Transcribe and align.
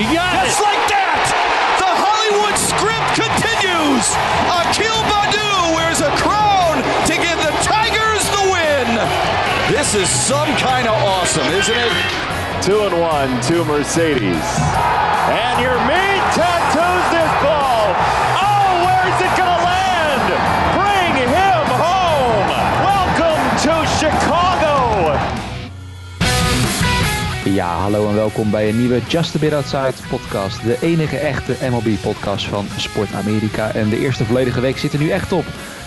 You 0.00 0.08
got 0.16 0.32
Just 0.44 0.60
it. 0.60 0.64
like 0.64 0.82
that, 0.88 1.20
the 1.76 1.90
Hollywood 1.92 2.56
script 2.56 3.12
continues. 3.12 4.06
Akil 4.48 4.98
Badu 5.04 5.76
wears 5.76 6.00
a 6.00 6.08
crown 6.16 6.80
to 6.80 7.14
give 7.20 7.36
the 7.44 7.52
Tigers 7.60 8.24
the 8.32 8.42
win. 8.48 8.88
This 9.68 9.92
is 9.94 10.08
some 10.08 10.48
kind 10.56 10.88
of 10.88 10.96
awesome, 10.96 11.44
isn't 11.52 11.76
it? 11.76 11.92
Two 12.64 12.88
and 12.88 12.96
one 13.00 13.28
to 13.52 13.64
Mercedes. 13.68 14.48
And 15.28 15.60
your 15.60 15.76
main 15.84 16.20
tattoos 16.32 17.04
this 17.12 17.32
Ja, 27.54 27.76
hallo 27.76 28.08
en 28.08 28.14
welkom 28.14 28.50
bij 28.50 28.68
een 28.68 28.78
nieuwe 28.78 29.00
Just 29.08 29.34
a 29.34 29.38
Bit 29.38 29.52
Outside 29.52 29.92
podcast. 30.08 30.62
De 30.62 30.76
enige 30.80 31.16
echte 31.16 31.56
MLB-podcast 31.70 32.46
van 32.46 32.66
Sport 32.76 33.14
Amerika. 33.14 33.70
En 33.70 33.88
de 33.88 33.98
eerste 33.98 34.24
volledige 34.24 34.60
week 34.60 34.78
zit 34.78 34.92
er 34.92 34.98
nu 34.98 35.08
echt 35.08 35.32
op. 35.32 35.44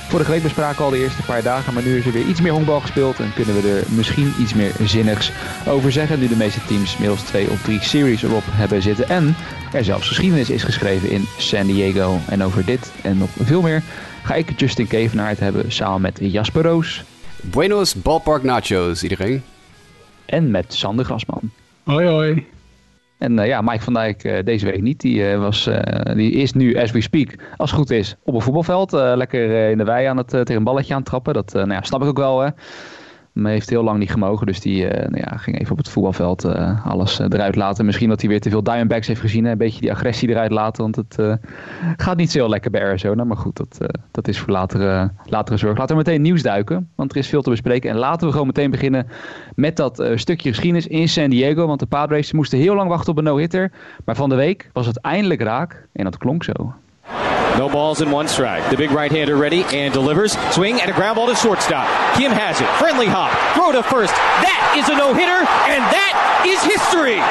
Vorige 0.10 0.32
week 0.32 0.44
bespraken 0.44 0.78
we 0.78 0.84
al 0.84 0.90
de 0.90 0.98
eerste 0.98 1.22
paar 1.24 1.44
dagen, 1.44 1.74
maar 1.74 1.84
nu 1.84 1.98
is 1.98 2.06
er 2.06 2.12
weer 2.12 2.26
iets 2.26 2.42
meer 2.42 2.52
honkbal 2.52 2.80
gespeeld. 2.80 3.20
En 3.20 3.34
kunnen 3.34 3.62
we 3.62 3.70
er 3.70 3.84
misschien 3.96 4.34
iets 4.40 4.54
meer 4.54 4.72
zinnigs 4.84 5.32
over 5.68 5.92
zeggen. 5.92 6.20
Nu 6.20 6.28
de 6.28 6.36
meeste 6.36 6.66
teams 6.68 6.98
middels 6.98 7.22
twee 7.22 7.50
of 7.50 7.62
drie 7.62 7.84
series 7.84 8.24
erop 8.24 8.44
hebben 8.46 8.82
zitten. 8.82 9.10
En 9.10 9.36
er 9.74 9.84
zelfs 9.84 10.08
geschiedenis 10.08 10.50
is 10.50 10.64
geschreven 10.64 11.10
in 11.10 11.28
San 11.38 11.68
Diego. 11.68 12.20
En 12.28 12.44
over 12.44 12.66
dit 12.66 12.92
en 13.02 13.18
nog 13.18 13.30
veel 13.44 13.62
meer 13.62 13.84
ga 14.24 14.34
ik 14.34 14.60
Justin 14.60 14.88
Kevenaar 14.88 15.30
het 15.30 15.40
hebben 15.40 15.72
samen 15.72 16.02
met 16.02 16.18
Jasper 16.22 16.64
Roos. 16.64 17.04
Buenos 17.42 17.96
Ballpark 17.96 18.44
Nachos, 18.44 19.04
iedereen. 19.04 19.44
En 20.26 20.52
met 20.52 20.74
Sander 20.74 21.06
Grasman. 21.06 21.52
Hoi 21.84 22.08
hoi. 22.08 22.48
En 23.18 23.40
eh, 23.40 23.48
ja, 23.48 23.62
Mike 23.62 23.82
van 23.82 23.94
Dijk 23.94 24.24
eh, 24.24 24.44
deze 24.44 24.66
week 24.66 24.82
niet. 24.82 25.02
Die, 25.02 25.30
eh, 25.30 25.40
was, 25.40 25.70
die 26.14 26.32
is 26.32 26.54
nu, 26.54 26.78
as 26.78 26.92
we 26.92 27.02
speak, 27.02 27.36
als 27.58 27.72
het 27.72 27.80
goed 27.80 27.90
is, 27.90 28.16
op 28.24 28.34
een 28.34 28.42
voetbalveld. 28.42 28.92
lekker 28.92 29.70
in 29.70 29.78
de 29.78 29.84
wei 29.84 30.06
aan 30.06 30.18
het, 30.18 30.30
tegen 30.30 30.56
een 30.56 30.64
balletje 30.64 30.94
aan 30.94 31.00
het 31.00 31.10
trappen. 31.10 31.34
Dat 31.34 31.54
nou 31.54 31.72
ja, 31.72 31.82
snap 31.82 32.02
ik 32.02 32.08
ook 32.08 32.18
wel. 32.18 32.40
Hè. 32.40 32.50
Maar 33.36 33.52
heeft 33.52 33.70
heel 33.70 33.84
lang 33.84 34.00
niet 34.00 34.12
gemogen. 34.12 34.46
Dus 34.46 34.60
die 34.60 34.88
eh, 34.88 35.10
nou 35.10 35.24
ja, 35.30 35.38
ging 35.38 35.60
even 35.60 35.72
op 35.72 35.78
het 35.78 35.90
voetbalveld 35.90 36.44
eh, 36.44 36.86
alles 36.86 37.20
eh, 37.20 37.26
eruit 37.30 37.56
laten. 37.56 37.86
Misschien 37.86 38.10
dat 38.10 38.22
hij 38.22 38.30
weer 38.30 38.42
te 38.42 38.50
veel 38.50 38.64
Diamondbacks 38.64 39.08
heeft 39.08 39.20
gezien. 39.20 39.46
Hè. 39.46 39.52
Een 39.52 39.58
beetje 39.58 39.82
die 39.82 39.92
agressie 39.92 40.30
eruit 40.30 40.52
laten. 40.52 40.82
Want 40.82 40.96
het 40.96 41.40
gaat 41.98 42.18
niet 42.18 42.32
zo 42.32 42.38
heel 42.38 42.50
lekker 42.50 42.72
bij 42.72 42.82
Arizona. 42.82 43.24
Maar 43.24 43.38
goed, 43.38 43.58
dat, 43.58 43.78
dat 44.12 44.28
is 44.28 44.40
voor 44.40 44.52
latere, 44.52 45.12
latere 45.26 45.58
zorg. 45.58 45.78
Laten 45.78 45.96
we 45.96 46.04
meteen 46.06 46.22
nieuws 46.22 46.42
duiken. 46.42 46.90
Want 46.96 47.12
er 47.12 47.18
is 47.18 47.28
veel 47.28 47.42
te 47.42 47.50
bespreken. 47.50 47.90
En 47.90 47.98
laten 47.98 48.26
we 48.26 48.32
gewoon 48.32 48.48
meteen 48.48 48.72
beginnen 48.72 49.08
met 49.56 49.76
dat 49.76 50.08
stukje 50.16 50.50
geschiedenis 50.50 50.88
in 50.88 51.10
San 51.10 51.30
Diego. 51.30 51.68
Want 51.68 51.80
de 51.80 51.86
Padres 51.86 52.32
moesten 52.32 52.60
heel 52.60 52.76
lang 52.76 52.90
wachten 52.90 53.12
op 53.12 53.18
een 53.18 53.24
no-hitter. 53.24 53.72
Maar 54.06 54.16
van 54.16 54.30
de 54.30 54.36
week 54.36 54.70
was 54.74 54.86
het 54.86 54.98
eindelijk 54.98 55.42
raak. 55.42 55.88
En 55.92 56.04
dat 56.04 56.18
klonk 56.18 56.44
zo. 56.44 56.74
No 57.58 57.70
balls 57.70 58.02
in 58.02 58.12
one 58.12 58.28
strike. 58.28 58.70
The 58.70 58.76
big 58.76 58.92
right-hander 58.92 59.36
ready 59.36 59.64
and 59.64 59.94
delivers. 59.94 60.36
Swing 60.52 60.82
and 60.82 60.92
a 60.92 60.94
ground 60.94 61.16
ball 61.16 61.28
to 61.28 61.36
shortstop. 61.36 61.88
Kim 62.20 62.32
has 62.32 62.60
it. 62.60 62.68
Friendly 62.76 63.08
hop. 63.08 63.32
Throw 63.56 63.72
to 63.72 63.82
first. 63.82 64.12
That 64.44 64.76
is 64.76 64.92
a 64.92 64.96
no-hitter, 65.00 65.40
and 65.72 65.82
that 65.88 66.44
is 66.44 66.60
history. 66.68 67.24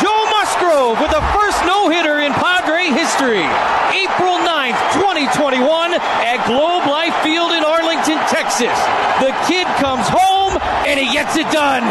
Joe 0.00 0.24
Musgrove 0.32 0.96
with 1.04 1.12
the 1.12 1.20
first 1.36 1.60
no-hitter 1.68 2.24
in 2.24 2.32
Padre 2.32 2.96
history. 2.96 3.44
April 3.92 4.40
9th, 4.40 4.80
2021 4.96 6.00
at 6.00 6.40
Globe 6.48 6.88
Life 6.88 7.12
Field 7.20 7.52
in 7.52 7.60
Arlington, 7.60 8.16
Texas. 8.32 8.72
The 9.20 9.36
kid 9.44 9.68
comes 9.76 10.08
home 10.08 10.56
and 10.88 10.96
he 10.96 11.12
gets 11.12 11.36
it 11.36 11.46
done. 11.52 11.84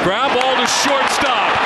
Ground 0.00 0.32
ball 0.32 0.56
to 0.56 0.66
shortstop. 0.66 1.65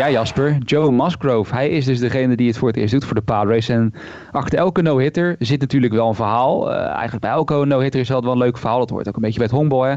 Ja, 0.00 0.10
Jasper. 0.10 0.58
Joe 0.64 0.92
Musgrove. 0.92 1.54
Hij 1.54 1.68
is 1.68 1.84
dus 1.84 1.98
degene 1.98 2.36
die 2.36 2.46
het 2.46 2.58
voor 2.58 2.68
het 2.68 2.76
eerst 2.76 2.92
doet 2.92 3.04
voor 3.04 3.14
de 3.14 3.20
Padres. 3.20 3.68
En 3.68 3.94
achter 4.30 4.58
elke 4.58 4.82
no-hitter 4.82 5.36
zit 5.38 5.60
natuurlijk 5.60 5.92
wel 5.92 6.08
een 6.08 6.14
verhaal. 6.14 6.72
Eh, 6.72 6.86
eigenlijk 6.86 7.20
bij 7.20 7.30
elke 7.30 7.64
no-hitter 7.64 8.00
is 8.00 8.08
wel 8.08 8.24
een 8.24 8.38
leuk 8.38 8.58
verhaal. 8.58 8.78
Dat 8.78 8.90
hoort 8.90 9.08
ook 9.08 9.14
een 9.16 9.22
beetje 9.22 9.38
bij 9.38 9.46
het 9.46 9.56
honkbal. 9.56 9.96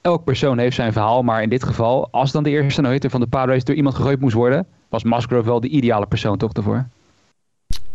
Elk 0.00 0.24
persoon 0.24 0.58
heeft 0.58 0.76
zijn 0.76 0.92
verhaal. 0.92 1.22
Maar 1.22 1.42
in 1.42 1.48
dit 1.48 1.64
geval, 1.64 2.08
als 2.10 2.32
dan 2.32 2.42
de 2.42 2.50
eerste 2.50 2.80
no-hitter 2.80 3.10
van 3.10 3.20
de 3.20 3.26
Padres 3.26 3.64
door 3.64 3.74
iemand 3.74 3.94
gegooid 3.94 4.20
moest 4.20 4.34
worden... 4.34 4.66
was 4.88 5.04
Musgrove 5.04 5.44
wel 5.44 5.60
de 5.60 5.68
ideale 5.68 6.06
persoon 6.06 6.38
toch 6.38 6.52
ervoor? 6.52 6.86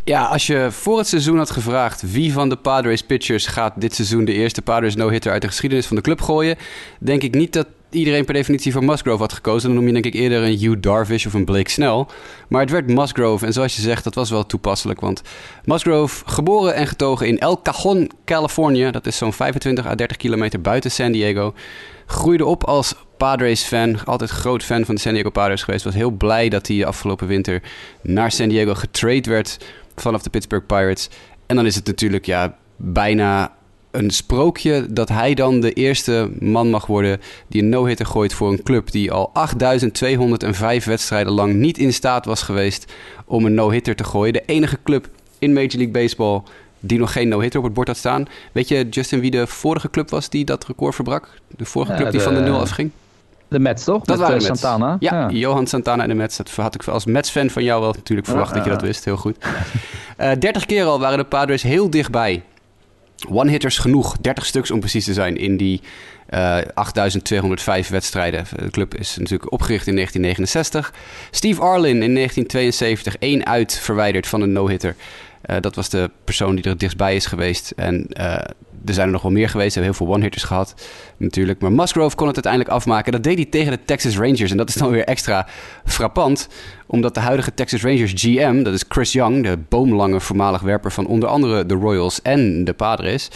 Ja, 0.04 0.26
als 0.26 0.48
je 0.48 0.68
voor 0.72 0.98
het 0.98 1.08
seizoen 1.08 1.38
had 1.38 1.52
gevraagd 1.52 2.12
wie 2.12 2.34
van 2.34 2.50
de 2.50 2.56
Padres 2.56 3.02
pitchers 3.02 3.46
gaat 3.48 3.74
dit 3.76 3.96
seizoen 3.96 4.26
de 4.26 4.34
eerste 4.34 4.62
Padres 4.62 4.96
no-hitter 4.96 5.32
uit 5.32 5.42
de 5.42 5.48
geschiedenis 5.48 5.88
van 5.88 5.96
de 5.96 6.02
club 6.02 6.22
gooien, 6.22 6.58
denk 7.00 7.22
ik 7.22 7.34
niet 7.34 7.54
dat 7.54 7.68
iedereen 7.96 8.26
per 8.26 8.34
definitie 8.34 8.72
voor 8.72 8.84
Musgrove 8.84 9.22
had 9.22 9.34
gekozen. 9.34 9.68
Dan 9.68 9.78
noem 9.78 9.88
je 9.88 9.94
denk 9.94 10.06
ik 10.06 10.14
eerder 10.14 10.44
een 10.44 10.58
Hugh 10.58 10.80
Darvish 10.80 11.26
of 11.26 11.34
een 11.34 11.46
Blake 11.46 11.70
Snell. 11.70 12.06
Maar 12.48 12.62
het 12.62 12.70
werd 12.70 12.88
Musgrove 12.88 13.46
en 13.46 13.54
zoals 13.54 13.76
je 13.76 13.82
zegt, 13.82 14.04
dat 14.04 14.16
was 14.16 14.30
wel 14.30 14.46
toepasselijk. 14.46 15.00
Want 15.00 15.22
Musgrove, 15.64 16.24
geboren 16.26 16.76
en 16.76 16.88
getogen 16.88 17.28
in 17.28 17.40
El 17.40 17.62
Cajon, 17.62 18.12
Californië, 18.26 18.92
dat 18.92 19.06
is 19.08 19.18
zo'n 19.18 19.34
25 19.34 19.86
à 19.86 19.96
30 19.96 20.18
kilometer 20.18 20.62
buiten 20.62 20.92
San 20.92 21.12
Diego, 21.12 21.54
groeide 22.06 22.46
op 22.46 22.64
als 22.64 22.96
Padres-fan, 23.18 24.06
altijd 24.06 24.30
groot 24.30 24.64
fan 24.64 24.86
van 24.86 24.96
de 24.96 25.02
San 25.02 25.14
Diego 25.14 25.30
Padres 25.30 25.64
geweest. 25.64 25.84
Was 25.84 25.94
heel 25.94 26.12
blij 26.12 26.50
dat 26.50 26.68
hij 26.68 26.86
afgelopen 26.86 27.28
winter 27.28 27.62
naar 28.02 28.32
San 28.32 28.50
Diego 28.50 28.74
getrade 28.74 29.30
werd 29.30 29.58
vanaf 29.96 30.22
de 30.22 30.30
Pittsburgh 30.30 30.66
Pirates. 30.66 31.10
En 31.46 31.56
dan 31.56 31.66
is 31.66 31.76
het 31.76 31.86
natuurlijk 31.86 32.26
ja, 32.26 32.58
bijna 32.76 33.54
een 33.96 34.10
sprookje 34.10 34.86
dat 34.90 35.10
hij 35.10 35.34
dan 35.34 35.60
de 35.60 35.74
eerste 35.74 36.30
man 36.40 36.70
mag 36.70 36.86
worden 36.86 37.22
die 37.48 37.62
een 37.62 37.70
no-hitter 37.70 38.06
gooit 38.06 38.34
voor 38.34 38.52
een 38.52 38.64
club 38.64 38.92
die 38.92 39.12
al 39.12 39.30
8205 39.34 40.86
wedstrijden 40.86 41.34
lang 41.34 41.54
niet 41.54 41.78
in 41.78 41.94
staat 41.94 42.26
was 42.26 42.42
geweest 42.42 42.94
om 43.26 43.46
een 43.46 43.54
no-hitter 43.54 43.96
te 43.96 44.04
gooien. 44.04 44.34
De 44.34 44.44
enige 44.46 44.78
club 44.84 45.10
in 45.40 45.54
Major 45.54 45.76
League 45.76 45.92
Baseball 45.92 46.42
die 46.80 47.00
nog 47.00 47.12
geen 47.12 47.28
no-hitter 47.28 47.60
op 47.60 47.66
het 47.66 47.74
bord 47.74 47.88
had 47.88 47.98
staan. 47.98 48.26
Weet 48.52 48.68
je, 48.68 48.88
Justin, 48.90 49.20
wie 49.20 49.32
de 49.32 49.48
vorige 49.48 49.90
club 49.90 50.10
was 50.10 50.30
die 50.30 50.46
dat 50.46 50.66
record 50.66 50.96
verbrak? 50.96 51.30
De 51.48 51.66
vorige 51.66 51.92
Ja, 51.92 51.98
club 51.98 52.12
die 52.12 52.22
van 52.22 52.34
de 52.34 52.40
nul 52.40 52.60
afging? 52.60 52.92
De 53.48 53.60
Mets, 53.60 53.84
toch? 53.84 54.04
Dat 54.04 54.08
Met, 54.08 54.18
waren 54.18 54.36
eh, 54.36 54.42
de 54.42 54.48
Mets. 54.48 54.62
Santana. 54.62 54.96
Ja, 55.00 55.30
Johan 55.30 55.68
Santana 55.68 56.04
en 56.04 56.10
de 56.10 56.16
Mets. 56.16 56.38
Dat 56.38 56.52
had 56.52 56.76
ik 56.76 56.88
als 56.88 57.06
Mets-fan 57.06 57.50
van 57.50 57.64
jou 57.64 57.82
wel 57.82 57.92
natuurlijk 57.92 58.28
verwacht 58.28 58.54
dat 58.54 58.64
je 58.64 58.70
dat 58.70 58.82
wist. 58.82 59.06
Heel 59.06 59.18
goed. 59.18 59.38
Eh 60.18 60.32
30 60.40 60.66
keer 60.66 60.86
al 60.86 61.00
waren 61.00 61.18
de 61.18 61.24
Padres 61.24 61.64
heel 61.64 61.90
dichtbij. 61.90 62.44
One-hitters 63.30 63.78
genoeg. 63.78 64.18
30 64.22 64.46
stuks 64.46 64.72
om 64.72 64.80
precies 64.80 65.06
te 65.06 65.14
zijn 65.14 65.38
in 65.38 65.58
die 65.58 65.82
eh 66.26 66.58
8205 66.74 67.88
wedstrijden. 67.90 68.46
De 68.56 68.70
club 68.70 68.96
is 68.96 69.18
natuurlijk 69.18 69.52
opgericht 69.52 69.88
in 69.88 69.94
1969. 69.94 70.94
Steve 71.32 71.62
Arlin 71.62 72.04
in 72.04 72.14
1972. 72.14 73.18
één 73.18 73.46
uit 73.46 73.80
verwijderd 73.80 74.28
van 74.28 74.42
een 74.42 74.52
no-hitter. 74.52 74.96
Eh, 75.46 75.58
dat 75.60 75.76
was 75.76 75.90
de 75.90 76.12
persoon 76.24 76.56
die 76.56 76.64
er 76.64 76.70
het 76.70 76.80
dichtstbij 76.80 77.16
is 77.16 77.26
geweest. 77.26 77.74
En 77.76 78.08
eh, 78.08 78.34
er 78.86 78.94
zijn 78.94 79.06
er 79.06 79.14
nog 79.14 79.22
wel 79.22 79.32
meer 79.32 79.50
geweest. 79.50 79.76
We 79.76 79.80
hebben 79.82 79.98
heel 79.98 80.06
veel 80.06 80.16
one-hitters 80.16 80.44
gehad 80.44 80.74
natuurlijk. 81.18 81.60
Maar 81.60 81.72
Musgrove 81.72 82.16
kon 82.16 82.28
het 82.28 82.36
uiteindelijk 82.36 82.74
afmaken. 82.74 83.12
Dat 83.12 83.24
deed 83.24 83.36
hij 83.36 83.46
tegen 83.46 83.72
de 83.72 83.80
Texas 83.86 84.18
Rangers. 84.18 84.52
En 84.52 84.58
dat 84.58 84.70
is 84.70 84.76
dan 84.76 84.92
weer 84.92 85.04
extra 85.04 85.48
frappant. 85.86 86.48
Omdat 86.88 87.14
de 87.14 87.20
huidige 87.20 87.54
Texas 87.54 87.84
Rangers 87.84 88.14
GM, 88.16 88.64
dat 88.64 88.74
is 88.74 88.86
Chris 88.90 89.12
Young... 89.12 89.44
de 89.44 89.58
boomlange 89.70 90.20
voormalig 90.20 90.62
werper 90.62 90.92
van 90.92 91.08
onder 91.08 91.30
andere 91.30 91.66
de 91.66 91.74
Royals 91.74 92.22
en 92.22 92.64
de 92.64 92.74
Padres... 92.74 93.30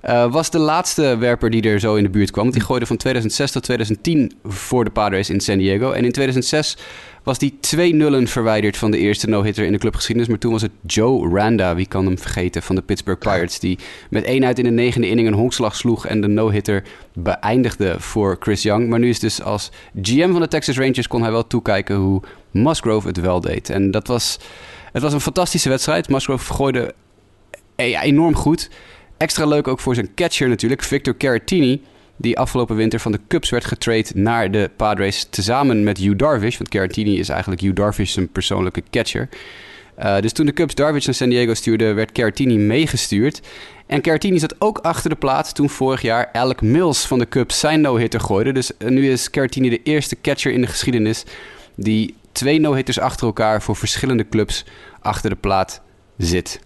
eh, 0.00 0.32
was 0.32 0.50
de 0.50 0.58
laatste 0.58 1.16
werper 1.16 1.50
die 1.50 1.62
er 1.62 1.80
zo 1.80 1.94
in 1.94 2.02
de 2.02 2.10
buurt 2.10 2.30
kwam. 2.30 2.42
Want 2.42 2.56
die 2.56 2.64
gooide 2.64 2.86
van 2.86 2.96
2006 2.96 3.50
tot 3.50 3.62
2010 3.62 4.32
voor 4.44 4.84
de 4.84 4.90
Padres 4.90 5.30
in 5.30 5.40
San 5.40 5.58
Diego. 5.58 5.92
En 5.92 6.04
in 6.04 6.12
2006 6.12 6.76
was 7.24 7.38
die 7.38 7.56
twee 7.60 7.94
nullen 7.94 8.28
verwijderd 8.28 8.76
van 8.76 8.90
de 8.90 8.98
eerste 8.98 9.28
no-hitter 9.28 9.64
in 9.64 9.72
de 9.72 9.78
clubgeschiedenis. 9.78 10.28
Maar 10.28 10.38
toen 10.38 10.52
was 10.52 10.62
het 10.62 10.70
Joe 10.86 11.28
Randa, 11.28 11.74
wie 11.74 11.86
kan 11.86 12.06
hem 12.06 12.18
vergeten, 12.18 12.62
van 12.62 12.74
de 12.74 12.82
Pittsburgh 12.82 13.20
Pirates. 13.20 13.58
Die 13.58 13.78
met 14.10 14.24
één 14.24 14.44
uit 14.44 14.58
in 14.58 14.64
de 14.64 14.70
negende 14.70 15.08
inning 15.08 15.28
een 15.28 15.34
honkslag 15.34 15.76
sloeg 15.76 16.06
en 16.06 16.20
de 16.20 16.28
no-hitter 16.28 16.82
beëindigde 17.12 17.94
voor 17.98 18.36
Chris 18.40 18.62
Young. 18.62 18.88
Maar 18.88 18.98
nu 18.98 19.08
is 19.08 19.18
dus 19.18 19.42
als 19.42 19.70
GM 20.02 20.30
van 20.32 20.40
de 20.40 20.48
Texas 20.48 20.78
Rangers 20.78 21.08
kon 21.08 21.22
hij 21.22 21.30
wel 21.30 21.46
toekijken 21.46 21.96
hoe 21.96 22.22
Musgrove 22.50 23.06
het 23.08 23.20
wel 23.20 23.40
deed. 23.40 23.70
En 23.70 23.90
dat 23.90 24.06
was, 24.06 24.38
het 24.92 25.02
was 25.02 25.12
een 25.12 25.20
fantastische 25.20 25.68
wedstrijd. 25.68 26.08
Musgrove 26.08 26.52
gooide 26.52 26.94
eh, 27.76 28.02
enorm 28.02 28.34
goed. 28.34 28.70
Extra 29.16 29.46
leuk 29.46 29.68
ook 29.68 29.80
voor 29.80 29.94
zijn 29.94 30.14
catcher 30.14 30.48
natuurlijk, 30.48 30.82
Victor 30.82 31.16
Caratini. 31.16 31.82
Die 32.16 32.38
afgelopen 32.38 32.76
winter 32.76 33.00
van 33.00 33.12
de 33.12 33.20
Cubs 33.28 33.50
werd 33.50 33.64
getrade 33.64 34.10
naar 34.14 34.50
de 34.50 34.70
Padres. 34.76 35.26
Tezamen 35.30 35.84
met 35.84 35.98
Hugh 35.98 36.16
Darvish. 36.16 36.56
Want 36.56 36.68
Caratini 36.70 37.18
is 37.18 37.28
eigenlijk 37.28 37.60
Hugh 37.60 37.74
Darvish 37.74 38.12
zijn 38.12 38.28
persoonlijke 38.28 38.82
catcher. 38.90 39.28
Uh, 39.98 40.20
dus 40.20 40.32
toen 40.32 40.46
de 40.46 40.52
Cubs 40.52 40.74
Darvish 40.74 41.04
naar 41.04 41.14
San 41.14 41.28
Diego 41.28 41.54
stuurden, 41.54 41.94
werd 41.94 42.12
Caratini 42.12 42.56
meegestuurd. 42.56 43.40
En 43.86 44.00
Caratini 44.00 44.38
zat 44.38 44.54
ook 44.58 44.78
achter 44.78 45.10
de 45.10 45.16
plaat 45.16 45.54
toen 45.54 45.70
vorig 45.70 46.02
jaar 46.02 46.28
Alec 46.32 46.60
Mills 46.60 47.06
van 47.06 47.18
de 47.18 47.28
Cubs 47.28 47.60
zijn 47.60 47.80
no-hitter 47.80 48.20
gooide. 48.20 48.52
Dus 48.52 48.70
uh, 48.78 48.88
nu 48.88 49.10
is 49.10 49.30
Caratini 49.30 49.68
de 49.68 49.82
eerste 49.82 50.16
catcher 50.20 50.52
in 50.52 50.60
de 50.60 50.66
geschiedenis 50.66 51.24
die 51.74 52.14
twee 52.32 52.60
no-hitters 52.60 52.98
achter 52.98 53.26
elkaar 53.26 53.62
voor 53.62 53.76
verschillende 53.76 54.28
clubs 54.28 54.64
achter 55.00 55.30
de 55.30 55.36
plaat 55.36 55.80
zit. 56.16 56.60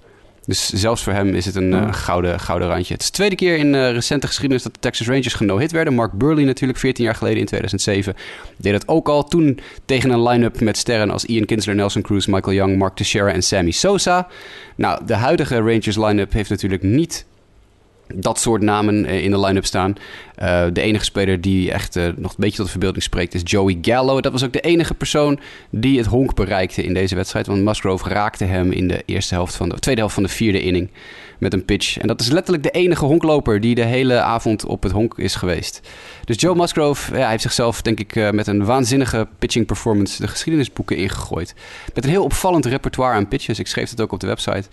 Dus 0.49 0.69
zelfs 0.69 1.03
voor 1.03 1.13
hem 1.13 1.35
is 1.35 1.45
het 1.45 1.55
een 1.55 1.73
uh, 1.73 1.93
gouden, 1.93 2.41
gouden 2.41 2.69
randje. 2.69 2.93
Het 2.93 3.03
is 3.03 3.09
de 3.09 3.17
tweede 3.17 3.35
keer 3.35 3.57
in 3.57 3.75
uh, 3.75 3.91
recente 3.91 4.27
geschiedenis 4.27 4.63
dat 4.63 4.75
de 4.75 4.81
Texas 4.81 5.07
Rangers 5.07 5.35
geno-hit 5.35 5.73
werden. 5.73 5.95
Mark 5.95 6.13
Burley 6.13 6.45
natuurlijk 6.45 6.79
14 6.79 7.05
jaar 7.05 7.15
geleden 7.15 7.39
in 7.39 7.47
2007 7.47 8.15
deed 8.57 8.73
dat 8.73 8.89
ook 8.89 9.09
al. 9.09 9.25
Toen 9.25 9.61
tegen 9.85 10.11
een 10.11 10.23
line-up 10.23 10.61
met 10.61 10.77
sterren 10.77 11.11
als 11.11 11.25
Ian 11.25 11.45
Kinsler, 11.45 11.75
Nelson 11.75 12.03
Cruz, 12.03 12.27
Michael 12.27 12.57
Young, 12.57 12.79
Mark 12.79 12.95
Teixeira 12.95 13.33
en 13.33 13.43
Sammy 13.43 13.71
Sosa. 13.71 14.29
Nou, 14.75 15.07
de 15.07 15.15
huidige 15.15 15.57
Rangers 15.57 15.97
line-up 15.97 16.33
heeft 16.33 16.51
natuurlijk 16.51 16.83
niet 16.83 17.27
dat 18.15 18.39
soort 18.39 18.63
namen 18.63 19.05
eh, 19.05 19.25
in 19.25 19.31
de 19.31 19.41
line-up 19.41 19.65
staan. 19.65 19.95
Uh, 20.43 20.65
de 20.73 20.81
enige 20.81 21.05
speler 21.05 21.41
die 21.41 21.73
echt 21.73 21.97
uh, 21.97 22.05
nog 22.17 22.31
een 22.31 22.37
beetje 22.39 22.57
tot 22.57 22.65
de 22.65 22.71
verbeelding 22.71 23.03
spreekt 23.03 23.35
is 23.35 23.41
Joey 23.45 23.79
Gallo. 23.83 24.21
Dat 24.21 24.33
was 24.33 24.45
ook 24.45 24.53
de 24.53 24.61
enige 24.61 24.95
persoon 24.95 25.39
die 25.71 25.99
het 25.99 26.07
honk 26.07 26.35
bereikte 26.35 26.83
in 26.83 26.95
deze 26.95 27.15
wedstrijd. 27.15 27.47
Want 27.47 27.65
Musgrove 27.65 28.09
raakte 28.09 28.45
hem 28.45 28.73
in 28.73 28.89
de 28.89 29.03
eerste 29.07 29.35
helft 29.35 29.55
van 29.55 29.69
de 29.69 29.79
tweede 29.79 30.01
helft 30.01 30.15
van 30.15 30.25
de 30.25 30.29
vierde 30.29 30.63
inning 30.63 30.91
met 31.39 31.53
een 31.53 31.65
pitch. 31.65 31.99
En 31.99 32.07
dat 32.07 32.21
is 32.21 32.29
letterlijk 32.29 32.65
de 32.65 32.71
enige 32.71 33.05
honkloper 33.05 33.61
die 33.61 33.75
de 33.75 33.85
hele 33.85 34.21
avond 34.21 34.67
op 34.67 34.83
het 34.83 34.93
honk 34.93 35.19
is 35.19 35.35
geweest. 35.35 35.81
Dus 36.25 36.41
Joe 36.41 36.55
Musgrove 36.55 37.17
ja, 37.17 37.29
heeft 37.29 37.43
zichzelf, 37.43 37.83
denk 37.83 38.01
ik, 38.01 38.33
met 38.33 38.47
een 38.47 38.65
waanzinnige 38.65 39.29
pitching 39.39 39.67
performance 39.67 40.23
de 40.23 40.29
geschiedenisboeken 40.29 40.97
ingegooid. 40.97 41.55
Met 41.95 42.05
een 42.05 42.11
heel 42.11 42.25
opvallend 42.25 42.67
repertoire 42.67 43.15
aan 43.15 43.29
pitches. 43.29 43.59
Ik 43.59 43.67
schreef 43.67 43.91
het 43.91 44.01
ook 44.01 44.13
op 44.13 44.21
de 44.21 44.27
website. 44.27 44.69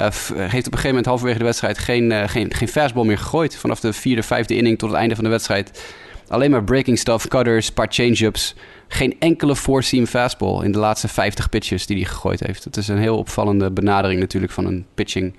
Uh, 0.00 0.06
heeft 0.06 0.36
op 0.36 0.46
een 0.46 0.52
gegeven 0.62 0.88
moment 0.88 1.06
halverwege 1.06 1.38
de 1.38 1.44
wedstrijd 1.44 1.78
geen, 1.78 2.10
uh, 2.10 2.22
geen, 2.26 2.54
geen 2.54 2.68
fastball 2.68 3.04
meer 3.04 3.18
gegooid. 3.18 3.56
Vanaf 3.56 3.80
de 3.80 3.92
vierde, 3.92 4.22
vijfde 4.22 4.56
inning 4.56 4.78
tot 4.78 4.88
het 4.88 4.98
einde 4.98 5.14
van 5.14 5.24
de 5.24 5.30
wedstrijd. 5.30 5.94
Alleen 6.28 6.50
maar 6.50 6.64
breaking 6.64 6.98
stuff, 6.98 7.28
cutters, 7.28 7.70
paar 7.70 7.86
change-ups. 7.90 8.54
Geen 8.88 9.16
enkele 9.18 9.56
four-seam 9.56 10.06
fastball 10.06 10.64
in 10.64 10.72
de 10.72 10.78
laatste 10.78 11.08
50 11.08 11.48
pitches 11.48 11.86
die 11.86 11.96
hij 11.96 12.06
gegooid 12.06 12.40
heeft. 12.40 12.64
Het 12.64 12.76
is 12.76 12.88
een 12.88 12.98
heel 12.98 13.18
opvallende 13.18 13.70
benadering 13.70 14.20
natuurlijk 14.20 14.52
van 14.52 14.66
een 14.66 14.86
pitching... 14.94 15.36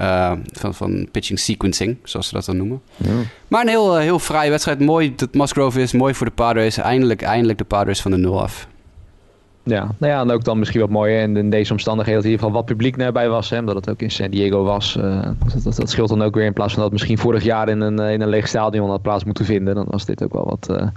Uh, 0.00 0.32
van, 0.52 0.74
van 0.74 1.08
pitching 1.10 1.38
sequencing, 1.38 1.96
zoals 2.02 2.28
ze 2.28 2.34
dat 2.34 2.44
dan 2.44 2.56
noemen. 2.56 2.82
Ja. 2.96 3.10
Maar 3.48 3.62
een 3.62 3.68
heel, 3.68 3.96
heel 3.96 4.18
fraaie 4.18 4.50
wedstrijd. 4.50 4.80
Mooi 4.80 5.14
dat 5.14 5.34
Musgrove 5.34 5.80
is, 5.80 5.92
mooi 5.92 6.14
voor 6.14 6.26
de 6.26 6.32
Padres. 6.32 6.76
Eindelijk, 6.76 7.22
eindelijk 7.22 7.58
de 7.58 7.64
Padres 7.64 8.00
van 8.00 8.10
de 8.10 8.16
nul 8.16 8.42
af. 8.42 8.66
Ja, 9.66 9.88
nou 9.98 10.12
ja, 10.12 10.20
en 10.20 10.30
ook 10.30 10.44
dan 10.44 10.58
misschien 10.58 10.80
wat 10.80 10.90
mooier 10.90 11.20
en 11.20 11.36
in 11.36 11.50
deze 11.50 11.72
omstandigheden 11.72 12.22
dat 12.22 12.30
in 12.30 12.36
ieder 12.36 12.46
geval 12.46 12.62
wat 12.62 12.70
publiek 12.70 12.96
erbij 12.96 13.28
was. 13.28 13.50
Hè, 13.50 13.58
omdat 13.58 13.74
het 13.74 13.90
ook 13.90 14.00
in 14.02 14.10
San 14.10 14.30
Diego 14.30 14.64
was. 14.64 14.96
Uh, 14.96 15.22
dat, 15.64 15.76
dat, 15.76 15.90
scheelt 15.90 16.08
dan 16.08 16.22
ook 16.22 16.34
weer 16.34 16.44
in 16.44 16.52
plaats 16.52 16.72
van 16.72 16.82
dat 16.82 16.90
het 16.90 17.00
misschien 17.00 17.18
vorig 17.18 17.42
jaar 17.42 17.68
in 17.68 17.80
een, 17.80 17.98
in 17.98 18.20
een 18.20 18.28
leeg 18.28 18.48
stadion 18.48 18.90
had 18.90 19.02
plaats 19.02 19.24
moeten 19.24 19.44
vinden. 19.44 19.74
Dan 19.74 19.86
was 19.88 20.04
dit 20.04 20.24
ook 20.24 20.32
wel 20.32 20.44
wat, 20.44 20.68
uh, 20.70 20.88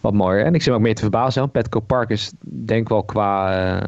wat 0.00 0.12
mooier. 0.12 0.44
En 0.44 0.54
ik 0.54 0.62
zit 0.62 0.70
me 0.70 0.78
ook 0.78 0.84
meer 0.84 0.94
te 0.94 1.02
verbazen. 1.02 1.42
Hè. 1.42 1.48
Petco 1.48 1.80
Park 1.80 2.10
is 2.10 2.32
denk 2.40 2.88
wel 2.88 3.02
qua, 3.02 3.78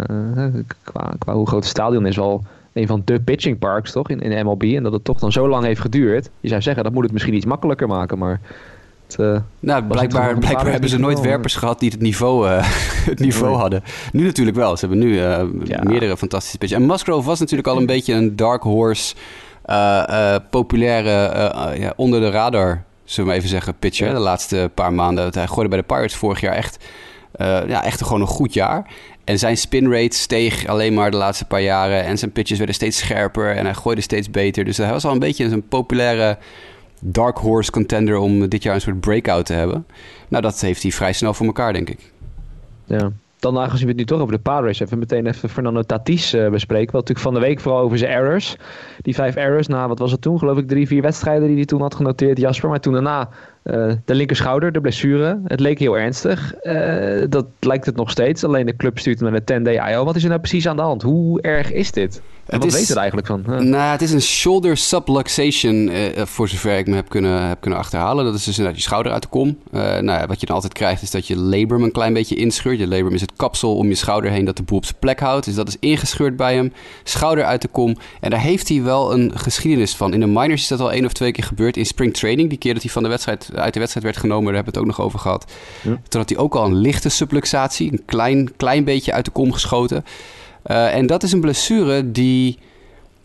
qua, 0.83 1.13
qua 1.19 1.35
hoe 1.35 1.47
groot 1.47 1.63
het 1.63 1.71
stadion 1.71 2.07
is 2.07 2.17
wel 2.17 2.45
een 2.73 2.87
van 2.87 3.03
de 3.05 3.21
pitching 3.21 3.59
parks 3.59 3.93
toch 3.93 4.09
in, 4.09 4.21
in 4.21 4.47
MLB. 4.47 4.63
En 4.63 4.83
dat 4.83 4.93
het 4.93 5.05
toch 5.05 5.19
dan 5.19 5.33
zo 5.33 5.49
lang 5.49 5.65
heeft 5.65 5.81
geduurd. 5.81 6.31
Je 6.41 6.49
zou 6.49 6.63
zeggen 6.63 6.85
dat 6.85 6.93
moet 6.93 7.03
het 7.03 7.13
misschien 7.13 7.35
iets 7.35 7.47
makkelijker 7.47 7.89
maken, 7.89 8.19
maar... 8.19 8.41
Uh, 9.19 9.37
nou, 9.61 9.85
blijkbaar, 9.85 10.39
blijkbaar 10.39 10.71
hebben 10.71 10.91
ze 10.91 10.99
nooit 10.99 11.21
werpers 11.21 11.55
gehad 11.55 11.81
die 11.81 11.91
het 11.91 12.01
niveau, 12.01 12.49
uh, 12.49 12.57
het 13.11 13.19
niveau 13.19 13.51
nee. 13.51 13.61
hadden. 13.61 13.83
Nu 14.13 14.25
natuurlijk 14.25 14.57
wel. 14.57 14.77
Ze 14.77 14.87
hebben 14.87 15.07
nu 15.07 15.13
uh, 15.13 15.43
ja. 15.65 15.83
meerdere 15.83 16.17
fantastische 16.17 16.59
pitchers. 16.59 16.81
En 16.81 16.87
Musgrove 16.87 17.27
was 17.27 17.41
natuurlijk 17.41 17.69
al 17.69 17.77
een 17.77 17.87
beetje 17.87 18.15
een 18.15 18.37
dark 18.37 18.63
horse, 18.63 19.15
populaire, 20.51 21.11
ja, 21.79 21.93
onder 21.97 22.21
de 22.21 22.31
radar, 22.31 22.85
zullen 23.05 23.31
we 23.31 23.37
even 23.37 23.49
zeggen, 23.49 23.79
pitcher. 23.79 24.07
Ja. 24.07 24.15
De 24.15 24.21
laatste 24.21 24.71
paar 24.75 24.93
maanden. 24.93 25.31
Hij 25.33 25.47
gooide 25.47 25.69
bij 25.69 25.79
de 25.79 25.85
Pirates 25.85 26.17
vorig 26.17 26.41
jaar 26.41 26.55
echt, 26.55 26.85
ja, 27.67 27.85
echt 27.85 28.03
gewoon 28.03 28.21
een 28.21 28.27
goed 28.27 28.55
jaar. 28.55 28.87
En 29.25 29.39
zijn 29.39 29.57
spin 29.57 29.93
rate 29.93 30.17
steeg 30.17 30.67
alleen 30.67 30.95
maar 30.95 31.11
de 31.11 31.17
laatste 31.17 31.45
paar 31.45 31.63
jaren. 31.63 32.05
En 32.05 32.19
zijn 32.19 32.33
pitches 32.33 32.57
werden 32.57 32.75
steeds 32.75 32.99
scherper 32.99 33.57
en 33.57 33.65
hij 33.65 33.75
gooide 33.75 34.01
steeds 34.01 34.31
beter. 34.31 34.65
Dus 34.65 34.77
hij 34.77 34.91
was 34.91 35.05
al 35.05 35.13
een 35.13 35.19
beetje 35.19 35.45
een 35.45 35.69
populaire 35.69 36.39
dark 37.01 37.39
horse 37.39 37.71
contender 37.71 38.17
om 38.17 38.49
dit 38.49 38.63
jaar 38.63 38.75
een 38.75 38.81
soort 38.81 39.01
breakout 39.01 39.47
te 39.47 39.53
hebben. 39.53 39.87
Nou, 40.29 40.43
dat 40.43 40.61
heeft 40.61 40.83
hij 40.83 40.93
vrij 40.93 41.13
snel 41.13 41.35
voor 41.35 41.47
elkaar, 41.47 41.73
denk 41.73 41.91
ik. 41.91 42.13
Ja. 42.85 43.11
Dan 43.39 43.59
aangezien 43.59 43.83
we 43.83 43.89
het 43.89 43.97
nu 43.97 44.05
toch 44.05 44.21
over 44.21 44.33
de 44.33 44.41
Padres 44.41 44.81
even 44.81 44.99
meteen 44.99 45.27
even 45.27 45.49
Fernando 45.49 45.83
Tatis 45.83 46.35
uh, 46.35 46.49
bespreken. 46.49 46.93
Wel 46.93 47.01
natuurlijk 47.01 47.27
van 47.27 47.35
de 47.35 47.41
week 47.41 47.61
vooral 47.61 47.81
over 47.81 47.99
zijn 47.99 48.11
errors. 48.11 48.57
Die 49.01 49.15
vijf 49.15 49.35
errors 49.37 49.67
na, 49.67 49.89
wat 49.89 49.99
was 49.99 50.13
het 50.13 50.21
toen? 50.21 50.39
Geloof 50.39 50.59
ik 50.59 50.69
drie, 50.69 50.87
vier 50.87 51.03
wedstrijden 51.03 51.47
die 51.47 51.57
hij 51.57 51.65
toen 51.65 51.81
had 51.81 51.95
genoteerd, 51.95 52.39
Jasper. 52.39 52.69
Maar 52.69 52.81
toen 52.81 52.93
daarna 52.93 53.29
uh, 53.71 53.93
de 54.05 54.15
linkerschouder, 54.15 54.73
de 54.73 54.81
blessure. 54.81 55.41
Het 55.45 55.61
leek 55.61 55.79
heel 55.79 55.99
ernstig. 55.99 56.55
Uh, 56.63 57.25
dat 57.29 57.47
lijkt 57.61 57.87
het 57.87 57.97
nog 57.97 58.11
steeds. 58.11 58.45
Alleen 58.45 58.67
de 58.67 58.77
club 58.77 58.99
stuurt 58.99 59.21
hem 59.21 59.31
naar 59.31 59.45
de 59.45 59.55
10-day 59.55 59.93
IO. 59.93 60.05
Wat 60.05 60.17
is 60.17 60.23
er 60.23 60.29
nou 60.29 60.41
precies 60.41 60.69
aan 60.69 60.77
de 60.77 60.83
hand? 60.83 61.03
Hoe 61.03 61.41
erg 61.41 61.73
is 61.73 61.93
dit? 61.93 62.21
En 62.47 62.59
wat 62.59 62.69
is, 62.69 62.75
weet 62.75 62.89
het 62.89 62.97
eigenlijk 62.97 63.27
van? 63.27 63.43
Huh? 63.47 63.59
Nou, 63.59 63.91
het 63.91 64.03
is 64.03 64.13
een 64.13 64.23
shoulder 64.23 64.77
subluxation, 64.77 65.75
uh, 65.75 66.25
voor 66.25 66.49
zover 66.49 66.79
ik 66.79 66.87
me 66.87 66.95
heb 66.95 67.09
kunnen, 67.09 67.49
heb 67.49 67.61
kunnen 67.61 67.79
achterhalen. 67.79 68.25
Dat 68.25 68.35
is 68.35 68.45
dus 68.45 68.57
inderdaad 68.57 68.81
je 68.81 68.87
schouder 68.87 69.13
uit 69.13 69.23
de 69.23 69.29
kom. 69.29 69.59
Nou 69.71 70.05
ja, 70.07 70.27
wat 70.27 70.41
je 70.41 70.47
dan 70.47 70.55
altijd 70.55 70.73
krijgt 70.73 71.03
is 71.03 71.11
dat 71.11 71.27
je 71.27 71.37
labrum 71.37 71.83
een 71.83 71.93
klein 71.93 72.13
beetje 72.13 72.35
inscheurt. 72.35 72.79
Je 72.79 72.89
labrum 72.89 73.15
is 73.15 73.21
het 73.21 73.33
kapsel 73.37 73.77
om 73.77 73.89
je 73.89 73.95
schouder 73.95 74.31
heen 74.31 74.45
dat 74.45 74.57
de 74.57 74.63
boel 74.63 74.79
op 74.79 74.85
zijn 74.85 74.99
plek 74.99 75.21
houdt. 75.21 75.45
Dus 75.45 75.55
dat 75.55 75.69
is 75.69 75.77
ingescheurd 75.81 76.37
bij 76.37 76.55
hem. 76.55 76.73
Schouder 77.05 77.45
uit 77.45 77.63
de 77.63 77.69
kom. 77.69 77.97
En 78.21 78.31
daar 78.31 78.41
heeft 78.41 78.69
hij 78.69 78.83
wel 78.83 79.13
een 79.13 79.33
geschiedenis 79.35 79.97
van. 79.97 80.13
In 80.13 80.21
de 80.21 80.27
minors 80.27 80.63
is 80.63 80.69
dat 80.69 80.81
al 80.81 80.93
één 80.93 81.05
of 81.05 81.13
twee 81.13 81.33
keer 81.33 81.45
gebeurd. 81.45 81.77
In 81.77 81.87
spring 81.87 82.15
training, 82.15 82.49
die 82.49 82.59
keer 82.59 82.73
dat 82.73 82.83
hij 82.83 82.93
van 82.93 83.03
de 83.03 83.09
wedstrijd, 83.09 83.51
uit 83.57 83.73
de 83.73 83.79
wedstrijd 83.79 84.07
werd 84.07 84.19
genomen, 84.19 84.45
daar 84.45 84.55
hebben 84.55 84.73
we 84.73 84.79
het 84.79 84.89
ook 84.89 84.97
nog 84.97 85.07
over 85.07 85.19
gehad. 85.19 85.53
Ja. 85.83 86.01
Toen 86.09 86.21
had 86.21 86.29
hij 86.29 86.39
ook 86.39 86.55
al 86.55 86.65
een 86.65 86.75
lichte 86.75 87.09
subluxatie. 87.09 87.93
Een 87.93 88.03
klein, 88.05 88.57
klein 88.57 88.85
beetje 88.85 89.13
uit 89.13 89.25
de 89.25 89.31
kom 89.31 89.53
geschoten. 89.53 90.05
Uh, 90.67 90.95
en 90.95 91.07
dat 91.07 91.23
is 91.23 91.33
een 91.33 91.41
blessure 91.41 92.11
die 92.11 92.59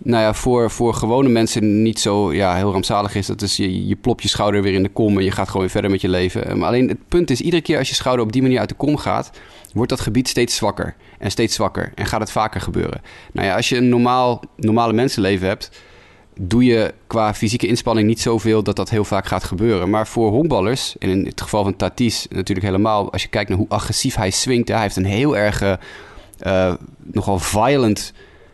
nou 0.04 0.24
ja, 0.24 0.34
voor, 0.34 0.72
voor 0.72 0.94
gewone 0.94 1.30
mensen 1.30 1.82
niet 1.82 2.00
zo 2.00 2.34
ja, 2.34 2.56
heel 2.56 2.72
rampzalig 2.72 3.16
is. 3.16 3.28
Dat 3.28 3.42
is 3.42 3.58
je, 3.58 3.88
je 3.88 3.96
plopt 3.96 4.22
je 4.22 4.30
schouder 4.30 4.62
weer 4.62 4.74
in 4.74 4.84
de 4.84 4.90
kom 4.90 5.18
en 5.18 5.24
je 5.24 5.32
gaat 5.32 5.48
gewoon 5.48 5.62
weer 5.62 5.72
verder 5.72 5.92
met 5.92 6.02
je 6.02 6.10
leven. 6.10 6.58
Maar 6.58 6.68
alleen 6.68 6.88
het 6.88 7.08
punt 7.08 7.30
is, 7.30 7.42
iedere 7.42 7.62
keer 7.62 7.78
als 7.78 7.90
je 7.90 7.96
schouder 7.96 8.26
op 8.26 8.32
die 8.32 8.42
manier 8.42 8.60
uit 8.60 8.70
de 8.70 8.76
kom 8.76 8.98
gaat, 8.98 9.32
wordt 9.74 9.90
dat 9.90 10.00
gebied 10.00 10.28
steeds 10.28 10.56
zwakker 10.56 10.96
en 11.20 11.32
steeds 11.32 11.56
zwakker. 11.56 11.92
En 11.96 12.06
gaat 12.06 12.20
het 12.20 12.32
vaker 12.32 12.62
gebeuren. 12.62 13.02
Nou 13.32 13.48
ja, 13.48 13.56
als 13.56 13.70
je 13.70 13.78
een 13.78 13.90
normaal, 13.90 14.44
normale 14.56 14.94
mensenleven 14.94 15.48
hebt, 15.48 15.82
doe 16.44 16.66
je 16.66 16.94
qua 17.08 17.34
fysieke 17.34 17.68
inspanning 17.68 18.08
niet 18.08 18.20
zoveel 18.20 18.64
dat 18.64 18.76
dat 18.76 18.90
heel 18.90 19.04
vaak 19.04 19.26
gaat 19.26 19.44
gebeuren. 19.44 19.90
Maar 19.90 20.08
voor 20.08 20.32
honkballers, 20.32 20.98
en 20.98 21.10
in 21.10 21.26
het 21.26 21.42
geval 21.42 21.64
van 21.64 21.76
Tatis 21.76 22.26
natuurlijk 22.30 22.68
helemaal, 22.68 23.12
als 23.12 23.22
je 23.22 23.28
kijkt 23.28 23.50
naar 23.50 23.58
hoe 23.58 23.70
agressief 23.70 24.16
hij 24.16 24.32
swingt, 24.32 24.68
hij 24.68 24.82
heeft 24.82 24.96
een 24.96 25.06
heel 25.06 25.38
erg, 25.38 25.62
uh, 25.62 26.74
nogal 27.02 27.40
violent 27.40 28.14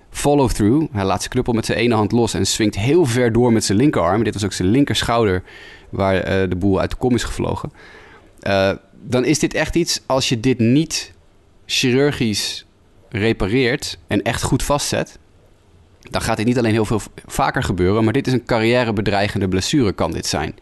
follow-through. 0.09 0.85
Hij 0.91 1.05
laat 1.05 1.19
zijn 1.19 1.31
knuppel 1.31 1.53
met 1.53 1.65
zijn 1.65 1.77
ene 1.77 1.95
hand 1.95 2.12
los 2.12 2.33
en 2.33 2.45
swingt 2.45 2.75
heel 2.75 3.05
ver 3.05 3.31
door 3.31 3.51
met 3.51 3.63
zijn 3.63 3.77
linkerarm. 3.77 4.23
Dit 4.23 4.33
was 4.33 4.45
ook 4.45 4.53
zijn 4.53 4.69
linkerschouder 4.69 5.43
waar 5.89 6.15
uh, 6.15 6.50
de 6.50 6.55
boel 6.55 6.79
uit 6.79 6.89
de 6.89 6.95
kom 6.95 7.13
is 7.13 7.23
gevlogen. 7.23 7.71
Uh, 8.47 8.71
dan 9.03 9.25
is 9.25 9.39
dit 9.39 9.53
echt 9.53 9.75
iets, 9.75 10.01
als 10.05 10.29
je 10.29 10.39
dit 10.39 10.59
niet 10.59 11.13
chirurgisch 11.65 12.65
repareert 13.09 13.97
en 14.07 14.21
echt 14.21 14.43
goed 14.43 14.63
vastzet... 14.63 15.19
dan 16.09 16.21
gaat 16.21 16.37
dit 16.37 16.45
niet 16.45 16.57
alleen 16.57 16.71
heel 16.71 16.85
veel 16.85 17.01
vaker 17.25 17.63
gebeuren... 17.63 18.03
maar 18.03 18.13
dit 18.13 18.27
is 18.27 18.33
een 18.33 18.45
carrièrebedreigende 18.45 19.47
blessure, 19.47 19.91
kan 19.91 20.11
dit 20.11 20.25
zijn. 20.25 20.55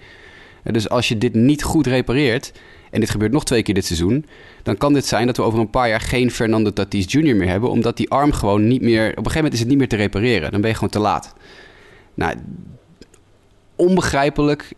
Dus 0.64 0.90
als 0.90 1.08
je 1.08 1.18
dit 1.18 1.34
niet 1.34 1.64
goed 1.64 1.88
repareert 1.88 2.52
en 2.92 3.00
dit 3.00 3.10
gebeurt 3.10 3.32
nog 3.32 3.44
twee 3.44 3.64
keer 3.64 3.74
dit 3.74 3.86
seizoen, 3.86 4.26
dan 4.64 4.78
kan 4.78 4.94
dit 4.94 5.06
zijn 5.06 5.26
dat 5.26 5.38
we 5.38 5.44
over 5.44 5.60
een 5.60 5.70
paar 5.70 5.90
jaar 5.90 6.02
geen 6.02 6.32
Fernando 6.32 6.74
Tatis 6.74 7.12
Jr. 7.12 7.36
meer 7.36 7.48
hebben, 7.48 7.70
omdat 7.70 7.98
die 7.98 8.10
arm 8.10 8.32
gewoon 8.32 8.68
niet 8.68 8.82
meer, 8.82 9.02
op 9.02 9.10
een 9.10 9.16
gegeven 9.16 9.36
moment 9.36 9.54
is 9.54 9.60
het 9.60 9.68
niet 9.70 9.78
meer 9.78 9.88
te 9.88 9.96
repareren. 9.96 10.52
Dan 10.52 10.62
ben 10.62 10.70
je 10.70 10.76
gewoon 10.76 10.90
te 10.90 11.00
laat. 11.00 11.34
Nou, 12.14 12.36
onbegrijpelijk. 13.76 14.74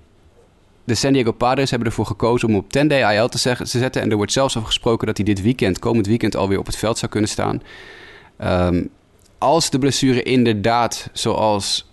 De 0.84 0.96
San 0.96 1.14
Diego 1.14 1.32
Padres 1.32 1.70
hebben 1.70 1.88
ervoor 1.88 2.06
gekozen 2.06 2.48
om 2.48 2.56
op 2.56 2.66
10-day 2.66 3.16
IL 3.16 3.28
te, 3.28 3.38
zeggen, 3.38 3.66
te 3.66 3.78
zetten. 3.78 4.02
En 4.02 4.10
er 4.10 4.16
wordt 4.16 4.32
zelfs 4.32 4.56
over 4.56 4.68
gesproken 4.68 5.08
dat 5.08 5.18
hij 5.18 5.26
dit 5.26 5.42
weekend, 5.42 5.80
komend 5.80 6.08
weekend, 6.08 6.36
alweer 6.36 6.60
op 6.60 6.66
het 6.66 6.76
veld 6.76 6.98
zou 6.98 7.12
kunnen 7.12 7.30
staan. 7.30 7.62
Um, 8.44 8.90
als 9.38 9.70
de 9.70 9.80
blessure 9.80 10.24
inderdaad, 10.24 11.10
zoals 11.14 11.92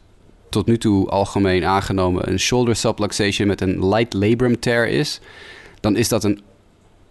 tot 0.49 0.67
nu 0.67 0.79
toe 0.79 1.09
algemeen 1.09 1.65
aangenomen, 1.65 2.29
een 2.31 2.39
shoulder 2.39 2.77
subluxation 2.77 3.49
met 3.49 3.61
een 3.61 3.89
light 3.89 4.13
labrum 4.13 4.61
tear 4.61 4.89
is, 4.89 5.21
dan 5.81 5.97
is 5.97 6.09
dat 6.09 6.25
een 6.25 6.43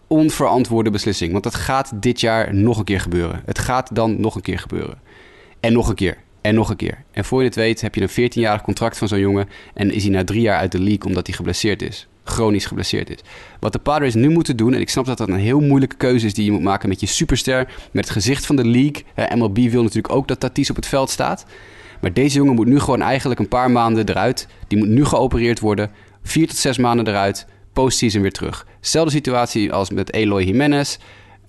onverantwoorde 0.08 0.90
beslissing. 0.90 1.32
Want 1.32 1.44
dat 1.44 1.56
gaat 1.56 1.92
dit 2.02 2.20
jaar 2.20 2.56
nog 2.56 2.78
een 2.78 2.84
keer 2.84 3.00
gebeuren. 3.00 3.42
Het 3.46 3.60
gaat 3.60 3.96
dan 3.96 4.22
nog 4.22 4.36
een 4.36 4.42
keer 4.42 4.60
gebeuren. 4.60 5.02
En 5.60 5.74
nog 5.74 5.90
een 5.90 5.96
keer. 5.96 6.18
En 6.42 6.56
nog 6.56 6.70
een 6.70 6.76
keer. 6.76 7.04
En 7.12 7.26
voor 7.26 7.40
je 7.40 7.48
het 7.48 7.56
weet 7.56 7.82
heb 7.82 7.96
je 7.96 8.02
een 8.02 8.32
14-jarig 8.32 8.62
contract 8.62 8.98
van 8.98 9.08
zo'n 9.08 9.20
jongen... 9.20 9.50
en 9.74 9.92
is 9.92 10.04
hij 10.04 10.12
na 10.12 10.24
drie 10.24 10.42
jaar 10.42 10.58
uit 10.58 10.72
de 10.72 10.80
league 10.80 11.06
omdat 11.06 11.28
hij 11.28 11.36
geblesseerd 11.36 11.82
is. 11.82 12.08
Chronisch 12.24 12.66
geblesseerd 12.66 13.10
is. 13.10 13.20
Wat 13.60 13.72
de 13.72 13.80
Padres 13.80 14.14
nu 14.14 14.30
moeten 14.30 14.58
doen, 14.58 14.74
en 14.74 14.80
ik 14.80 14.90
snap 14.90 15.06
dat 15.06 15.18
dat 15.18 15.30
een 15.30 15.36
heel 15.36 15.60
moeilijke 15.60 15.96
keuze 15.96 16.26
is 16.26 16.34
die 16.34 16.46
je 16.46 16.52
moet 16.52 16.62
maken 16.62 16.90
met 16.90 17.00
je 17.00 17.06
superster, 17.06 17.74
met 17.92 18.04
het 18.04 18.14
gezicht 18.14 18.46
van 18.46 18.56
de 18.56 18.68
league. 18.68 19.04
MLB 19.36 19.58
wil 19.58 19.84
natuurlijk 19.84 20.14
ook 20.14 20.28
dat 20.28 20.40
Tatis 20.40 20.70
op 20.70 20.76
het 20.76 20.88
veld 20.88 21.10
staat. 21.10 21.46
Maar 22.02 22.14
deze 22.14 22.38
jongen 22.38 22.56
moet 22.56 22.68
nu 22.68 22.80
gewoon 22.80 23.02
eigenlijk 23.02 23.40
een 23.40 23.48
paar 23.48 23.72
maanden 23.72 24.10
eruit. 24.10 24.48
Die 24.68 24.78
moet 24.78 24.88
nu 24.88 25.06
geopereerd 25.06 25.60
worden. 25.60 25.92
Vier 26.24 26.48
tot 26.48 26.58
zes 26.58 26.78
maanden 26.78 27.08
eruit. 27.08 27.46
Postseason 27.74 28.22
weer 28.22 28.32
terug. 28.32 28.68
Zelfde 28.80 29.12
situatie 29.12 29.74
als 29.74 29.90
met 29.90 30.14
Eloy 30.14 30.44
Jimenez. 30.44 30.98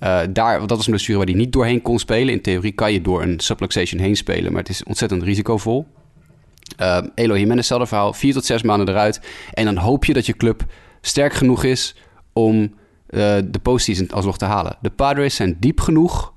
Uh, 0.01 0.21
daar, 0.31 0.59
dat 0.59 0.77
was 0.77 0.87
een 0.87 0.93
blessure 0.93 1.19
waar 1.19 1.27
hij 1.27 1.37
niet 1.37 1.53
doorheen 1.53 1.83
kon 1.83 1.99
spelen. 1.99 2.35
In 2.35 2.41
theorie 2.41 2.73
kan 2.73 2.93
je 2.93 3.01
door 3.01 3.23
een 3.23 3.41
subluxation 3.41 4.01
heen 4.01 4.17
spelen, 4.17 4.53
maar 4.53 4.61
het 4.61 4.71
is 4.71 4.85
ontzettend 4.85 5.23
risicovol. 5.23 5.87
Uh, 6.81 6.99
Eloy 7.15 7.39
Jimenez, 7.39 7.57
hetzelfde 7.57 7.87
verhaal. 7.87 8.13
Vier 8.13 8.33
tot 8.33 8.45
zes 8.45 8.63
maanden 8.63 8.89
eruit. 8.89 9.21
En 9.53 9.65
dan 9.65 9.77
hoop 9.77 10.05
je 10.05 10.13
dat 10.13 10.27
je 10.27 10.37
club 10.37 10.65
sterk 11.01 11.33
genoeg 11.33 11.65
is 11.65 11.97
om 12.33 12.55
uh, 12.63 12.71
de 13.45 13.59
postseason 13.63 14.11
alsnog 14.11 14.39
te 14.39 14.45
halen. 14.45 14.77
De 14.81 14.91
Padres 14.91 15.35
zijn 15.35 15.57
diep 15.61 15.81
genoeg 15.81 16.33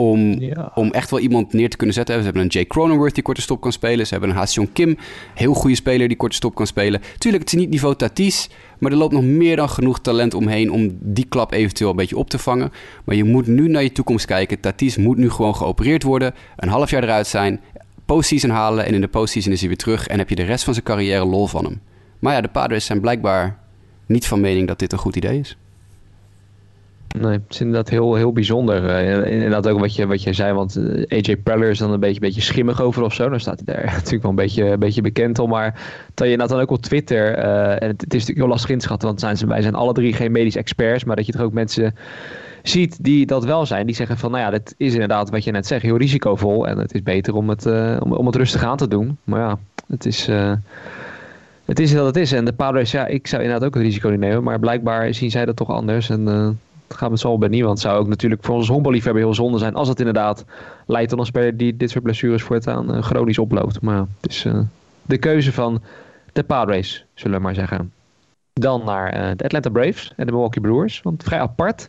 om, 0.00 0.40
ja. 0.40 0.70
om 0.74 0.90
echt 0.90 1.10
wel 1.10 1.20
iemand 1.20 1.52
neer 1.52 1.70
te 1.70 1.76
kunnen 1.76 1.94
zetten. 1.94 2.18
Ze 2.18 2.22
hebben 2.22 2.42
een 2.42 2.48
Jay 2.48 2.64
Cronenworth 2.64 3.14
die 3.14 3.22
korte 3.22 3.40
stop 3.40 3.60
kan 3.60 3.72
spelen. 3.72 4.06
Ze 4.06 4.12
hebben 4.12 4.30
een 4.30 4.36
Ha 4.36 4.46
Kim, 4.72 4.96
heel 5.34 5.54
goede 5.54 5.76
speler 5.76 6.08
die 6.08 6.16
korte 6.16 6.36
stop 6.36 6.54
kan 6.54 6.66
spelen. 6.66 7.00
Tuurlijk, 7.18 7.44
het 7.44 7.52
is 7.52 7.58
niet 7.58 7.70
niveau 7.70 7.94
Tatis, 7.94 8.50
maar 8.78 8.92
er 8.92 8.96
loopt 8.98 9.12
nog 9.12 9.22
meer 9.22 9.56
dan 9.56 9.68
genoeg 9.68 10.00
talent 10.00 10.34
omheen 10.34 10.72
om 10.72 10.98
die 11.00 11.26
klap 11.28 11.52
eventueel 11.52 11.90
een 11.90 11.96
beetje 11.96 12.16
op 12.16 12.30
te 12.30 12.38
vangen. 12.38 12.72
Maar 13.04 13.16
je 13.16 13.24
moet 13.24 13.46
nu 13.46 13.68
naar 13.68 13.82
je 13.82 13.92
toekomst 13.92 14.26
kijken. 14.26 14.60
Tatis 14.60 14.96
moet 14.96 15.16
nu 15.16 15.30
gewoon 15.30 15.56
geopereerd 15.56 16.02
worden, 16.02 16.34
een 16.56 16.68
half 16.68 16.90
jaar 16.90 17.02
eruit 17.02 17.26
zijn, 17.26 17.60
postseason 18.14 18.50
halen 18.50 18.84
en 18.84 18.94
in 18.94 19.00
de 19.00 19.08
postseason 19.08 19.52
is 19.52 19.58
hij 19.58 19.68
weer 19.68 19.78
terug 19.78 20.06
en 20.06 20.18
heb 20.18 20.28
je 20.28 20.34
de 20.34 20.42
rest 20.42 20.64
van 20.64 20.72
zijn 20.72 20.84
carrière 20.84 21.24
lol 21.24 21.46
van 21.46 21.64
hem. 21.64 21.80
Maar 22.18 22.34
ja, 22.34 22.40
de 22.40 22.48
Padres 22.48 22.84
zijn 22.84 23.00
blijkbaar 23.00 23.58
niet 24.06 24.26
van 24.26 24.40
mening 24.40 24.68
dat 24.68 24.78
dit 24.78 24.92
een 24.92 24.98
goed 24.98 25.16
idee 25.16 25.38
is. 25.38 25.56
Nee, 27.20 27.32
het 27.32 27.42
is 27.48 27.60
inderdaad 27.60 27.88
heel, 27.88 28.14
heel 28.14 28.32
bijzonder. 28.32 28.84
Uh, 28.84 29.32
inderdaad 29.32 29.68
ook 29.68 29.78
wat 29.78 29.94
je, 29.94 30.06
wat 30.06 30.22
je 30.22 30.32
zei, 30.32 30.52
want 30.52 30.76
eh, 30.76 31.18
AJ 31.18 31.36
Preller 31.36 31.70
is 31.70 31.78
dan 31.78 31.92
een 31.92 32.00
beetje, 32.00 32.20
beetje 32.20 32.40
schimmig 32.40 32.80
over 32.80 33.02
of 33.02 33.14
zo. 33.14 33.28
Dan 33.28 33.40
staat 33.40 33.62
hij 33.64 33.74
daar 33.74 33.84
natuurlijk 33.94 34.22
wel 34.22 34.30
een 34.30 34.36
beetje, 34.36 34.64
een 34.64 34.78
beetje 34.78 35.00
bekend 35.00 35.38
om. 35.38 35.48
Maar 35.48 35.72
dat 36.14 36.26
je 36.26 36.32
inderdaad 36.32 36.48
dan 36.48 36.60
ook 36.60 36.70
op 36.70 36.82
Twitter, 36.82 37.38
uh, 37.38 37.82
en 37.82 37.88
het, 37.88 38.02
is 38.02 38.08
natuurlijk 38.08 38.38
heel 38.38 38.48
lastig 38.48 38.70
inschatten, 38.70 39.08
want 39.08 39.20
zijn 39.20 39.48
wij 39.48 39.62
zijn 39.62 39.74
alle 39.74 39.92
drie 39.92 40.12
geen 40.12 40.32
medisch 40.32 40.56
experts, 40.56 41.04
maar 41.04 41.16
dat 41.16 41.26
je 41.26 41.32
er 41.32 41.42
ook 41.42 41.52
mensen 41.52 41.94
ziet 42.62 43.04
die 43.04 43.26
dat 43.26 43.44
wel 43.44 43.66
zijn. 43.66 43.86
Die 43.86 43.94
zeggen 43.94 44.18
van, 44.18 44.30
nou 44.30 44.42
ja, 44.44 44.50
dit 44.50 44.74
is 44.76 44.92
inderdaad 44.92 45.30
wat 45.30 45.44
je 45.44 45.50
net 45.50 45.66
zegt, 45.66 45.82
heel 45.82 45.96
risicovol. 45.96 46.66
En 46.66 46.78
het 46.78 46.94
is 46.94 47.02
beter 47.02 47.34
om 47.34 47.48
het, 47.48 47.66
om, 48.00 48.26
het 48.26 48.36
rustig 48.36 48.62
aan 48.62 48.76
te 48.76 48.88
doen. 48.88 49.18
Maar 49.24 49.40
ja, 49.40 49.58
het 49.88 50.06
is... 50.06 50.28
het 51.64 51.78
is 51.80 51.94
wat 51.94 52.06
het 52.06 52.16
is. 52.16 52.32
En 52.32 52.44
de 52.44 52.52
Padres, 52.52 52.90
ja, 52.90 53.06
ik 53.06 53.26
zou 53.26 53.42
inderdaad 53.42 53.66
ook 53.66 53.74
het 53.74 53.82
risico 53.82 54.08
niet 54.08 54.20
nemen. 54.20 54.42
Maar 54.42 54.58
blijkbaar 54.58 55.14
zien 55.14 55.30
zij 55.30 55.44
dat 55.44 55.56
toch 55.56 55.70
anders. 55.70 56.10
En 56.10 56.24
dat 56.24 56.54
gaat 56.88 57.10
met 57.10 57.20
z'n 57.20 57.38
bij 57.38 57.48
niemand. 57.48 57.80
Zou 57.80 57.98
ook 57.98 58.08
natuurlijk 58.08 58.44
voor 58.44 58.54
ons 58.54 58.68
honkballiefhebber 58.68 59.22
heel 59.22 59.34
zonde 59.34 59.58
zijn 59.58 59.74
als 59.74 59.88
het 59.88 59.98
inderdaad 59.98 60.44
leidt 60.86 61.10
tot 61.10 61.18
een 61.18 61.26
speler 61.26 61.56
die 61.56 61.76
dit 61.76 61.90
soort 61.90 62.04
blessures 62.04 62.42
voortaan 62.42 62.94
uh, 62.94 63.02
chronisch 63.02 63.38
oploopt. 63.38 63.80
Maar 63.80 64.04
het 64.20 64.30
is 64.30 64.44
uh, 64.44 64.60
de 65.02 65.18
keuze 65.18 65.52
van 65.52 65.82
de 66.32 66.42
Padres, 66.42 67.04
zullen 67.14 67.36
we 67.36 67.42
maar 67.42 67.54
zeggen. 67.54 67.92
Dan 68.52 68.84
naar 68.84 69.14
uh, 69.14 69.30
de 69.36 69.44
Atlanta 69.44 69.70
Braves 69.70 70.12
en 70.16 70.26
de 70.26 70.32
Milwaukee 70.32 70.62
Brewers. 70.62 71.02
Want 71.02 71.22
vrij 71.22 71.40
apart. 71.40 71.88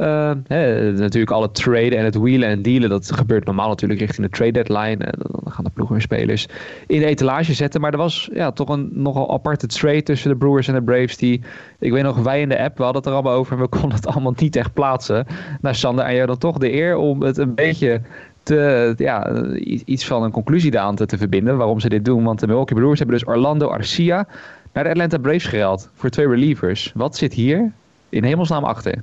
Uh, 0.00 0.30
hè, 0.46 0.92
natuurlijk 0.92 1.30
alle 1.30 1.50
traden 1.50 1.98
en 1.98 2.04
het 2.04 2.14
wheelen 2.14 2.48
en 2.48 2.62
dealen, 2.62 2.88
dat 2.88 3.12
gebeurt 3.12 3.44
normaal 3.44 3.68
natuurlijk 3.68 4.00
richting 4.00 4.26
de 4.26 4.32
trade 4.32 4.52
deadline. 4.52 5.04
En 5.04 5.14
dan 5.18 5.52
gaan 5.52 5.64
de 5.64 5.70
ploegen 5.70 6.00
spelers 6.00 6.46
in 6.86 7.00
de 7.00 7.06
etalage 7.06 7.54
zetten. 7.54 7.80
Maar 7.80 7.92
er 7.92 7.98
was 7.98 8.30
ja, 8.32 8.50
toch 8.50 8.68
een 8.68 8.90
nogal 8.92 9.32
aparte 9.32 9.66
trade 9.66 10.02
tussen 10.02 10.30
de 10.30 10.36
Brewers 10.36 10.68
en 10.68 10.74
de 10.74 10.82
Braves. 10.82 11.16
Die, 11.16 11.42
ik 11.78 11.92
weet 11.92 12.02
nog, 12.02 12.16
wij 12.16 12.40
in 12.40 12.48
de 12.48 12.58
app, 12.58 12.76
we 12.76 12.82
hadden 12.82 13.02
het 13.02 13.10
er 13.10 13.16
allemaal 13.16 13.38
over 13.38 13.52
en 13.52 13.62
we 13.62 13.68
konden 13.68 13.92
het 13.92 14.06
allemaal 14.06 14.34
niet 14.36 14.56
echt 14.56 14.72
plaatsen. 14.72 15.26
Nou 15.60 15.74
Sander, 15.74 16.04
en 16.04 16.14
jij 16.14 16.26
dan 16.26 16.38
toch 16.38 16.58
de 16.58 16.72
eer 16.72 16.96
om 16.96 17.22
het 17.22 17.38
een 17.38 17.54
beetje 17.54 18.00
te, 18.42 18.94
ja, 18.96 19.46
iets 19.84 20.06
van 20.06 20.22
een 20.22 20.30
conclusie 20.30 20.78
aan 20.78 20.96
te, 20.96 21.06
te 21.06 21.18
verbinden 21.18 21.56
waarom 21.56 21.80
ze 21.80 21.88
dit 21.88 22.04
doen. 22.04 22.24
Want 22.24 22.40
de 22.40 22.46
Milwaukee 22.46 22.76
Brewers 22.76 22.98
hebben 22.98 23.18
dus 23.18 23.28
Orlando 23.28 23.68
Arcia 23.68 24.26
naar 24.72 24.84
de 24.84 24.90
Atlanta 24.90 25.18
Braves 25.18 25.46
gehaald 25.46 25.90
voor 25.94 26.10
twee 26.10 26.28
relievers. 26.28 26.92
Wat 26.94 27.16
zit 27.16 27.32
hier 27.32 27.72
in 28.08 28.24
hemelsnaam 28.24 28.64
achter? 28.64 29.02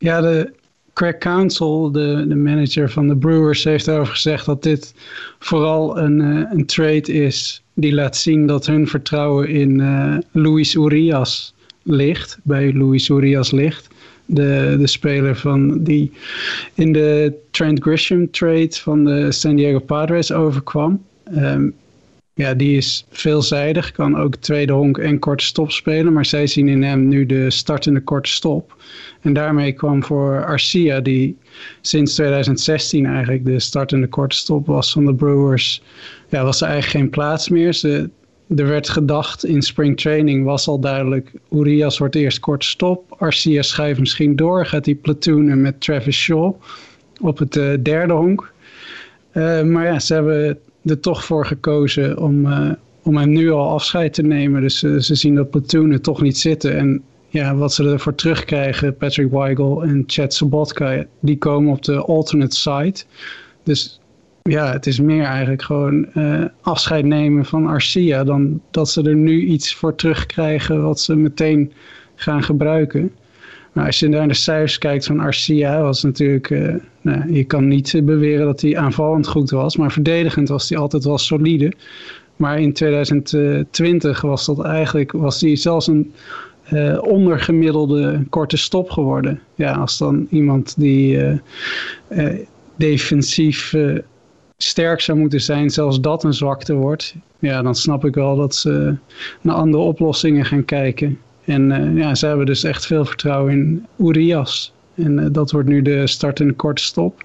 Ja, 0.00 0.20
de 0.20 0.52
Craig 0.92 1.18
Council, 1.18 1.92
de, 1.92 2.24
de 2.28 2.34
manager 2.34 2.90
van 2.90 3.08
de 3.08 3.16
Brewers, 3.16 3.64
heeft 3.64 3.86
erover 3.86 4.12
gezegd 4.12 4.46
dat 4.46 4.62
dit 4.62 4.94
vooral 5.38 5.98
een, 5.98 6.20
uh, 6.20 6.46
een 6.50 6.66
trade 6.66 7.12
is 7.12 7.62
die 7.74 7.94
laat 7.94 8.16
zien 8.16 8.46
dat 8.46 8.66
hun 8.66 8.88
vertrouwen 8.88 9.48
in 9.48 9.78
uh, 9.78 10.16
Luis 10.30 10.74
Urias 10.74 11.54
ligt, 11.82 12.38
bij 12.42 12.72
Luis 12.72 13.08
Urias 13.08 13.50
ligt. 13.50 13.88
De, 14.26 14.76
de 14.78 14.86
speler 14.86 15.36
van 15.36 15.82
die 15.82 16.12
in 16.74 16.92
de 16.92 17.32
Trent 17.50 17.82
Grisham 17.82 18.30
trade 18.30 18.72
van 18.72 19.04
de 19.04 19.32
San 19.32 19.56
Diego 19.56 19.78
Padres 19.78 20.32
overkwam. 20.32 21.02
Um, 21.36 21.74
ja, 22.34 22.54
die 22.54 22.76
is 22.76 23.06
veelzijdig, 23.10 23.92
kan 23.92 24.16
ook 24.16 24.36
tweede 24.36 24.72
honk 24.72 24.98
en 24.98 25.18
korte 25.18 25.44
stop 25.44 25.70
spelen. 25.70 26.12
Maar 26.12 26.24
zij 26.24 26.46
zien 26.46 26.68
in 26.68 26.82
hem 26.82 27.08
nu 27.08 27.26
de 27.26 27.50
startende 27.50 28.00
korte 28.00 28.30
stop. 28.30 28.76
En 29.20 29.32
daarmee 29.32 29.72
kwam 29.72 30.04
voor 30.04 30.44
Arcia, 30.44 31.00
die 31.00 31.38
sinds 31.80 32.14
2016 32.14 33.06
eigenlijk 33.06 33.44
de 33.44 33.60
startende 33.60 34.06
korte 34.06 34.36
stop 34.36 34.66
was 34.66 34.92
van 34.92 35.04
de 35.04 35.14
Brewers, 35.14 35.82
ja, 36.28 36.44
was 36.44 36.60
er 36.60 36.68
eigenlijk 36.68 36.98
geen 36.98 37.10
plaats 37.10 37.48
meer. 37.48 37.74
Ze, 37.74 38.10
er 38.56 38.66
werd 38.66 38.88
gedacht 38.88 39.44
in 39.44 39.62
spring 39.62 40.00
training 40.00 40.44
was 40.44 40.68
al 40.68 40.80
duidelijk, 40.80 41.32
Urias 41.50 41.98
wordt 41.98 42.14
eerst 42.14 42.40
korte 42.40 42.66
stop. 42.66 43.14
Arcia 43.18 43.62
schuift 43.62 44.00
misschien 44.00 44.36
door, 44.36 44.66
gaat 44.66 44.84
die 44.84 44.94
platoonen 44.94 45.60
met 45.60 45.80
Travis 45.80 46.16
Shaw 46.16 46.54
op 47.20 47.38
het 47.38 47.56
uh, 47.56 47.74
derde 47.82 48.12
honk. 48.12 48.52
Uh, 49.32 49.62
maar 49.62 49.84
ja, 49.84 49.98
ze 49.98 50.14
hebben 50.14 50.58
er 50.84 51.00
toch 51.00 51.24
voor 51.24 51.46
gekozen 51.46 52.18
om, 52.18 52.46
uh, 52.46 52.70
om 53.02 53.16
hem 53.16 53.30
nu 53.30 53.50
al 53.50 53.70
afscheid 53.70 54.14
te 54.14 54.22
nemen. 54.22 54.60
Dus 54.60 54.82
uh, 54.82 54.98
ze 55.00 55.14
zien 55.14 55.34
dat 55.34 55.50
platoon 55.50 56.00
toch 56.00 56.22
niet 56.22 56.38
zitten. 56.38 56.76
En 56.76 57.02
ja, 57.28 57.54
wat 57.54 57.72
ze 57.72 57.84
ervoor 57.84 58.14
terugkrijgen, 58.14 58.96
Patrick 58.96 59.30
Weigel 59.30 59.82
en 59.82 60.04
Chad 60.06 60.34
Sobotka, 60.34 61.04
die 61.20 61.38
komen 61.38 61.72
op 61.72 61.82
de 61.82 61.96
alternate 61.96 62.56
side. 62.56 63.04
Dus 63.62 64.00
ja, 64.42 64.72
het 64.72 64.86
is 64.86 65.00
meer 65.00 65.24
eigenlijk 65.24 65.62
gewoon 65.62 66.06
uh, 66.14 66.44
afscheid 66.60 67.04
nemen 67.04 67.44
van 67.44 67.66
Arcia 67.66 68.24
dan 68.24 68.60
dat 68.70 68.90
ze 68.90 69.02
er 69.02 69.14
nu 69.14 69.44
iets 69.44 69.74
voor 69.74 69.94
terugkrijgen 69.94 70.82
wat 70.82 71.00
ze 71.00 71.16
meteen 71.16 71.72
gaan 72.14 72.42
gebruiken. 72.42 73.12
Maar 73.72 73.86
als 73.86 73.98
je 73.98 74.08
naar 74.08 74.28
de 74.28 74.34
cijfers 74.34 74.78
kijkt 74.78 75.06
van 75.06 75.20
Arcia, 75.20 75.82
was 75.82 76.02
natuurlijk, 76.02 76.50
uh, 76.50 76.74
nou, 77.00 77.32
je 77.32 77.44
kan 77.44 77.68
niet 77.68 78.00
beweren 78.04 78.46
dat 78.46 78.60
hij 78.60 78.76
aanvallend 78.76 79.28
goed 79.28 79.50
was, 79.50 79.76
maar 79.76 79.92
verdedigend 79.92 80.48
was 80.48 80.68
hij 80.68 80.78
altijd 80.78 81.04
wel 81.04 81.18
solide. 81.18 81.72
Maar 82.36 82.60
in 82.60 82.72
2020 82.72 84.20
was 84.20 84.46
dat 84.46 84.64
eigenlijk, 84.64 85.12
was 85.12 85.40
hij 85.40 85.56
zelfs 85.56 85.86
een 85.86 86.12
uh, 86.72 87.02
ondergemiddelde 87.02 88.24
korte 88.28 88.56
stop 88.56 88.90
geworden. 88.90 89.40
Ja, 89.54 89.72
als 89.72 89.98
dan 89.98 90.26
iemand 90.30 90.74
die 90.78 91.40
defensief 92.76 93.74
sterk 94.62 95.00
zou 95.00 95.18
moeten 95.18 95.40
zijn, 95.40 95.70
zelfs 95.70 96.00
dat 96.00 96.24
een 96.24 96.34
zwakte 96.34 96.74
wordt. 96.74 97.14
Ja, 97.38 97.62
dan 97.62 97.74
snap 97.74 98.04
ik 98.04 98.14
wel 98.14 98.36
dat 98.36 98.54
ze 98.54 98.96
naar 99.40 99.54
andere 99.54 99.82
oplossingen 99.82 100.44
gaan 100.44 100.64
kijken. 100.64 101.18
En 101.50 101.94
ja, 101.96 102.14
ze 102.14 102.26
hebben 102.26 102.46
dus 102.46 102.64
echt 102.64 102.86
veel 102.86 103.04
vertrouwen 103.04 103.52
in 103.52 103.86
Urias. 103.98 104.72
En 104.94 105.32
dat 105.32 105.50
wordt 105.50 105.68
nu 105.68 105.82
de 105.82 106.06
start 106.06 106.40
en 106.40 106.46
de 106.46 106.54
korte 106.54 106.82
stop. 106.82 107.24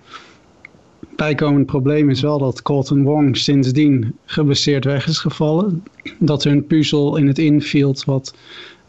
Bijkomend 1.16 1.66
probleem 1.66 2.10
is 2.10 2.22
wel 2.22 2.38
dat 2.40 2.62
Colton 2.62 3.04
Wong 3.04 3.38
sindsdien 3.38 4.16
geblesseerd 4.26 4.86
weg 4.86 5.08
is 5.08 5.18
gevallen. 5.18 5.84
Dat 6.20 6.44
hun 6.44 6.68
puzzel 6.68 7.16
in 7.16 7.28
het 7.28 7.38
infield 7.38 8.04
wat 8.06 8.36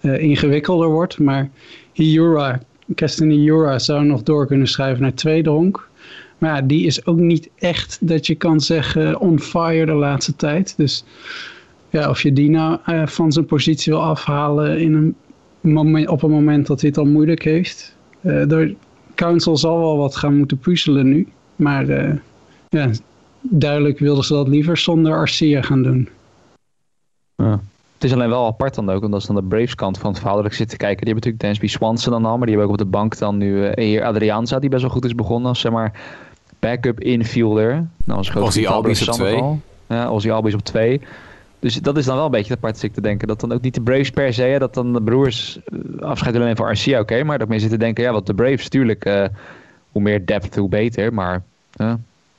uh, 0.00 0.22
ingewikkelder 0.22 0.88
wordt. 0.88 1.18
Maar 1.18 1.50
Hiura, 1.92 2.60
Keston 2.94 3.28
Hiura 3.28 3.78
zou 3.78 4.04
nog 4.04 4.22
door 4.22 4.46
kunnen 4.46 4.68
schrijven 4.68 5.02
naar 5.02 5.14
tweede 5.14 5.50
honk. 5.50 5.88
Maar 6.38 6.54
ja, 6.54 6.62
die 6.62 6.86
is 6.86 7.06
ook 7.06 7.18
niet 7.18 7.50
echt 7.58 7.98
dat 8.00 8.26
je 8.26 8.34
kan 8.34 8.60
zeggen 8.60 9.20
on 9.20 9.40
fire 9.40 9.86
de 9.86 9.92
laatste 9.92 10.36
tijd. 10.36 10.74
Dus 10.76 11.04
ja, 11.90 12.10
of 12.10 12.22
je 12.22 12.32
die 12.32 12.50
nou 12.50 12.78
van 13.06 13.32
zijn 13.32 13.46
positie 13.46 13.92
wil 13.92 14.02
afhalen 14.02 14.80
in 14.80 14.94
een 14.94 15.14
moment, 15.72 16.08
op 16.08 16.22
een 16.22 16.30
moment 16.30 16.66
dat 16.66 16.80
hij 16.80 16.88
het 16.88 16.98
al 16.98 17.04
moeilijk 17.04 17.42
heeft. 17.42 17.96
Uh, 18.20 18.46
de 18.48 18.74
Council 19.14 19.56
zal 19.56 19.78
wel 19.78 19.96
wat 19.96 20.16
gaan 20.16 20.36
moeten 20.36 20.58
puzzelen 20.58 21.08
nu. 21.08 21.28
Maar 21.56 21.86
ja, 22.68 22.90
duidelijk 23.40 23.98
wilden 23.98 24.24
ze 24.24 24.32
dat 24.32 24.48
liever 24.48 24.76
zonder 24.76 25.12
Arcia 25.12 25.62
gaan 25.62 25.82
doen. 25.82 26.08
Ja. 27.36 27.60
Het 27.94 28.04
is 28.04 28.12
alleen 28.12 28.28
wel 28.28 28.46
apart 28.46 28.74
dan 28.74 28.90
ook, 28.90 29.04
omdat 29.04 29.20
ze 29.20 29.26
dan 29.26 29.36
de 29.36 29.48
Braves 29.48 29.74
kant 29.74 29.98
van 29.98 30.10
het 30.10 30.18
verhaal 30.18 30.36
dat 30.36 30.46
ik 30.46 30.52
zit 30.52 30.68
te 30.68 30.76
kijken. 30.76 31.04
Die 31.04 31.14
hebben 31.14 31.30
natuurlijk 31.30 31.42
Dansby 31.60 31.76
Swanson 31.78 32.12
dan 32.12 32.24
al, 32.24 32.36
maar 32.36 32.46
die 32.46 32.56
hebben 32.56 32.64
ook 32.74 32.80
op 32.80 32.84
de 32.84 32.90
bank 32.90 33.18
dan 33.18 33.36
nu 33.36 33.64
uh, 33.64 33.70
hier 33.74 34.04
Adrianza, 34.04 34.58
die 34.58 34.70
best 34.70 34.82
wel 34.82 34.90
goed 34.90 35.04
is 35.04 35.14
begonnen 35.14 35.48
als 35.48 35.60
zeg 35.60 35.72
maar 35.72 36.00
backup 36.58 37.00
infielder. 37.00 37.88
Nou, 38.04 38.18
als 38.18 38.34
Ozzy 38.34 38.66
Albies 38.66 39.08
op 39.08 39.14
twee. 39.14 39.42
Ja, 39.88 40.10
Ozzy 40.10 40.30
Albies 40.30 40.54
op 40.54 40.60
twee. 40.60 41.00
Dus 41.58 41.74
dat 41.74 41.96
is 41.96 42.04
dan 42.04 42.16
wel 42.16 42.24
een 42.24 42.30
beetje 42.30 42.54
apart 42.54 42.82
ik 42.82 42.92
te 42.92 43.00
denken. 43.00 43.28
Dat 43.28 43.40
dan 43.40 43.52
ook 43.52 43.60
niet 43.60 43.74
de 43.74 43.80
Braves 43.80 44.10
per 44.10 44.34
se, 44.34 44.42
hè, 44.42 44.58
dat 44.58 44.74
dan 44.74 44.92
de 44.92 45.02
broers 45.02 45.58
uh, 45.68 46.00
afscheid 46.00 46.36
alleen 46.36 46.56
voor 46.56 46.66
Arcia, 46.66 47.00
oké. 47.00 47.24
maar 47.24 47.38
dat 47.38 47.48
mensen 47.48 47.68
zitten 47.68 47.86
denken, 47.86 48.04
ja, 48.04 48.12
wat 48.12 48.26
de 48.26 48.34
Braves, 48.34 48.62
natuurlijk, 48.62 49.04
uh, 49.04 49.24
hoe 49.92 50.02
meer 50.02 50.26
depth, 50.26 50.56
hoe 50.56 50.68
beter. 50.68 51.14
Maar 51.14 51.42
uh, 51.80 51.94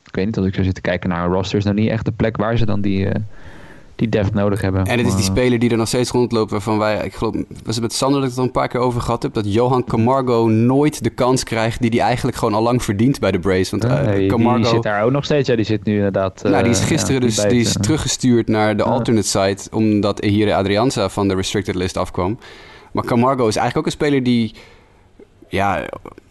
ik 0.06 0.16
weet 0.16 0.26
niet, 0.26 0.38
als 0.38 0.46
ik 0.46 0.54
zou 0.54 0.66
zitten 0.66 0.84
kijken 0.84 1.10
naar 1.10 1.26
een 1.26 1.32
roster, 1.32 1.58
is 1.58 1.64
nou 1.64 1.76
niet 1.76 1.90
echt 1.90 2.06
de 2.06 2.12
plek 2.12 2.38
waar 2.38 2.58
ze 2.58 2.66
dan 2.66 2.82
die, 2.82 3.08
die 3.98 4.10
depth 4.10 4.34
nodig 4.34 4.62
hebben. 4.62 4.86
En 4.86 4.98
het 4.98 5.08
is 5.08 5.16
die 5.16 5.24
speler 5.24 5.60
die 5.60 5.70
er 5.70 5.78
nog 5.78 5.88
steeds 5.88 6.12
rondloopt, 6.12 6.52
waarvan 6.52 6.78
wij, 6.78 7.06
ik 7.06 7.14
geloof, 7.14 7.36
was 7.64 7.76
het 7.76 7.82
met 7.84 7.94
Sander 7.94 8.20
dat 8.20 8.30
ik 8.30 8.30
het 8.30 8.40
al 8.40 8.46
een 8.46 8.52
paar 8.52 8.68
keer 8.68 8.80
over 8.80 9.02
gehad 9.02 9.24
heb, 9.24 9.34
dat 9.34 9.54
Johan 9.54 9.84
Camargo 9.84 10.48
nooit 10.48 11.04
de 11.04 11.10
kans 11.10 11.44
krijgt 11.44 11.82
die 11.82 11.90
hij 11.90 12.00
eigenlijk 12.00 12.38
gewoon 12.38 12.54
al 12.54 12.62
lang 12.62 12.84
verdient 12.84 13.20
bij 13.20 13.32
de 13.32 13.40
Braves. 13.40 13.70
Want 13.70 13.88
nee, 13.88 14.28
Camargo... 14.28 14.62
Die 14.62 14.70
zit 14.70 14.84
daar 14.84 15.04
ook 15.04 15.12
nog 15.12 15.26
steeds, 15.26 15.48
ja, 15.50 15.56
die 15.56 15.66
zit 15.66 15.84
nu 15.84 15.96
inderdaad... 15.96 16.44
nou, 16.44 16.64
die 16.64 16.72
is 16.72 16.80
gisteren 16.80 17.22
ja, 17.22 17.28
dus 17.28 17.36
die 17.36 17.60
is 17.60 17.74
teruggestuurd 17.74 18.48
naar 18.48 18.78
de 18.78 18.84
alternate 18.84 19.28
site, 19.28 19.70
omdat 19.72 20.20
Ehire 20.20 20.56
Adrianza 20.56 21.10
van 21.10 21.28
de 21.28 21.36
restricted 21.36 21.76
list 21.76 21.98
afkwam. 21.98 22.40
Maar 22.92 23.04
Camargo 23.04 23.48
is 23.48 23.56
eigenlijk 23.56 23.78
ook 23.78 23.86
een 23.86 24.06
speler 24.06 24.24
die, 24.24 24.54
ja, 25.48 25.86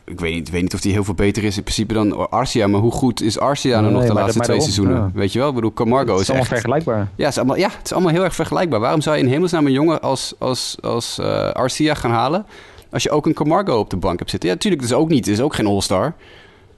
ik 0.07 0.21
weet 0.21 0.35
niet, 0.35 0.51
weet 0.51 0.63
niet 0.63 0.75
of 0.75 0.83
hij 0.83 0.93
heel 0.93 1.05
veel 1.05 1.15
beter 1.15 1.45
is 1.45 1.57
in 1.57 1.63
principe 1.63 1.95
dan 1.95 2.31
Arcia. 2.31 2.67
Maar 2.67 2.81
hoe 2.81 2.93
goed 2.93 3.23
is 3.23 3.39
Arcia 3.39 3.81
nou 3.81 3.93
nog 3.93 4.07
de 4.07 4.13
laatste 4.13 4.41
twee 4.41 4.61
seizoenen? 4.61 5.11
Weet 5.15 5.33
je 5.33 5.39
wel? 5.39 5.49
Ik 5.49 5.55
bedoel, 5.55 5.73
Camargo 5.73 6.15
is, 6.15 6.21
is 6.21 6.29
allemaal 6.29 6.47
echt... 6.47 6.55
vergelijkbaar. 6.55 7.09
Ja 7.17 7.25
het, 7.25 7.33
is 7.33 7.39
allemaal, 7.39 7.57
ja, 7.57 7.69
het 7.69 7.85
is 7.85 7.93
allemaal 7.93 8.13
heel 8.13 8.25
erg 8.25 8.35
vergelijkbaar. 8.35 8.81
Waarom 8.81 9.01
zou 9.01 9.17
je 9.17 9.23
in 9.23 9.29
hemelsnaam 9.29 9.67
een 9.67 9.73
jongen 9.73 10.03
als, 10.03 10.35
als, 10.39 10.77
als 10.81 11.19
uh, 11.21 11.51
Arcia 11.51 11.95
gaan 11.95 12.11
halen... 12.11 12.47
als 12.91 13.03
je 13.03 13.11
ook 13.11 13.27
een 13.27 13.35
Camargo 13.35 13.79
op 13.79 13.91
de 13.91 13.97
bank 13.97 14.19
hebt 14.19 14.31
zitten? 14.31 14.49
Ja, 14.49 14.55
natuurlijk, 14.55 14.83
het 14.83 14.91
is 14.91 14.97
ook 14.97 15.09
niet. 15.09 15.27
Is 15.27 15.41
ook 15.41 15.55
geen 15.55 15.67
all-star. 15.67 16.15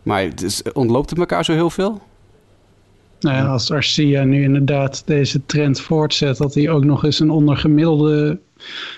Maar 0.02 0.22
het 0.22 0.42
is, 0.42 0.62
ontloopt 0.72 1.10
het 1.10 1.18
elkaar 1.18 1.44
zo 1.44 1.52
heel 1.52 1.70
veel? 1.70 2.00
Nou 3.20 3.36
ja, 3.36 3.46
als 3.46 3.70
Arcia 3.70 4.24
nu 4.24 4.42
inderdaad 4.42 5.02
deze 5.06 5.46
trend 5.46 5.80
voortzet... 5.80 6.36
dat 6.36 6.54
hij 6.54 6.70
ook 6.70 6.84
nog 6.84 7.04
eens 7.04 7.20
een 7.20 7.30
ondergemiddelde 7.30 8.38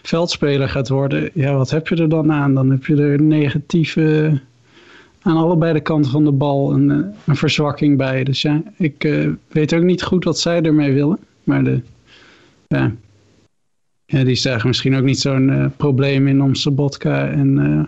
veldspeler 0.03 0.69
gaat 0.69 0.89
worden, 0.89 1.31
ja, 1.35 1.55
wat 1.55 1.71
heb 1.71 1.89
je 1.89 1.97
er 1.97 2.09
dan 2.09 2.33
aan? 2.33 2.55
Dan 2.55 2.71
heb 2.71 2.85
je 2.87 2.97
er 2.97 3.23
negatieve 3.23 4.41
aan 5.23 5.37
allebei 5.37 5.73
de 5.73 5.81
kanten 5.81 6.11
van 6.11 6.25
de 6.25 6.33
bal 6.33 6.73
een, 6.73 6.91
eh, 6.91 6.99
een 7.27 7.37
verzwakking 7.37 7.97
bij. 7.97 8.25
Dus 8.25 8.43
ja, 8.43 8.63
ik 8.77 9.05
uh, 9.05 9.33
weet 9.49 9.75
ook 9.75 9.83
niet 9.83 10.03
goed 10.03 10.25
wat 10.25 10.39
zij 10.39 10.63
ermee 10.63 10.93
willen. 10.93 11.19
Maar 11.45 11.65
de, 11.65 11.81
ja, 12.67 12.93
ja 14.07 14.25
die 14.25 14.35
zagen 14.35 14.69
misschien 14.69 14.97
ook 14.97 15.05
niet 15.05 15.21
zo'n 15.21 15.49
uh, 15.49 15.67
probleem 15.77 16.29
in 16.29 16.43
om 16.43 16.55
Sabotka 16.55 17.29
en 17.29 17.59
uh, 17.59 17.83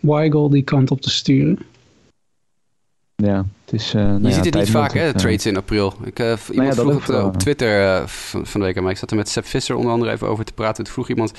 Weigel 0.00 0.50
die 0.50 0.62
kant 0.62 0.90
op 0.90 1.00
te 1.00 1.10
sturen. 1.10 1.58
Ja, 3.22 3.44
het 3.64 3.80
is, 3.80 3.94
uh, 3.94 4.02
nou 4.02 4.22
je 4.22 4.28
ja, 4.28 4.34
ziet 4.34 4.44
het 4.44 4.54
niet 4.54 4.70
vaak, 4.70 4.92
hè, 4.92 5.14
trades 5.14 5.46
in 5.46 5.56
april. 5.56 5.94
Ik, 6.04 6.18
uh, 6.18 6.32
iemand 6.50 6.76
ja, 6.76 6.82
vroeg 6.82 6.94
het 6.94 7.06
wel, 7.06 7.26
op. 7.26 7.36
Twitter 7.36 8.00
uh, 8.00 8.06
van, 8.06 8.46
van 8.46 8.60
de 8.60 8.66
week 8.66 8.76
aan 8.76 8.82
mij. 8.82 8.92
Ik 8.92 8.98
zat 8.98 9.10
er 9.10 9.16
met 9.16 9.28
Seb 9.28 9.46
Visser 9.46 9.76
onder 9.76 9.92
andere 9.92 10.12
even 10.12 10.28
over 10.28 10.44
te 10.44 10.52
praten. 10.52 10.84
Toen 10.84 10.92
vroeg 10.92 11.08
iemand, 11.08 11.32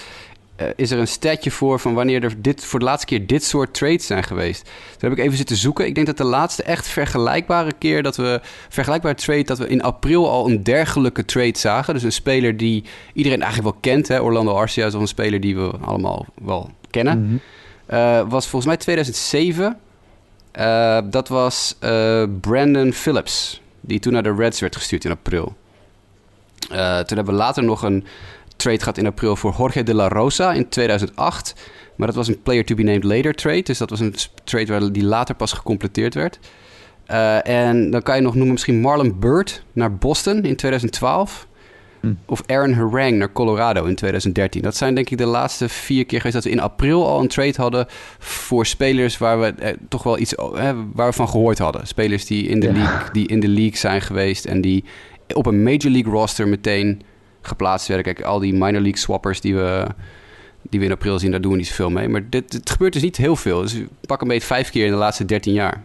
is 0.76 0.92
er 0.92 1.00
een 1.00 1.08
statje 1.08 1.52
voor 1.52 1.80
van 1.80 1.94
wanneer 1.94 2.24
er 2.24 2.42
dit, 2.42 2.66
voor 2.66 2.80
de 2.80 2.86
laatste 2.86 3.06
keer 3.06 3.28
dit 3.28 3.44
soort 3.44 3.74
trades 3.74 4.06
zijn 4.06 4.24
geweest? 4.24 4.64
Toen 4.98 5.10
heb 5.10 5.12
ik 5.12 5.26
even 5.26 5.38
zitten 5.38 5.56
zoeken. 5.56 5.86
Ik 5.86 5.96
denk 5.96 6.08
dat 6.08 6.18
de 6.18 6.24
laatste 6.24 6.64
echt 6.64 6.88
vergelijkbare 6.88 7.74
keer 7.78 8.04
dat 8.04 8.16
we, 8.16 8.40
vergelijkbare 8.70 9.16
trade, 9.16 9.44
dat 9.44 9.58
we 9.58 9.68
in 9.68 9.82
april 9.82 10.30
al 10.30 10.50
een 10.50 10.64
dergelijke 10.64 11.26
trade 11.26 11.58
zagen. 11.58 11.94
Dus 11.94 12.04
een 12.04 12.12
speler 12.12 12.58
die 12.58 12.84
iedereen 13.14 13.42
eigenlijk 13.42 13.74
wel 13.74 13.94
kent. 13.94 14.08
Hè? 14.08 14.22
Orlando 14.22 14.54
Arcia 14.54 14.86
is 14.86 14.94
al 14.94 15.02
een 15.02 15.08
speler 15.08 15.40
die 15.40 15.56
we 15.56 15.72
allemaal 15.82 16.26
wel 16.42 16.70
kennen. 16.90 17.42
Mhm. 17.88 18.30
Was 18.30 18.48
volgens 18.48 18.66
mij 18.66 18.78
2007. 18.78 19.78
Uh, 20.60 21.00
dat 21.06 21.28
was 21.28 21.76
uh, 21.84 22.24
Brandon 22.42 22.94
Phillips, 22.94 23.62
die 23.82 24.00
toen 24.00 24.14
naar 24.14 24.24
de 24.24 24.34
Reds 24.34 24.60
werd 24.60 24.76
gestuurd 24.76 25.06
in 25.06 25.12
april. 25.12 25.56
Uh, 26.72 27.00
toen 27.00 27.18
hebben 27.18 27.34
we 27.34 27.40
later 27.40 27.64
nog 27.64 27.84
een 27.84 28.06
trade 28.56 28.80
gehad 28.80 28.98
in 28.98 29.06
april 29.06 29.36
voor 29.36 29.56
Jorge 29.58 29.84
de 29.84 29.94
la 29.94 30.08
Rosa 30.08 30.54
in 30.54 30.70
2008. 30.70 31.54
Maar 31.96 32.08
dat 32.08 32.16
was 32.16 32.28
een 32.28 32.42
player 32.42 32.66
to 32.66 32.76
be 32.76 32.84
named 32.84 33.04
later 33.04 33.36
trade. 33.36 33.62
Dus 33.62 33.78
dat 33.78 33.90
was 33.90 34.00
een 34.00 34.16
trade 34.44 34.66
waar 34.66 34.92
die 34.92 35.04
later 35.04 35.36
pas 35.36 35.52
gecompleteerd 35.52 36.14
werd. 36.14 36.40
En 37.44 37.92
dan 37.92 38.02
kan 38.02 38.16
je 38.16 38.22
nog 38.22 38.34
noemen 38.34 38.52
misschien 38.52 38.82
Marlon 38.82 39.20
Bird 39.20 39.64
naar 39.74 39.96
Boston 39.96 40.44
in 40.44 40.56
2012. 40.56 41.48
Hm. 42.02 42.14
Of 42.26 42.44
Aaron 42.48 42.74
Harang 42.74 43.18
naar 43.18 43.32
Colorado 43.32 43.86
in 43.86 43.96
2013. 43.96 44.62
Dat 44.62 44.76
zijn 44.76 44.96
denk 44.96 45.10
ik 45.10 45.18
de 45.18 45.26
laatste 45.26 45.70
vier 45.70 46.06
keer 46.06 46.18
geweest 46.18 46.36
dat 46.36 46.44
we 46.44 46.50
in 46.52 46.60
april 46.60 47.08
al 47.08 47.20
een 47.20 47.28
trade 47.28 47.54
hadden 47.56 47.86
voor 48.20 48.66
spelers 48.66 49.18
waar 49.18 49.40
we 49.40 49.46
eh, 49.48 49.74
toch 49.90 50.04
wel 50.04 50.18
iets 50.20 50.36
eh, 50.36 50.72
waar 50.94 51.08
we 51.08 51.14
van 51.14 51.30
gehoord 51.30 51.58
hadden. 51.58 51.88
Spelers 51.88 52.26
die 52.26 52.48
in, 52.48 52.60
de 52.60 52.68
Ja. 52.68 52.74
league, 52.74 53.12
die 53.12 53.28
in 53.28 53.40
de 53.40 53.48
league 53.48 53.78
zijn 53.78 54.02
geweest 54.02 54.46
en 54.46 54.62
die 54.62 54.84
op 55.34 55.46
een 55.46 55.64
major 55.64 55.92
league 55.92 56.12
roster 56.12 56.48
meteen 56.48 57.02
geplaatst 57.42 57.88
werden. 57.88 58.06
Kijk, 58.06 58.26
al 58.26 58.40
die 58.40 58.54
minor 58.54 58.82
league 58.82 58.98
swappers 58.98 59.42
die 59.42 59.56
we, 59.56 59.86
die 60.70 60.80
we 60.80 60.86
in 60.86 60.92
april 60.92 61.20
zien, 61.20 61.32
daar 61.32 61.42
doen 61.42 61.52
we 61.52 61.58
niet 61.58 61.68
zoveel 61.68 61.90
mee. 61.90 62.08
Maar 62.10 62.30
dit, 62.30 62.54
het 62.54 62.70
gebeurt 62.70 62.94
dus 62.94 63.02
niet 63.02 63.18
heel 63.18 63.36
veel. 63.36 63.62
Dus 63.62 63.76
pak 64.06 64.22
een 64.22 64.28
beetje 64.28 64.48
vijf 64.48 64.70
keer 64.70 64.86
in 64.86 64.92
de 64.92 64.98
laatste 64.98 65.26
13 65.26 65.54
jaar. 65.54 65.82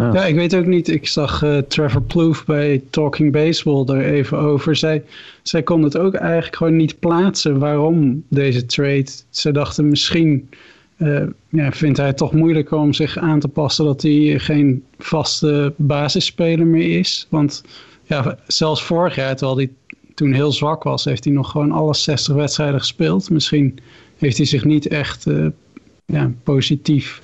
Ja. 0.00 0.24
Ik 0.24 0.34
weet 0.34 0.56
ook 0.56 0.66
niet. 0.66 0.88
Ik 0.88 1.06
zag 1.06 1.42
eh, 1.42 1.58
Trevor 1.58 2.02
Plouffe 2.02 2.44
bij 2.46 2.82
Talking 2.90 3.32
Baseball 3.32 3.84
er 3.86 4.04
even 4.04 4.38
over. 4.38 4.76
Zij, 4.76 5.02
zij 5.42 5.62
kon 5.62 5.82
het 5.82 5.96
ook 5.96 6.14
eigenlijk 6.14 6.56
gewoon 6.56 6.76
niet 6.76 6.98
plaatsen 6.98 7.58
waarom 7.58 8.24
deze 8.28 8.66
trade. 8.66 9.06
Ze 9.30 9.52
dachten 9.52 9.88
misschien 9.88 10.48
eh, 10.96 11.22
ja, 11.48 11.72
vindt 11.72 11.98
hij 11.98 12.06
het 12.06 12.16
toch 12.16 12.32
moeilijker 12.32 12.76
om 12.78 12.92
zich 12.92 13.18
aan 13.18 13.40
te 13.40 13.48
passen 13.48 13.84
dat 13.84 14.02
hij 14.02 14.38
geen 14.38 14.84
vaste 14.98 15.72
basisspeler 15.76 16.66
meer 16.66 16.98
is. 16.98 17.26
Want 17.28 17.64
ja, 18.04 18.38
zelfs 18.46 18.82
vorig 18.82 19.14
jaar, 19.14 19.36
terwijl 19.36 19.58
hij 19.58 19.70
toen 20.14 20.32
heel 20.32 20.52
zwak 20.52 20.82
was, 20.82 21.04
heeft 21.04 21.24
hij 21.24 21.32
nog 21.32 21.50
gewoon 21.50 21.72
alle 21.72 21.94
60 21.94 22.34
wedstrijden 22.34 22.80
gespeeld. 22.80 23.30
Misschien 23.30 23.78
heeft 24.16 24.36
hij 24.36 24.46
zich 24.46 24.64
niet 24.64 24.86
echt 24.86 25.26
eh, 25.26 25.46
ja, 26.06 26.32
positief 26.42 27.22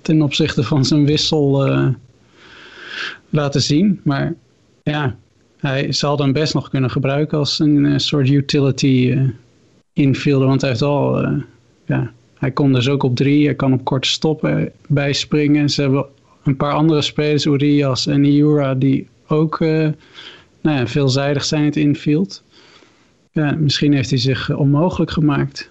ten 0.00 0.22
opzichte 0.22 0.62
van 0.62 0.84
zijn 0.84 1.06
wissel 1.06 1.66
laten 3.30 3.62
zien. 3.62 4.00
Maar 4.04 4.34
ja, 4.82 5.16
hij 5.56 5.92
zal 5.92 6.16
dan 6.16 6.32
best 6.32 6.54
nog 6.54 6.70
kunnen 6.70 6.90
gebruiken 6.90 7.38
als 7.38 7.58
een 7.58 7.86
eh, 7.86 7.98
soort 7.98 8.28
utility 8.28 9.10
eh, 9.12 9.22
infielder. 9.92 10.48
Want 10.48 10.60
hij 10.60 10.70
heeft 10.70 10.82
al, 10.82 11.22
eh, 11.22 11.32
ja, 11.86 12.12
hij 12.38 12.50
kon 12.50 12.72
dus 12.72 12.88
ook 12.88 13.02
op 13.02 13.16
drie, 13.16 13.44
hij 13.44 13.54
kan 13.54 13.72
op 13.72 13.84
korte 13.84 14.08
stoppen 14.08 14.72
bijspringen. 14.86 15.70
Ze 15.70 15.80
hebben 15.82 16.06
een 16.44 16.56
paar 16.56 16.72
andere 16.72 17.02
spelers, 17.02 17.44
Urias 17.44 18.06
en 18.06 18.24
Iura, 18.24 18.74
die 18.74 19.08
ook 19.26 19.58
nou 19.58 20.78
ja, 20.78 20.86
veelzijdig 20.86 21.44
zijn 21.44 21.60
in 21.60 21.66
het 21.66 21.76
infield. 21.76 22.42
Ja, 23.32 23.52
misschien 23.52 23.92
heeft 23.92 24.10
hij 24.10 24.18
zich 24.18 24.56
onmogelijk 24.56 25.10
gemaakt. 25.10 25.70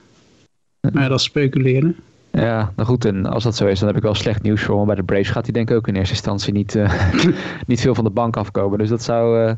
Maar 0.92 1.10
dat 1.10 1.22
speculeren. 1.22 1.96
Ja, 2.40 2.72
nou 2.76 2.88
goed, 2.88 3.06
en 3.06 3.26
als 3.26 3.44
dat 3.44 3.56
zo 3.56 3.68
is, 3.68 3.80
dan 3.80 3.88
heb 3.88 3.98
ik 3.98 4.04
wel 4.04 4.14
slecht 4.14 4.42
nieuws 4.42 4.64
voor 4.64 4.78
hem. 4.78 4.86
Bij 4.86 4.96
de 4.96 5.04
Braves 5.04 5.30
gaat 5.30 5.44
hij 5.44 5.54
denk 5.54 5.70
ik 5.70 5.76
ook 5.76 5.88
in 5.88 5.96
eerste 5.96 6.14
instantie 6.14 6.54
niet, 6.54 6.76
eh, 6.76 6.94
niet 7.68 7.82
veel 7.82 7.96
van 7.96 8.04
de 8.04 8.10
bank 8.10 8.38
afkomen. 8.38 8.78
Dus 8.78 8.90
dat 8.90 9.02
zou, 9.04 9.46
eh, 9.46 9.54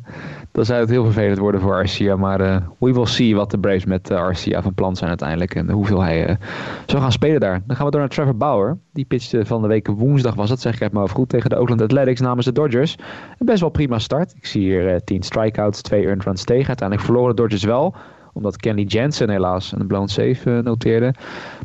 dan 0.52 0.66
zou 0.66 0.80
het 0.80 0.90
heel 0.90 1.04
vervelend 1.04 1.38
worden 1.38 1.62
voor 1.62 1.74
Arcia. 1.74 2.16
Maar 2.16 2.42
eh, 2.42 2.58
we 2.80 2.94
will 2.94 3.06
see 3.06 3.36
wat 3.36 3.52
de 3.52 3.60
Braves 3.60 3.86
met 3.86 4.12
Arcia 4.12 4.62
van 4.62 4.74
plan 4.74 4.96
zijn 4.96 5.10
uiteindelijk. 5.10 5.56
En 5.56 5.70
hoeveel 5.70 6.02
hij 6.02 6.38
zou 6.86 7.02
gaan 7.02 7.12
spelen 7.12 7.40
daar. 7.40 7.62
Dan 7.68 7.76
gaan 7.76 7.86
we 7.86 7.92
door 7.92 8.00
naar 8.00 8.10
Trevor 8.10 8.38
Bauer. 8.38 8.78
Die 8.94 9.06
pitchte 9.06 9.46
van 9.46 9.62
de 9.62 9.68
week 9.68 9.88
woensdag 9.88 10.36
was 10.36 10.50
het, 10.50 10.62
zeg 10.62 10.74
ik 10.74 10.80
het 10.80 10.92
maar 10.92 11.10
goed, 11.10 11.30
tegen 11.30 11.50
de 11.50 11.60
Oakland 11.60 11.82
Athletics 11.82 12.22
namens 12.22 12.46
de 12.46 12.52
Dodgers. 12.52 12.96
Een 13.38 13.46
best 13.46 13.60
wel 13.60 13.70
prima 13.70 14.00
start. 14.00 14.34
Ik 14.36 14.46
zie 14.46 14.62
hier 14.62 15.04
10 15.04 15.24
strikeouts, 15.24 15.82
2 15.82 16.06
earned 16.06 16.24
runs 16.24 16.44
tegen. 16.44 16.68
Uiteindelijk 16.68 17.08
verloren 17.08 17.36
de 17.36 17.42
Dodgers 17.42 17.64
wel 17.64 17.96
omdat 18.36 18.58
Kenny 18.58 18.84
Jensen 18.84 19.30
helaas 19.30 19.72
een 19.72 19.88
blown 19.88 20.08
save 20.08 20.40
uh, 20.46 20.60
noteerde. 20.60 21.14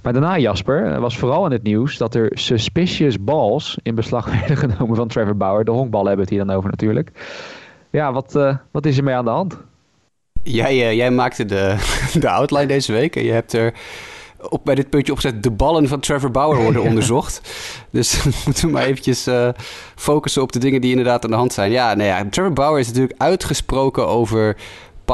Maar 0.03 0.13
daarna, 0.13 0.39
Jasper, 0.39 1.01
was 1.01 1.19
vooral 1.19 1.45
in 1.47 1.53
het 1.53 1.63
nieuws 1.63 1.97
dat 1.97 2.15
er 2.15 2.31
suspicious 2.33 3.25
balls 3.25 3.79
in 3.83 3.95
beslag 3.95 4.31
werden 4.39 4.57
genomen 4.57 4.97
van 4.97 5.09
Trevor 5.09 5.37
Bauer. 5.37 5.65
De 5.65 5.71
honkballen 5.71 6.07
hebben 6.07 6.25
het 6.25 6.35
hier 6.35 6.47
dan 6.47 6.57
over 6.57 6.71
natuurlijk. 6.71 7.11
Ja, 7.91 8.13
wat, 8.13 8.35
uh, 8.37 8.57
wat 8.71 8.87
is 8.87 8.97
er 8.97 9.05
mee 9.05 9.15
aan 9.15 9.25
de 9.25 9.31
hand? 9.31 9.59
Jij, 10.43 10.75
uh, 10.75 10.93
jij 10.93 11.11
maakte 11.11 11.45
de, 11.45 11.77
de 12.21 12.31
outline 12.31 12.67
deze 12.67 12.93
week 12.93 13.17
en 13.17 13.25
je 13.25 13.33
hebt 13.33 13.53
er 13.53 13.75
op, 14.49 14.65
bij 14.65 14.75
dit 14.75 14.91
puntje 14.91 15.13
opgezet... 15.13 15.43
de 15.43 15.51
ballen 15.51 15.89
van 15.89 16.01
Trevor 16.01 16.31
Bauer 16.31 16.63
worden 16.63 16.83
onderzocht. 16.83 17.41
dus 17.91 18.25
moeten 18.45 18.67
we 18.67 18.73
maar 18.73 18.85
eventjes 18.85 19.29
uh, 19.29 19.49
focussen 19.95 20.43
op 20.43 20.53
de 20.53 20.59
dingen 20.59 20.81
die 20.81 20.91
inderdaad 20.91 21.25
aan 21.25 21.31
de 21.31 21.37
hand 21.37 21.53
zijn. 21.53 21.71
Ja, 21.71 21.95
nou 21.95 22.09
ja, 22.09 22.25
Trevor 22.31 22.53
Bauer 22.53 22.79
is 22.79 22.87
natuurlijk 22.87 23.21
uitgesproken 23.21 24.07
over 24.07 24.57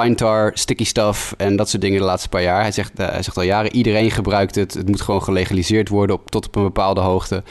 pine 0.01 0.15
tar, 0.15 0.51
sticky 0.55 0.85
stuff 0.85 1.35
en 1.37 1.57
dat 1.57 1.69
soort 1.69 1.83
dingen 1.83 1.99
de 1.99 2.05
laatste 2.05 2.29
paar 2.29 2.43
jaar. 2.43 2.61
Hij 2.61 2.73
zegt, 2.73 3.01
uh, 3.01 3.09
hij 3.09 3.23
zegt 3.23 3.37
al 3.37 3.43
jaren, 3.43 3.75
iedereen 3.75 4.11
gebruikt 4.11 4.55
het. 4.55 4.75
Het 4.75 4.89
moet 4.89 5.01
gewoon 5.01 5.23
gelegaliseerd 5.23 5.89
worden 5.89 6.17
op, 6.17 6.31
tot 6.31 6.47
op 6.47 6.57
een 6.57 6.63
bepaalde 6.63 7.01
hoogte. 7.01 7.43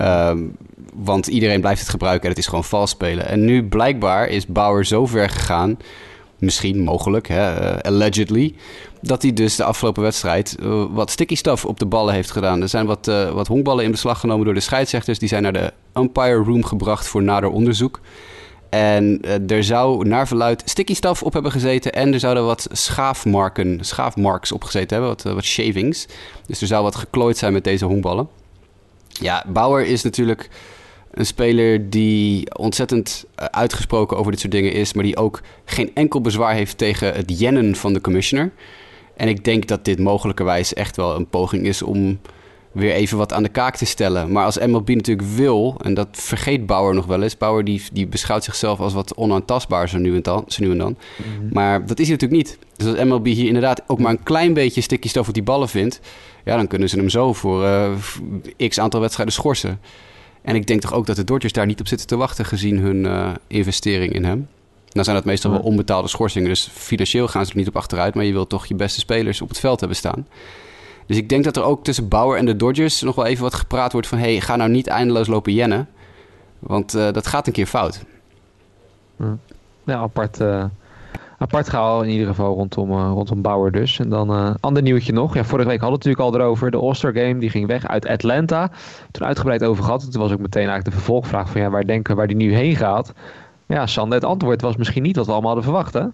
Um, 0.00 0.56
want 0.94 1.26
iedereen 1.26 1.60
blijft 1.60 1.80
het 1.80 1.88
gebruiken 1.88 2.22
en 2.22 2.28
het 2.28 2.38
is 2.38 2.46
gewoon 2.46 2.64
vals 2.64 2.90
spelen. 2.90 3.28
En 3.28 3.44
nu 3.44 3.64
blijkbaar 3.64 4.28
is 4.28 4.46
Bauer 4.46 4.86
zo 4.86 5.06
ver 5.06 5.30
gegaan, 5.30 5.78
misschien 6.38 6.82
mogelijk, 6.82 7.28
hè, 7.28 7.74
uh, 7.74 7.78
allegedly, 7.80 8.54
dat 9.00 9.22
hij 9.22 9.32
dus 9.32 9.56
de 9.56 9.64
afgelopen 9.64 10.02
wedstrijd 10.02 10.56
uh, 10.60 10.84
wat 10.90 11.10
sticky 11.10 11.34
stuff 11.34 11.64
op 11.64 11.78
de 11.78 11.86
ballen 11.86 12.14
heeft 12.14 12.30
gedaan. 12.30 12.62
Er 12.62 12.68
zijn 12.68 12.86
wat, 12.86 13.06
wat 13.32 13.46
honkballen 13.46 13.84
in 13.84 13.90
beslag 13.90 14.20
genomen 14.20 14.44
door 14.44 14.54
de 14.54 14.60
scheidsrechters. 14.60 15.18
Die 15.18 15.28
zijn 15.28 15.42
naar 15.42 15.52
de 15.52 15.72
umpire 15.94 16.42
room 16.44 16.64
gebracht 16.64 17.06
voor 17.06 17.22
nader 17.22 17.50
onderzoek. 17.50 18.00
En 18.72 19.18
eh, 19.22 19.50
er 19.50 19.64
zou 19.64 20.08
naar 20.08 20.26
verluid 20.26 20.62
sticky 20.64 20.94
stuff 20.94 21.22
op 21.22 21.32
hebben 21.32 21.52
gezeten. 21.52 21.92
En 21.92 22.12
er 22.12 22.20
zouden 22.20 22.44
wat 22.44 22.66
schaafmarken, 22.70 23.78
schaafmarks 23.80 24.52
op 24.52 24.64
gezeten 24.64 24.96
hebben. 24.96 25.08
Wat, 25.08 25.24
eh, 25.24 25.32
wat 25.32 25.44
shavings. 25.44 26.06
Dus 26.46 26.60
er 26.60 26.66
zou 26.66 26.82
wat 26.82 26.96
geklooid 26.96 27.36
zijn 27.36 27.52
met 27.52 27.64
deze 27.64 27.84
honkballen. 27.84 28.28
Ja, 29.08 29.44
Bauer 29.48 29.84
is 29.84 30.02
natuurlijk 30.02 30.48
een 31.10 31.26
speler 31.26 31.90
die 31.90 32.56
ontzettend 32.56 33.24
eh, 33.34 33.44
uitgesproken 33.44 34.16
over 34.16 34.30
dit 34.30 34.40
soort 34.40 34.52
dingen 34.52 34.72
is. 34.72 34.92
Maar 34.92 35.04
die 35.04 35.16
ook 35.16 35.42
geen 35.64 35.90
enkel 35.94 36.20
bezwaar 36.20 36.54
heeft 36.54 36.78
tegen 36.78 37.14
het 37.14 37.38
jennen 37.38 37.76
van 37.76 37.92
de 37.92 38.00
commissioner. 38.00 38.52
En 39.16 39.28
ik 39.28 39.44
denk 39.44 39.66
dat 39.66 39.84
dit 39.84 39.98
mogelijkerwijs 39.98 40.74
echt 40.74 40.96
wel 40.96 41.16
een 41.16 41.28
poging 41.28 41.66
is 41.66 41.82
om 41.82 42.18
weer 42.72 42.92
even 42.92 43.18
wat 43.18 43.32
aan 43.32 43.42
de 43.42 43.48
kaak 43.48 43.76
te 43.76 43.84
stellen. 43.84 44.32
Maar 44.32 44.44
als 44.44 44.58
MLB 44.58 44.88
natuurlijk 44.88 45.28
wil, 45.28 45.76
en 45.82 45.94
dat 45.94 46.08
vergeet 46.12 46.66
Bauer 46.66 46.94
nog 46.94 47.06
wel 47.06 47.22
eens. 47.22 47.36
Bauer 47.36 47.64
die, 47.64 47.82
die 47.92 48.06
beschouwt 48.06 48.44
zichzelf 48.44 48.80
als 48.80 48.92
wat 48.92 49.14
onaantastbaar 49.14 49.88
zo 49.88 49.98
nu 49.98 50.14
en 50.14 50.22
dan. 50.22 50.44
Zo 50.46 50.62
nu 50.64 50.70
en 50.70 50.78
dan. 50.78 50.96
Maar 51.52 51.86
dat 51.86 51.98
is 51.98 52.08
hij 52.08 52.16
natuurlijk 52.16 52.42
niet. 52.42 52.58
Dus 52.76 52.86
als 52.86 53.04
MLB 53.04 53.26
hier 53.26 53.46
inderdaad 53.46 53.82
ook 53.86 53.98
maar 53.98 54.10
een 54.10 54.22
klein 54.22 54.54
beetje 54.54 54.80
sticky 54.80 55.08
stof 55.08 55.28
op 55.28 55.34
die 55.34 55.42
ballen 55.42 55.68
vindt... 55.68 56.00
ja, 56.44 56.56
dan 56.56 56.66
kunnen 56.66 56.88
ze 56.88 56.96
hem 56.96 57.08
zo 57.08 57.32
voor 57.32 57.64
eh, 57.64 57.92
x 58.68 58.78
aantal 58.78 59.00
wedstrijden 59.00 59.34
schorsen. 59.34 59.80
En 60.42 60.54
ik 60.54 60.66
denk 60.66 60.80
toch 60.80 60.92
ook 60.92 61.06
dat 61.06 61.16
de 61.16 61.24
Dodgers 61.24 61.52
daar 61.52 61.66
niet 61.66 61.80
op 61.80 61.88
zitten 61.88 62.06
te 62.06 62.16
wachten... 62.16 62.44
gezien 62.44 62.78
hun 62.78 63.06
eh, 63.06 63.30
investering 63.46 64.12
in 64.12 64.24
hem. 64.24 64.48
Nou 64.92 65.04
zijn 65.04 65.16
dat 65.16 65.24
meestal 65.24 65.50
wel 65.50 65.60
onbetaalde 65.60 66.08
schorsingen. 66.08 66.48
Dus 66.48 66.68
financieel 66.72 67.28
gaan 67.28 67.44
ze 67.44 67.52
er 67.52 67.58
niet 67.58 67.68
op 67.68 67.76
achteruit. 67.76 68.14
Maar 68.14 68.24
je 68.24 68.32
wilt 68.32 68.48
toch 68.48 68.66
je 68.66 68.74
beste 68.74 69.00
spelers 69.00 69.40
op 69.40 69.48
het 69.48 69.60
veld 69.60 69.80
hebben 69.80 69.98
staan. 69.98 70.26
Dus 71.12 71.20
ik 71.20 71.28
denk 71.28 71.44
dat 71.44 71.56
er 71.56 71.62
ook 71.62 71.84
tussen 71.84 72.08
Bauer 72.08 72.36
en 72.36 72.46
de 72.46 72.56
Dodgers 72.56 73.02
nog 73.02 73.14
wel 73.14 73.26
even 73.26 73.42
wat 73.42 73.54
gepraat 73.54 73.92
wordt 73.92 74.06
van... 74.06 74.18
hey, 74.18 74.40
ga 74.40 74.56
nou 74.56 74.70
niet 74.70 74.86
eindeloos 74.86 75.26
lopen 75.26 75.52
jennen. 75.52 75.88
Want 76.58 76.94
uh, 76.94 77.12
dat 77.12 77.26
gaat 77.26 77.46
een 77.46 77.52
keer 77.52 77.66
fout. 77.66 78.04
Ja, 79.84 79.96
apart, 79.96 80.40
uh, 80.40 80.64
apart 81.38 81.68
gehaal 81.68 82.02
in 82.02 82.10
ieder 82.10 82.26
geval 82.26 82.54
rondom, 82.54 82.90
uh, 82.90 83.10
rondom 83.14 83.42
Bauer 83.42 83.72
dus. 83.72 83.98
En 83.98 84.08
dan 84.08 84.30
een 84.30 84.56
ander 84.60 84.82
nieuwtje 84.82 85.12
nog. 85.12 85.34
Ja, 85.34 85.44
vorige 85.44 85.68
week 85.68 85.80
hadden 85.80 85.98
we 85.98 86.04
het 86.04 86.04
natuurlijk 86.04 86.34
al 86.34 86.40
erover. 86.40 86.70
De 86.70 86.76
All-Star 86.76 87.12
Game 87.12 87.38
die 87.38 87.50
ging 87.50 87.66
weg 87.66 87.86
uit 87.86 88.06
Atlanta. 88.06 88.70
Toen 89.10 89.26
uitgebreid 89.26 89.64
over 89.64 89.84
gehad. 89.84 90.12
Toen 90.12 90.22
was 90.22 90.32
ook 90.32 90.38
meteen 90.38 90.68
eigenlijk 90.68 90.90
de 90.90 91.02
vervolgvraag 91.02 91.50
van... 91.50 91.60
ja, 91.60 91.70
waar 91.70 91.86
denken 91.86 92.16
waar 92.16 92.26
die 92.26 92.36
nu 92.36 92.54
heen 92.54 92.76
gaat... 92.76 93.12
Ja, 93.66 93.86
Sander, 93.86 94.14
het 94.14 94.28
antwoord 94.28 94.60
was 94.60 94.76
misschien 94.76 95.02
niet 95.02 95.16
wat 95.16 95.26
we 95.26 95.32
allemaal 95.32 95.54
hadden 95.54 95.70
verwacht, 95.70 95.94
hè? 95.94 96.04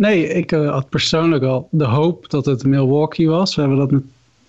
Nee, 0.00 0.28
ik 0.28 0.52
uh, 0.52 0.70
had 0.70 0.88
persoonlijk 0.88 1.44
al 1.44 1.68
de 1.70 1.84
hoop 1.84 2.30
dat 2.30 2.46
het 2.46 2.64
Milwaukee 2.64 3.28
was. 3.28 3.54
We 3.54 3.60
hebben 3.60 3.78
dat 3.78 4.02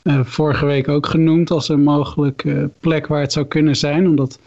uh, 0.03 0.25
vorige 0.25 0.65
week 0.65 0.87
ook 0.87 1.05
genoemd 1.05 1.51
als 1.51 1.69
een 1.69 1.83
mogelijke 1.83 2.49
uh, 2.49 2.63
plek 2.79 3.07
waar 3.07 3.21
het 3.21 3.31
zou 3.31 3.45
kunnen 3.45 3.75
zijn. 3.75 4.07
Omdat 4.07 4.39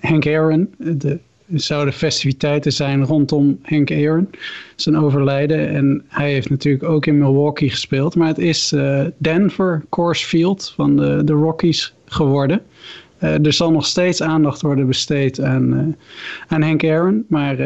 Hank 0.00 0.26
Aaron, 0.26 0.74
de, 0.78 1.18
zouden 1.46 1.94
festiviteiten 1.94 2.72
zijn 2.72 3.04
rondom 3.04 3.58
Hank 3.62 3.90
Aaron, 3.90 4.30
zijn 4.76 4.96
overlijden. 4.96 5.68
En 5.68 6.04
hij 6.08 6.32
heeft 6.32 6.50
natuurlijk 6.50 6.84
ook 6.84 7.06
in 7.06 7.18
Milwaukee 7.18 7.70
gespeeld. 7.70 8.14
Maar 8.14 8.28
het 8.28 8.38
is 8.38 8.74
Denver 9.18 9.84
Coors 9.88 10.24
Field 10.24 10.72
van 10.76 10.96
de, 10.96 11.24
de 11.24 11.32
Rockies 11.32 11.94
geworden. 12.04 12.62
Er 13.18 13.52
zal 13.52 13.70
nog 13.70 13.86
steeds 13.86 14.22
aandacht 14.22 14.60
worden 14.60 14.86
besteed 14.86 15.40
aan, 15.40 15.72
uh, 15.72 15.94
aan 16.48 16.62
Hank 16.62 16.84
Aaron. 16.84 17.24
Maar 17.28 17.56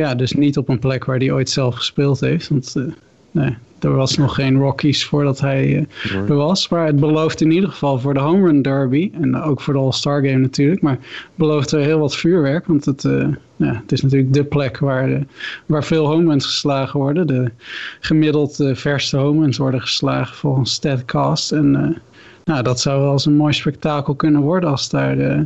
ja, 0.00 0.14
dus 0.14 0.32
niet 0.32 0.56
op 0.56 0.68
een 0.68 0.78
plek 0.78 1.04
waar 1.04 1.18
hij 1.18 1.32
ooit 1.32 1.50
zelf 1.50 1.74
gespeeld 1.74 2.20
heeft. 2.20 2.48
Want 2.48 2.74
nee, 3.30 3.56
er 3.78 3.94
was 3.94 4.16
nog 4.16 4.34
geen 4.34 4.58
Rockies 4.58 5.04
voordat 5.04 5.40
hij 5.40 5.86
er 6.28 6.34
was. 6.34 6.68
Maar 6.68 6.86
het 6.86 6.96
belooft 6.96 7.40
in 7.40 7.50
ieder 7.50 7.70
geval 7.70 7.98
voor 7.98 8.14
de 8.14 8.20
Home 8.20 8.46
Run 8.46 8.62
Derby. 8.62 9.10
En 9.20 9.42
ook 9.42 9.60
voor 9.60 9.74
de 9.74 9.80
All-Star 9.80 10.24
Game 10.24 10.38
natuurlijk. 10.38 10.82
Maar 10.82 10.98
belooft 11.34 11.72
er 11.72 11.80
heel 11.80 11.98
wat 11.98 12.16
vuurwerk. 12.16 12.66
Want 12.66 12.84
het, 12.84 13.02
ja, 13.56 13.80
het 13.82 13.92
is 13.92 14.02
natuurlijk 14.02 14.32
de 14.32 14.44
plek 14.44 14.78
waar, 14.78 15.26
waar 15.66 15.84
veel 15.84 16.06
home 16.06 16.30
runs 16.30 16.46
geslagen 16.46 17.00
worden. 17.00 17.26
De 17.26 17.50
gemiddeld 18.00 18.70
verste 18.72 19.16
home 19.16 19.40
runs 19.40 19.56
worden 19.56 19.80
geslagen 19.80 20.36
volgens 20.36 20.72
StatCast. 20.72 21.52
En 21.52 21.96
nou, 22.44 22.62
dat 22.62 22.80
zou 22.80 23.00
wel 23.00 23.12
eens 23.12 23.26
een 23.26 23.36
mooi 23.36 23.52
spektakel 23.52 24.14
kunnen 24.14 24.40
worden 24.40 24.70
als 24.70 24.88
daar 24.88 25.16
de, 25.16 25.44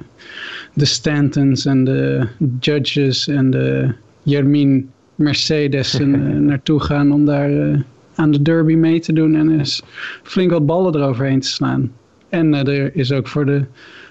de 0.72 0.84
Stantons 0.84 1.64
en 1.64 1.84
de 1.84 2.28
Judges 2.60 3.28
en 3.28 3.50
de 3.50 3.94
Jermin 4.22 4.90
Mercedes 5.14 5.98
en, 5.98 6.44
naartoe 6.44 6.80
gaan 6.80 7.12
om 7.12 7.24
daar 7.24 7.50
uh, 7.50 7.80
aan 8.14 8.30
de 8.30 8.42
derby 8.42 8.74
mee 8.74 9.00
te 9.00 9.12
doen 9.12 9.34
en 9.34 9.58
eens 9.58 9.82
flink 10.22 10.50
wat 10.50 10.66
ballen 10.66 10.94
eroverheen 10.94 11.40
te 11.40 11.48
slaan. 11.48 11.92
En 12.28 12.52
uh, 12.52 12.66
er 12.66 12.96
is 12.96 13.12
ook 13.12 13.28
voor 13.28 13.46
de 13.46 13.64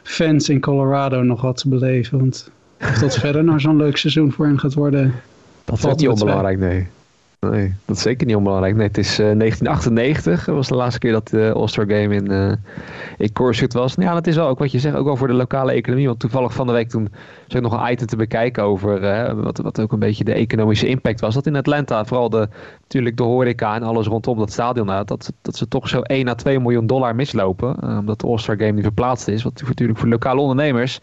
fans 0.04 0.50
in 0.50 0.60
Colorado 0.60 1.24
nog 1.24 1.42
wat 1.42 1.58
te 1.58 1.70
beleven, 1.70 2.20
want 2.20 2.52
of 2.82 3.00
dat 3.00 3.18
verder 3.18 3.44
nou 3.44 3.60
zo'n 3.60 3.78
leuk 3.78 3.98
seizoen 3.98 4.32
voor 4.32 4.46
hen 4.46 4.60
gaat 4.60 4.74
worden... 4.74 5.14
Dat 5.66 5.80
valt 5.80 6.00
niet 6.00 6.10
onbelangrijk, 6.10 6.60
nee. 6.60 6.88
Nee, 7.40 7.74
dat 7.86 7.96
is 7.96 8.02
zeker 8.02 8.28
niet 8.28 8.36
onbelangrijk. 8.36 8.76
Nee, 8.76 8.88
het 8.88 8.98
is 8.98 9.20
uh, 9.20 9.26
1998. 9.26 10.46
Dat 10.46 10.56
was 10.56 10.68
de 10.68 10.76
laatste 10.76 11.00
keer 11.00 11.12
dat 11.12 11.28
de 11.28 11.52
All-Star 11.56 11.86
Game 11.86 12.16
in, 12.16 12.32
uh, 12.32 12.52
in 13.18 13.68
was. 13.68 13.94
Ja, 13.98 14.14
dat 14.14 14.28
is 14.28 14.36
wel 14.36 14.48
ook 14.48 14.60
wat 14.60 14.72
je 14.72 14.80
zegt, 14.80 14.96
ook 14.96 15.06
wel 15.06 15.16
voor 15.16 15.28
de 15.28 15.34
lokale 15.34 15.72
economie. 15.72 16.08
Want 16.08 16.20
toevallig 16.20 16.54
van 16.54 16.68
de 16.68 16.74
week 16.74 16.90
toen 16.90 17.08
zag 17.48 17.62
ik 17.62 17.70
nog 17.70 17.82
een 17.82 17.92
item 17.92 18.08
te 18.08 18.16
bekijken 18.16 18.64
over 18.64 19.04
uh, 19.04 19.44
wat, 19.44 19.58
wat 19.58 19.82
ook 19.82 19.92
een 19.92 20.00
beetje 20.00 20.24
de 20.24 20.34
economische 20.34 20.88
impact 20.88 21.20
was. 21.20 21.34
Dat 21.34 21.46
in 21.46 21.56
Atlanta, 21.56 22.06
vooral 22.06 22.30
de, 22.30 22.48
natuurlijk 22.82 23.18
de 23.18 23.24
horeca 23.24 23.76
en 23.76 23.84
alles 23.84 24.08
rondom 24.08 24.38
dat 24.38 24.52
stadion, 24.52 24.86
nou, 24.86 25.06
dat, 25.06 25.34
dat 25.42 25.56
ze 25.56 25.68
toch 25.68 25.90
zo 25.90 26.02
1 26.02 26.28
à 26.28 26.36
2 26.36 26.60
miljoen 26.60 26.88
dollar 26.88 27.16
mislopen. 27.16 27.84
Omdat 28.00 28.20
de 28.20 28.28
All-Star 28.28 28.58
Game 28.58 28.72
niet 28.72 28.84
verplaatst 28.84 29.28
is. 29.28 29.44
Wat 29.44 29.62
natuurlijk 29.68 30.00
voor 30.00 30.08
lokale 30.08 30.42
ondernemers 30.42 31.00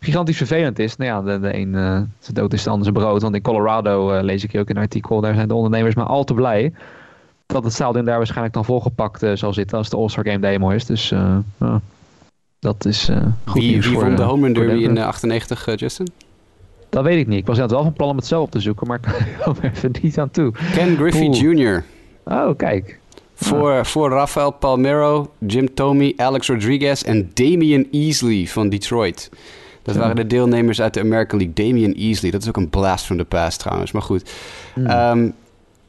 gigantisch 0.00 0.36
vervelend 0.36 0.78
is. 0.78 0.96
Nou 0.96 1.10
ja, 1.10 1.32
de, 1.32 1.40
de 1.40 1.56
een 1.56 1.74
uh, 1.74 2.00
zijn 2.18 2.34
dood 2.34 2.52
is 2.52 2.62
de 2.62 2.70
ander 2.70 2.84
zijn 2.84 2.98
brood. 2.98 3.22
Want 3.22 3.34
in 3.34 3.42
Colorado 3.42 4.14
uh, 4.14 4.22
lees 4.22 4.44
ik 4.44 4.56
ook 4.56 4.68
een 4.68 4.76
artikel. 4.76 5.20
Daar 5.20 5.34
zijn 5.34 5.48
de 5.48 5.54
ondernemers 5.54 5.94
maar 5.94 6.06
al 6.06 6.24
te 6.24 6.34
blij. 6.34 6.72
Dat 7.46 7.64
het 7.64 7.72
stadion 7.72 8.04
daar 8.04 8.16
waarschijnlijk 8.16 8.54
dan 8.54 8.64
volgepakt 8.64 9.22
uh, 9.22 9.30
zal 9.34 9.52
zitten 9.52 9.78
als 9.78 9.88
de 9.88 9.96
All-Star 9.96 10.24
Game 10.24 10.38
demo 10.38 10.70
is. 10.70 10.86
Dus 10.86 11.14
dat 12.58 12.84
is 12.84 13.10
goed 13.44 13.62
wie, 13.62 13.70
nieuws 13.70 13.86
wie 13.86 13.94
voor 13.94 14.04
won 14.04 14.16
de 14.16 14.22
Home 14.22 14.42
Run 14.42 14.52
Derby 14.52 14.82
in 14.82 14.98
98, 14.98 15.78
Justin? 15.80 16.08
Dat 16.88 17.04
weet 17.04 17.18
ik 17.18 17.26
niet. 17.26 17.38
Ik 17.38 17.46
was 17.46 17.58
net 17.58 17.70
wel 17.70 17.82
van 17.82 17.92
plan 17.92 18.08
om 18.08 18.16
het 18.16 18.26
zelf 18.26 18.44
op 18.44 18.50
te 18.50 18.60
zoeken. 18.60 18.86
Maar 18.86 19.00
ik 19.26 19.36
kwam 19.40 19.56
er 19.60 19.70
even 19.70 19.94
niet 20.02 20.18
aan 20.18 20.30
toe. 20.30 20.52
Ken 20.74 20.96
Griffey. 20.96 21.28
Jr. 21.28 21.84
Oh, 22.24 22.56
kijk. 22.56 22.98
Voor, 23.34 23.86
voor 23.86 24.10
Rafael 24.10 24.50
Palmero, 24.50 25.30
Jim 25.38 25.74
Tomey, 25.74 26.12
Alex 26.16 26.48
Rodriguez 26.48 27.02
en 27.02 27.30
Damian 27.34 27.86
Easley 27.90 28.46
van 28.46 28.68
Detroit. 28.68 29.30
Dat 29.86 29.96
waren 29.96 30.16
de 30.16 30.26
deelnemers 30.26 30.80
uit 30.80 30.94
de 30.94 31.00
American 31.00 31.38
League. 31.38 31.66
Damian 31.66 31.92
Easley, 31.92 32.30
dat 32.30 32.42
is 32.42 32.48
ook 32.48 32.56
een 32.56 32.70
blast 32.70 33.04
from 33.04 33.16
the 33.16 33.24
past 33.24 33.58
trouwens, 33.58 33.92
maar 33.92 34.02
goed. 34.02 34.30
Hmm. 34.74 34.86
Ehm, 34.86 35.28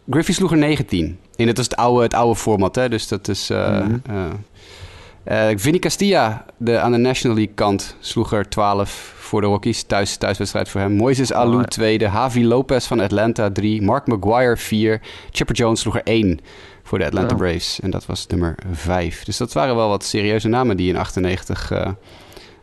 Griffey 0.10 0.34
sloeg 0.34 0.52
er 0.52 0.58
19. 0.58 1.20
En 1.36 1.46
dat 1.46 1.58
is 1.58 1.64
het 1.64 1.76
oude, 1.76 2.04
het 2.04 2.14
oude 2.14 2.36
format, 2.40 2.76
hè? 2.76 2.90
dus 2.90 3.08
dat 3.08 3.28
is... 3.28 3.50
eh, 3.50 5.48
Vinny 5.56 5.80
Castilla, 5.80 6.46
de, 6.58 6.80
aan 6.80 6.92
de 6.92 6.98
National 6.98 7.36
League 7.38 7.54
kant, 7.56 7.96
sloeg 8.00 8.34
er 8.34 8.50
12 8.50 9.14
voor 9.18 9.42
de 9.42 9.48
Rockies. 9.48 9.84
Thuis, 9.84 10.16
thuiswedstrijd 10.18 10.70
voor 10.70 10.82
hem. 10.82 10.92
Moises 10.92 11.34
Alou 11.34 11.54
Mooi. 11.54 11.66
tweede. 11.66 12.06
Javi 12.06 12.46
Lopez 12.46 12.86
van 12.88 13.00
Atlanta 13.00 13.52
3. 13.52 13.82
Mark 13.82 14.08
Maguire 14.08 14.58
4. 14.58 15.02
Chipper 15.32 15.56
Jones 15.56 15.80
sloeg 15.80 15.96
er 15.96 16.02
1 16.04 16.40
voor 16.84 16.98
de 17.00 17.06
Atlanta 17.06 17.30
Ja. 17.30 17.36
Braves. 17.36 17.80
En 17.80 17.90
dat 17.90 18.06
was 18.06 18.28
nummer 18.28 18.56
5. 18.72 19.24
Dus 19.24 19.38
dat 19.38 19.54
waren 19.54 19.76
wel 19.76 19.90
wat 19.90 20.04
serieuze 20.04 20.48
namen 20.48 20.78
die 20.78 20.90
in 20.90 20.98
98 20.98 21.72
eh, 21.72 21.88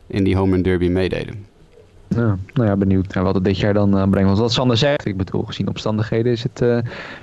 in 0.07 0.23
die 0.23 0.35
home 0.35 0.51
run 0.51 0.61
derby 0.61 0.87
meededen. 0.87 1.45
Ja, 2.07 2.37
nou 2.53 2.69
ja, 2.69 2.75
benieuwd 2.75 3.13
naar 3.13 3.23
wat 3.23 3.35
het 3.35 3.43
dit 3.43 3.57
jaar 3.57 3.73
dan 3.73 3.97
eh, 3.97 4.09
brengt. 4.09 4.27
Want 4.27 4.39
wat 4.39 4.51
Sander 4.53 4.77
zegt, 4.77 5.05
ik 5.05 5.17
bedoel, 5.17 5.43
gezien 5.43 5.67
omstandigheden 5.67 6.31
is 6.31 6.43
het 6.43 6.61
eh, 6.61 6.77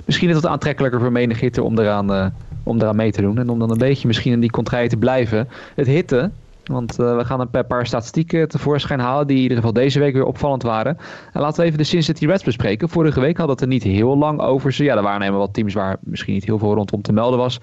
misschien 0.05 0.29
is 0.29 0.35
het 0.35 0.43
wat 0.43 0.51
aantrekkelijker 0.53 0.99
voor 0.99 1.11
menig 1.11 1.39
hitter 1.39 1.63
om 1.63 1.79
eraan, 1.79 2.13
eh, 2.13 2.25
om 2.63 2.81
eraan 2.81 2.95
mee 2.95 3.11
te 3.11 3.21
doen. 3.21 3.37
En 3.37 3.49
om 3.49 3.59
dan 3.59 3.71
een 3.71 3.77
beetje 3.77 4.07
misschien 4.07 4.31
in 4.31 4.39
die 4.39 4.51
contraille 4.51 4.89
te 4.89 4.97
blijven. 4.97 5.47
Het 5.75 5.87
hitten, 5.87 6.33
want 6.63 6.95
we 6.95 7.21
gaan 7.25 7.39
een 7.39 7.49
paar- 7.49 7.65
paar 7.65 7.85
statistieken 7.85 8.47
tevoorschijn 8.47 8.99
halen 8.99 9.27
die 9.27 9.35
in 9.35 9.41
ieder 9.41 9.57
geval 9.57 9.73
deze 9.73 9.99
week 9.99 10.13
weer 10.13 10.25
opvallend 10.25 10.63
waren. 10.63 10.97
En 11.33 11.41
laten 11.41 11.59
we 11.59 11.65
even 11.65 11.77
de 11.77 11.83
Cincinnati 11.83 12.27
Reds 12.27 12.43
bespreken. 12.43 12.89
Vorige 12.89 13.19
week 13.19 13.37
hadden 13.37 13.55
we 13.55 13.61
het 13.61 13.71
er 13.71 13.79
niet 13.79 13.97
heel 13.97 14.17
lang 14.17 14.39
over. 14.39 14.73
Ze, 14.73 14.83
ja, 14.83 14.95
er 14.95 15.03
waren 15.03 15.21
helemaal 15.21 15.41
wat 15.41 15.53
teams 15.53 15.73
waar 15.73 15.97
misschien 15.99 16.33
niet 16.33 16.45
heel 16.45 16.57
veel 16.59 16.73
rondom 16.73 17.01
te 17.01 17.13
melden 17.13 17.39
was. 17.39 17.59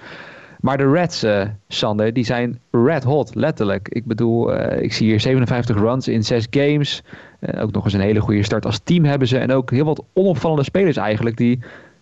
Maar 0.61 0.79
de 0.79 0.90
Reds, 0.90 1.23
eh, 1.23 1.42
Sander, 1.68 2.12
die 2.12 2.25
zijn 2.25 2.61
red 2.70 3.05
hot, 3.05 3.35
letterlijk. 3.35 3.88
Ik 3.88 4.05
bedoel, 4.05 4.55
eh, 4.55 4.83
ik 4.83 4.92
zie 4.92 5.07
hier 5.07 5.20
57 5.20 5.77
runs 5.77 6.09
in 6.09 6.25
6 6.25 6.46
games. 6.51 7.03
Eh, 7.40 7.62
ook 7.62 7.73
nog 7.73 7.85
eens 7.85 7.92
een 7.92 8.01
hele 8.01 8.20
goede 8.20 8.42
start 8.42 8.66
als 8.66 8.81
team 8.85 9.05
hebben 9.05 9.29
ze. 9.29 9.38
En 9.38 9.53
ook 9.53 9.70
heel 9.70 9.85
wat 9.85 10.05
onopvallende 10.12 10.64
spelers 10.64 10.96
eigenlijk 10.96 11.37
die 11.37 11.59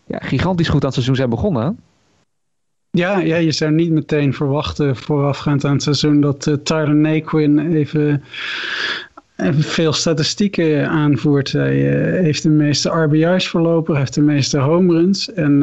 ja, 0.06 0.18
gigantisch 0.18 0.68
goed 0.68 0.80
aan 0.80 0.84
het 0.86 0.94
seizoen 0.94 1.16
zijn 1.16 1.30
begonnen. 1.30 1.78
Ja, 2.90 3.18
ja, 3.18 3.36
je 3.36 3.52
zou 3.52 3.72
niet 3.72 3.90
meteen 3.90 4.34
verwachten 4.34 4.96
voorafgaand 4.96 5.64
aan 5.64 5.72
het 5.72 5.82
seizoen 5.82 6.20
dat 6.20 6.58
Tyler 6.62 6.94
Naquin 6.94 7.74
even, 7.74 8.22
veel 9.58 9.92
statistieken 9.92 10.88
aanvoert. 10.88 11.52
Hij 11.52 11.76
heeft 12.22 12.42
de 12.42 12.50
meeste 12.50 12.88
RBI's 12.88 13.48
voorlopig, 13.48 13.96
heeft 13.96 14.14
de 14.14 14.20
meeste 14.20 14.58
home 14.58 14.92
runs. 14.92 15.32
En 15.32 15.62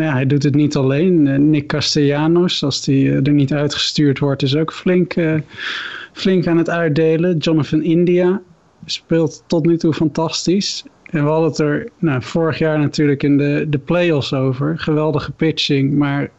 nou 0.00 0.12
hij 0.12 0.26
doet 0.26 0.42
het 0.42 0.54
niet 0.54 0.76
alleen. 0.76 1.50
Nick 1.50 1.66
Castellanos, 1.66 2.64
als 2.64 2.84
die 2.84 3.12
er 3.12 3.32
niet 3.32 3.52
uitgestuurd 3.52 4.18
wordt, 4.18 4.42
is 4.42 4.56
ook 4.56 4.72
flink, 4.72 5.14
flink 6.12 6.46
aan 6.46 6.58
het 6.58 6.70
uitdelen. 6.70 7.36
Jonathan 7.36 7.82
India 7.82 8.40
speelt 8.84 9.44
tot 9.46 9.66
nu 9.66 9.76
toe 9.76 9.94
fantastisch. 9.94 10.84
En 11.10 11.24
we 11.24 11.30
hadden 11.30 11.48
het 11.48 11.58
er 11.58 11.88
nou, 11.98 12.22
vorig 12.22 12.58
jaar 12.58 12.78
natuurlijk 12.78 13.22
in 13.22 13.38
de, 13.38 13.66
de 13.68 13.78
playoffs 13.78 14.32
over. 14.34 14.78
Geweldige 14.78 15.32
pitching, 15.32 15.94
maar 15.94 16.30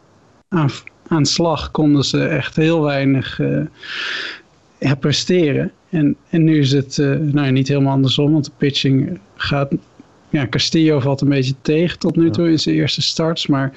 aan, 0.48 0.70
aan 1.06 1.26
slag 1.26 1.70
konden 1.70 2.04
ze 2.04 2.24
echt 2.24 2.56
heel 2.56 2.82
weinig 2.82 3.40
presteren. 5.00 5.72
En, 5.88 6.16
en 6.28 6.44
nu 6.44 6.58
is 6.58 6.72
het 6.72 6.96
nou, 7.20 7.50
niet 7.50 7.68
helemaal 7.68 7.92
andersom, 7.92 8.32
want 8.32 8.44
de 8.44 8.52
pitching 8.56 9.18
gaat... 9.34 9.72
Ja, 10.32 10.46
Castillo 10.46 11.00
valt 11.00 11.20
een 11.20 11.28
beetje 11.28 11.54
tegen 11.62 11.98
tot 11.98 12.16
nu 12.16 12.30
toe 12.30 12.50
in 12.50 12.58
zijn 12.58 12.74
eerste 12.74 13.02
starts, 13.02 13.46
maar 13.46 13.72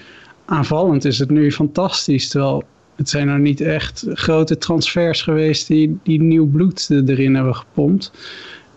aanvallend 0.46 1.06
is 1.06 1.20
het 1.20 1.30
nu 1.30 1.52
fantastisch. 1.52 2.30
Terwijl 2.30 2.64
het 2.96 3.10
zijn 3.10 3.28
nou 3.28 3.40
niet 3.40 3.62
echt 3.62 4.06
grote 4.14 4.58
transfers 4.58 5.22
geweest 5.22 5.68
die, 5.68 5.98
die 6.04 6.22
nieuw 6.22 6.48
bloed 6.48 6.90
erin 6.90 7.36
hebben 7.36 7.56
gepompt. 7.56 8.12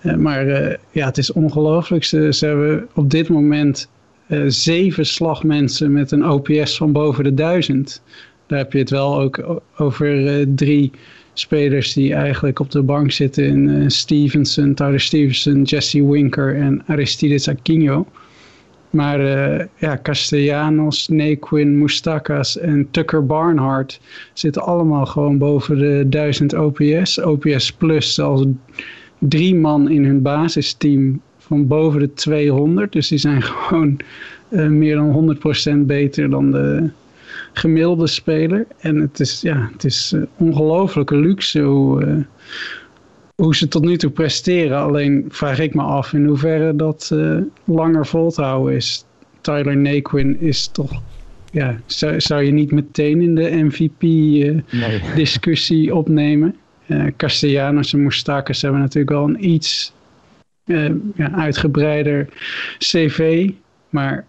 Uh, 0.03 0.15
maar 0.15 0.47
uh, 0.47 0.75
ja, 0.91 1.07
het 1.07 1.19
is 1.19 1.33
ongelooflijk. 1.33 2.05
Ze, 2.05 2.33
ze 2.33 2.47
hebben 2.47 2.89
op 2.95 3.11
dit 3.11 3.29
moment 3.29 3.89
uh, 4.29 4.45
zeven 4.47 5.07
slagmensen 5.07 5.93
met 5.93 6.11
een 6.11 6.29
OPS 6.29 6.77
van 6.77 6.93
boven 6.93 7.25
de 7.25 7.35
duizend. 7.35 8.03
Daar 8.47 8.59
heb 8.59 8.73
je 8.73 8.79
het 8.79 8.91
wel 8.91 9.21
ook 9.21 9.61
over 9.77 10.45
drie 10.55 10.91
spelers 11.41 11.93
die 11.93 12.15
eigenlijk 12.15 12.61
op 12.61 12.71
de 12.71 12.83
bank 12.83 13.11
zitten 13.11 13.45
in 13.45 13.91
Stevenson, 13.91 14.75
Tyler 14.75 15.01
Stevenson, 15.01 15.63
Jesse 15.63 16.11
Winker 16.11 16.57
en 16.57 16.83
Aristides 16.87 17.49
Aquino. 17.49 18.07
Maar 18.91 19.21
uh, 19.21 19.65
ja, 19.77 19.99
Castellanos, 20.03 21.09
Naquin, 21.09 21.79
Mustakas 21.79 22.59
en 22.59 22.89
Tucker 22.91 23.27
Barnhart 23.27 24.01
zitten 24.33 24.63
allemaal 24.63 25.07
gewoon 25.07 25.39
boven 25.39 25.79
de 25.79 26.05
1000 26.09 26.55
OPS. 26.55 27.21
OPS 27.21 27.73
plus 27.73 28.15
zelfs 28.15 28.45
drie 29.19 29.55
man 29.55 29.91
in 29.91 30.05
hun 30.05 30.23
basisteam 30.23 31.21
van 31.39 31.67
boven 31.67 32.01
de 32.01 32.15
200. 32.15 32.93
Dus 32.93 33.09
die 33.09 33.19
zijn 33.19 33.43
gewoon 33.69 33.97
uh, 34.51 34.67
meer 34.67 34.95
dan 34.95 35.39
100% 35.83 35.87
beter 35.87 36.31
dan 36.31 36.51
de 36.51 36.91
gemiddelde 37.59 38.07
speler. 38.07 38.67
En 38.79 38.97
het 38.97 39.21
is, 39.21 39.41
ja, 39.41 39.69
het 39.73 39.85
is 39.85 40.13
uh, 40.13 40.23
ongelooflijke 40.37 41.17
luxe 41.17 41.61
hoe, 41.61 42.25
hoe 43.35 43.57
ze 43.57 43.69
tot 43.69 43.85
nu 43.85 43.97
toe 43.97 44.11
presteren. 44.11 44.79
Alleen 44.79 45.25
vraag 45.29 45.59
ik 45.59 45.75
me 45.75 45.83
af 45.83 46.13
in 46.13 46.27
hoeverre 46.27 46.77
dat 46.77 47.11
uh, 47.13 47.39
langer 47.65 48.07
vol 48.07 48.31
te 48.31 48.43
houden 48.43 48.77
is. 48.77 49.05
Tyler 49.41 49.77
Naquin 49.77 50.41
is 50.41 50.67
toch... 50.67 51.03
Ja, 51.51 51.81
zou, 51.87 52.21
zou 52.21 52.43
je 52.43 52.51
niet 52.51 52.73
meteen 52.73 53.21
in 53.21 53.35
de 53.35 53.51
MVP-discussie 53.51 55.79
uh, 55.79 55.85
nee. 55.85 55.95
opnemen? 56.01 56.57
Uh, 56.87 57.07
Castellanos 57.17 57.93
en 57.93 58.03
Moustakas 58.03 58.63
hebben 58.63 58.81
natuurlijk 58.81 59.11
wel 59.11 59.29
een 59.29 59.51
iets 59.51 59.93
ja, 61.15 61.33
uitgebreider 61.33 62.29
cv. 62.79 63.51
Maar 63.91 64.27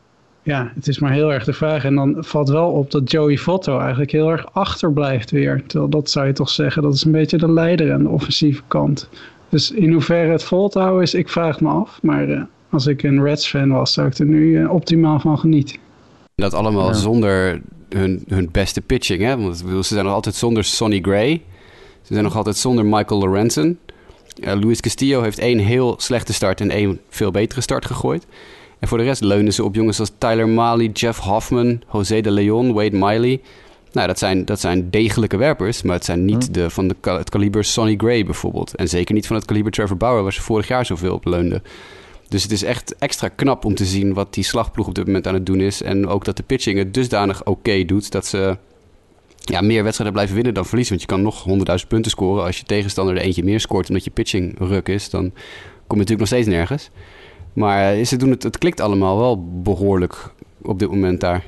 ja, 0.50 0.72
het 0.76 0.88
is 0.88 1.00
maar 1.00 1.12
heel 1.12 1.34
erg 1.34 1.44
de 1.44 1.54
vraag. 1.54 1.84
En 1.84 1.96
dan 1.96 2.16
valt 2.20 2.50
wel 2.50 2.72
op 2.72 2.92
dat 2.92 3.12
Joey 3.12 3.38
Votto 3.38 3.80
eigenlijk 3.80 4.12
heel 4.12 4.32
erg 4.32 4.54
achterblijft 4.54 5.32
weer. 5.32 5.64
Terwijl 5.68 5.90
dat 5.90 6.10
zou 6.10 6.28
je 6.28 6.34
toch 6.34 6.50
zeggen, 6.50 6.82
dat 6.82 6.94
is 6.94 7.04
een 7.04 7.12
beetje 7.12 7.38
de 7.38 7.52
leider 7.52 7.94
aan 7.94 8.04
de 8.04 8.10
offensieve 8.10 8.62
kant. 8.68 9.10
Dus 9.50 9.72
in 9.72 9.92
hoeverre 9.92 10.32
het 10.32 10.44
vol 10.44 10.70
te 10.70 10.80
houden 10.80 11.04
is, 11.04 11.14
ik 11.14 11.30
vraag 11.30 11.62
me 11.62 11.70
af. 11.70 12.00
Maar 12.02 12.30
uh, 12.30 12.42
als 12.70 12.88
ik 12.88 13.04
een 13.04 13.24
Reds-fan 13.24 13.70
was, 13.70 13.94
zou 13.94 14.08
ik 14.08 14.18
er 14.18 14.26
nu 14.26 14.60
uh, 14.60 14.74
optimaal 14.74 15.20
van 15.20 15.40
genieten. 15.40 15.78
Dat 16.36 16.54
allemaal 16.54 16.88
ja. 16.88 16.94
zonder 16.94 17.62
hun, 17.90 18.24
hun 18.28 18.50
beste 18.52 18.82
pitching, 18.82 19.22
hè? 19.22 19.38
Want 19.38 19.58
ze 19.58 19.82
zijn 19.82 20.06
nog 20.06 20.14
altijd 20.14 20.36
zonder 20.36 20.64
Sonny 20.64 21.00
Gray. 21.02 21.42
Ze 22.02 22.14
zijn 22.14 22.24
nog 22.24 22.36
altijd 22.36 22.58
zonder 22.58 22.86
Michael 22.86 23.20
Lorenzen. 23.20 23.80
Uh, 24.44 24.54
Luis 24.62 24.80
Castillo 24.80 25.22
heeft 25.22 25.40
één 25.40 25.60
heel 25.60 25.96
slechte 25.98 26.34
start 26.34 26.62
en 26.62 26.70
één 26.70 27.00
veel 27.10 27.32
betere 27.32 27.62
start 27.62 27.86
gegooid. 27.86 28.26
En 28.80 28.88
voor 28.88 28.98
de 28.98 29.04
rest 29.04 29.22
leunen 29.22 29.54
ze 29.54 29.64
op 29.64 29.76
jongens 29.76 30.00
als 30.00 30.12
Tyler 30.18 30.50
Mali, 30.50 30.90
Jeff 30.92 31.20
Hoffman, 31.20 31.82
José 31.94 32.22
de 32.22 32.32
Leon, 32.32 32.74
Wade 32.74 32.98
Miley. 32.98 33.42
Nou, 33.92 34.08
dat 34.08 34.20
zijn, 34.20 34.46
dat 34.46 34.60
zijn 34.60 34.90
degelijke 34.90 35.38
werpers, 35.38 35.82
maar 35.82 35.96
het 35.96 36.06
zijn 36.06 36.26
niet 36.26 36.48
mm. 36.48 36.54
de, 36.54 36.70
van 36.70 36.88
de, 36.88 36.96
het 37.02 37.30
kaliber 37.30 37.64
Sonny 37.64 37.96
Gray 37.98 38.26
bijvoorbeeld. 38.26 38.76
En 38.76 38.88
zeker 38.88 39.14
niet 39.16 39.28
van 39.28 39.36
het 39.36 39.46
kaliber 39.46 39.72
Trevor 39.72 39.98
Bauer, 39.98 40.24
waar 40.24 40.34
ze 40.34 40.42
vorig 40.42 40.68
jaar 40.68 40.86
zoveel 40.86 41.14
op 41.14 41.26
leunden. 41.26 41.64
Dus 42.30 42.44
het 42.44 42.52
is 42.52 42.64
echt 42.64 42.96
extra 42.96 43.28
knap 43.28 43.66
om 43.66 43.76
te 43.76 43.86
zien 43.86 44.14
wat 44.14 44.34
die 44.34 44.44
slagploeg 44.44 44.88
op 44.88 44.96
dit 44.96 45.06
moment 45.06 45.28
aan 45.28 45.34
het 45.34 45.46
doen 45.46 45.60
is. 45.60 45.82
En 45.82 46.08
ook 46.08 46.26
dat 46.26 46.38
de 46.38 46.44
pitching 46.44 46.78
het 46.78 46.94
dusdanig 46.94 47.40
oké 47.40 47.50
okay 47.50 47.86
doet 47.86 48.12
dat 48.12 48.26
ze 48.26 48.58
ja, 49.40 49.62
meer 49.62 49.84
wedstrijden 49.84 50.14
blijven 50.14 50.36
winnen 50.36 50.54
dan 50.54 50.66
verliezen. 50.66 50.98
Want 50.98 51.10
je 51.10 51.16
kan 51.16 51.22
nog 51.22 51.46
100.000 51.82 51.88
punten 51.88 52.12
scoren. 52.12 52.44
Als 52.44 52.58
je 52.58 52.64
tegenstander 52.64 53.16
er 53.16 53.22
eentje 53.22 53.44
meer 53.44 53.60
scoort 53.60 53.88
omdat 53.88 54.04
je 54.04 54.12
pitching 54.12 54.56
ruk 54.58 54.88
is, 54.88 55.10
dan 55.10 55.32
kom 55.88 55.98
je 55.98 56.04
natuurlijk 56.06 56.20
nog 56.20 56.28
steeds 56.28 56.48
nergens. 56.48 56.90
Maar 57.60 58.04
ze 58.04 58.18
doen 58.18 58.30
het, 58.30 58.44
het 58.44 58.58
klikt 58.58 58.80
allemaal 58.80 59.18
wel 59.18 59.62
behoorlijk 59.62 60.32
op 60.62 60.80
dit 60.80 60.90
moment 60.90 61.20
daar. 61.20 61.44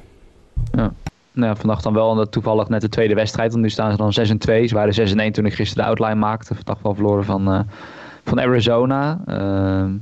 Ja. 0.71 0.93
Nou, 1.31 1.55
vandaag 1.57 1.81
dan 1.81 1.93
wel 1.93 2.29
toevallig 2.29 2.69
net 2.69 2.81
de 2.81 2.89
tweede 2.89 3.13
wedstrijd. 3.13 3.51
Want 3.51 3.63
nu 3.63 3.69
staan 3.69 3.91
ze 3.91 3.97
dan 3.97 4.13
6 4.13 4.29
en 4.29 4.37
2. 4.37 4.67
Ze 4.67 4.75
waren 4.75 4.93
6 4.93 5.11
en 5.11 5.19
1 5.19 5.31
toen 5.31 5.45
ik 5.45 5.53
gisteren 5.53 5.83
de 5.83 5.89
outline 5.89 6.19
maakte. 6.19 6.55
Vandaag 6.55 6.81
wel 6.81 6.93
verloren 6.93 7.25
van, 7.25 7.53
uh, 7.53 7.59
van 8.23 8.39
Arizona. 8.39 9.21
Uh, 9.27 9.35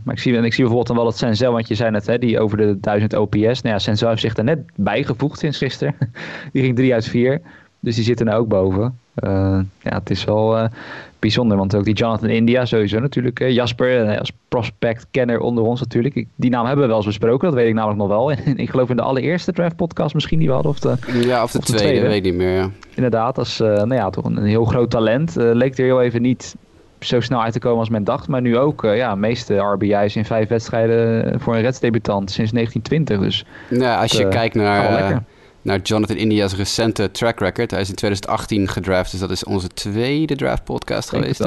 maar 0.03 0.15
ik 0.15 0.19
zie, 0.19 0.37
en 0.37 0.43
ik 0.43 0.53
zie 0.53 0.63
bijvoorbeeld 0.63 0.87
dan 0.87 0.95
wel 0.95 1.05
dat 1.05 1.17
Senzel, 1.17 1.51
want 1.51 1.67
je 1.67 1.75
zei 1.75 1.91
net, 1.91 2.07
hè, 2.07 2.17
die 2.17 2.39
over 2.39 2.57
de 2.57 2.79
1000 2.79 3.15
OPS. 3.15 3.37
Nou 3.37 3.59
ja, 3.61 3.79
Senzel 3.79 4.09
heeft 4.09 4.21
zich 4.21 4.37
er 4.37 4.43
net 4.43 4.59
bijgevoegd 4.75 5.39
sinds 5.39 5.57
gisteren. 5.57 5.95
die 6.53 6.63
ging 6.63 6.75
3 6.75 6.93
uit 6.93 7.07
4. 7.07 7.41
Dus 7.79 7.95
die 7.95 8.03
zitten 8.03 8.27
er 8.27 8.37
ook 8.37 8.47
boven. 8.47 8.99
Uh, 9.23 9.59
ja, 9.81 9.97
het 9.97 10.09
is 10.09 10.23
wel 10.23 10.57
uh, 10.57 10.65
bijzonder. 11.19 11.57
Want 11.57 11.75
ook 11.75 11.83
die 11.83 11.93
Jonathan 11.93 12.29
India 12.29 12.65
sowieso 12.65 12.99
natuurlijk. 12.99 13.39
Uh, 13.39 13.51
Jasper, 13.51 14.19
als 14.19 14.31
prospect-kenner 14.47 15.39
onder 15.39 15.63
ons 15.63 15.79
natuurlijk. 15.79 16.15
Ik, 16.15 16.27
die 16.35 16.49
naam 16.49 16.65
hebben 16.65 16.81
we 16.81 16.87
wel 16.87 16.97
eens 16.97 17.05
besproken. 17.05 17.47
Dat 17.47 17.57
weet 17.57 17.67
ik 17.67 17.73
namelijk 17.73 17.99
nog 17.99 18.07
wel. 18.07 18.31
ik 18.65 18.69
geloof 18.69 18.89
in 18.89 18.95
de 18.95 19.01
allereerste 19.01 19.51
draft 19.51 19.75
podcast 19.75 20.13
misschien 20.13 20.39
die 20.39 20.47
we 20.47 20.53
hadden. 20.53 20.71
Of 20.71 20.79
de, 20.79 20.97
ja, 21.25 21.43
of 21.43 21.51
de, 21.51 21.57
of 21.57 21.65
de 21.65 21.73
tweede, 21.73 21.87
tweede, 21.87 22.07
weet 22.07 22.15
ik 22.15 22.23
niet 22.23 22.33
meer. 22.33 22.55
Ja. 22.55 22.69
Inderdaad, 22.95 23.37
als 23.37 23.57
nou 23.57 23.93
ja, 23.93 24.09
toch 24.09 24.25
een, 24.25 24.37
een 24.37 24.45
heel 24.45 24.65
groot 24.65 24.89
talent. 24.89 25.35
leek 25.35 25.77
er 25.77 25.83
heel 25.83 26.01
even 26.01 26.21
niet 26.21 26.55
zo 26.99 27.19
snel 27.19 27.41
uit 27.41 27.53
te 27.53 27.59
komen 27.59 27.79
als 27.79 27.89
men 27.89 28.03
dacht. 28.03 28.27
Maar 28.27 28.41
nu 28.41 28.57
ook, 28.57 28.83
uh, 28.83 28.97
ja, 28.97 29.15
meeste 29.15 29.57
RBI's 29.57 30.15
in 30.15 30.25
vijf 30.25 30.47
wedstrijden 30.47 31.39
voor 31.39 31.55
een 31.55 31.61
Reds 31.61 31.79
debutant 31.79 32.31
sinds 32.31 32.51
1920. 32.51 33.19
Dus 33.19 33.45
ja, 33.79 34.01
als 34.01 34.11
je 34.11 34.23
uh, 34.23 34.29
kijkt 34.29 34.55
naar 34.55 35.23
naar 35.69 35.79
Jonathan 35.81 36.17
India's 36.17 36.55
recente 36.55 37.11
track 37.11 37.39
record. 37.39 37.71
Hij 37.71 37.81
is 37.81 37.89
in 37.89 37.95
2018 37.95 38.67
gedraft, 38.67 39.11
dus 39.11 39.19
dat 39.19 39.31
is 39.31 39.43
onze 39.43 39.67
tweede 39.67 40.35
draft 40.35 40.63
podcast 40.63 41.09
geweest. 41.09 41.41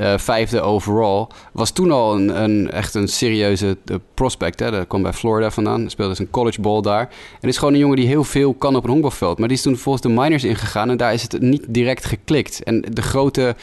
Uh, 0.00 0.18
vijfde 0.18 0.60
overall. 0.60 1.26
Was 1.52 1.70
toen 1.70 1.90
al 1.90 2.14
een, 2.14 2.42
een 2.42 2.70
echt 2.70 2.94
een 2.94 3.08
serieuze 3.08 3.76
uh, 3.84 3.96
prospect. 4.14 4.60
Hè? 4.60 4.70
Dat 4.70 4.86
kwam 4.86 5.02
bij 5.02 5.12
Florida 5.12 5.50
vandaan. 5.50 5.90
Speelde 5.90 6.14
zijn 6.14 6.30
college 6.30 6.60
ball 6.60 6.80
daar. 6.80 7.08
En 7.40 7.48
is 7.48 7.58
gewoon 7.58 7.74
een 7.74 7.80
jongen 7.80 7.96
die 7.96 8.06
heel 8.06 8.24
veel 8.24 8.54
kan 8.54 8.76
op 8.76 8.84
een 8.84 8.90
honkbalveld. 8.90 9.38
Maar 9.38 9.48
die 9.48 9.56
is 9.56 9.62
toen 9.62 9.76
volgens 9.76 10.04
de 10.04 10.20
minors 10.20 10.44
ingegaan 10.44 10.90
en 10.90 10.96
daar 10.96 11.12
is 11.12 11.22
het 11.22 11.40
niet 11.40 11.64
direct 11.68 12.04
geklikt. 12.04 12.62
En 12.62 12.84
de 12.92 13.02
grote 13.02 13.56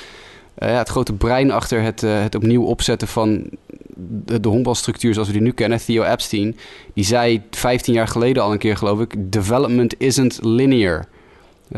uh, 0.59 0.69
ja, 0.69 0.77
het 0.77 0.89
grote 0.89 1.13
brein 1.13 1.51
achter 1.51 1.81
het, 1.81 2.03
uh, 2.03 2.21
het 2.21 2.35
opnieuw 2.35 2.63
opzetten 2.63 3.07
van 3.07 3.49
de, 3.95 4.39
de 4.39 4.47
honkbalstructuur 4.47 5.13
zoals 5.13 5.27
we 5.27 5.33
die 5.33 5.43
nu 5.43 5.51
kennen, 5.51 5.79
Theo 5.79 6.03
Epstein, 6.03 6.57
die 6.93 7.03
zei 7.03 7.41
15 7.51 7.93
jaar 7.93 8.07
geleden 8.07 8.43
al 8.43 8.51
een 8.51 8.57
keer, 8.57 8.77
geloof 8.77 8.99
ik: 8.99 9.15
Development 9.17 9.95
isn't 9.97 10.39
linear. 10.41 11.07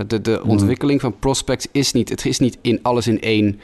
De, 0.08 0.22
de 0.22 0.40
mm. 0.44 0.50
ontwikkeling 0.50 1.02
van 1.02 1.20
prospects 1.20 1.68
is 1.72 1.92
niet, 1.92 2.10
het 2.10 2.26
is 2.26 2.40
niet 2.40 2.58
in 2.62 2.80
alles 2.82 3.08
in 3.08 3.22
één, 3.22 3.60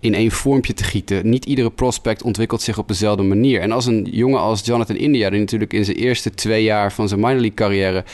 in 0.00 0.14
één 0.14 0.30
vormpje 0.30 0.74
te 0.74 0.84
gieten. 0.84 1.28
Niet 1.28 1.44
iedere 1.44 1.70
prospect 1.70 2.22
ontwikkelt 2.22 2.62
zich 2.62 2.78
op 2.78 2.88
dezelfde 2.88 3.22
manier. 3.22 3.60
En 3.60 3.72
als 3.72 3.86
een 3.86 4.08
jongen 4.10 4.40
als 4.40 4.64
Jonathan 4.64 4.96
India, 4.96 5.30
die 5.30 5.40
natuurlijk 5.40 5.72
in 5.72 5.84
zijn 5.84 5.96
eerste 5.96 6.30
twee 6.30 6.62
jaar 6.62 6.92
van 6.92 7.08
zijn 7.08 7.20
minor 7.20 7.40
league 7.40 7.54
carrière 7.54 8.04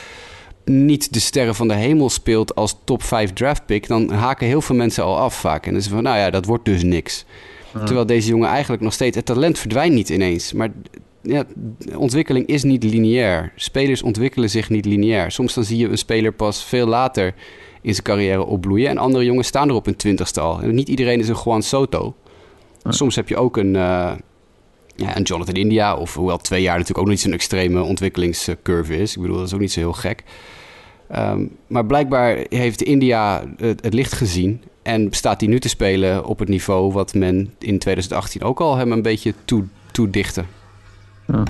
niet 0.64 1.12
de 1.12 1.20
sterren 1.20 1.54
van 1.54 1.68
de 1.68 1.74
hemel 1.74 2.10
speelt 2.10 2.54
als 2.54 2.76
top 2.84 3.02
5 3.02 3.32
draft 3.32 3.66
pick, 3.66 3.86
dan 3.86 4.10
haken 4.10 4.46
heel 4.46 4.60
veel 4.60 4.76
mensen 4.76 5.04
al 5.04 5.18
af 5.18 5.40
vaak. 5.40 5.66
En 5.66 5.72
dan 5.72 5.80
is 5.80 5.88
van, 5.88 6.02
nou 6.02 6.18
ja, 6.18 6.30
dat 6.30 6.44
wordt 6.44 6.64
dus 6.64 6.82
niks. 6.82 7.24
Terwijl 7.84 8.06
deze 8.06 8.28
jongen 8.28 8.48
eigenlijk 8.48 8.82
nog 8.82 8.92
steeds, 8.92 9.16
het 9.16 9.26
talent 9.26 9.58
verdwijnt 9.58 9.94
niet 9.94 10.08
ineens. 10.08 10.52
Maar 10.52 10.70
ja, 11.22 11.44
ontwikkeling 11.96 12.46
is 12.46 12.62
niet 12.62 12.84
lineair. 12.84 13.52
Spelers 13.56 14.02
ontwikkelen 14.02 14.50
zich 14.50 14.70
niet 14.70 14.84
lineair. 14.84 15.30
Soms 15.30 15.54
dan 15.54 15.64
zie 15.64 15.78
je 15.78 15.88
een 15.88 15.98
speler 15.98 16.32
pas 16.32 16.64
veel 16.64 16.86
later 16.86 17.34
in 17.82 17.92
zijn 17.92 18.04
carrière 18.04 18.44
opbloeien. 18.44 18.88
En 18.88 18.98
andere 18.98 19.24
jongens 19.24 19.48
staan 19.48 19.68
er 19.68 19.74
op 19.74 19.84
hun 19.84 19.96
twintigste 19.96 20.40
al. 20.40 20.60
En 20.60 20.74
niet 20.74 20.88
iedereen 20.88 21.20
is 21.20 21.28
een 21.28 21.40
Juan 21.44 21.62
Soto. 21.62 22.14
Soms 22.88 23.16
heb 23.16 23.28
je 23.28 23.36
ook 23.36 23.56
een, 23.56 23.74
uh, 23.74 24.12
ja, 24.96 25.16
een 25.16 25.22
Jonathan 25.22 25.54
India. 25.54 25.96
Of 25.96 26.14
hoewel 26.14 26.38
twee 26.38 26.62
jaar 26.62 26.78
natuurlijk 26.78 27.06
ook 27.06 27.12
niet 27.12 27.20
zo'n 27.20 27.32
extreme 27.32 27.82
ontwikkelingscurve 27.82 28.96
is. 28.96 29.14
Ik 29.16 29.22
bedoel, 29.22 29.36
dat 29.36 29.46
is 29.46 29.54
ook 29.54 29.60
niet 29.60 29.72
zo 29.72 29.80
heel 29.80 29.92
gek. 29.92 30.22
Um, 31.16 31.56
maar 31.66 31.86
blijkbaar 31.86 32.44
heeft 32.48 32.82
India 32.82 33.44
het, 33.56 33.84
het, 33.84 33.94
licht 33.94 34.12
gezien 34.12 34.62
en 34.84 35.08
staat 35.10 35.40
hij 35.40 35.48
nu 35.48 35.60
te 35.60 35.68
spelen 35.68 36.24
op 36.24 36.38
het 36.38 36.48
niveau 36.48 36.92
wat 36.92 37.14
men 37.14 37.54
in 37.58 37.78
2018 37.78 38.42
ook 38.42 38.60
al 38.60 38.76
hem 38.76 38.92
een 38.92 39.02
beetje 39.02 39.34
toe, 39.44 39.64
toedichtte. 39.92 40.44
Ja. 41.26 41.42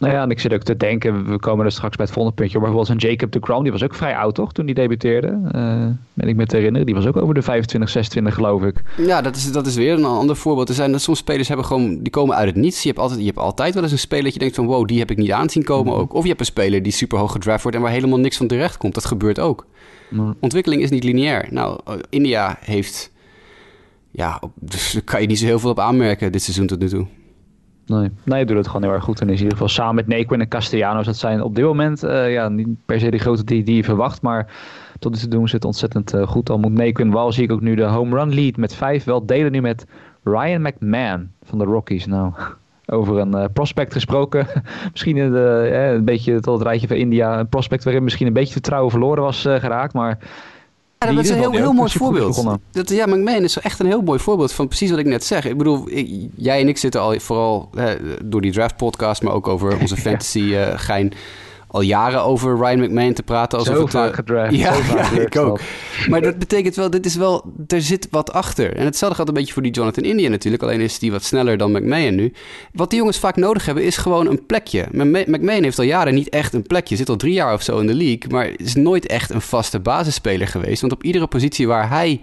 Nou 0.00 0.12
ja, 0.12 0.22
en 0.22 0.30
ik 0.30 0.40
zit 0.40 0.52
ook 0.52 0.62
te 0.62 0.76
denken, 0.76 1.30
we 1.30 1.38
komen 1.38 1.64
er 1.64 1.72
straks 1.72 1.96
bij 1.96 2.04
het 2.04 2.14
volgende 2.14 2.38
puntje. 2.38 2.58
Maar 2.58 2.70
bijvoorbeeld 2.70 3.02
een 3.02 3.10
Jacob 3.10 3.32
de 3.32 3.38
Grom, 3.40 3.62
die 3.62 3.72
was 3.72 3.82
ook 3.82 3.94
vrij 3.94 4.16
oud 4.16 4.34
toch, 4.34 4.52
toen 4.52 4.64
hij 4.64 4.74
debuteerde. 4.74 5.26
Uh, 5.26 5.86
ben 6.14 6.28
ik 6.28 6.36
me 6.36 6.46
te 6.46 6.56
herinneren. 6.56 6.86
Die 6.86 6.94
was 6.94 7.06
ook 7.06 7.16
over 7.16 7.34
de 7.34 7.42
25, 7.42 7.90
26 7.90 8.34
geloof 8.34 8.62
ik. 8.62 8.82
Ja, 8.96 9.20
dat 9.20 9.36
is, 9.36 9.52
dat 9.52 9.66
is 9.66 9.74
weer 9.74 9.92
een 9.92 10.04
ander 10.04 10.36
voorbeeld. 10.36 10.68
Er 10.68 10.74
zijn 10.74 11.00
soms 11.00 11.18
spelers 11.18 11.48
hebben 11.48 11.66
gewoon, 11.66 11.98
die 11.98 12.10
komen 12.10 12.36
uit 12.36 12.46
het 12.46 12.56
niets. 12.56 12.82
Je 12.82 12.88
hebt 12.88 13.00
altijd, 13.00 13.20
je 13.20 13.26
hebt 13.26 13.38
altijd 13.38 13.74
wel 13.74 13.82
eens 13.82 13.92
een 13.92 13.98
speler 13.98 14.24
dat 14.24 14.32
je 14.32 14.38
denkt 14.38 14.54
van 14.54 14.66
wow, 14.66 14.86
die 14.86 14.98
heb 14.98 15.10
ik 15.10 15.16
niet 15.16 15.32
aanzien 15.32 15.64
komen 15.64 15.94
ook. 15.94 16.14
Of 16.14 16.22
je 16.22 16.28
hebt 16.28 16.40
een 16.40 16.46
speler 16.46 16.82
die 16.82 16.92
super 16.92 17.18
hoog 17.18 17.32
gedraft 17.32 17.62
wordt 17.62 17.76
en 17.76 17.82
waar 17.82 17.92
helemaal 17.92 18.18
niks 18.18 18.36
van 18.36 18.46
terecht 18.46 18.76
komt. 18.76 18.94
Dat 18.94 19.04
gebeurt 19.04 19.38
ook. 19.38 19.66
Ontwikkeling 20.40 20.82
is 20.82 20.90
niet 20.90 21.04
lineair. 21.04 21.46
Nou, 21.50 21.80
eh, 21.84 21.94
India 22.08 22.58
heeft, 22.60 23.12
ja, 24.10 24.42
dus 24.54 24.92
daar 24.92 25.02
kan 25.02 25.20
je 25.20 25.26
niet 25.26 25.38
zo 25.38 25.44
heel 25.44 25.58
veel 25.58 25.70
op 25.70 25.80
aanmerken 25.80 26.32
dit 26.32 26.42
seizoen 26.42 26.66
tot 26.66 26.78
nu 26.78 26.88
toe. 26.88 27.06
Nee. 27.90 28.10
nee, 28.22 28.44
doet 28.44 28.56
het 28.56 28.66
gewoon 28.66 28.82
heel 28.82 28.92
erg 28.92 29.04
goed. 29.04 29.20
En 29.20 29.28
is 29.28 29.36
in 29.36 29.42
ieder 29.42 29.52
geval 29.52 29.68
samen 29.68 29.94
met 29.94 30.06
Nequin 30.06 30.40
en 30.40 30.48
Castellanos. 30.48 31.06
Dat 31.06 31.16
zijn 31.16 31.42
op 31.42 31.54
dit 31.54 31.64
moment 31.64 32.04
uh, 32.04 32.32
ja, 32.32 32.48
niet 32.48 32.68
per 32.86 33.00
se 33.00 33.10
de 33.10 33.18
grote 33.18 33.44
die, 33.44 33.62
die 33.62 33.76
je 33.76 33.84
verwacht. 33.84 34.22
Maar 34.22 34.52
tot 34.98 35.12
nu 35.12 35.18
toe 35.18 35.28
doen 35.28 35.48
ze 35.48 35.54
het 35.54 35.64
ontzettend 35.64 36.14
uh, 36.14 36.26
goed. 36.26 36.50
Al 36.50 36.58
moet 36.58 36.72
Nequin 36.72 37.12
wel 37.12 37.32
zie 37.32 37.44
ik 37.44 37.52
ook 37.52 37.60
nu 37.60 37.74
de 37.74 37.84
home 37.84 38.16
run 38.16 38.34
lead 38.34 38.56
met 38.56 38.74
vijf. 38.74 39.04
Wel 39.04 39.26
delen 39.26 39.52
nu 39.52 39.60
met 39.60 39.86
Ryan 40.24 40.62
McMahon 40.62 41.30
van 41.42 41.58
de 41.58 41.64
Rockies. 41.64 42.06
Nou, 42.06 42.32
over 42.86 43.18
een 43.18 43.36
uh, 43.36 43.44
prospect 43.52 43.92
gesproken. 43.92 44.46
misschien 44.92 45.16
een, 45.16 45.34
een 45.94 46.04
beetje 46.04 46.40
tot 46.40 46.58
het 46.58 46.66
rijtje 46.66 46.88
van 46.88 46.96
India. 46.96 47.38
Een 47.38 47.48
prospect 47.48 47.84
waarin 47.84 48.04
misschien 48.04 48.26
een 48.26 48.32
beetje 48.32 48.52
vertrouwen 48.52 48.90
verloren 48.90 49.22
was 49.22 49.40
geraakt. 49.42 49.92
Maar 49.92 50.18
ja, 51.06 51.12
dat 51.12 51.24
is 51.24 51.30
een 51.30 51.38
heel, 51.38 51.52
heel 51.52 51.72
mooi 51.72 51.90
voorbeeld. 51.90 52.46
Dat, 52.70 52.88
ja, 52.88 53.06
McMahon 53.06 53.42
is 53.42 53.58
echt 53.58 53.80
een 53.80 53.86
heel 53.86 54.02
mooi 54.02 54.18
voorbeeld 54.18 54.52
van 54.52 54.68
precies 54.68 54.90
wat 54.90 54.98
ik 54.98 55.06
net 55.06 55.24
zeg. 55.24 55.44
Ik 55.44 55.58
bedoel, 55.58 55.90
jij 56.34 56.60
en 56.60 56.68
ik 56.68 56.78
zitten 56.78 57.00
al 57.00 57.20
vooral 57.20 57.70
door 58.24 58.40
die 58.40 58.52
draft 58.52 58.76
podcast, 58.76 59.22
maar 59.22 59.32
ook 59.32 59.48
over 59.48 59.76
onze 59.80 59.96
fantasy 59.96 60.38
uh, 60.38 60.72
gein 60.74 61.12
al 61.70 61.80
jaren 61.80 62.22
over 62.22 62.56
Ryan 62.56 62.80
McMahon 62.80 63.12
te 63.12 63.22
praten. 63.22 63.58
Alsof 63.58 63.74
zo 63.74 63.82
het, 63.82 63.90
vaak 63.90 64.14
gedraft. 64.14 64.54
Ja, 64.54 64.74
ja 64.74 65.10
ik 65.10 65.36
ook. 65.36 65.60
Maar 66.08 66.20
dat 66.20 66.38
betekent 66.38 66.76
wel, 66.76 66.90
dit 66.90 67.06
is 67.06 67.16
wel, 67.16 67.52
er 67.66 67.82
zit 67.82 68.08
wat 68.10 68.32
achter. 68.32 68.76
En 68.76 68.84
hetzelfde 68.84 69.16
gaat 69.16 69.28
een 69.28 69.34
beetje 69.34 69.52
voor 69.52 69.62
die 69.62 69.72
Jonathan 69.72 70.04
India 70.04 70.28
natuurlijk. 70.28 70.62
Alleen 70.62 70.80
is 70.80 70.98
die 70.98 71.12
wat 71.12 71.24
sneller 71.24 71.56
dan 71.56 71.72
McMahon 71.72 72.14
nu. 72.14 72.32
Wat 72.72 72.90
die 72.90 72.98
jongens 72.98 73.18
vaak 73.18 73.36
nodig 73.36 73.66
hebben 73.66 73.84
is 73.84 73.96
gewoon 73.96 74.26
een 74.26 74.46
plekje. 74.46 74.86
McMahon 75.26 75.62
heeft 75.62 75.78
al 75.78 75.84
jaren 75.84 76.14
niet 76.14 76.28
echt 76.28 76.54
een 76.54 76.62
plekje. 76.62 76.96
Zit 76.96 77.08
al 77.08 77.16
drie 77.16 77.32
jaar 77.32 77.54
of 77.54 77.62
zo 77.62 77.78
in 77.78 77.86
de 77.86 77.94
league. 77.94 78.30
Maar 78.30 78.50
is 78.56 78.74
nooit 78.74 79.06
echt 79.06 79.30
een 79.30 79.40
vaste 79.40 79.80
basisspeler 79.80 80.48
geweest. 80.48 80.80
Want 80.80 80.92
op 80.92 81.02
iedere 81.04 81.26
positie 81.26 81.66
waar 81.66 81.88
hij 81.88 82.20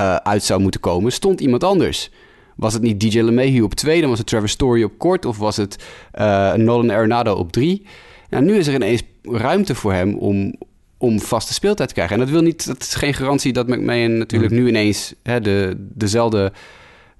uh, 0.00 0.14
uit 0.16 0.42
zou 0.42 0.60
moeten 0.60 0.80
komen, 0.80 1.12
stond 1.12 1.40
iemand 1.40 1.64
anders. 1.64 2.10
Was 2.56 2.72
het 2.72 2.82
niet 2.82 3.00
DJ 3.00 3.20
LeMahieu 3.20 3.62
op 3.62 3.74
twee, 3.74 4.00
dan 4.00 4.08
was 4.10 4.18
het 4.18 4.26
Trevor 4.26 4.48
Story 4.48 4.82
op 4.82 4.92
kort... 4.98 5.24
of 5.24 5.38
was 5.38 5.56
het 5.56 5.84
uh, 6.20 6.52
Nolan 6.52 6.90
Arenado 6.90 7.34
op 7.34 7.52
drie... 7.52 7.86
Nou, 8.28 8.44
nu 8.44 8.56
is 8.56 8.66
er 8.66 8.74
ineens 8.74 9.02
ruimte 9.22 9.74
voor 9.74 9.92
hem 9.92 10.14
om, 10.14 10.54
om 10.98 11.20
vaste 11.20 11.54
speeltijd 11.54 11.88
te 11.88 11.94
krijgen. 11.94 12.14
En 12.14 12.22
dat, 12.22 12.30
wil 12.30 12.42
niet, 12.42 12.66
dat 12.66 12.82
is 12.82 12.94
geen 12.94 13.14
garantie 13.14 13.52
dat 13.52 13.68
McMahon 13.68 14.18
natuurlijk 14.18 14.52
mm. 14.52 14.58
nu 14.58 14.68
ineens 14.68 15.14
hè, 15.22 15.40
de, 15.40 15.74
dezelfde 15.78 16.52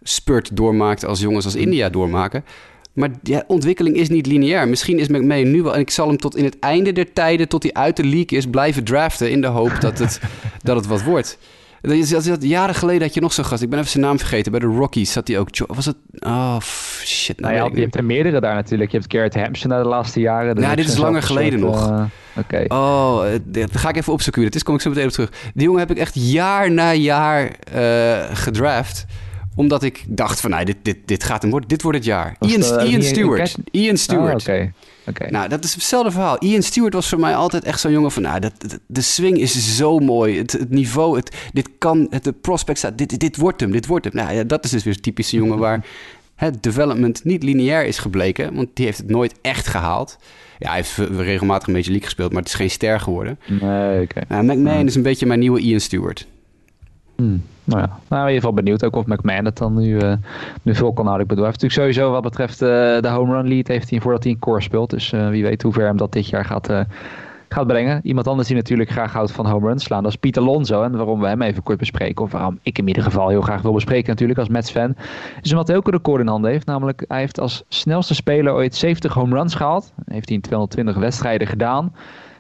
spurt 0.03 0.57
doormaakt 0.57 1.05
als 1.05 1.21
jongens 1.21 1.45
als 1.45 1.55
India 1.55 1.89
doormaken. 1.89 2.45
Maar 2.93 3.11
ja, 3.23 3.45
ontwikkeling 3.47 3.97
is 3.97 4.09
niet 4.09 4.27
lineair. 4.27 4.69
Misschien 4.69 4.99
is 4.99 5.09
McMahon 5.09 5.51
nu 5.51 5.63
wel... 5.63 5.75
en 5.75 5.81
ik 5.81 5.91
zal 5.91 6.09
hem 6.09 6.17
tot 6.17 6.37
in 6.37 6.45
het 6.45 6.59
einde 6.59 6.93
der 6.93 7.13
tijden... 7.13 7.49
tot 7.49 7.63
hij 7.63 7.73
uit 7.73 7.97
de 7.97 8.05
league 8.05 8.39
is 8.39 8.47
blijven 8.47 8.85
draften... 8.85 9.31
in 9.31 9.41
de 9.41 9.47
hoop 9.47 9.81
dat 9.81 9.99
het, 9.99 10.21
dat 10.63 10.77
het 10.77 10.87
wat 10.87 11.03
wordt. 11.03 11.39
Jaren 12.41 12.75
geleden 12.75 13.03
had 13.03 13.15
je 13.15 13.21
nog 13.21 13.33
zo'n 13.33 13.45
gast. 13.45 13.63
Ik 13.63 13.71
ben 13.71 13.79
even 13.79 13.91
zijn 13.91 14.05
naam 14.05 14.19
vergeten. 14.19 14.53
Bij 14.53 14.61
de 14.61 14.67
Rockies 14.67 15.13
zat 15.13 15.29
hij 15.29 15.39
ook. 15.39 15.49
Was 15.67 15.87
het... 15.87 15.97
Oh, 16.19 16.61
shit. 17.05 17.41
Nou, 17.41 17.55
nou 17.55 17.67
ja, 17.67 17.75
je 17.75 17.83
hebt 17.83 17.97
er 17.97 18.05
meerdere 18.05 18.41
daar 18.41 18.55
natuurlijk. 18.55 18.91
Je 18.91 18.99
hebt 18.99 19.13
Garrett 19.13 19.35
Hampson 19.35 19.71
de 19.71 19.77
laatste 19.77 20.21
jaren. 20.21 20.61
Ja, 20.61 20.75
dit 20.75 20.89
is 20.89 20.97
langer 20.97 21.23
geleden 21.23 21.61
nog. 21.61 21.91
Uh, 21.91 22.03
Oké. 22.37 22.65
Oh, 22.69 23.25
dat 23.45 23.77
ga 23.77 23.89
ik 23.89 23.97
even 23.97 24.13
opzoeken. 24.13 24.43
Het 24.43 24.55
is, 24.55 24.63
kom 24.63 24.75
ik 24.75 24.81
zo 24.81 24.89
meteen 24.89 25.07
op 25.07 25.11
terug. 25.11 25.31
Die 25.55 25.65
jongen 25.65 25.81
heb 25.81 25.91
ik 25.91 25.99
echt 25.99 26.13
jaar 26.15 26.71
na 26.71 26.93
jaar 26.93 27.51
uh, 27.75 28.25
gedraft 28.33 29.07
omdat 29.59 29.83
ik 29.83 30.05
dacht 30.07 30.41
van, 30.41 30.51
nou, 30.51 30.65
dit, 30.65 30.77
dit, 30.83 30.97
dit 31.05 31.25
gaat 31.25 31.43
hem 31.43 31.51
worden. 31.51 31.69
Dit 31.69 31.83
wordt 31.83 31.99
het 31.99 32.07
jaar. 32.07 32.37
Ian, 32.41 32.61
uh, 32.61 32.91
Ian 32.91 33.03
Stewart. 33.03 33.57
Ian 33.71 33.97
Stewart. 33.97 34.49
Oh, 34.49 34.55
oké. 34.55 34.73
Okay. 35.07 35.29
Nou, 35.29 35.49
dat 35.49 35.65
is 35.65 35.75
hetzelfde 35.75 36.11
verhaal. 36.11 36.37
Ian 36.39 36.63
Stewart 36.63 36.95
was 36.95 37.09
voor 37.09 37.21
mij 37.21 37.35
altijd 37.35 37.65
echt 37.65 37.81
zo'n 37.81 37.93
jongen 37.93 38.13
van... 38.13 38.23
Nou, 38.23 38.41
dat, 38.41 38.79
de 38.87 39.01
swing 39.01 39.39
is 39.39 39.77
zo 39.77 39.99
mooi. 39.99 40.39
Het, 40.39 40.53
het 40.53 40.71
niveau, 40.71 41.17
het, 41.17 41.37
dit 41.53 41.69
kan... 41.79 42.07
Het, 42.11 42.25
de 42.25 42.33
prospect 42.33 42.79
staat... 42.79 42.99
Dit, 42.99 43.21
dit 43.21 43.37
wordt 43.37 43.61
hem, 43.61 43.71
dit 43.71 43.87
wordt 43.87 44.05
hem. 44.05 44.15
Nou 44.15 44.35
ja, 44.35 44.45
dat 44.45 44.65
is 44.65 44.71
dus 44.71 44.85
weer 44.85 44.95
een 44.95 45.01
typische 45.01 45.37
jongen 45.37 45.59
waar... 45.67 45.85
Het 46.35 46.63
development 46.63 47.25
niet 47.25 47.43
lineair 47.43 47.87
is 47.87 47.99
gebleken. 47.99 48.55
Want 48.55 48.69
die 48.73 48.85
heeft 48.85 48.99
het 48.99 49.11
nooit 49.11 49.35
echt 49.41 49.67
gehaald. 49.67 50.19
Ja, 50.59 50.69
hij 50.69 50.77
heeft 50.77 50.97
regelmatig 51.21 51.69
een 51.69 51.75
beetje 51.75 51.91
league 51.91 52.09
gespeeld, 52.09 52.33
maar 52.33 52.43
het 52.43 52.51
is 52.51 52.57
geen 52.57 52.71
ster 52.71 53.01
geworden. 53.01 53.39
Nee, 53.47 54.03
oké. 54.03 54.19
Okay. 54.19 54.43
Nou, 54.43 54.59
McMahon 54.59 54.87
is 54.87 54.95
een 54.95 55.03
beetje 55.03 55.27
mijn 55.27 55.41
nieuwe 55.41 55.61
Ian 55.61 55.81
Stewart. 55.81 56.27
Hmm. 57.17 57.43
Nou 57.69 57.81
ja, 57.81 57.89
nou, 58.09 58.23
in 58.23 58.29
ieder 58.29 58.35
geval 58.35 58.53
benieuwd 58.53 58.85
ook 58.85 58.97
of 58.97 59.07
McMahon 59.07 59.45
het 59.45 59.57
dan 59.57 59.75
nu, 59.75 60.01
uh, 60.01 60.13
nu 60.63 60.75
veel 60.75 60.93
kan 60.93 61.05
houden. 61.05 61.23
Ik 61.23 61.29
bedoel, 61.29 61.45
hij 61.45 61.53
heeft 61.53 61.63
natuurlijk 61.63 61.95
sowieso 61.95 62.13
wat 62.13 62.23
betreft 62.23 62.63
uh, 62.63 62.69
de 63.01 63.09
home 63.09 63.35
run 63.35 63.49
lead 63.49 63.67
heeft 63.67 63.91
hij 63.91 64.01
voordat 64.01 64.23
hij 64.23 64.33
een 64.33 64.39
core 64.39 64.61
speelt. 64.61 64.91
Dus 64.91 65.13
uh, 65.13 65.29
wie 65.29 65.43
weet 65.43 65.63
hoe 65.63 65.73
ver 65.73 65.87
hem 65.87 65.97
dat 65.97 66.13
dit 66.13 66.29
jaar 66.29 66.45
gaat, 66.45 66.71
gaat 67.49 67.67
brengen. 67.67 68.01
Iemand 68.03 68.27
anders 68.27 68.49
die 68.49 68.57
natuurlijk 68.57 68.91
graag 68.91 69.13
houdt 69.13 69.33
van 69.33 69.47
home 69.47 69.67
runs 69.67 69.85
slaan, 69.85 70.03
dat 70.03 70.13
is 70.13 70.19
Pieter 70.19 70.43
Alonso. 70.43 70.83
En 70.83 70.97
waarom 70.97 71.21
we 71.21 71.27
hem 71.27 71.43
even 71.43 71.63
kort 71.63 71.79
bespreken, 71.79 72.25
of 72.25 72.33
waarom 72.33 72.59
ik 72.63 72.77
hem 72.77 72.87
in 72.87 72.95
ieder 72.95 73.11
geval 73.11 73.29
heel 73.29 73.41
graag 73.41 73.63
wil 73.63 73.73
bespreken 73.73 74.09
natuurlijk 74.09 74.39
als 74.39 74.49
Mets-fan, 74.49 74.95
is 75.43 75.51
omdat 75.51 75.69
hij 75.69 75.77
ook 75.77 75.87
een 75.87 75.93
record 75.93 76.21
in 76.21 76.29
handen 76.29 76.51
heeft. 76.51 76.67
Namelijk, 76.67 77.05
hij 77.09 77.19
heeft 77.19 77.41
als 77.41 77.65
snelste 77.69 78.15
speler 78.15 78.53
ooit 78.53 78.75
70 78.75 79.15
home 79.15 79.37
runs 79.37 79.55
gehaald. 79.55 79.93
Heeft 80.05 80.29
hij 80.29 80.37
in 80.37 80.43
220 80.43 80.97
wedstrijden 80.97 81.47
gedaan. 81.47 81.93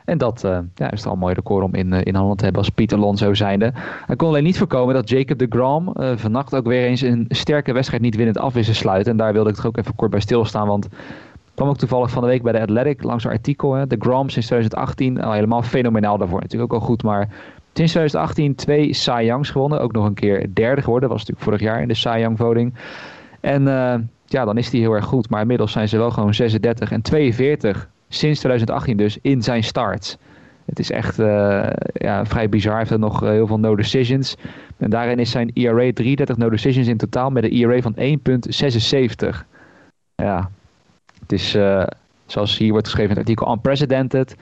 En 0.09 0.18
dat 0.18 0.44
uh, 0.44 0.59
ja, 0.75 0.90
is 0.90 1.07
al 1.07 1.12
een 1.12 1.18
mooi 1.18 1.35
record 1.35 1.64
om 1.64 1.75
in, 1.75 1.92
uh, 1.92 2.01
in 2.03 2.14
handen 2.14 2.37
te 2.37 2.44
hebben 2.44 2.62
als 2.62 2.71
Pieter 2.71 2.99
Alonso 2.99 3.35
zijnde. 3.35 3.73
Hij 4.07 4.16
kon 4.16 4.29
alleen 4.29 4.44
niet 4.44 4.59
voorkomen 4.59 4.94
dat 4.94 5.09
Jacob 5.09 5.38
de 5.38 5.47
Grom 5.49 5.92
uh, 5.94 6.12
vannacht 6.16 6.55
ook 6.55 6.66
weer 6.66 6.85
eens 6.85 7.01
een 7.01 7.25
sterke 7.29 7.73
wedstrijd 7.73 8.03
niet 8.03 8.16
winnend 8.16 8.38
af 8.38 8.53
wist 8.53 8.68
te 8.68 8.75
sluiten. 8.75 9.12
En 9.12 9.18
daar 9.18 9.33
wilde 9.33 9.51
ik 9.51 9.57
toch 9.57 9.66
ook 9.66 9.77
even 9.77 9.94
kort 9.94 10.11
bij 10.11 10.21
stilstaan, 10.21 10.66
want 10.66 10.88
kwam 11.55 11.68
ook 11.68 11.77
toevallig 11.77 12.11
van 12.11 12.23
de 12.23 12.29
week 12.29 12.42
bij 12.42 12.53
de 12.53 12.61
Athletic 12.61 13.03
langs 13.03 13.25
een 13.25 13.31
artikel. 13.31 13.73
Hè. 13.73 13.87
De 13.87 13.97
Grom 13.99 14.29
sinds 14.29 14.47
2018 14.47 15.23
al 15.23 15.33
helemaal 15.33 15.62
fenomenaal 15.62 16.18
daarvoor. 16.18 16.40
Natuurlijk 16.40 16.73
ook 16.73 16.81
al 16.81 16.87
goed, 16.87 17.03
maar 17.03 17.29
sinds 17.73 17.92
2018 17.92 18.55
twee 18.55 18.92
Cy 18.92 19.31
gewonnen. 19.40 19.81
Ook 19.81 19.92
nog 19.92 20.05
een 20.05 20.14
keer 20.14 20.55
derde 20.55 20.83
geworden. 20.83 21.09
Was 21.09 21.18
natuurlijk 21.18 21.47
vorig 21.47 21.61
jaar 21.61 21.83
in 21.83 21.88
de 21.88 21.94
Cy 21.94 22.29
voting. 22.35 22.75
En 23.40 23.62
ja, 24.27 24.44
dan 24.44 24.59
is 24.59 24.71
hij 24.71 24.81
heel 24.81 24.92
erg 24.92 25.05
goed. 25.05 25.31
Maar 25.31 25.40
inmiddels 25.40 25.73
zijn 25.73 25.88
ze 25.88 25.97
wel 25.97 26.11
gewoon 26.11 26.35
36 26.35 26.92
en 26.92 27.03
42 27.03 27.88
sinds 28.09 28.38
2018 28.38 28.97
dus 28.97 29.18
in 29.23 29.42
zijn 29.42 29.64
starts. 29.64 30.16
Het 30.64 30.79
is 30.79 30.90
echt 30.90 31.18
uh, 31.18 31.71
ja, 31.92 32.27
vrij 32.27 32.49
bizar. 32.49 32.73
Hij 32.73 32.85
heeft 32.88 33.01
nog 33.01 33.23
uh, 33.23 33.29
heel 33.29 33.47
veel 33.47 33.59
no 33.59 33.77
decisions. 33.77 34.37
En 34.77 34.90
daarin 34.90 35.18
is 35.18 35.31
zijn 35.31 35.51
ERA 35.55 35.92
33 35.92 36.37
no 36.37 36.51
decisions 36.51 36.88
in 36.88 36.97
totaal 36.97 37.31
met 37.31 37.44
een 37.44 37.51
ERA 37.51 37.81
van 37.81 37.94
1,76. 37.97 39.47
Ja, 40.14 40.51
het 41.21 41.33
is 41.33 41.55
uh, 41.55 41.87
zoals 42.27 42.59
hier 42.59 42.71
wordt 42.71 42.87
geschreven 42.87 43.11
in 43.11 43.18
het 43.18 43.29
artikel 43.29 43.53
unprecedented. 43.53 44.37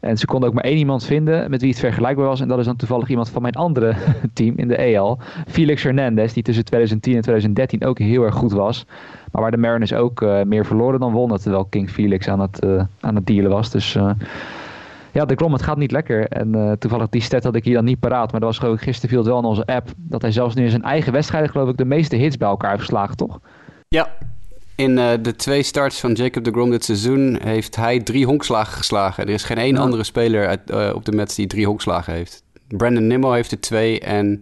En 0.00 0.18
ze 0.18 0.26
konden 0.26 0.48
ook 0.48 0.54
maar 0.54 0.64
één 0.64 0.76
iemand 0.76 1.04
vinden 1.04 1.50
met 1.50 1.60
wie 1.60 1.70
het 1.70 1.78
vergelijkbaar 1.78 2.26
was. 2.26 2.40
En 2.40 2.48
dat 2.48 2.58
is 2.58 2.64
dan 2.64 2.76
toevallig 2.76 3.08
iemand 3.08 3.30
van 3.30 3.42
mijn 3.42 3.54
andere 3.54 3.94
team 4.32 4.56
in 4.56 4.68
de 4.68 4.76
EL. 4.76 5.18
Felix 5.46 5.82
Hernandez, 5.82 6.32
die 6.32 6.42
tussen 6.42 6.64
2010 6.64 7.14
en 7.14 7.20
2013 7.20 7.84
ook 7.84 7.98
heel 7.98 8.22
erg 8.22 8.34
goed 8.34 8.52
was. 8.52 8.86
Maar 9.32 9.42
waar 9.42 9.50
de 9.50 9.56
Mariners 9.56 9.92
ook 9.92 10.20
uh, 10.20 10.42
meer 10.42 10.66
verloren 10.66 11.00
dan 11.00 11.12
wonnen. 11.12 11.40
Terwijl 11.40 11.64
King 11.64 11.90
Felix 11.90 12.28
aan 12.28 12.40
het, 12.40 12.64
uh, 12.64 12.82
aan 13.00 13.14
het 13.14 13.26
dealen 13.26 13.50
was. 13.50 13.70
Dus 13.70 13.94
uh, 13.94 14.10
ja, 15.12 15.24
de 15.24 15.34
Grom, 15.34 15.52
het 15.52 15.62
gaat 15.62 15.76
niet 15.76 15.92
lekker. 15.92 16.28
En 16.28 16.76
toevallig 16.78 17.08
die 17.08 17.20
stat 17.20 17.44
had 17.44 17.54
ik 17.54 17.64
hier 17.64 17.74
dan 17.74 17.84
niet 17.84 18.00
paraat. 18.00 18.30
Maar 18.30 18.40
dat 18.40 18.48
was 18.48 18.58
gewoon 18.58 18.78
gisteren 18.78 19.08
viel 19.08 19.18
het 19.18 19.28
wel 19.28 19.38
in 19.38 19.44
onze 19.44 19.66
app. 19.66 19.88
Dat 19.96 20.22
hij 20.22 20.32
zelfs 20.32 20.54
nu 20.54 20.64
in 20.64 20.70
zijn 20.70 20.82
eigen 20.82 21.12
wedstrijden 21.12 21.50
geloof 21.50 21.68
ik 21.68 21.76
de 21.76 21.84
meeste 21.84 22.16
hits 22.16 22.36
bij 22.36 22.48
elkaar 22.48 22.70
heeft 22.70 22.82
geslagen, 22.82 23.16
toch? 23.16 23.40
Ja, 23.88 24.08
in 24.80 24.96
uh, 24.96 25.10
de 25.22 25.36
twee 25.36 25.62
starts 25.62 26.00
van 26.00 26.12
Jacob 26.12 26.44
de 26.44 26.50
Grom 26.50 26.70
dit 26.70 26.84
seizoen 26.84 27.38
heeft 27.42 27.76
hij 27.76 28.00
drie 28.00 28.26
honkslagen 28.26 28.76
geslagen. 28.76 29.26
Er 29.26 29.32
is 29.32 29.44
geen 29.44 29.58
één 29.58 29.76
andere 29.76 30.04
speler 30.04 30.46
uit, 30.46 30.60
uh, 30.70 30.90
op 30.94 31.04
de 31.04 31.12
Mets 31.12 31.34
die 31.34 31.46
drie 31.46 31.66
honkslagen 31.66 32.12
heeft. 32.12 32.42
Brandon 32.68 33.06
Nimmo 33.06 33.32
heeft 33.32 33.52
er 33.52 33.60
twee 33.60 34.00
en 34.00 34.40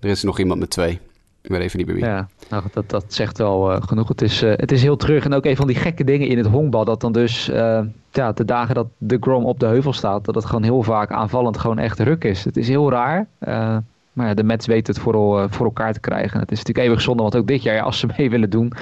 er 0.00 0.08
is 0.08 0.22
nog 0.22 0.38
iemand 0.38 0.60
met 0.60 0.70
twee. 0.70 1.00
Ik 1.42 1.50
weet 1.50 1.60
even 1.60 1.78
niet 1.78 1.86
meer 1.86 1.96
wie. 1.96 2.04
Ja, 2.04 2.28
nou, 2.48 2.62
dat, 2.72 2.90
dat 2.90 3.04
zegt 3.08 3.38
wel 3.38 3.72
uh, 3.72 3.82
genoeg. 3.82 4.08
Het 4.08 4.22
is, 4.22 4.40
het 4.40 4.72
is 4.72 4.82
heel 4.82 4.96
terug. 4.96 5.24
En 5.24 5.32
ook 5.32 5.44
een 5.44 5.56
van 5.56 5.66
die 5.66 5.76
gekke 5.76 6.04
dingen 6.04 6.28
in 6.28 6.36
het 6.36 6.46
honkbal. 6.46 6.84
Dat 6.84 7.00
dan 7.00 7.12
dus 7.12 7.46
ja, 8.12 8.32
de 8.32 8.44
dagen 8.44 8.74
dat 8.74 8.86
de 8.98 9.16
Grom 9.20 9.44
op 9.44 9.60
de 9.60 9.66
heuvel 9.66 9.92
staat. 9.92 10.24
Dat 10.24 10.34
het 10.34 10.44
gewoon 10.44 10.62
heel 10.62 10.82
vaak 10.82 11.10
aanvallend 11.10 11.58
gewoon 11.58 11.78
echt 11.78 11.98
ruk 11.98 12.24
is. 12.24 12.44
Het 12.44 12.56
is 12.56 12.68
heel 12.68 12.90
raar. 12.90 13.26
maar 14.12 14.26
ja, 14.26 14.34
de 14.34 14.44
Mets 14.44 14.66
weten 14.66 14.94
het 14.94 15.02
voor, 15.02 15.50
voor 15.50 15.66
elkaar 15.66 15.92
te 15.92 16.00
krijgen. 16.00 16.40
Het 16.40 16.50
is 16.50 16.58
natuurlijk 16.58 16.86
eeuwig 16.86 17.00
zonde. 17.00 17.22
Want 17.22 17.36
ook 17.36 17.46
dit 17.46 17.62
jaar, 17.62 17.82
als 17.82 17.98
ze 17.98 18.08
mee 18.16 18.30
willen 18.30 18.50
doen 18.50 18.72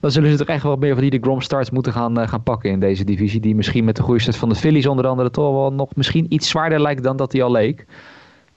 dan 0.00 0.10
zullen 0.10 0.30
ze 0.30 0.36
toch 0.36 0.46
echt 0.46 0.62
wel 0.62 0.76
meer 0.76 0.92
van 0.92 1.02
die 1.02 1.10
de 1.10 1.18
Grom 1.20 1.40
starts 1.40 1.70
moeten 1.70 1.92
gaan, 1.92 2.20
uh, 2.20 2.28
gaan 2.28 2.42
pakken 2.42 2.70
in 2.70 2.80
deze 2.80 3.04
divisie. 3.04 3.40
Die 3.40 3.54
misschien 3.54 3.84
met 3.84 3.96
de 3.96 4.02
goede 4.02 4.20
start 4.20 4.36
van 4.36 4.48
de 4.48 4.54
Phillies 4.54 4.86
onder 4.86 5.06
andere 5.06 5.30
toch 5.30 5.52
wel 5.52 5.72
nog 5.72 5.94
misschien 5.94 6.26
iets 6.28 6.48
zwaarder 6.48 6.80
lijkt 6.80 7.02
dan 7.02 7.16
dat 7.16 7.32
hij 7.32 7.42
al 7.42 7.50
leek. 7.50 7.86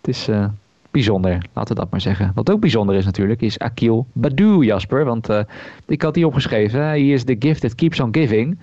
Het 0.01 0.07
is 0.07 0.29
uh, 0.29 0.45
bijzonder, 0.91 1.45
laten 1.53 1.75
we 1.75 1.81
dat 1.81 1.91
maar 1.91 2.01
zeggen. 2.01 2.31
Wat 2.35 2.51
ook 2.51 2.59
bijzonder 2.59 2.95
is 2.95 3.05
natuurlijk, 3.05 3.41
is 3.41 3.59
Akil 3.59 4.05
Badu, 4.13 4.65
Jasper. 4.65 5.05
Want 5.05 5.29
uh, 5.29 5.39
ik 5.87 6.01
had 6.01 6.13
die 6.13 6.27
opgeschreven, 6.27 6.81
he 6.81 6.95
is 6.95 7.23
the 7.23 7.35
gift 7.39 7.61
that 7.61 7.75
keeps 7.75 7.99
on 7.99 8.13
giving. 8.13 8.59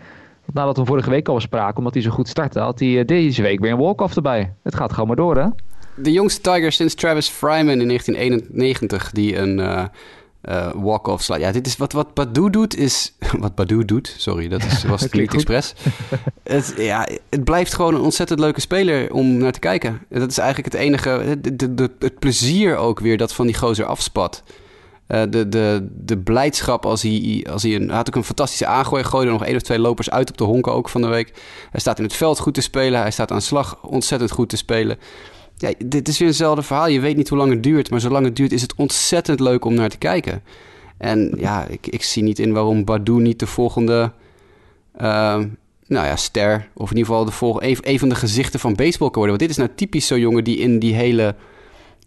nadat 0.52 0.76
we 0.76 0.84
vorige 0.84 1.10
week 1.10 1.28
al 1.28 1.34
bespraken, 1.34 1.78
omdat 1.78 1.94
hij 1.94 2.02
zo 2.02 2.10
goed 2.10 2.28
startte, 2.28 2.60
had 2.60 2.78
hij 2.78 3.04
deze 3.04 3.42
week 3.42 3.60
weer 3.60 3.72
een 3.72 3.78
walk-off 3.78 4.16
erbij. 4.16 4.52
Het 4.62 4.74
gaat 4.74 4.92
gewoon 4.92 5.06
maar 5.06 5.16
door, 5.16 5.36
hè? 5.36 5.46
De 5.94 6.12
jongste 6.12 6.40
Tiger 6.40 6.72
sinds 6.72 6.94
Travis 6.94 7.28
Fryman 7.28 7.80
in 7.80 7.86
1991, 7.86 9.10
die 9.10 9.36
een 9.36 9.88
walk-off 10.74 11.22
slaat. 11.22 11.40
Ja, 11.40 11.52
dit 11.52 11.66
is 11.66 11.76
wat, 11.76 11.92
wat 11.92 12.14
Badu 12.14 12.50
doet, 12.50 12.76
is... 12.76 13.12
Wat 13.38 13.54
Badu 13.54 13.84
doet, 13.84 14.14
sorry, 14.16 14.48
dat 14.48 14.64
is, 14.64 14.84
was 14.84 15.00
het 15.10 15.12
niet 15.12 15.34
expres. 15.34 15.74
Het, 16.42 16.74
ja, 16.76 17.08
het 17.28 17.44
blijft 17.44 17.74
gewoon 17.74 17.94
een 17.94 18.00
ontzettend 18.00 18.40
leuke 18.40 18.60
speler 18.60 19.12
om 19.12 19.36
naar 19.36 19.52
te 19.52 19.58
kijken. 19.58 20.00
Dat 20.08 20.30
is 20.30 20.38
eigenlijk 20.38 20.72
het 20.72 20.82
enige... 20.82 21.38
De, 21.40 21.74
de, 21.74 21.90
het 21.98 22.18
plezier 22.18 22.76
ook 22.76 23.00
weer 23.00 23.16
dat 23.16 23.32
van 23.32 23.46
die 23.46 23.54
gozer 23.56 23.84
afspat. 23.84 24.42
Uh, 25.08 25.22
de, 25.30 25.48
de, 25.48 25.88
de 25.90 26.18
blijdschap 26.18 26.86
als 26.86 27.02
hij, 27.02 27.46
als 27.50 27.62
hij 27.62 27.74
een... 27.74 27.90
had 27.90 28.08
ook 28.08 28.14
een 28.14 28.24
fantastische 28.24 28.66
aangooi. 28.66 29.04
Gooide 29.04 29.30
nog 29.30 29.44
één 29.44 29.56
of 29.56 29.62
twee 29.62 29.78
lopers 29.78 30.10
uit 30.10 30.30
op 30.30 30.38
de 30.38 30.44
honken 30.44 30.72
ook 30.72 30.88
van 30.88 31.00
de 31.00 31.06
week. 31.06 31.32
Hij 31.70 31.80
staat 31.80 31.98
in 31.98 32.04
het 32.04 32.12
veld 32.12 32.38
goed 32.38 32.54
te 32.54 32.60
spelen. 32.60 33.00
Hij 33.00 33.10
staat 33.10 33.30
aan 33.30 33.42
slag 33.42 33.82
ontzettend 33.82 34.30
goed 34.30 34.48
te 34.48 34.56
spelen 34.56 34.98
ja, 35.60 35.72
dit 35.84 36.08
is 36.08 36.18
weer 36.18 36.28
eenzelfde 36.28 36.62
verhaal. 36.62 36.88
Je 36.88 37.00
weet 37.00 37.16
niet 37.16 37.28
hoe 37.28 37.38
lang 37.38 37.50
het 37.50 37.62
duurt, 37.62 37.90
maar 37.90 38.00
zolang 38.00 38.24
het 38.24 38.36
duurt 38.36 38.52
is 38.52 38.62
het 38.62 38.74
ontzettend 38.74 39.40
leuk 39.40 39.64
om 39.64 39.74
naar 39.74 39.88
te 39.88 39.98
kijken. 39.98 40.42
En 40.98 41.34
ja, 41.36 41.66
ik, 41.66 41.86
ik 41.86 42.02
zie 42.02 42.22
niet 42.22 42.38
in 42.38 42.52
waarom 42.52 42.84
Badu 42.84 43.12
niet 43.12 43.38
de 43.38 43.46
volgende 43.46 44.12
uh, 45.00 45.38
nou 45.88 46.06
ja, 46.06 46.16
ster, 46.16 46.68
of 46.74 46.90
in 46.90 46.96
ieder 46.96 47.10
geval 47.10 47.24
de 47.24 47.32
volgende, 47.32 47.76
een, 47.80 47.98
van 47.98 48.08
de 48.08 48.14
gezichten 48.14 48.60
van 48.60 48.74
baseball 48.74 49.10
kan 49.10 49.22
worden. 49.22 49.38
Want 49.38 49.40
dit 49.40 49.50
is 49.50 49.56
nou 49.56 49.70
typisch 49.74 50.06
zo'n 50.06 50.20
jongen 50.20 50.44
die 50.44 50.56
in 50.56 50.78
die 50.78 50.94
hele 50.94 51.34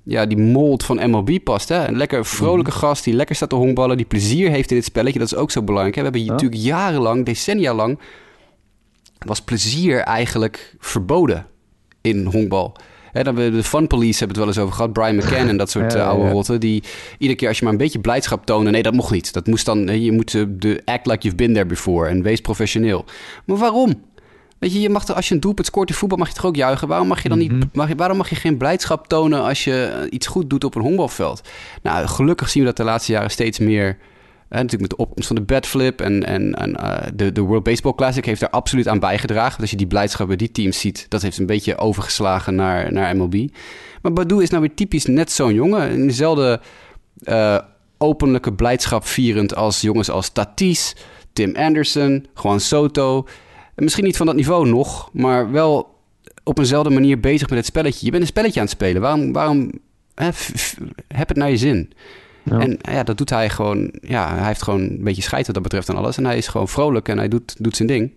ja, 0.03 0.25
die 0.25 0.37
mold 0.37 0.83
van 0.83 1.09
MLB 1.09 1.43
past. 1.43 1.69
Hè? 1.69 1.87
Een 1.87 1.97
lekker 1.97 2.25
vrolijke 2.25 2.71
mhm. 2.71 2.79
gast 2.79 3.03
die 3.03 3.13
lekker 3.13 3.35
staat 3.35 3.49
te 3.49 3.55
honkballen, 3.55 3.97
die 3.97 4.05
plezier 4.05 4.49
heeft 4.49 4.69
in 4.69 4.75
dit 4.75 4.85
spelletje. 4.85 5.19
Dat 5.19 5.31
is 5.31 5.37
ook 5.37 5.51
zo 5.51 5.61
belangrijk. 5.61 5.95
Hè? 5.95 6.01
We 6.01 6.09
hebben 6.09 6.25
natuurlijk 6.25 6.61
jarenlang, 6.61 7.25
decennia 7.25 7.73
lang, 7.73 7.99
was 9.17 9.41
plezier 9.41 9.99
eigenlijk 9.99 10.75
verboden 10.79 11.47
in 12.01 12.25
honkbal. 12.25 12.75
Hè, 13.11 13.23
dan 13.23 13.35
de 13.35 13.63
Fun 13.63 13.87
Police 13.87 14.19
hebben 14.19 14.37
het 14.37 14.37
wel 14.37 14.47
eens 14.47 14.57
over 14.57 14.75
gehad. 14.75 14.93
Brian 14.93 15.15
McCann 15.15 15.49
en 15.49 15.57
dat 15.57 15.69
soort 15.75 15.95
uh, 15.95 16.07
oude 16.07 16.29
rotten. 16.29 16.59
Die 16.59 16.83
iedere 17.17 17.39
keer 17.39 17.47
als 17.47 17.57
je 17.57 17.63
maar 17.63 17.73
een 17.73 17.79
beetje 17.79 17.99
blijdschap 17.99 18.45
tonen. 18.45 18.71
Nee, 18.71 18.83
dat 18.83 18.93
mocht 18.93 19.11
niet. 19.11 19.33
Dat 19.33 19.47
moest 19.47 19.65
dan, 19.65 20.01
je 20.01 20.11
moet 20.11 20.31
de 20.61 20.81
act 20.85 21.05
like 21.05 21.21
you've 21.21 21.35
been 21.35 21.53
there 21.53 21.65
before. 21.65 22.07
En 22.07 22.21
wees 22.21 22.41
professioneel. 22.41 23.05
Maar 23.45 23.57
waarom? 23.57 23.93
Weet 24.61 24.73
je, 24.73 24.81
je 24.81 24.89
mag 24.89 25.07
er, 25.07 25.15
als 25.15 25.27
je 25.27 25.33
een 25.33 25.39
doelpunt 25.39 25.67
scoort 25.67 25.89
in 25.89 25.95
voetbal, 25.95 26.17
mag 26.17 26.27
je 26.27 26.33
toch 26.33 26.45
ook 26.45 26.55
juichen? 26.55 26.87
Waarom 26.87 27.07
mag 27.07 27.23
je 27.23 27.29
dan 27.29 27.37
niet, 27.37 27.51
mhm. 27.51 27.61
mag 27.73 27.87
je, 27.87 27.95
waarom 27.95 28.17
mag 28.17 28.29
je 28.29 28.35
geen 28.35 28.57
blijdschap 28.57 29.07
tonen 29.07 29.43
als 29.43 29.63
je 29.63 29.83
eh, 29.83 30.07
iets 30.09 30.27
goed 30.27 30.49
doet 30.49 30.63
op 30.63 30.75
een 30.75 30.81
honkbalveld? 30.81 31.41
Nou, 31.81 32.07
gelukkig 32.07 32.49
zien 32.49 32.61
we 32.61 32.67
dat 32.67 32.77
de 32.77 32.83
laatste 32.83 33.11
jaren 33.11 33.29
steeds 33.29 33.59
meer 33.59 33.97
natuurlijk 34.59 34.81
met 34.81 34.89
de 34.89 35.05
opkomst 35.05 35.27
van 35.27 35.35
de 35.35 35.41
bedflip 35.41 36.01
en, 36.01 36.25
en, 36.25 36.53
en 36.53 36.69
uh, 36.69 36.97
de, 37.13 37.31
de 37.31 37.41
World 37.41 37.63
Baseball 37.63 37.95
Classic 37.95 38.25
heeft 38.25 38.39
daar 38.39 38.49
absoluut 38.49 38.87
aan 38.87 38.99
bijgedragen. 38.99 39.49
Want 39.49 39.61
als 39.61 39.71
je 39.71 39.77
die 39.77 39.87
blijdschap 39.87 40.27
bij 40.27 40.35
die 40.35 40.51
teams 40.51 40.79
ziet, 40.79 41.05
dat 41.09 41.21
heeft 41.21 41.37
een 41.37 41.45
beetje 41.45 41.77
overgeslagen 41.77 42.55
naar, 42.55 42.93
naar 42.93 43.15
MLB. 43.15 43.47
Maar 44.01 44.13
Badu 44.13 44.41
is 44.41 44.49
nou 44.49 44.61
weer 44.61 44.73
typisch 44.73 45.05
net 45.05 45.31
zo'n 45.31 45.53
jongen. 45.53 45.91
In 45.91 46.07
dezelfde 46.07 46.61
uh, 47.23 47.57
openlijke 47.97 48.53
blijdschap 48.53 49.05
vierend 49.05 49.55
als 49.55 49.81
jongens 49.81 50.09
als 50.09 50.29
Tatis, 50.29 50.95
Tim 51.33 51.55
Anderson, 51.55 52.27
Juan 52.43 52.59
Soto. 52.59 53.27
misschien 53.75 54.03
niet 54.03 54.17
van 54.17 54.25
dat 54.25 54.35
niveau 54.35 54.67
nog, 54.67 55.09
maar 55.13 55.51
wel 55.51 55.99
op 56.43 56.57
eenzelfde 56.57 56.89
manier 56.89 57.19
bezig 57.19 57.49
met 57.49 57.57
het 57.57 57.67
spelletje. 57.67 58.05
Je 58.05 58.11
bent 58.11 58.23
een 58.23 58.29
spelletje 58.29 58.59
aan 58.59 58.65
het 58.65 58.75
spelen. 58.75 59.01
Waarom, 59.01 59.33
waarom 59.33 59.71
heb 61.07 61.27
het 61.27 61.37
naar 61.37 61.49
je 61.49 61.57
zin? 61.57 61.93
En 62.43 62.77
ja, 62.81 63.03
dat 63.03 63.17
doet 63.17 63.29
hij 63.29 63.49
gewoon. 63.49 63.93
Ja, 64.01 64.35
hij 64.35 64.47
heeft 64.47 64.63
gewoon 64.63 64.81
een 64.81 65.03
beetje 65.03 65.21
scheid 65.21 65.45
wat 65.45 65.55
dat 65.55 65.63
betreft 65.63 65.89
aan 65.89 65.95
alles. 65.95 66.17
En 66.17 66.25
hij 66.25 66.37
is 66.37 66.47
gewoon 66.47 66.67
vrolijk 66.67 67.07
en 67.07 67.17
hij 67.17 67.27
doet, 67.27 67.55
doet 67.57 67.75
zijn 67.75 67.87
ding. 67.87 68.13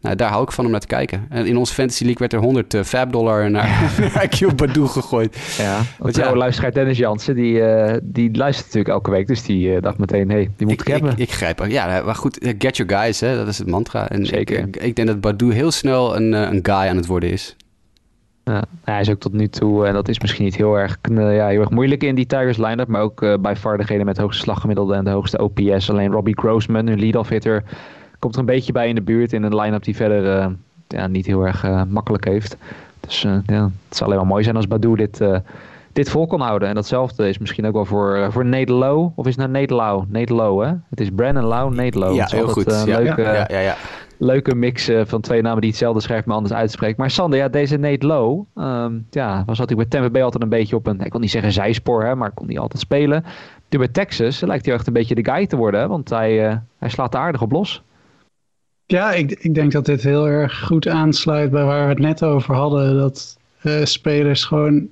Nou, 0.00 0.16
daar 0.16 0.30
hou 0.30 0.42
ik 0.42 0.52
van 0.52 0.64
om 0.64 0.70
naar 0.70 0.80
te 0.80 0.86
kijken. 0.86 1.26
En 1.28 1.46
in 1.46 1.56
onze 1.56 1.74
Fantasy 1.74 2.02
League 2.04 2.20
werd 2.20 2.32
er 2.32 2.40
100 2.40 2.74
uh, 2.74 2.82
fab 2.82 3.12
dollar 3.12 3.50
naar, 3.50 3.92
naar 4.40 4.54
Badu 4.54 4.86
gegooid. 4.86 5.56
Ja, 5.58 5.80
want 5.98 6.16
ja. 6.16 6.36
luisteraar 6.36 6.72
Dennis 6.72 6.98
Jansen, 6.98 7.34
die, 7.34 7.54
uh, 7.54 7.94
die 8.02 8.36
luistert 8.36 8.66
natuurlijk 8.66 8.94
elke 8.94 9.10
week. 9.10 9.26
Dus 9.26 9.42
die 9.42 9.68
uh, 9.68 9.82
dacht 9.82 9.98
meteen, 9.98 10.28
hé, 10.28 10.34
hey, 10.34 10.50
die 10.56 10.66
moet 10.66 10.80
ik, 10.80 10.86
ik 10.86 10.92
hebben. 10.92 11.12
Ik, 11.12 11.18
ik, 11.18 11.32
grijp 11.32 11.64
Ja, 11.66 12.02
maar 12.04 12.14
goed, 12.14 12.38
get 12.58 12.76
your 12.76 12.92
guys, 12.92 13.20
hè, 13.20 13.36
dat 13.36 13.48
is 13.48 13.58
het 13.58 13.68
mantra. 13.68 14.08
En 14.08 14.26
Zeker. 14.26 14.58
Ik, 14.58 14.76
ik, 14.76 14.96
denk 14.96 15.08
dat 15.08 15.20
Badu 15.20 15.52
heel 15.52 15.70
snel 15.70 16.16
een, 16.16 16.32
een 16.32 16.60
guy 16.62 16.88
aan 16.88 16.96
het 16.96 17.06
worden 17.06 17.30
is. 17.30 17.56
Ja, 18.48 18.64
hij 18.84 19.00
is 19.00 19.10
ook 19.10 19.18
tot 19.18 19.32
nu 19.32 19.48
toe, 19.48 19.86
en 19.86 19.92
dat 19.92 20.08
is 20.08 20.20
misschien 20.20 20.44
niet 20.44 20.56
heel 20.56 20.78
erg, 20.78 20.98
ja, 21.02 21.46
heel 21.46 21.60
erg 21.60 21.70
moeilijk 21.70 22.02
in 22.02 22.14
die 22.14 22.26
Tigers 22.26 22.56
line-up, 22.56 22.88
maar 22.88 23.00
ook 23.00 23.22
uh, 23.22 23.34
bij 23.40 23.56
far 23.56 23.76
degene 23.76 24.04
met 24.04 24.18
hoogste 24.18 24.42
slaggemiddelde 24.42 24.94
en 24.94 25.04
de 25.04 25.10
hoogste 25.10 25.42
OPS. 25.42 25.90
Alleen 25.90 26.12
Robbie 26.12 26.38
Grossman, 26.38 26.86
hun 26.86 26.98
lead-off 26.98 27.28
hitter, 27.28 27.64
komt 28.18 28.34
er 28.34 28.40
een 28.40 28.46
beetje 28.46 28.72
bij 28.72 28.88
in 28.88 28.94
de 28.94 29.02
buurt 29.02 29.32
in 29.32 29.42
een 29.42 29.56
line-up 29.56 29.82
die 29.84 29.96
verder 29.96 30.52
ja, 30.88 31.06
niet 31.06 31.26
heel 31.26 31.46
erg 31.46 31.86
makkelijk 31.88 32.24
heeft. 32.24 32.56
Dus 33.00 33.22
ja, 33.22 33.70
het 33.88 33.96
zou 33.96 34.04
alleen 34.04 34.16
maar 34.16 34.28
mooi 34.28 34.44
zijn 34.44 34.56
als 34.56 34.68
Badu 34.68 34.94
dit, 34.94 35.20
dit 35.98 36.10
vol 36.10 36.26
kon 36.26 36.40
houden. 36.40 36.68
En 36.68 36.74
datzelfde 36.74 37.28
is 37.28 37.38
misschien 37.38 37.66
ook 37.66 37.72
wel 37.72 37.84
voor, 37.84 38.32
voor 38.32 38.44
Nate 38.44 38.72
Lowe, 38.72 39.12
of 39.14 39.26
is 39.26 39.36
het 39.36 39.50
nou 39.50 39.60
Nate 39.60 39.74
Lau? 39.74 40.04
Nate 40.08 40.34
Lowe, 40.34 40.66
hè? 40.66 40.72
Het 40.90 41.00
is 41.00 41.08
Brandon 41.14 41.44
Lau, 41.44 41.74
Nate 41.74 41.98
Lowe. 41.98 42.14
Ja, 42.14 42.26
heel 42.30 42.48
goed. 42.48 42.84
Ja. 42.86 42.98
Leuke, 42.98 43.22
ja, 43.22 43.46
ja, 43.48 43.58
ja 43.58 43.76
leuke 44.18 44.54
mix 44.54 44.88
uh, 44.88 45.00
van 45.04 45.20
twee 45.20 45.42
namen 45.42 45.60
die 45.60 45.70
hetzelfde 45.70 46.00
schrijft, 46.00 46.26
maar 46.26 46.36
anders 46.36 46.54
uitspreekt. 46.54 46.98
Maar 46.98 47.10
Sander, 47.10 47.38
ja, 47.38 47.48
deze 47.48 47.76
Nate 47.76 48.06
Low, 48.06 48.44
um, 48.54 49.06
ja, 49.10 49.42
was 49.46 49.58
natuurlijk 49.58 49.88
bij 49.88 49.98
Tampa 49.98 50.12
Bay 50.12 50.22
altijd 50.22 50.42
een 50.42 50.48
beetje 50.48 50.76
op 50.76 50.86
een, 50.86 51.00
ik 51.00 51.12
wil 51.12 51.20
niet 51.20 51.30
zeggen 51.30 51.52
zijspoor, 51.52 52.04
hè, 52.04 52.14
maar 52.14 52.30
kon 52.30 52.46
niet 52.46 52.58
altijd 52.58 52.80
spelen. 52.80 53.24
Nu 53.68 53.78
bij 53.78 53.88
Texas 53.88 54.40
lijkt 54.40 54.66
hij 54.66 54.74
echt 54.74 54.86
een 54.86 54.92
beetje 54.92 55.14
de 55.14 55.32
guy 55.32 55.46
te 55.46 55.56
worden, 55.56 55.88
want 55.88 56.10
hij, 56.10 56.50
uh, 56.50 56.56
hij 56.78 56.88
slaat 56.88 57.14
er 57.14 57.20
aardig 57.20 57.42
op 57.42 57.52
los. 57.52 57.82
Ja, 58.86 59.12
ik, 59.12 59.30
ik 59.30 59.54
denk 59.54 59.72
dat 59.72 59.84
dit 59.84 60.02
heel 60.02 60.28
erg 60.28 60.64
goed 60.64 60.88
aansluit 60.88 61.50
bij 61.50 61.64
waar 61.64 61.82
we 61.82 61.88
het 61.88 61.98
net 61.98 62.24
over 62.24 62.54
hadden. 62.54 62.96
Dat 62.96 63.38
spelers 63.84 64.44
gewoon 64.44 64.88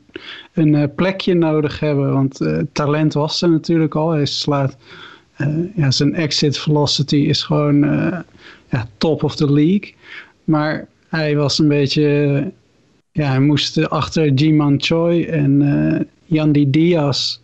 een 0.52 0.74
uh, 0.74 0.84
plekje 0.94 1.34
nodig 1.34 1.80
hebben. 1.80 2.12
Want 2.12 2.40
uh, 2.40 2.58
talent 2.72 3.14
was 3.14 3.42
er 3.42 3.50
natuurlijk 3.50 3.94
al. 3.94 4.10
Hij 4.10 4.26
slaat, 4.26 4.76
ja, 5.74 5.90
zijn 5.90 6.14
exit 6.14 6.58
velocity 6.58 7.16
is 7.16 7.42
gewoon 7.42 7.78
ja, 8.70 8.88
top 8.98 9.22
of 9.22 9.36
the 9.36 9.52
league. 9.52 9.94
Maar 10.44 10.88
hij 11.08 11.36
was 11.36 11.58
een 11.58 11.68
beetje, 11.68 12.02
ja, 13.12 13.28
hij 13.28 13.40
moest 13.40 13.88
achter 13.88 14.32
Jiman 14.32 14.74
Choi 14.78 15.24
en 15.24 16.08
Yandy 16.24 16.70
Diaz 16.70 17.38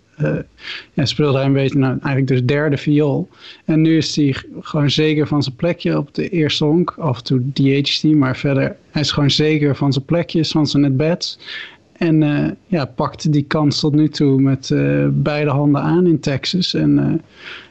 ja, 0.93 1.05
speelde 1.05 1.39
hij 1.39 1.47
een 1.47 1.53
beetje, 1.53 1.79
nou, 1.79 1.93
eigenlijk 1.93 2.27
dus 2.27 2.45
derde 2.45 2.77
viool. 2.77 3.29
En 3.65 3.81
nu 3.81 3.97
is 3.97 4.17
hij 4.17 4.35
gewoon 4.61 4.91
zeker 4.91 5.27
van 5.27 5.43
zijn 5.43 5.57
plekje 5.57 5.99
op 5.99 6.15
de 6.15 6.29
eerste 6.29 6.65
honk. 6.65 6.95
Af 6.99 7.19
en 7.19 7.25
toe 7.25 7.53
DHT, 7.53 8.05
maar 8.05 8.37
verder, 8.37 8.77
hij 8.91 9.03
is 9.03 9.11
gewoon 9.11 9.31
zeker 9.31 9.77
van 9.77 9.93
zijn 9.93 10.05
plekjes, 10.05 10.51
van 10.51 10.67
zijn 10.67 10.85
at-bats. 10.85 11.39
En 11.93 12.23
uh, 12.23 12.51
ja, 12.67 12.85
pakte 12.85 13.31
die 13.31 13.43
kans 13.43 13.81
tot 13.81 13.95
nu 13.95 14.09
toe 14.09 14.41
met 14.41 14.71
uh, 14.71 15.07
beide 15.11 15.51
handen 15.51 15.83
aan 15.83 16.07
in 16.07 16.21
Texas. 16.21 16.75
En 16.75 17.23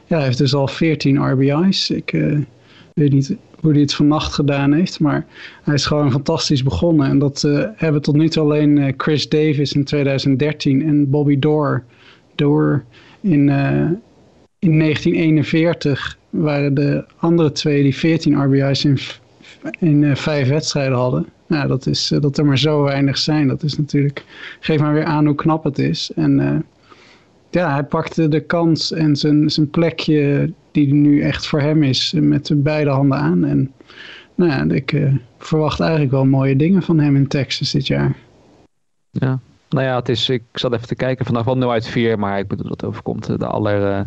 ja, 0.06 0.16
hij 0.16 0.24
heeft 0.24 0.38
dus 0.38 0.54
al 0.54 0.68
14 0.68 1.30
RBI's. 1.30 1.90
Ik 1.90 2.10
weet 2.94 3.12
niet 3.12 3.36
hoe 3.60 3.72
hij 3.72 3.80
het 3.80 3.94
vannacht 3.94 4.32
gedaan 4.34 4.72
heeft. 4.72 5.00
Maar 5.00 5.26
hij 5.62 5.74
is 5.74 5.86
gewoon 5.86 6.10
fantastisch 6.10 6.62
begonnen. 6.62 7.08
En 7.08 7.18
dat 7.18 7.48
hebben 7.76 8.02
tot 8.02 8.16
nu 8.16 8.28
toe 8.28 8.42
alleen 8.42 8.94
Chris 8.96 9.28
Davis 9.28 9.72
in 9.72 9.84
2013 9.84 10.82
en 10.82 11.10
Bobby 11.10 11.38
Door. 11.38 11.84
Door 12.42 12.84
in, 13.20 13.48
uh, 13.48 13.90
in 14.58 14.78
1941 14.78 16.18
waren 16.30 16.74
de 16.74 17.04
andere 17.16 17.52
twee 17.52 17.82
die 17.82 17.96
14 17.96 18.44
RBI's 18.44 18.84
in, 18.84 18.98
in 19.78 20.16
vijf 20.16 20.48
wedstrijden 20.48 20.98
hadden. 20.98 21.26
Nou, 21.46 21.68
dat, 21.68 21.86
is, 21.86 22.12
dat 22.20 22.38
er 22.38 22.46
maar 22.46 22.58
zo 22.58 22.82
weinig 22.82 23.18
zijn. 23.18 23.48
Dat 23.48 23.62
is 23.62 23.78
natuurlijk, 23.78 24.24
geef 24.60 24.80
maar 24.80 24.94
weer 24.94 25.04
aan 25.04 25.26
hoe 25.26 25.34
knap 25.34 25.64
het 25.64 25.78
is. 25.78 26.12
En 26.14 26.64
ja, 27.50 27.72
hij 27.72 27.84
pakte 27.84 28.28
de 28.28 28.40
kans 28.40 28.92
en 28.92 29.16
zijn, 29.16 29.50
zijn 29.50 29.70
plekje 29.70 30.52
die 30.70 30.94
nu 30.94 31.20
echt 31.20 31.46
voor 31.46 31.60
hem 31.60 31.82
is 31.82 32.12
met 32.16 32.50
beide 32.56 32.90
handen 32.90 33.18
aan. 33.18 33.44
En 33.44 33.72
nou 34.34 34.50
ja, 34.50 34.74
ik 34.74 34.96
verwacht 35.38 35.80
eigenlijk 35.80 36.10
wel 36.10 36.24
mooie 36.24 36.56
dingen 36.56 36.82
van 36.82 36.98
hem 36.98 37.16
in 37.16 37.26
Texas 37.26 37.70
dit 37.70 37.86
jaar. 37.86 38.16
Ja, 39.10 39.40
nou 39.72 39.86
ja, 39.86 39.96
het 39.96 40.08
is, 40.08 40.28
ik 40.28 40.42
zat 40.52 40.72
even 40.72 40.86
te 40.86 40.94
kijken, 40.94 41.26
vanaf 41.26 41.44
wel 41.44 41.56
0 41.56 41.72
uit 41.72 41.88
4, 41.88 42.18
maar 42.18 42.38
ik 42.38 42.48
bedoel 42.48 42.68
dat 42.68 42.84
overkomt 42.84 43.38
de, 43.38 43.46
aller, 43.46 43.90
uh, 43.90 44.00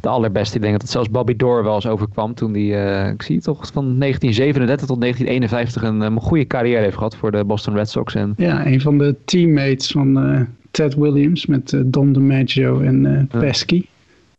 de 0.00 0.08
allerbeste. 0.08 0.56
Ik 0.56 0.60
denk 0.60 0.72
dat 0.72 0.82
het 0.82 0.90
zelfs 0.90 1.10
Bobby 1.10 1.36
Door 1.36 1.64
wel 1.64 1.74
eens 1.74 1.86
overkwam 1.86 2.34
toen 2.34 2.52
die, 2.52 2.72
uh, 2.72 3.08
ik 3.08 3.22
zie 3.22 3.34
het 3.34 3.44
toch, 3.44 3.66
van 3.72 3.98
1937 3.98 4.86
tot 4.86 5.00
1951 5.00 5.82
een, 5.82 6.00
een 6.00 6.20
goede 6.20 6.46
carrière 6.46 6.82
heeft 6.82 6.96
gehad 6.96 7.16
voor 7.16 7.30
de 7.30 7.44
Boston 7.44 7.74
Red 7.74 7.90
Sox. 7.90 8.14
En... 8.14 8.34
Ja, 8.36 8.66
een 8.66 8.80
van 8.80 8.98
de 8.98 9.14
teammates 9.24 9.90
van 9.90 10.46
Ted 10.70 10.94
Williams 10.94 11.46
met 11.46 11.82
Don 11.86 12.12
DiMaggio 12.12 12.80
en 12.80 13.28
Pesky. 13.38 13.84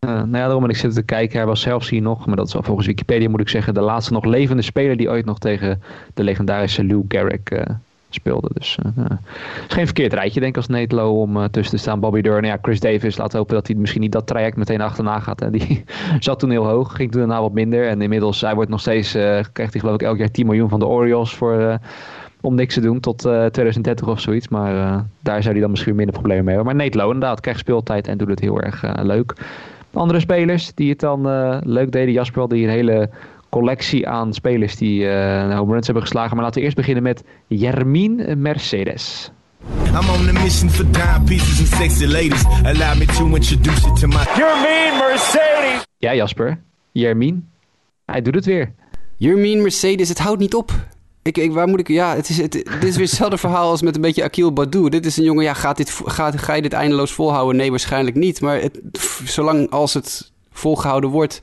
Uh, 0.05 0.09
nou 0.09 0.27
ja, 0.31 0.43
daarom 0.43 0.61
ben 0.61 0.69
ik 0.69 0.75
zitten 0.75 0.99
te 0.99 1.05
kijken. 1.05 1.37
Hij 1.37 1.45
was 1.45 1.61
zelfs 1.61 1.89
hier 1.89 2.01
nog, 2.01 2.25
maar 2.25 2.35
dat 2.35 2.47
is 2.47 2.55
al 2.55 2.63
volgens 2.63 2.87
Wikipedia 2.87 3.29
moet 3.29 3.39
ik 3.39 3.49
zeggen, 3.49 3.73
de 3.73 3.81
laatste 3.81 4.13
nog 4.13 4.25
levende 4.25 4.61
speler 4.61 4.97
die 4.97 5.09
ooit 5.09 5.25
nog 5.25 5.39
tegen 5.39 5.81
de 6.13 6.23
legendarische 6.23 6.85
Lou 6.85 7.05
Gehrig 7.07 7.41
speelde. 8.13 8.49
Dus 8.53 8.77
uh, 8.97 9.05
geen 9.67 9.85
verkeerd 9.85 10.13
rijtje 10.13 10.39
denk 10.39 10.51
ik 10.51 10.57
als 10.57 10.67
Netelo 10.67 11.21
om 11.21 11.49
tussen 11.51 11.75
te 11.75 11.81
staan. 11.81 11.99
Bobby 11.99 12.21
Durn, 12.21 12.45
ja, 12.45 12.57
Chris 12.61 12.79
Davis, 12.79 13.17
laten 13.17 13.37
hopen 13.37 13.55
dat 13.55 13.67
hij 13.67 13.75
misschien 13.75 14.01
niet 14.01 14.11
dat 14.11 14.27
traject 14.27 14.57
meteen 14.57 14.81
achterna 14.81 15.19
gaat. 15.19 15.39
Hè. 15.39 15.49
Die 15.49 15.83
zat 16.19 16.39
toen 16.39 16.49
heel 16.49 16.65
hoog, 16.67 16.95
ging 16.95 17.11
toen 17.11 17.19
daarna 17.19 17.41
wat 17.41 17.53
minder. 17.53 17.87
En 17.87 18.01
inmiddels, 18.01 18.41
hij 18.41 18.55
wordt 18.55 18.69
nog 18.69 18.79
steeds, 18.79 19.11
krijgt 19.11 19.73
hij 19.73 19.79
geloof 19.79 19.93
ik 19.93 20.01
elk 20.01 20.17
jaar 20.17 20.31
10 20.31 20.45
miljoen 20.45 20.69
van 20.69 20.79
de 20.79 20.87
Orioles 20.87 21.33
voor 21.33 21.79
om 22.41 22.55
niks 22.55 22.73
te 22.73 22.81
doen 22.81 22.99
tot 22.99 23.19
2030 23.19 24.07
of 24.07 24.19
zoiets. 24.19 24.47
Maar 24.47 25.05
daar 25.19 25.41
zou 25.41 25.53
hij 25.53 25.61
dan 25.61 25.69
misschien 25.69 25.95
minder 25.95 26.13
problemen 26.13 26.45
mee 26.45 26.55
hebben. 26.55 26.75
Maar 26.75 26.83
Nate 26.83 26.97
Lowe 26.97 27.13
inderdaad 27.13 27.39
krijgt 27.39 27.59
speeltijd 27.59 28.07
en 28.07 28.17
doet 28.17 28.29
het 28.29 28.39
heel 28.39 28.61
erg 28.61 28.83
leuk. 29.01 29.33
Andere 29.93 30.19
spelers 30.19 30.73
die 30.73 30.89
het 30.89 30.99
dan 30.99 31.21
leuk 31.65 31.91
deden. 31.91 32.13
Jasper 32.13 32.49
die 32.49 32.63
een 32.63 32.73
hele 32.73 33.09
collectie 33.51 34.07
aan 34.07 34.33
spelers 34.33 34.75
die 34.75 35.03
uh, 35.03 35.57
home 35.57 35.73
runs 35.73 35.85
hebben 35.85 36.03
geslagen. 36.03 36.35
Maar 36.35 36.43
laten 36.43 36.59
we 36.59 36.65
eerst 36.65 36.77
beginnen 36.77 37.03
met 37.03 37.23
Jermin 37.47 38.41
Mercedes. 38.41 39.31
I'm 39.85 40.09
on 40.09 40.29
a 40.29 40.41
mission 40.43 40.69
for 40.69 40.91
dime 40.91 41.23
pieces 41.25 41.59
and 41.59 41.67
sexy 41.67 42.05
ladies. 42.05 42.45
Allow 42.63 42.97
me 42.97 43.05
to 43.05 43.25
introduce 43.35 43.81
you 43.81 43.95
to 43.99 44.07
my... 44.07 44.23
Jermin 44.35 44.97
Mercedes! 44.97 45.85
Ja, 45.97 46.13
Jasper. 46.13 46.61
Jermin. 46.91 47.49
Hij 48.05 48.21
doet 48.21 48.35
het 48.35 48.45
weer. 48.45 48.73
Jermin 49.17 49.61
Mercedes, 49.61 50.09
het 50.09 50.19
houdt 50.19 50.39
niet 50.39 50.55
op. 50.55 50.71
Ik, 51.21 51.37
ik, 51.37 51.51
waar 51.51 51.67
moet 51.67 51.79
ik... 51.79 51.87
Ja, 51.87 52.15
het 52.15 52.29
is, 52.29 52.37
het, 52.37 52.51
dit 52.51 52.83
is 52.83 52.95
weer 52.95 53.05
hetzelfde 53.05 53.37
verhaal 53.47 53.69
als 53.69 53.81
met 53.81 53.95
een 53.95 54.01
beetje 54.01 54.23
Akil 54.23 54.53
Badou. 54.53 54.89
Dit 54.89 55.05
is 55.05 55.17
een 55.17 55.23
jongen, 55.23 55.43
ja, 55.43 55.53
gaat 55.53 55.77
dit, 55.77 56.01
gaat, 56.05 56.39
ga 56.39 56.53
je 56.53 56.61
dit 56.61 56.73
eindeloos 56.73 57.11
volhouden? 57.11 57.55
Nee, 57.55 57.69
waarschijnlijk 57.69 58.15
niet. 58.15 58.41
Maar 58.41 58.61
het, 58.61 58.79
zolang 59.23 59.69
als 59.69 59.93
het 59.93 60.31
volgehouden 60.51 61.09
wordt 61.09 61.41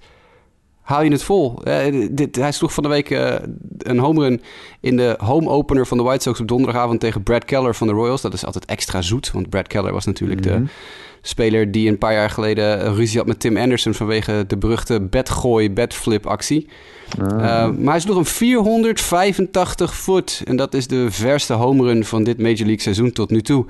hou 0.89 1.05
je 1.05 1.11
het 1.11 1.23
vol. 1.23 1.59
Uh, 1.65 2.09
dit, 2.11 2.37
hij 2.37 2.53
sloeg 2.53 2.73
van 2.73 2.83
de 2.83 2.89
week 2.89 3.11
uh, 3.11 3.35
een 3.79 3.99
home 3.99 4.21
run 4.21 4.43
in 4.81 4.97
de 4.97 5.15
home 5.19 5.49
opener 5.49 5.87
van 5.87 5.97
de 5.97 6.03
White 6.03 6.23
Sox 6.23 6.41
op 6.41 6.49
donderdagavond 6.49 7.01
tegen 7.01 7.23
Brad 7.23 7.45
Keller 7.45 7.75
van 7.75 7.87
de 7.87 7.93
Royals. 7.93 8.21
Dat 8.21 8.33
is 8.33 8.45
altijd 8.45 8.65
extra 8.65 9.03
zoet, 9.03 9.31
want 9.31 9.51
Brad 9.51 9.67
Keller 9.67 9.93
was 9.93 10.05
natuurlijk 10.05 10.43
de 10.43 10.51
mhm. 10.51 10.65
speler 11.23 11.73
die 11.73 11.89
een 11.89 11.99
paar 11.99 12.13
jaar 12.13 12.31
geleden 12.31 12.95
ruzie 12.95 13.19
had 13.19 13.27
met 13.27 13.41
Tim 13.41 13.57
Anderson 13.57 13.95
vanwege 13.95 14.45
de 14.47 14.57
beruchte 14.57 15.01
bedgooi, 15.01 15.71
bedflip 15.71 16.27
actie. 16.27 16.69
Uh, 17.21 17.29
maar 17.71 17.93
hij 17.93 18.01
sloeg 18.01 18.17
een 18.17 18.25
485 18.25 19.97
foot 19.97 20.43
en 20.45 20.57
dat 20.57 20.75
is 20.75 20.87
de 20.87 21.11
verste 21.11 21.53
home 21.53 21.83
run 21.83 22.05
van 22.05 22.25
dit 22.25 22.39
Major 22.39 22.57
League 22.57 22.81
seizoen 22.81 23.13
tot 23.13 23.31
nu 23.31 23.43
toe. 23.43 23.67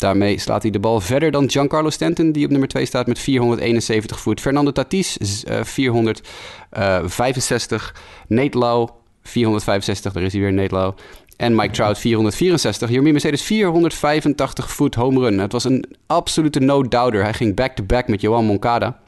Daarmee 0.00 0.38
slaat 0.38 0.62
hij 0.62 0.70
de 0.70 0.78
bal 0.78 1.00
verder 1.00 1.30
dan 1.30 1.50
Giancarlo 1.50 1.90
Stanton, 1.90 2.32
die 2.32 2.44
op 2.44 2.50
nummer 2.50 2.68
2 2.68 2.84
staat 2.84 3.06
met 3.06 3.18
471 3.18 4.20
voet. 4.20 4.40
Fernando 4.40 4.72
Tatis, 4.72 5.44
uh, 5.48 5.62
465. 5.62 7.94
Nate 8.28 8.58
Lowe, 8.58 8.90
465. 9.22 10.12
Daar 10.12 10.22
is 10.22 10.32
hij 10.32 10.40
weer, 10.40 10.52
Nate 10.52 10.74
Lowe. 10.74 10.94
En 11.36 11.54
Mike 11.54 11.72
Trout 11.72 11.98
464. 11.98 12.88
Jeremy 12.88 13.10
Mercedes 13.10 13.42
485 13.42 14.70
voet 14.70 14.94
home 14.94 15.20
run. 15.20 15.38
Het 15.38 15.52
was 15.52 15.64
een 15.64 15.84
absolute 16.06 16.60
no-doubter. 16.60 17.22
Hij 17.22 17.34
ging 17.34 17.54
back-to-back 17.54 18.08
met 18.08 18.20
Johan 18.20 18.44
Moncada. 18.44 18.98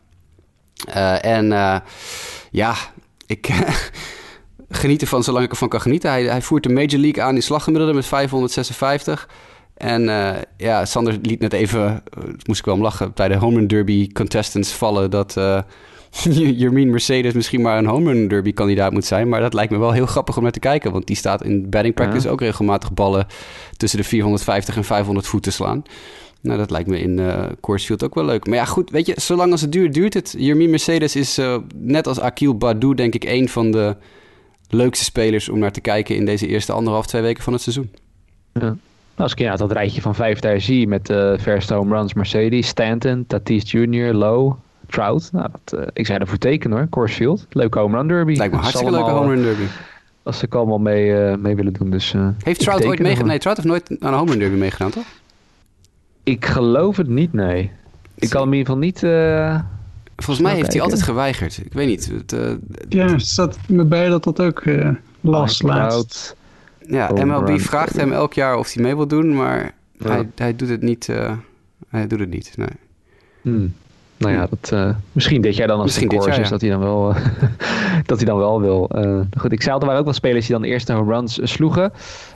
Uh, 0.88 1.24
en 1.24 1.46
ja, 2.50 2.74
ik 3.26 3.48
geniet 4.68 5.02
ervan 5.02 5.22
zolang 5.22 5.44
ik 5.44 5.50
ervan 5.50 5.68
kan 5.68 5.80
genieten. 5.80 6.10
Hij, 6.10 6.24
hij 6.24 6.42
voert 6.42 6.62
de 6.62 6.68
Major 6.68 7.00
League 7.00 7.22
aan 7.22 7.34
in 7.34 7.42
slaggemiddelde 7.42 7.94
met 7.94 8.06
556. 8.06 9.28
En 9.74 10.02
uh, 10.02 10.34
ja, 10.56 10.84
Sander 10.84 11.18
liet 11.22 11.40
net 11.40 11.52
even, 11.52 12.02
uh, 12.18 12.24
moest 12.46 12.58
ik 12.58 12.64
wel 12.64 12.74
om 12.74 12.82
lachen, 12.82 13.12
bij 13.14 13.28
de 13.28 13.36
home 13.36 13.56
run 13.56 13.66
derby 13.66 14.12
contestants 14.12 14.72
vallen 14.72 15.10
dat 15.10 15.36
uh, 15.38 15.60
Jermien 16.58 16.90
Mercedes 16.90 17.32
misschien 17.32 17.60
maar 17.60 17.78
een 17.78 17.86
home 17.86 18.12
run 18.12 18.28
derby 18.28 18.52
kandidaat 18.52 18.92
moet 18.92 19.04
zijn. 19.04 19.28
Maar 19.28 19.40
dat 19.40 19.54
lijkt 19.54 19.72
me 19.72 19.78
wel 19.78 19.92
heel 19.92 20.06
grappig 20.06 20.36
om 20.36 20.42
naar 20.42 20.52
te 20.52 20.58
kijken, 20.58 20.92
want 20.92 21.06
die 21.06 21.16
staat 21.16 21.44
in 21.44 21.70
batting 21.70 21.94
practice 21.94 22.28
ook 22.28 22.40
regelmatig 22.40 22.92
ballen 22.92 23.26
tussen 23.76 23.98
de 23.98 24.04
450 24.04 24.76
en 24.76 24.84
500 24.84 25.26
voet 25.26 25.42
te 25.42 25.50
slaan. 25.50 25.82
Nou, 26.40 26.58
dat 26.58 26.70
lijkt 26.70 26.88
me 26.88 27.00
in 27.00 27.18
uh, 27.18 27.44
Coors 27.60 27.84
Field 27.84 28.04
ook 28.04 28.14
wel 28.14 28.24
leuk. 28.24 28.46
Maar 28.46 28.56
ja, 28.56 28.64
goed, 28.64 28.90
weet 28.90 29.06
je, 29.06 29.14
zolang 29.16 29.52
als 29.52 29.60
het 29.60 29.72
duurt, 29.72 29.94
duurt 29.94 30.14
het. 30.14 30.34
Jermien 30.38 30.70
Mercedes 30.70 31.16
is 31.16 31.40
net 31.74 32.06
als 32.06 32.20
Akil 32.20 32.56
Badou, 32.56 32.94
denk 32.94 33.14
ik, 33.14 33.24
een 33.24 33.48
van 33.48 33.70
de 33.70 33.96
leukste 34.68 35.04
spelers 35.04 35.48
om 35.48 35.58
naar 35.58 35.72
te 35.72 35.80
kijken 35.80 36.16
in 36.16 36.24
deze 36.24 36.46
eerste 36.46 36.72
anderhalf, 36.72 37.06
twee 37.06 37.22
weken 37.22 37.42
van 37.42 37.52
het 37.52 37.62
seizoen. 37.62 37.90
Ja. 38.52 38.76
Als 39.22 39.32
ik 39.32 39.38
ja, 39.38 39.56
dat 39.56 39.72
rijtje 39.72 40.00
van 40.00 40.14
vijf 40.14 40.38
daar 40.38 40.60
zie 40.60 40.88
met 40.88 41.10
uh, 41.10 41.32
verste 41.38 41.74
home 41.74 41.96
runs 41.96 42.14
Mercedes, 42.14 42.66
Stanton, 42.66 43.24
Tatis 43.26 43.70
Jr., 43.70 44.12
Lowe, 44.12 44.54
Trout. 44.86 45.28
Nou, 45.32 45.48
dat, 45.52 45.80
uh, 45.80 45.86
ik 45.92 46.06
zou 46.06 46.18
ervoor 46.18 46.38
tekenen 46.38 46.78
hoor. 46.78 46.88
Coors 46.88 47.14
Field. 47.14 47.46
Leuke 47.50 47.78
home 47.78 47.96
run 47.96 48.08
derby. 48.08 48.34
Lijkt 48.34 48.54
me 48.54 48.60
hartstikke 48.60 48.92
leuke 48.92 49.10
home 49.10 49.34
run 49.34 49.42
derby. 49.42 49.62
Als 50.22 50.38
ze 50.38 50.46
allemaal 50.50 50.78
mee, 50.78 51.06
uh, 51.06 51.36
mee 51.36 51.56
willen 51.56 51.72
doen. 51.72 51.90
Dus, 51.90 52.14
heeft 52.42 52.60
Trout 52.60 52.84
ooit 52.84 52.98
meegedaan? 52.98 53.28
Nee, 53.28 53.38
Trout 53.38 53.56
heeft 53.56 53.68
nooit 53.68 53.96
aan 54.00 54.12
een 54.12 54.18
home 54.18 54.30
run 54.30 54.38
derby 54.38 54.56
meegedaan, 54.56 54.90
toch? 54.90 55.06
Ik 56.22 56.46
geloof 56.46 56.96
het 56.96 57.08
niet, 57.08 57.32
nee. 57.32 57.70
Ik 58.14 58.30
kan 58.30 58.40
hem 58.40 58.52
in 58.52 58.58
ieder 58.58 58.74
geval 58.74 58.88
niet... 58.88 58.98
Volgens 60.16 60.46
mij 60.46 60.54
heeft 60.54 60.72
hij 60.72 60.82
altijd 60.82 61.02
geweigerd. 61.02 61.60
Ik 61.64 61.72
weet 61.72 61.88
niet. 61.88 62.12
Het, 62.16 62.36
ja, 62.88 63.06
het 63.06 63.26
staat 63.26 63.58
me 63.66 63.84
bij 63.84 64.08
dat 64.08 64.24
dat 64.24 64.40
ook 64.40 64.62
last 65.20 65.62
laat. 65.62 66.36
Ja, 66.86 67.10
MLB 67.24 67.60
vraagt 67.60 67.96
hem 67.96 68.12
elk 68.12 68.32
jaar 68.32 68.56
of 68.56 68.72
hij 68.72 68.82
mee 68.82 68.96
wil 68.96 69.06
doen, 69.06 69.34
maar 69.34 69.74
hij, 69.98 70.28
hij 70.34 70.56
doet 70.56 70.68
het 70.68 70.82
niet. 70.82 71.08
Uh, 71.08 71.32
hij 71.88 72.06
doet 72.06 72.18
het 72.18 72.30
niet, 72.30 72.52
nee. 72.56 72.68
Hmm. 73.42 73.74
Nou 74.22 74.34
ja, 74.34 74.46
dat, 74.50 74.70
uh, 74.72 74.94
misschien 75.12 75.40
dit 75.40 75.56
jaar 75.56 75.66
dan 75.66 75.76
als 75.76 75.84
misschien 75.84 76.18
het 76.18 76.38
is 76.38 76.48
dat 76.48 76.60
hij 76.60 76.70
dan 76.70 76.80
wel, 76.80 77.10
uh, 77.10 77.16
dat 78.06 78.16
hij 78.16 78.26
dan 78.26 78.38
wel 78.38 78.60
wil. 78.60 78.90
Uh, 78.94 79.20
goed, 79.38 79.52
ik 79.52 79.62
zei 79.62 79.78
er 79.78 79.84
waren 79.84 79.98
ook 79.98 80.04
wel 80.04 80.14
spelers 80.14 80.46
die 80.46 80.54
dan 80.54 80.62
de 80.62 80.68
eerste 80.68 80.94
runs 80.94 81.38
sloegen 81.42 81.92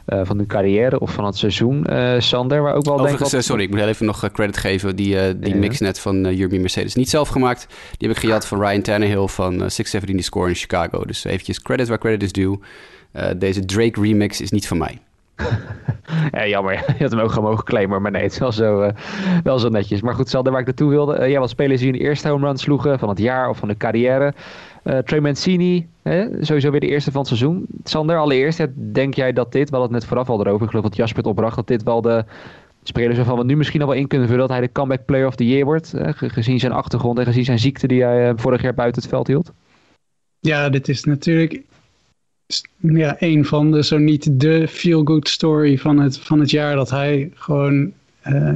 van 0.06 0.36
hun 0.36 0.46
carrière 0.46 1.00
of 1.00 1.12
van 1.12 1.24
het 1.24 1.36
seizoen. 1.36 1.86
Sander, 2.18 2.62
waar 2.62 2.74
ook 2.74 2.84
wel 2.84 2.96
denk 2.96 3.18
sorry, 3.42 3.62
ik 3.62 3.70
moet 3.70 3.78
heel 3.78 3.88
even 3.88 4.06
nog 4.06 4.30
credit 4.32 4.56
geven. 4.56 4.96
Die, 4.96 5.38
die 5.38 5.54
mix 5.54 5.78
net 5.78 5.98
van 5.98 6.26
uh, 6.26 6.60
Mercedes 6.60 6.94
niet 6.94 7.10
zelf 7.10 7.28
gemaakt. 7.28 7.66
Die 7.96 8.08
heb 8.08 8.16
ik 8.16 8.22
gejat 8.22 8.46
van 8.46 8.60
Ryan 8.60 8.82
Tannehill 8.82 9.26
van 9.26 9.52
617 9.52 10.22
Score 10.22 10.48
in 10.48 10.54
Chicago. 10.54 11.04
Dus 11.04 11.24
eventjes 11.24 11.62
credit 11.62 11.88
waar 11.88 11.98
credit 11.98 12.22
is 12.22 12.32
due. 12.32 12.58
Uh, 13.16 13.26
deze 13.36 13.64
Drake 13.64 14.00
remix 14.00 14.40
is 14.40 14.50
niet 14.50 14.66
van 14.66 14.78
mij. 14.78 14.98
ja, 16.32 16.46
jammer, 16.46 16.72
je 16.98 17.02
had 17.02 17.10
hem 17.10 17.20
ook 17.20 17.32
gewoon 17.32 17.50
mogen 17.50 17.64
claimen, 17.64 18.02
maar 18.02 18.10
nee, 18.10 18.22
het 18.22 18.32
is 18.32 18.38
wel 18.38 18.52
zo, 18.52 18.82
uh, 18.82 18.88
wel 19.42 19.58
zo 19.58 19.68
netjes. 19.68 20.00
Maar 20.00 20.14
goed, 20.14 20.28
Sander, 20.28 20.52
waar 20.52 20.60
ik 20.60 20.66
naartoe 20.66 20.90
wilde. 20.90 21.18
Uh, 21.20 21.30
ja, 21.30 21.40
wat 21.40 21.50
spelers 21.50 21.80
die 21.80 21.90
hun 21.90 22.00
eerste 22.00 22.28
home 22.28 22.46
run 22.46 22.56
sloegen 22.56 22.98
van 22.98 23.08
het 23.08 23.18
jaar 23.18 23.48
of 23.48 23.58
van 23.58 23.68
de 23.68 23.76
carrière. 23.76 24.34
Uh, 24.84 24.98
Trey 24.98 25.20
Mancini, 25.20 25.86
hè, 26.02 26.44
sowieso 26.44 26.70
weer 26.70 26.80
de 26.80 26.88
eerste 26.88 27.10
van 27.10 27.20
het 27.20 27.28
seizoen. 27.28 27.66
Sander, 27.84 28.18
allereerst, 28.18 28.66
denk 28.92 29.14
jij 29.14 29.32
dat 29.32 29.52
dit, 29.52 29.70
wel 29.70 29.82
het 29.82 29.90
net 29.90 30.04
vooraf 30.04 30.28
al 30.28 30.40
erover, 30.40 30.62
ik 30.62 30.68
geloof 30.68 30.84
dat 30.84 30.96
Jasper 30.96 31.18
het 31.18 31.26
opbracht, 31.26 31.56
dat 31.56 31.66
dit 31.66 31.82
wel 31.82 32.00
de 32.00 32.24
spelers 32.82 33.16
waarvan 33.16 33.38
we 33.38 33.44
nu 33.44 33.56
misschien 33.56 33.80
al 33.80 33.86
wel 33.86 33.96
in 33.96 34.06
kunnen 34.06 34.28
vullen 34.28 34.48
dat 34.48 34.56
hij 34.56 34.66
de 34.66 34.72
comeback 34.72 35.04
player 35.04 35.26
of 35.26 35.34
the 35.34 35.46
year 35.46 35.64
wordt, 35.64 35.94
gezien 36.16 36.58
zijn 36.58 36.72
achtergrond 36.72 37.18
en 37.18 37.24
gezien 37.24 37.44
zijn 37.44 37.58
ziekte 37.58 37.86
die 37.86 38.02
hij 38.02 38.32
vorig 38.36 38.62
jaar 38.62 38.74
buiten 38.74 39.02
het 39.02 39.10
veld 39.10 39.26
hield? 39.26 39.52
Ja, 40.40 40.68
dit 40.68 40.88
is 40.88 41.04
natuurlijk 41.04 41.62
ja, 42.80 43.16
een 43.18 43.44
van 43.44 43.70
de, 43.70 43.84
zo 43.84 43.98
niet 43.98 44.40
de 44.40 44.68
feel-good 44.68 45.28
story 45.28 45.78
van 45.78 45.98
het, 45.98 46.18
van 46.18 46.40
het 46.40 46.50
jaar. 46.50 46.76
Dat 46.76 46.90
hij 46.90 47.30
gewoon, 47.34 47.92
uh, 48.26 48.54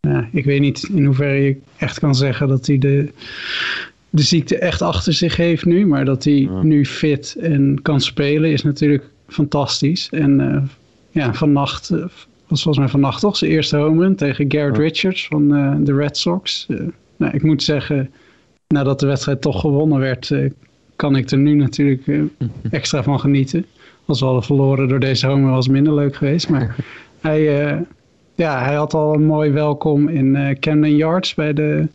ja, 0.00 0.28
ik 0.32 0.44
weet 0.44 0.60
niet 0.60 0.82
in 0.82 1.04
hoeverre 1.04 1.42
je 1.42 1.56
echt 1.76 1.98
kan 1.98 2.14
zeggen 2.14 2.48
dat 2.48 2.66
hij 2.66 2.78
de, 2.78 3.12
de 4.10 4.22
ziekte 4.22 4.58
echt 4.58 4.82
achter 4.82 5.12
zich 5.12 5.36
heeft 5.36 5.64
nu. 5.64 5.86
Maar 5.86 6.04
dat 6.04 6.24
hij 6.24 6.48
nu 6.62 6.86
fit 6.86 7.36
en 7.40 7.78
kan 7.82 8.00
spelen 8.00 8.50
is 8.50 8.62
natuurlijk 8.62 9.10
fantastisch. 9.26 10.08
En 10.10 10.40
uh, 10.40 10.62
ja, 11.10 11.34
vannacht, 11.34 11.90
uh, 11.90 11.98
was 12.46 12.62
volgens 12.62 12.78
mij 12.78 12.88
vannacht 12.88 13.20
toch 13.20 13.36
zijn 13.36 13.50
eerste 13.50 13.76
home 13.76 14.02
run 14.02 14.16
tegen 14.16 14.52
Garrett 14.52 14.78
Richards 14.78 15.26
van 15.26 15.48
de 15.84 15.94
Red 15.94 16.16
Sox. 16.16 16.66
nou, 17.16 17.34
ik 17.34 17.42
moet 17.42 17.62
zeggen, 17.62 18.10
nadat 18.66 19.00
de 19.00 19.06
wedstrijd 19.06 19.40
toch 19.40 19.60
gewonnen 19.60 19.98
werd 19.98 20.30
kan 21.00 21.16
ik 21.16 21.30
er 21.30 21.38
nu 21.38 21.54
natuurlijk 21.54 22.06
eh, 22.06 22.20
extra 22.78 23.02
van 23.02 23.20
genieten. 23.20 23.66
Als 24.04 24.18
we 24.18 24.24
hadden 24.24 24.44
verloren 24.44 24.88
door 24.88 25.00
deze 25.00 25.26
homer 25.26 25.50
was 25.50 25.68
minder 25.68 25.94
leuk 25.94 26.16
geweest. 26.16 26.48
Maar 26.48 26.76
hij, 27.20 27.72
uh, 27.72 27.80
ja, 28.34 28.64
hij 28.64 28.74
had 28.74 28.94
al 28.94 29.14
een 29.14 29.24
mooi 29.24 29.50
welkom 29.50 30.08
in 30.08 30.34
uh, 30.34 30.50
Camden 30.50 30.96
Yards 30.96 31.34
bij, 31.34 31.52
de, 31.52 31.88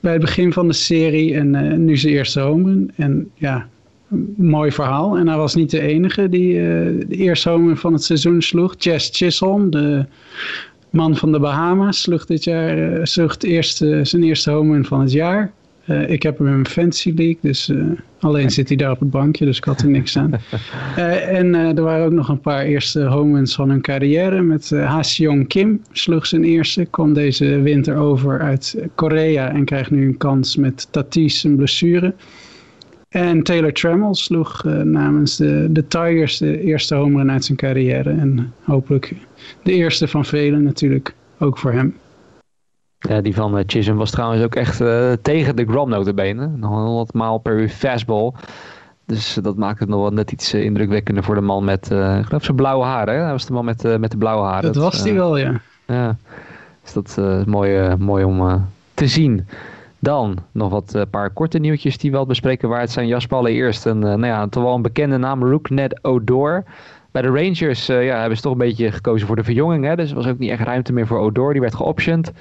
bij 0.00 0.12
het 0.12 0.20
begin 0.20 0.52
van 0.52 0.66
de 0.68 0.74
serie. 0.74 1.34
En 1.34 1.84
nu 1.84 1.96
zijn 1.96 2.12
eerste 2.12 2.40
homer. 2.40 2.76
En 2.96 3.30
ja, 3.34 3.68
mooi 4.36 4.72
verhaal. 4.72 5.16
En 5.16 5.28
hij 5.28 5.36
was 5.36 5.54
niet 5.54 5.70
de 5.70 5.80
enige 5.80 6.28
die 6.28 6.54
de 6.54 7.16
eerste 7.16 7.48
homer 7.48 7.76
van 7.76 7.92
het 7.92 8.04
seizoen 8.04 8.42
sloeg. 8.42 8.74
Jess 8.78 9.10
Chisholm, 9.12 9.70
de 9.70 10.04
man 10.90 11.16
van 11.16 11.32
de 11.32 11.38
Bahama's, 11.38 12.00
sloeg 12.00 12.26
dit 12.26 12.44
jaar 12.44 13.06
sloeg 13.06 13.36
eerste, 13.38 14.00
zijn 14.02 14.22
eerste 14.22 14.50
homer 14.50 14.84
van 14.84 15.00
het 15.00 15.12
jaar. 15.12 15.52
Uh, 15.86 16.10
ik 16.10 16.22
heb 16.22 16.38
hem 16.38 16.46
in 16.46 16.52
mijn 16.52 16.66
fantasy 16.66 17.12
league, 17.16 17.38
dus 17.40 17.68
uh, 17.68 17.84
alleen 18.20 18.50
zit 18.50 18.68
hij 18.68 18.76
daar 18.76 18.90
op 18.90 19.00
het 19.00 19.10
bankje, 19.10 19.44
dus 19.44 19.56
ik 19.56 19.64
had 19.64 19.80
er 19.80 19.88
niks 19.88 20.16
aan. 20.16 20.30
Uh, 20.98 21.28
en 21.38 21.54
er 21.54 21.82
waren 21.82 22.06
ook 22.06 22.12
nog 22.12 22.28
een 22.28 22.40
paar 22.40 22.64
eerste 22.64 23.04
home 23.04 23.34
runs 23.34 23.54
van 23.54 23.70
hun 23.70 23.80
carrière. 23.80 24.42
Met 24.42 24.70
uh, 24.70 25.02
Seong 25.02 25.48
Kim 25.48 25.82
sloeg 25.92 26.26
zijn 26.26 26.44
eerste, 26.44 26.84
kwam 26.84 27.12
deze 27.12 27.60
winter 27.60 27.96
over 27.96 28.40
uit 28.40 28.76
Korea 28.94 29.52
en 29.52 29.64
krijgt 29.64 29.90
nu 29.90 30.06
een 30.06 30.16
kans 30.16 30.56
met 30.56 30.88
Tatis 30.90 31.44
een 31.44 31.56
blessure. 31.56 32.14
En 33.08 33.42
Taylor 33.42 33.72
Trammell 33.72 34.14
sloeg 34.14 34.64
namens 34.84 35.36
de, 35.36 35.68
de 35.70 35.86
Tigers 35.86 36.38
de 36.38 36.60
eerste 36.60 36.94
home 36.94 37.18
run 37.18 37.30
uit 37.30 37.44
zijn 37.44 37.58
carrière. 37.58 38.10
En 38.10 38.52
hopelijk 38.62 39.14
de 39.62 39.72
eerste 39.72 40.08
van 40.08 40.24
velen 40.24 40.62
natuurlijk, 40.62 41.14
ook 41.38 41.58
voor 41.58 41.72
hem. 41.72 41.94
Ja, 42.98 43.20
die 43.20 43.34
van 43.34 43.62
Chisholm 43.66 43.98
was 43.98 44.10
trouwens 44.10 44.42
ook 44.42 44.54
echt 44.54 44.80
uh, 44.80 45.12
tegen 45.22 45.56
de 45.56 45.64
Grom 45.64 45.88
notabene. 45.88 46.50
100 46.60 47.12
maal 47.12 47.38
per 47.38 47.58
uur 47.58 47.68
fastball. 47.68 48.32
Dus 49.06 49.34
dat 49.42 49.56
maakt 49.56 49.80
het 49.80 49.88
nog 49.88 50.00
wel 50.00 50.10
net 50.10 50.32
iets 50.32 50.54
indrukwekkender 50.54 51.24
voor 51.24 51.34
de 51.34 51.40
man 51.40 51.64
met, 51.64 51.90
uh, 51.92 52.18
ik 52.18 52.24
geloof 52.24 52.44
zijn 52.44 52.56
blauwe 52.56 52.84
haren. 52.84 53.20
Dat 53.20 53.30
was 53.30 53.46
de 53.46 53.52
man 53.52 53.64
met, 53.64 53.98
met 53.98 54.10
de 54.10 54.16
blauwe 54.16 54.46
haren. 54.46 54.72
Dat, 54.72 54.82
was 54.82 55.02
die 55.02 55.14
wel, 55.14 55.36
ja. 55.36 55.60
Ja, 55.86 56.16
dus 56.82 56.92
dat 56.92 57.08
is 57.08 57.44
mooi, 57.44 57.96
mooi 57.96 58.24
om 58.24 58.66
te 58.94 59.06
zien. 59.06 59.46
Dan 59.98 60.38
nog 60.52 60.70
wat 60.70 61.06
paar 61.10 61.30
korte 61.30 61.58
nieuwtjes 61.58 61.98
die 61.98 62.10
wel 62.10 62.26
bespreken 62.26 62.68
waar 62.68 62.80
het 62.80 62.90
zijn. 62.90 63.06
Jasper 63.06 63.36
allereerst 63.36 63.84
een, 63.84 63.98
nou 63.98 64.26
ja, 64.26 64.48
toch 64.48 64.62
wel 64.62 64.74
een 64.74 64.82
bekende 64.82 65.16
naam, 65.16 65.44
Rooknet 65.44 66.04
Odor. 66.04 66.64
Bij 67.10 67.22
de 67.22 67.28
Rangers 67.28 67.86
ja, 67.86 68.18
hebben 68.18 68.36
ze 68.36 68.42
toch 68.42 68.52
een 68.52 68.58
beetje 68.58 68.92
gekozen 68.92 69.26
voor 69.26 69.36
de 69.36 69.44
verjonging. 69.44 69.84
Hè? 69.84 69.96
Dus 69.96 70.10
er 70.10 70.16
was 70.16 70.26
ook 70.26 70.38
niet 70.38 70.50
echt 70.50 70.62
ruimte 70.62 70.92
meer 70.92 71.06
voor 71.06 71.18
Odor. 71.18 71.52
Die 71.52 71.60
werd 71.60 71.74
geoptioned. 71.74 72.32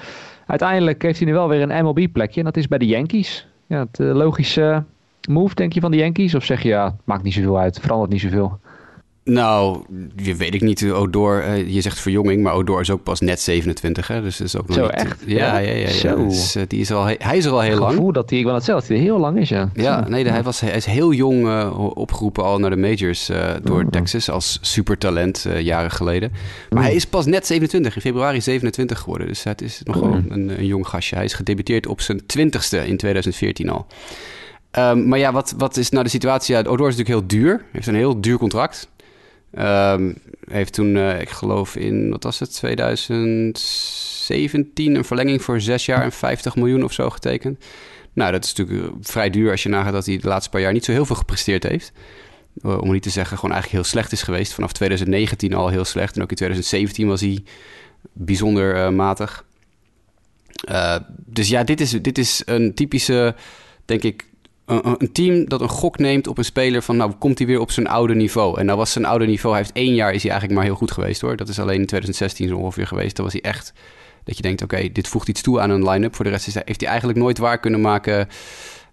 Uiteindelijk 0.46 1.02
heeft 1.02 1.18
hij 1.18 1.28
nu 1.28 1.34
wel 1.34 1.50
weer 1.50 1.62
een 1.62 1.86
MLB-plekje. 1.86 2.40
En 2.40 2.46
dat 2.46 2.58
is 2.58 2.68
bij 2.68 2.78
de 2.78 2.86
Yankees. 2.86 3.48
Ja, 3.68 3.80
het 3.80 4.00
logische 4.00 4.84
move, 5.30 5.56
denk 5.56 5.74
je, 5.74 5.80
van 5.80 5.92
de 5.92 5.98
Yankees? 5.98 6.36
Of 6.36 6.44
zeg 6.44 6.62
je, 6.62 6.70
ja, 6.70 6.96
maakt 7.04 7.24
niet 7.24 7.34
zoveel 7.34 7.60
uit. 7.60 7.80
Verandert 7.80 8.12
niet 8.12 8.22
zoveel. 8.22 8.60
Nou, 9.30 9.84
je 10.16 10.36
weet 10.36 10.54
ik 10.54 10.62
niet. 10.62 10.92
Odor, 10.92 11.48
uh, 11.48 11.74
je 11.74 11.82
zegt 11.82 12.00
verjonging, 12.00 12.44
maar 12.44 12.54
Odor 12.54 12.82
is 12.82 12.90
ook 12.90 13.04
pas 13.04 13.20
net 13.20 13.42
27, 13.42 14.08
hè? 14.08 14.22
Dus 14.22 14.38
dat 14.38 14.48
is 14.48 14.58
ook 14.58 14.68
nog 14.68 14.76
Zo 14.78 14.84
niet... 14.84 14.92
echt? 14.92 15.24
Ja, 15.26 15.58
ja, 15.58 15.72
ja. 15.72 15.88
ja, 15.88 15.90
Zo. 15.90 16.28
Dus, 16.28 16.56
uh, 16.56 16.64
die 16.68 16.80
is 16.80 16.92
al, 16.92 17.06
hij 17.06 17.38
is 17.38 17.46
er 17.46 17.52
al 17.52 17.60
heel 17.62 17.78
lang. 17.80 17.94
gevoel 17.94 18.12
dat 18.12 18.30
hij, 18.30 18.40
ik 18.40 18.46
wil 18.46 18.54
het 18.54 18.64
zelf, 18.64 18.80
dat 18.80 18.90
hij 18.90 18.98
heel 18.98 19.20
lang 19.20 19.40
is, 19.40 19.50
ja. 19.50 19.70
Ja, 19.74 20.08
nee, 20.08 20.28
hij, 20.28 20.44
was, 20.44 20.60
hij 20.60 20.72
is 20.76 20.86
heel 20.86 21.14
jong 21.14 21.46
uh, 21.46 21.90
opgeroepen 21.98 22.44
al 22.44 22.60
naar 22.60 22.70
de 22.70 22.76
majors 22.76 23.30
door 23.64 23.84
oh. 23.84 23.90
Texas 23.90 24.30
als 24.30 24.58
supertalent 24.62 25.46
jaren 25.60 25.92
geleden. 25.92 26.30
Maar 26.32 26.80
Mm. 26.80 26.86
hij 26.86 26.96
is 26.96 27.06
pas 27.06 27.26
net 27.26 27.46
27, 27.48 27.96
in 27.96 28.02
februari 28.02 28.42
27 28.42 29.00
geworden. 29.00 29.28
Dus 29.28 29.44
het 29.44 29.62
is 29.62 29.82
nog 29.84 29.96
Oh. 29.96 30.02
gewoon 30.02 30.26
een, 30.30 30.60
een 30.60 30.66
jong 30.66 30.88
gastje. 30.88 31.16
Hij 31.16 31.26
is 31.26 31.34
gedebuteerd 31.34 31.88
op 31.88 32.02
zijn 32.02 32.22
20ste 32.22 32.88
in 32.88 32.98
2014 32.98 33.70
al. 33.70 33.86
Um, 34.80 35.08
maar 35.08 35.20
ja, 35.20 35.32
wat, 35.32 35.54
wat 35.58 35.78
is 35.78 35.90
nou 35.90 36.04
de 36.04 36.10
situatie? 36.10 36.56
Ja, 36.56 36.60
Odor 36.62 36.88
is 36.88 36.96
natuurlijk 36.96 37.28
heel 37.30 37.40
duur. 37.40 37.52
Hij 37.58 37.66
heeft 37.72 37.88
een 37.88 37.96
heel 37.96 38.22
duur 38.22 38.38
contract. 38.38 38.90
Um, 39.60 40.16
heeft 40.50 40.74
toen, 40.74 40.96
uh, 40.96 41.22
ik 41.22 41.30
geloof 41.30 41.76
in, 41.76 42.10
wat 42.10 42.24
was 42.24 42.40
het, 42.40 42.54
2017 42.54 44.96
een 44.96 45.06
verlenging 45.06 45.42
voor 45.42 45.62
zes 45.62 45.86
jaar 45.86 46.04
en 46.04 46.12
50 46.12 46.56
miljoen 46.56 46.84
of 46.84 46.94
zo 46.94 47.10
getekend. 47.10 47.66
Nou, 48.14 48.32
dat 48.32 48.44
is 48.44 48.54
natuurlijk 48.54 48.94
vrij 49.02 49.30
duur 49.30 49.52
als 49.52 49.64
je 49.64 49.70
nagaat 49.70 49.94
dat 49.94 50.06
hij 50.06 50.18
de 50.18 50.28
laatste 50.28 50.50
paar 50.50 50.62
jaar 50.62 50.74
niet 50.74 50.86
zo 50.86 50.92
heel 50.92 51.06
veel 51.06 51.16
gepresteerd 51.16 51.64
heeft. 51.64 51.92
Uh, 52.62 52.82
om 52.82 52.92
niet 52.92 53.04
te 53.04 53.10
zeggen, 53.10 53.38
gewoon 53.38 53.54
eigenlijk 53.54 53.84
heel 53.84 53.92
slecht 53.92 54.12
is 54.12 54.22
geweest. 54.22 54.54
Vanaf 54.54 54.72
2019 54.72 55.54
al 55.54 55.70
heel 55.70 55.86
slecht. 55.86 56.16
En 56.16 56.22
ook 56.22 56.30
in 56.30 56.36
2017 56.36 57.08
was 57.08 57.22
hij 57.22 57.44
bijzonder 58.14 58.94
matig. 58.94 59.46
Dus 61.26 61.50
ja, 61.50 61.64
dit 61.64 61.82
is, 61.82 61.92
dit 61.92 62.18
is 62.18 62.42
een 62.46 62.74
typische, 62.74 63.36
denk 63.86 64.04
ik, 64.04 64.26
een, 64.66 65.12
team 65.12 65.48
dat 65.48 65.62
een 65.62 65.70
gok 65.70 65.98
neemt 65.98 66.28
op 66.28 66.38
een 66.38 66.46
speler 66.46 66.82
van... 66.82 66.98
nou, 66.98 67.12
komt 67.12 67.38
hij 67.38 67.48
weer 67.48 67.60
op 67.60 67.72
zijn 67.72 67.88
oude 67.88 68.16
niveau? 68.16 68.60
En 68.60 68.66
nou 68.66 68.78
was 68.78 68.92
zijn 68.92 69.06
oude 69.06 69.26
niveau... 69.26 69.56
hij 69.56 69.64
heeft 69.64 69.76
één 69.76 69.96
jaar 69.96 70.14
is 70.14 70.22
hij 70.22 70.32
eigenlijk 70.32 70.60
maar 70.60 70.70
heel 70.70 70.80
goed 70.80 70.92
geweest, 70.92 71.22
hoor. 71.22 71.36
Dat 71.36 71.48
is 71.48 71.60
alleen 71.60 71.80
in 71.80 71.86
2016 71.86 72.48
zo 72.48 72.56
ongeveer 72.56 72.88
geweest. 72.88 73.16
Dan 73.16 73.26
was 73.26 73.34
hij 73.34 73.42
echt... 73.44 73.74
dat 74.24 74.36
je 74.36 74.42
denkt, 74.42 74.62
oké, 74.62 74.92
dit 74.92 75.08
voegt 75.08 75.28
iets 75.28 75.42
toe 75.42 75.60
aan 75.60 75.70
een 75.70 75.90
line-up. 75.90 76.16
Voor 76.16 76.26
de 76.26 76.32
rest 76.32 76.48
is 76.48 76.54
hij, 76.54 76.64
heeft 76.66 76.80
hij 76.80 76.90
eigenlijk 76.90 77.20
nooit 77.20 77.38
waar 77.38 77.60
kunnen 77.60 77.82
maken... 77.82 78.28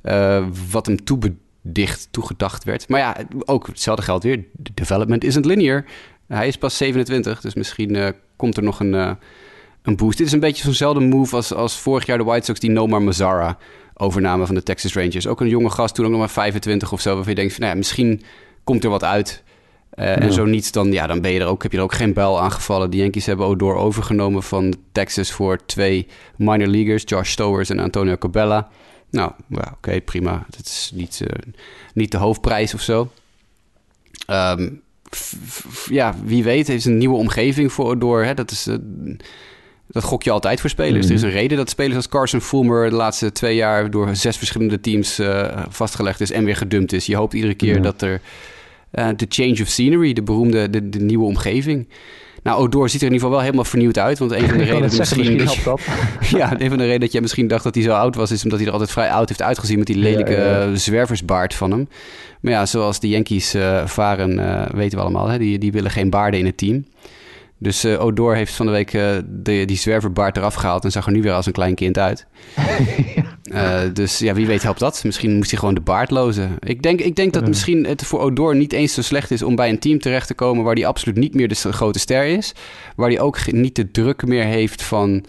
Uh, 0.03 0.47
wat 0.70 0.87
hem 0.87 1.05
toebedicht, 1.05 2.09
toegedacht 2.11 2.64
werd. 2.64 2.89
Maar 2.89 3.01
ja, 3.01 3.16
ook 3.45 3.66
hetzelfde 3.66 4.03
geldt 4.03 4.25
weer. 4.25 4.45
De 4.53 4.70
development 4.75 5.25
isn't 5.25 5.45
linear. 5.45 5.85
Hij 6.29 6.49
is 6.49 6.57
pas 6.57 6.77
27, 6.77 7.41
dus 7.41 7.55
misschien 7.55 7.95
uh, 7.95 8.09
komt 8.37 8.57
er 8.57 8.62
nog 8.62 8.81
een, 8.81 8.93
uh, 8.93 9.11
een 9.83 9.97
boost. 9.97 10.18
Dit 10.18 10.27
is 10.27 10.33
een 10.33 10.41
beetje 10.41 10.62
zo'nzelfde 10.62 11.01
move 11.01 11.37
als, 11.37 11.55
als 11.55 11.79
vorig 11.79 12.07
jaar 12.07 12.18
de 12.18 12.25
White 12.25 12.45
Sox... 12.45 12.61
die 12.61 12.70
Nomar 12.70 13.03
Mazzara 13.03 13.59
overname 13.95 14.47
van 14.47 14.55
de 14.55 14.62
Texas 14.62 14.95
Rangers. 14.95 15.26
Ook 15.26 15.40
een 15.40 15.49
jonge 15.49 15.70
gast, 15.70 15.95
toen 15.95 16.05
ook 16.05 16.11
nog 16.11 16.20
maar 16.20 16.30
25 16.30 16.93
of 16.93 17.01
zo. 17.01 17.14
Waarvan 17.14 17.32
je 17.32 17.38
denkt, 17.38 17.53
van, 17.53 17.61
nou 17.61 17.72
ja, 17.72 17.78
misschien 17.78 18.22
komt 18.64 18.84
er 18.84 18.90
wat 18.90 19.05
uit. 19.05 19.43
Uh, 19.95 20.05
ja. 20.05 20.16
En 20.16 20.32
zo 20.32 20.45
niet, 20.45 20.72
dan, 20.72 20.93
ja, 20.93 21.07
dan 21.07 21.20
ben 21.20 21.30
je 21.30 21.40
er 21.40 21.47
ook, 21.47 21.62
heb 21.62 21.72
je 21.72 21.78
er 21.78 21.84
ook 21.84 21.95
geen 21.95 22.12
bel 22.12 22.40
aangevallen. 22.40 22.90
De 22.90 22.97
Yankees 22.97 23.26
hebben 23.26 23.47
Odor 23.47 23.76
overgenomen 23.76 24.43
van 24.43 24.74
Texas 24.93 25.32
voor 25.32 25.64
twee 25.66 26.07
minor 26.36 26.66
leaguers. 26.66 27.03
Josh 27.07 27.30
Stowers 27.30 27.70
en 27.70 27.78
Antonio 27.78 28.16
Cabella. 28.16 28.68
Nou, 29.11 29.32
oké, 29.51 29.72
okay, 29.72 30.01
prima. 30.01 30.47
Dat 30.51 30.66
is 30.66 30.90
niet, 30.95 31.20
uh, 31.22 31.53
niet 31.95 32.11
de 32.11 32.16
hoofdprijs 32.16 32.74
of 32.74 32.80
zo. 32.80 33.11
Um, 34.30 34.82
ja, 35.86 36.14
wie 36.24 36.45
weet 36.45 36.66
heeft 36.66 36.84
een 36.84 36.99
nieuwe 36.99 37.16
omgeving 37.16 37.72
voor 37.72 37.86
Odor. 37.86 38.24
Hè? 38.24 38.34
Dat 38.34 38.51
is... 38.51 38.66
Uh, 38.66 38.76
dat 39.93 40.05
gok 40.05 40.22
je 40.22 40.30
altijd 40.30 40.61
voor 40.61 40.70
spelers. 40.70 41.07
Er 41.07 41.14
is 41.14 41.22
een 41.22 41.30
reden 41.30 41.57
dat 41.57 41.68
spelers 41.68 41.97
als 41.97 42.09
Carson 42.09 42.40
Fulmer 42.40 42.90
de 42.90 42.97
laatste 42.97 43.32
twee 43.32 43.57
jaar 43.57 43.90
door 43.90 44.16
zes 44.16 44.36
verschillende 44.36 44.80
teams 44.80 45.20
uh, 45.20 45.62
vastgelegd 45.68 46.20
is 46.20 46.30
en 46.30 46.45
weer 46.45 46.57
gedumpt 46.57 46.93
is. 46.93 47.07
Je 47.07 47.16
hoopt 47.16 47.32
iedere 47.32 47.55
keer 47.55 47.82
dat 47.82 48.03
er 48.03 48.20
uh, 48.95 49.09
de 49.16 49.26
change 49.28 49.59
of 49.62 49.68
scenery, 49.68 50.12
de 50.12 50.22
beroemde, 50.22 50.70
de, 50.70 50.88
de, 50.88 51.01
nieuwe 51.01 51.24
omgeving. 51.24 51.88
Nou, 52.43 52.61
Odor 52.61 52.88
ziet 52.88 53.01
er 53.01 53.07
in 53.07 53.12
ieder 53.12 53.26
geval 53.26 53.30
wel 53.30 53.40
helemaal 53.40 53.70
vernieuwd 53.70 53.99
uit. 53.99 54.18
Want 54.18 54.30
een 54.30 54.49
van 54.49 54.59
de 54.59 54.64
redenen 54.64 54.97
misschien. 54.97 55.36
misschien 55.36 55.38
dat 55.38 55.55
je, 56.28 56.36
ja, 56.36 56.61
een 56.61 56.68
van 56.68 56.78
de 56.78 56.84
redenen 56.84 57.01
dat 57.01 57.12
jij 57.12 57.20
misschien 57.20 57.49
dacht 57.49 57.64
dat 57.64 57.74
hij 57.74 57.84
zo 57.84 57.93
oud 57.93 58.14
was, 58.14 58.30
is 58.30 58.43
omdat 58.43 58.59
hij 58.59 58.66
er 58.66 58.72
altijd 58.72 58.90
vrij 58.93 59.11
oud 59.11 59.28
heeft 59.28 59.43
uitgezien 59.43 59.78
met 59.78 59.86
die 59.86 59.97
lelijke 59.97 60.32
ja, 60.32 60.45
ja, 60.45 60.62
ja. 60.62 60.74
zwerversbaard 60.74 61.55
van 61.55 61.70
hem. 61.70 61.88
Maar 62.40 62.53
ja, 62.53 62.66
zoals 62.66 63.01
de 63.01 63.09
Yankees 63.09 63.55
uh, 63.55 63.86
varen, 63.86 64.36
weten 64.76 64.99
we 64.99 65.05
allemaal, 65.05 65.28
hè? 65.28 65.38
Die, 65.38 65.59
die 65.59 65.72
willen 65.72 65.90
geen 65.90 66.11
baarden 66.11 66.40
in 66.40 66.47
het 66.47 66.57
team. 66.57 66.84
Dus 67.63 67.85
uh, 67.85 68.05
Odor 68.05 68.35
heeft 68.35 68.55
van 68.55 68.67
de 68.67 68.73
week 68.73 68.93
uh, 68.93 69.17
de, 69.27 69.65
die 69.65 69.77
zwerverbaard 69.77 70.37
eraf 70.37 70.55
gehaald 70.55 70.85
en 70.85 70.91
zag 70.91 71.07
er 71.07 71.13
nu 71.13 71.23
weer 71.23 71.33
als 71.33 71.47
een 71.47 71.53
klein 71.53 71.75
kind 71.75 71.99
uit. 71.99 72.27
uh, 73.45 73.81
dus 73.93 74.19
ja, 74.19 74.35
wie 74.35 74.47
weet 74.47 74.63
helpt 74.63 74.81
dat. 74.81 75.05
Misschien 75.05 75.37
moest 75.37 75.51
hij 75.51 75.59
gewoon 75.59 75.75
de 75.75 75.81
baard 75.81 76.11
lozen. 76.11 76.57
Ik 76.59 76.83
denk, 76.83 77.01
ik 77.01 77.17
denk 77.17 77.33
dat 77.33 77.47
misschien 77.47 77.87
het 77.87 78.05
voor 78.05 78.21
Odor 78.21 78.57
niet 78.57 78.73
eens 78.73 78.95
zo 78.95 79.03
slecht 79.03 79.31
is 79.31 79.43
om 79.43 79.57
bij 79.57 79.69
een 79.69 79.79
team 79.79 79.99
terecht 79.99 80.27
te 80.27 80.35
komen 80.35 80.65
waar 80.65 80.75
hij 80.75 80.87
absoluut 80.87 81.17
niet 81.17 81.35
meer 81.35 81.49
de 81.49 81.55
grote 81.55 81.99
ster 81.99 82.25
is. 82.25 82.53
Waar 82.97 83.09
hij 83.09 83.21
ook 83.21 83.53
niet 83.53 83.77
de 83.77 83.91
druk 83.91 84.27
meer 84.27 84.45
heeft 84.45 84.83
van... 84.83 85.25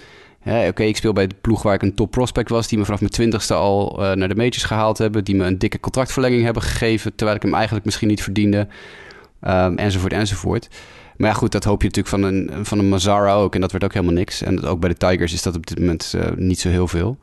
Oké, 0.46 0.68
okay, 0.68 0.88
ik 0.88 0.98
speel 0.98 1.14
bij 1.14 1.28
de 1.28 1.36
ploeg 1.42 1.62
waar 1.62 1.74
ik 1.74 1.82
een 1.82 1.96
top 1.96 2.12
prospect 2.12 2.50
was... 2.50 2.68
die 2.68 2.78
me 2.78 2.86
vanaf 2.86 3.00
mijn 3.00 3.12
twintigste 3.12 3.54
al 3.54 3.96
naar 4.16 4.30
de 4.30 4.36
majors 4.36 4.64
gehaald 4.64 4.98
hebben... 4.98 5.24
die 5.24 5.36
me 5.36 5.46
een 5.46 5.58
dikke 5.58 5.80
contractverlenging 5.80 6.44
hebben 6.44 6.64
gegeven... 6.64 7.16
terwijl 7.16 7.38
ik 7.38 7.44
hem 7.44 7.54
eigenlijk 7.54 7.86
misschien 7.86 8.08
niet 8.08 8.24
verdiende... 8.24 8.68
Um, 9.48 9.78
enzovoort, 9.78 10.14
enzovoort. 10.14 10.70
Maar 11.18 11.30
ja, 11.30 11.36
goed, 11.36 11.51
dat 11.51 11.64
hoop 11.64 11.82
je 11.82 11.88
natuurlijk 11.88 12.16
van 12.16 12.24
een, 12.24 12.66
van 12.66 12.80
een 12.80 12.89
Mazzara 12.89 13.34
ook. 13.34 13.55
En 13.55 13.61
dat 13.61 13.72
werd 13.72 13.84
ook 13.84 13.93
helemaal 13.93 14.16
niks. 14.16 14.41
En 14.41 14.64
ook 14.64 14.80
bij 14.80 14.89
de 14.89 14.97
Tigers 14.97 15.34
is 15.34 15.41
dat 15.41 15.55
op 15.55 15.68
dit 15.68 15.80
moment 15.80 16.14
uh, 16.16 16.22
niet 16.36 16.59
zo 16.59 16.70
heel 16.70 16.88
veel. 16.88 17.18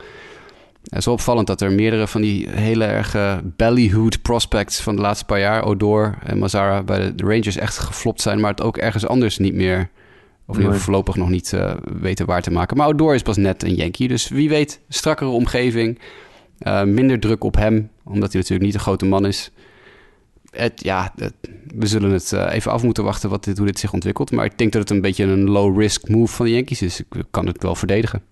Het 0.82 0.99
is 0.99 1.05
wel 1.05 1.14
opvallend 1.14 1.47
dat 1.47 1.61
er 1.61 1.72
meerdere 1.72 2.07
van 2.07 2.20
die 2.20 2.49
hele 2.51 2.84
erg 2.84 3.16
uh, 3.16 3.36
ballyhood 3.57 4.22
prospects 4.22 4.80
van 4.80 4.97
de 4.97 5.03
laatste 5.03 5.24
paar 5.24 5.41
jaar... 5.41 5.64
Odor 5.64 6.18
en 6.22 6.38
Mazzara 6.38 6.82
bij 6.82 7.14
de, 7.14 7.24
Rangers 7.24 7.57
echt 7.57 7.78
geflopt 7.78 8.20
zijn... 8.20 8.41
maar 8.41 8.51
het 8.51 8.62
ook 8.62 8.76
ergens 8.76 9.07
anders 9.07 9.38
niet 9.38 9.55
meer... 9.55 9.88
of 10.47 10.57
geval 10.57 10.72
voorlopig 10.72 11.16
nog 11.16 11.28
niet 11.28 11.53
uh, 11.53 11.72
weten 12.01 12.26
waar 12.26 12.43
te 12.43 12.51
maken. 12.51 12.76
Maar 12.76 12.88
Odor 12.88 13.14
is 13.14 13.22
pas 13.22 13.36
net 13.36 13.62
een 13.62 13.74
Yankee. 13.74 14.09
Dus 14.09 14.28
wie 14.28 14.49
weet, 14.49 14.80
strakkere 14.88 15.30
omgeving... 15.30 15.99
minder 16.84 17.20
druk 17.20 17.45
op 17.45 17.57
hem, 17.57 17.91
omdat 18.05 18.32
hij 18.32 18.41
natuurlijk 18.41 18.66
niet 18.66 18.74
een 18.74 18.80
grote 18.80 19.07
man 19.07 19.26
is 19.26 19.51
ja, 20.74 21.12
we 21.74 21.86
zullen 21.86 22.11
het 22.11 22.32
uh, 22.32 22.53
even 22.53 22.72
af 22.72 22.82
moeten 22.82 23.05
wachten 23.05 23.30
wat 23.30 23.44
dit, 23.44 23.57
hoe 23.57 23.66
dit 23.66 23.78
zich 23.78 23.92
ontwikkelt. 23.92 24.30
Maar 24.30 24.44
ik 24.44 24.59
denk 24.59 24.72
dat 24.72 24.80
het 24.80 24.90
een 24.90 25.01
beetje 25.01 25.24
een 25.24 25.51
low-risk 25.51 26.09
move 26.09 26.34
van 26.34 26.46
de 26.46 26.53
Yankees 26.53 26.82
is. 26.82 27.01
Ik 27.01 27.24
kan 27.30 27.46
het 27.46 27.62
wel 27.62 27.74
verdedigen. 27.74 28.22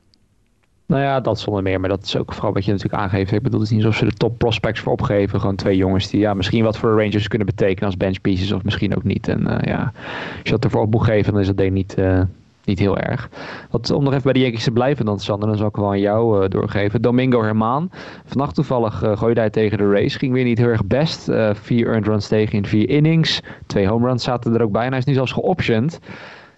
Nou 0.86 1.02
ja, 1.02 1.20
dat 1.20 1.40
zonder 1.40 1.62
meer. 1.62 1.80
Maar 1.80 1.88
dat 1.88 2.04
is 2.04 2.16
ook 2.16 2.32
vooral 2.32 2.52
wat 2.52 2.64
je 2.64 2.72
natuurlijk 2.72 3.02
aangeeft. 3.02 3.32
Ik 3.32 3.42
bedoel, 3.42 3.60
het 3.60 3.70
is 3.70 3.76
niet 3.76 3.84
alsof 3.84 4.00
ze 4.00 4.04
de 4.04 4.16
top 4.16 4.38
prospects 4.38 4.80
voor 4.80 4.92
opgeven. 4.92 5.40
Gewoon 5.40 5.56
twee 5.56 5.76
jongens 5.76 6.10
die 6.10 6.20
ja, 6.20 6.34
misschien 6.34 6.64
wat 6.64 6.78
voor 6.78 6.96
de 6.96 7.02
Rangers 7.02 7.28
kunnen 7.28 7.46
betekenen 7.46 7.84
als 7.84 7.96
bench 7.96 8.20
pieces. 8.20 8.52
Of 8.52 8.64
misschien 8.64 8.96
ook 8.96 9.04
niet. 9.04 9.28
En 9.28 9.40
uh, 9.40 9.56
ja, 9.60 9.92
als 9.94 10.42
je 10.42 10.50
dat 10.50 10.64
ervoor 10.64 10.82
op 10.82 10.90
moet 10.90 11.04
geven, 11.04 11.32
dan 11.32 11.40
is 11.40 11.46
dat 11.46 11.56
denk 11.56 11.68
ik 11.68 11.74
niet, 11.74 11.94
uh, 11.98 12.22
niet 12.68 12.78
heel 12.78 12.98
erg. 12.98 13.30
Wat, 13.70 13.90
om 13.90 14.04
nog 14.04 14.12
even 14.12 14.24
bij 14.24 14.32
de 14.32 14.40
Yankees 14.40 14.64
te 14.64 14.70
blijven 14.70 15.04
dan, 15.04 15.20
Sander. 15.20 15.48
Dan 15.48 15.56
zal 15.56 15.66
ik 15.66 15.76
wel 15.76 15.88
aan 15.88 16.00
jou 16.00 16.42
uh, 16.42 16.48
doorgeven. 16.48 17.02
Domingo 17.02 17.42
Hermaan. 17.42 17.90
Vannacht 18.24 18.54
toevallig 18.54 19.04
uh, 19.04 19.16
gooide 19.16 19.40
hij 19.40 19.50
tegen 19.50 19.78
de 19.78 19.90
race. 19.90 20.18
Ging 20.18 20.32
weer 20.32 20.44
niet 20.44 20.58
heel 20.58 20.68
erg 20.68 20.86
best. 20.86 21.28
Uh, 21.28 21.50
vier 21.54 21.86
earned 21.86 22.06
runs 22.06 22.28
tegen 22.28 22.56
in 22.56 22.66
vier 22.66 22.88
innings. 22.88 23.40
Twee 23.66 23.88
home 23.88 24.06
runs 24.06 24.24
zaten 24.24 24.54
er 24.54 24.62
ook 24.62 24.72
bij. 24.72 24.84
En 24.84 24.88
hij 24.88 24.98
is 24.98 25.04
nu 25.04 25.14
zelfs 25.14 25.32
geoptioned. 25.32 26.00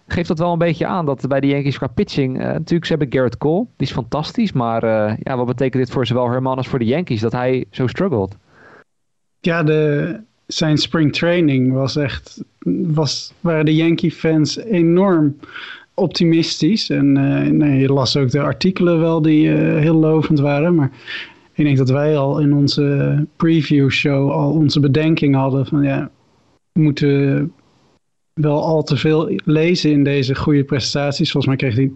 Geeft 0.06 0.28
dat 0.28 0.38
wel 0.38 0.52
een 0.52 0.58
beetje 0.58 0.86
aan 0.86 1.06
dat 1.06 1.28
bij 1.28 1.40
de 1.40 1.46
Yankees 1.46 1.78
qua 1.78 1.86
pitching... 1.86 2.38
natuurlijk, 2.38 2.84
ze 2.84 2.92
hebben 2.92 3.12
Garrett 3.12 3.38
Cole. 3.38 3.66
Die 3.76 3.86
is 3.86 3.92
fantastisch. 3.92 4.52
Maar 4.52 4.84
ja, 5.22 5.36
wat 5.36 5.46
betekent 5.46 5.82
dit 5.82 5.92
voor 5.92 6.06
zowel 6.06 6.30
Herman 6.30 6.56
als 6.56 6.68
voor 6.68 6.78
de 6.78 6.84
Yankees? 6.84 7.20
Dat 7.20 7.32
hij 7.32 7.64
zo 7.70 7.86
struggelt. 7.86 8.36
Ja, 9.40 9.62
de, 9.62 10.20
zijn 10.52 10.78
spring 10.78 11.12
training 11.12 11.72
was 11.72 11.96
echt... 11.96 12.44
Was, 12.86 13.32
waren 13.40 13.64
de 13.64 13.74
Yankee 13.74 14.12
fans 14.12 14.56
enorm 14.56 15.36
optimistisch. 16.00 16.90
En 16.90 17.18
uh, 17.18 17.50
nee, 17.50 17.80
je 17.80 17.92
las 17.92 18.16
ook 18.16 18.30
de 18.30 18.40
artikelen 18.40 19.00
wel 19.00 19.22
die 19.22 19.48
uh, 19.48 19.78
heel 19.78 19.94
lovend 19.94 20.38
waren. 20.38 20.74
Maar 20.74 20.90
ik 21.54 21.64
denk 21.64 21.76
dat 21.76 21.90
wij 21.90 22.16
al 22.16 22.38
in 22.38 22.54
onze 22.54 23.26
preview 23.36 23.90
show 23.90 24.30
al 24.30 24.52
onze 24.52 24.80
bedenking 24.80 25.34
hadden 25.34 25.66
van 25.66 25.82
ja, 25.82 26.10
we 26.72 26.80
moeten 26.80 27.52
wel 28.32 28.62
al 28.62 28.82
te 28.82 28.96
veel 28.96 29.32
lezen 29.44 29.90
in 29.90 30.04
deze 30.04 30.34
goede 30.34 30.64
prestaties. 30.64 31.30
Volgens 31.30 31.46
mij 31.46 31.70
kreeg 31.70 31.76
hij 31.76 31.92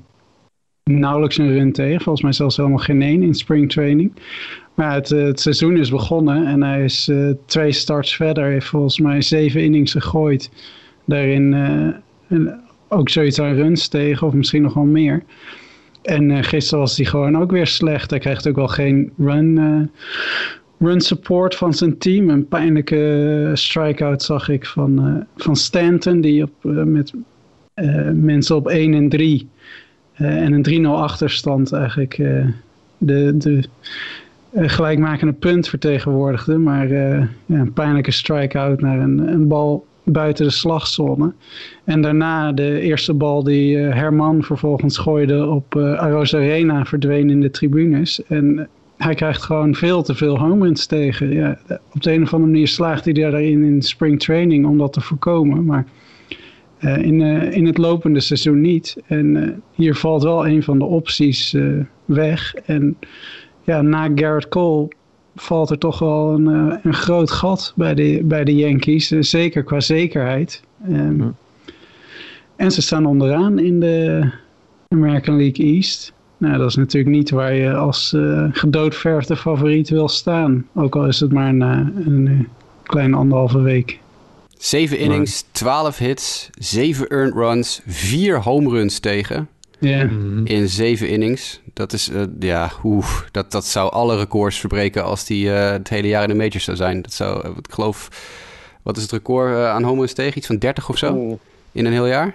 nauwelijks 0.90 1.38
een 1.38 1.52
run 1.52 1.72
tegen. 1.72 2.00
Volgens 2.00 2.22
mij 2.22 2.32
zelfs 2.32 2.56
helemaal 2.56 2.78
geen 2.78 3.02
één 3.02 3.22
in 3.22 3.34
springtraining. 3.34 4.12
Maar 4.74 4.94
het, 4.94 5.08
het, 5.08 5.40
seizoen 5.40 5.76
is 5.76 5.90
begonnen 5.90 6.46
en 6.46 6.62
hij 6.62 6.84
is 6.84 7.10
twee 7.46 7.72
starts 7.72 8.16
verder. 8.16 8.44
Heeft 8.44 8.66
volgens 8.66 9.00
mij 9.00 9.22
zeven 9.22 9.62
innings 9.62 9.92
gegooid. 9.92 10.50
Daarin 11.04 11.52
uh, 12.28 12.52
ook 12.94 13.08
zoiets 13.08 13.40
aan 13.40 13.54
runs 13.54 13.88
tegen 13.88 14.26
of 14.26 14.32
misschien 14.32 14.62
nog 14.62 14.74
wel 14.74 14.84
meer. 14.84 15.22
En 16.02 16.30
uh, 16.30 16.38
gisteren 16.42 16.78
was 16.78 16.96
hij 16.96 17.06
gewoon 17.06 17.38
ook 17.38 17.50
weer 17.50 17.66
slecht. 17.66 18.10
Hij 18.10 18.18
krijgt 18.18 18.48
ook 18.48 18.56
wel 18.56 18.68
geen 18.68 19.12
run, 19.18 19.90
run 20.78 21.00
support 21.00 21.54
van 21.54 21.74
zijn 21.74 21.98
team. 21.98 22.28
Een 22.28 22.48
pijnlijke 22.48 23.50
strikeout 23.54 24.22
zag 24.22 24.48
ik 24.48 24.66
van, 24.66 25.24
van 25.36 25.56
Stanton. 25.56 26.20
Die 26.20 26.42
op, 26.42 26.52
met 26.84 27.12
mensen 28.12 28.56
op 28.56 28.68
1 28.68 28.94
en 28.94 29.08
3 29.08 29.48
en 30.14 30.52
een 30.52 30.84
3-0 30.84 30.88
achterstand 30.88 31.72
eigenlijk 31.72 32.16
de... 32.98 33.36
de 33.36 33.62
uh, 34.54 34.68
gelijkmakende 34.68 35.32
punt 35.32 35.68
vertegenwoordigde. 35.68 36.58
Maar 36.58 36.90
uh, 36.90 37.18
ja, 37.46 37.58
een 37.58 37.72
pijnlijke 37.72 38.10
strike-out 38.10 38.80
naar 38.80 38.98
een, 38.98 39.18
een, 39.18 39.48
bal 39.48 39.86
buiten 40.04 40.44
de 40.44 40.52
slagzone. 40.52 41.32
En 41.84 42.00
daarna 42.02 42.52
de 42.52 42.80
eerste 42.80 43.14
bal 43.14 43.42
die 43.42 43.76
uh, 43.76 43.94
Herman 43.94 44.42
vervolgens 44.42 44.98
gooide 44.98 45.46
op 45.46 45.76
Aros 45.76 46.34
Arena 46.34 46.84
verdween 46.84 47.30
in 47.30 47.40
de 47.40 47.50
tribunes. 47.50 48.24
En 48.24 48.68
hij 48.96 49.14
krijgt 49.14 49.42
gewoon 49.42 49.74
veel 49.74 50.02
te 50.02 50.14
veel 50.14 50.38
home 50.38 50.64
runs 50.64 50.86
tegen. 50.86 51.32
Ja, 51.32 51.58
op 51.92 52.02
de 52.02 52.12
een 52.12 52.22
of 52.22 52.32
andere 52.32 52.50
manier 52.50 52.68
slaagt 52.68 53.04
hij 53.04 53.14
daarin 53.14 53.64
in 53.64 53.82
spring 53.82 54.20
training 54.20 54.66
om 54.66 54.78
dat 54.78 54.92
te 54.92 55.00
voorkomen. 55.00 55.64
Maar 55.64 55.86
in, 56.78 57.20
in 57.52 57.66
het 57.66 57.78
lopende 57.78 58.20
seizoen 58.20 58.60
niet. 58.60 58.96
En 59.06 59.62
hier 59.74 59.94
valt 59.94 60.22
wel 60.22 60.46
een 60.46 60.62
van 60.62 60.78
de 60.78 60.84
opties 60.84 61.56
weg. 62.04 62.54
En 62.54 62.96
ja, 63.64 63.82
na 63.82 64.10
Garrett 64.14 64.48
Cole 64.48 64.88
valt 65.34 65.70
er 65.70 65.78
toch 65.78 65.98
wel 65.98 66.34
een, 66.34 66.46
uh, 66.46 66.74
een 66.82 66.94
groot 66.94 67.30
gat 67.30 67.72
bij 67.76 67.94
de, 67.94 68.20
bij 68.24 68.44
de 68.44 68.54
Yankees. 68.54 69.12
Uh, 69.12 69.22
zeker 69.22 69.62
qua 69.62 69.80
zekerheid. 69.80 70.62
Um, 70.88 71.18
ja. 71.22 71.32
En 72.56 72.70
ze 72.70 72.82
staan 72.82 73.06
onderaan 73.06 73.58
in 73.58 73.80
de 73.80 74.30
American 74.88 75.36
League 75.36 75.66
East. 75.66 76.12
Nou, 76.36 76.58
dat 76.58 76.68
is 76.68 76.76
natuurlijk 76.76 77.16
niet 77.16 77.30
waar 77.30 77.54
je 77.54 77.74
als 77.74 78.12
uh, 78.12 78.48
gedoodverfde 78.52 79.36
favoriet 79.36 79.88
wil 79.88 80.08
staan. 80.08 80.66
Ook 80.74 80.96
al 80.96 81.06
is 81.06 81.20
het 81.20 81.32
maar 81.32 81.54
na 81.54 81.78
een, 81.78 82.26
een 82.26 82.48
kleine 82.82 83.16
anderhalve 83.16 83.60
week. 83.60 83.98
Zeven 84.58 84.98
innings, 84.98 85.44
12 85.52 85.98
hits, 85.98 86.50
7 86.58 87.08
earned 87.08 87.34
runs, 87.34 87.80
4 87.86 88.40
home 88.40 88.70
runs 88.70 88.98
tegen. 88.98 89.48
Yeah. 89.84 90.10
In 90.44 90.68
zeven 90.68 91.08
innings. 91.08 91.60
Dat 91.72 91.92
is, 91.92 92.08
uh, 92.08 92.22
ja, 92.38 92.72
oef, 92.84 93.28
dat, 93.30 93.50
dat 93.50 93.64
zou 93.64 93.92
alle 93.92 94.16
records 94.16 94.58
verbreken 94.58 95.04
als 95.04 95.24
die 95.24 95.46
uh, 95.46 95.70
het 95.70 95.88
hele 95.88 96.08
jaar 96.08 96.22
in 96.22 96.28
de 96.28 96.34
majors 96.34 96.64
zou 96.64 96.76
zijn. 96.76 97.02
Dat 97.02 97.12
zou, 97.12 97.48
uh, 97.48 97.56
ik 97.56 97.72
geloof, 97.72 98.08
wat 98.82 98.96
is 98.96 99.02
het 99.02 99.12
record 99.12 99.56
aan 99.56 99.82
home 99.82 99.98
runs 99.98 100.12
tegen? 100.12 100.38
Iets 100.38 100.46
van 100.46 100.58
30 100.58 100.88
of 100.88 100.98
zo? 100.98 101.12
Oh. 101.12 101.38
In 101.72 101.86
een 101.86 101.92
heel 101.92 102.06
jaar? 102.06 102.34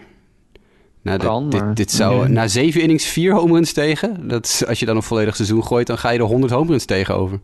Nou, 1.02 1.20
kan, 1.20 1.50
dit, 1.50 1.60
dit, 1.60 1.76
dit, 1.76 1.92
zou, 1.92 2.30
na 2.30 2.48
zeven 2.48 2.82
innings 2.82 3.06
vier 3.06 3.34
home 3.34 3.54
runs 3.54 3.74
tegen. 3.74 4.28
Dat 4.28 4.46
is, 4.46 4.66
als 4.66 4.80
je 4.80 4.86
dan 4.86 4.96
een 4.96 5.04
volledig 5.04 5.36
seizoen 5.36 5.64
gooit, 5.64 5.88
dan 5.88 5.98
ga 5.98 6.10
je 6.10 6.20
er 6.20 6.26
100 6.26 6.54
home 6.54 6.70
runs 6.70 6.86
tegenover. 6.86 7.40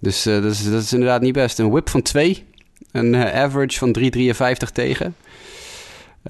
Dus 0.00 0.22
dat, 0.22 0.44
is, 0.44 0.70
dat 0.70 0.82
is 0.82 0.92
inderdaad 0.92 1.20
niet 1.20 1.32
best. 1.32 1.58
Een 1.58 1.70
whip 1.70 1.90
van 1.90 2.02
2. 2.02 2.44
Een 2.92 3.16
average 3.16 3.78
van 3.78 3.96
3,53 4.00 4.72
tegen. 4.72 5.14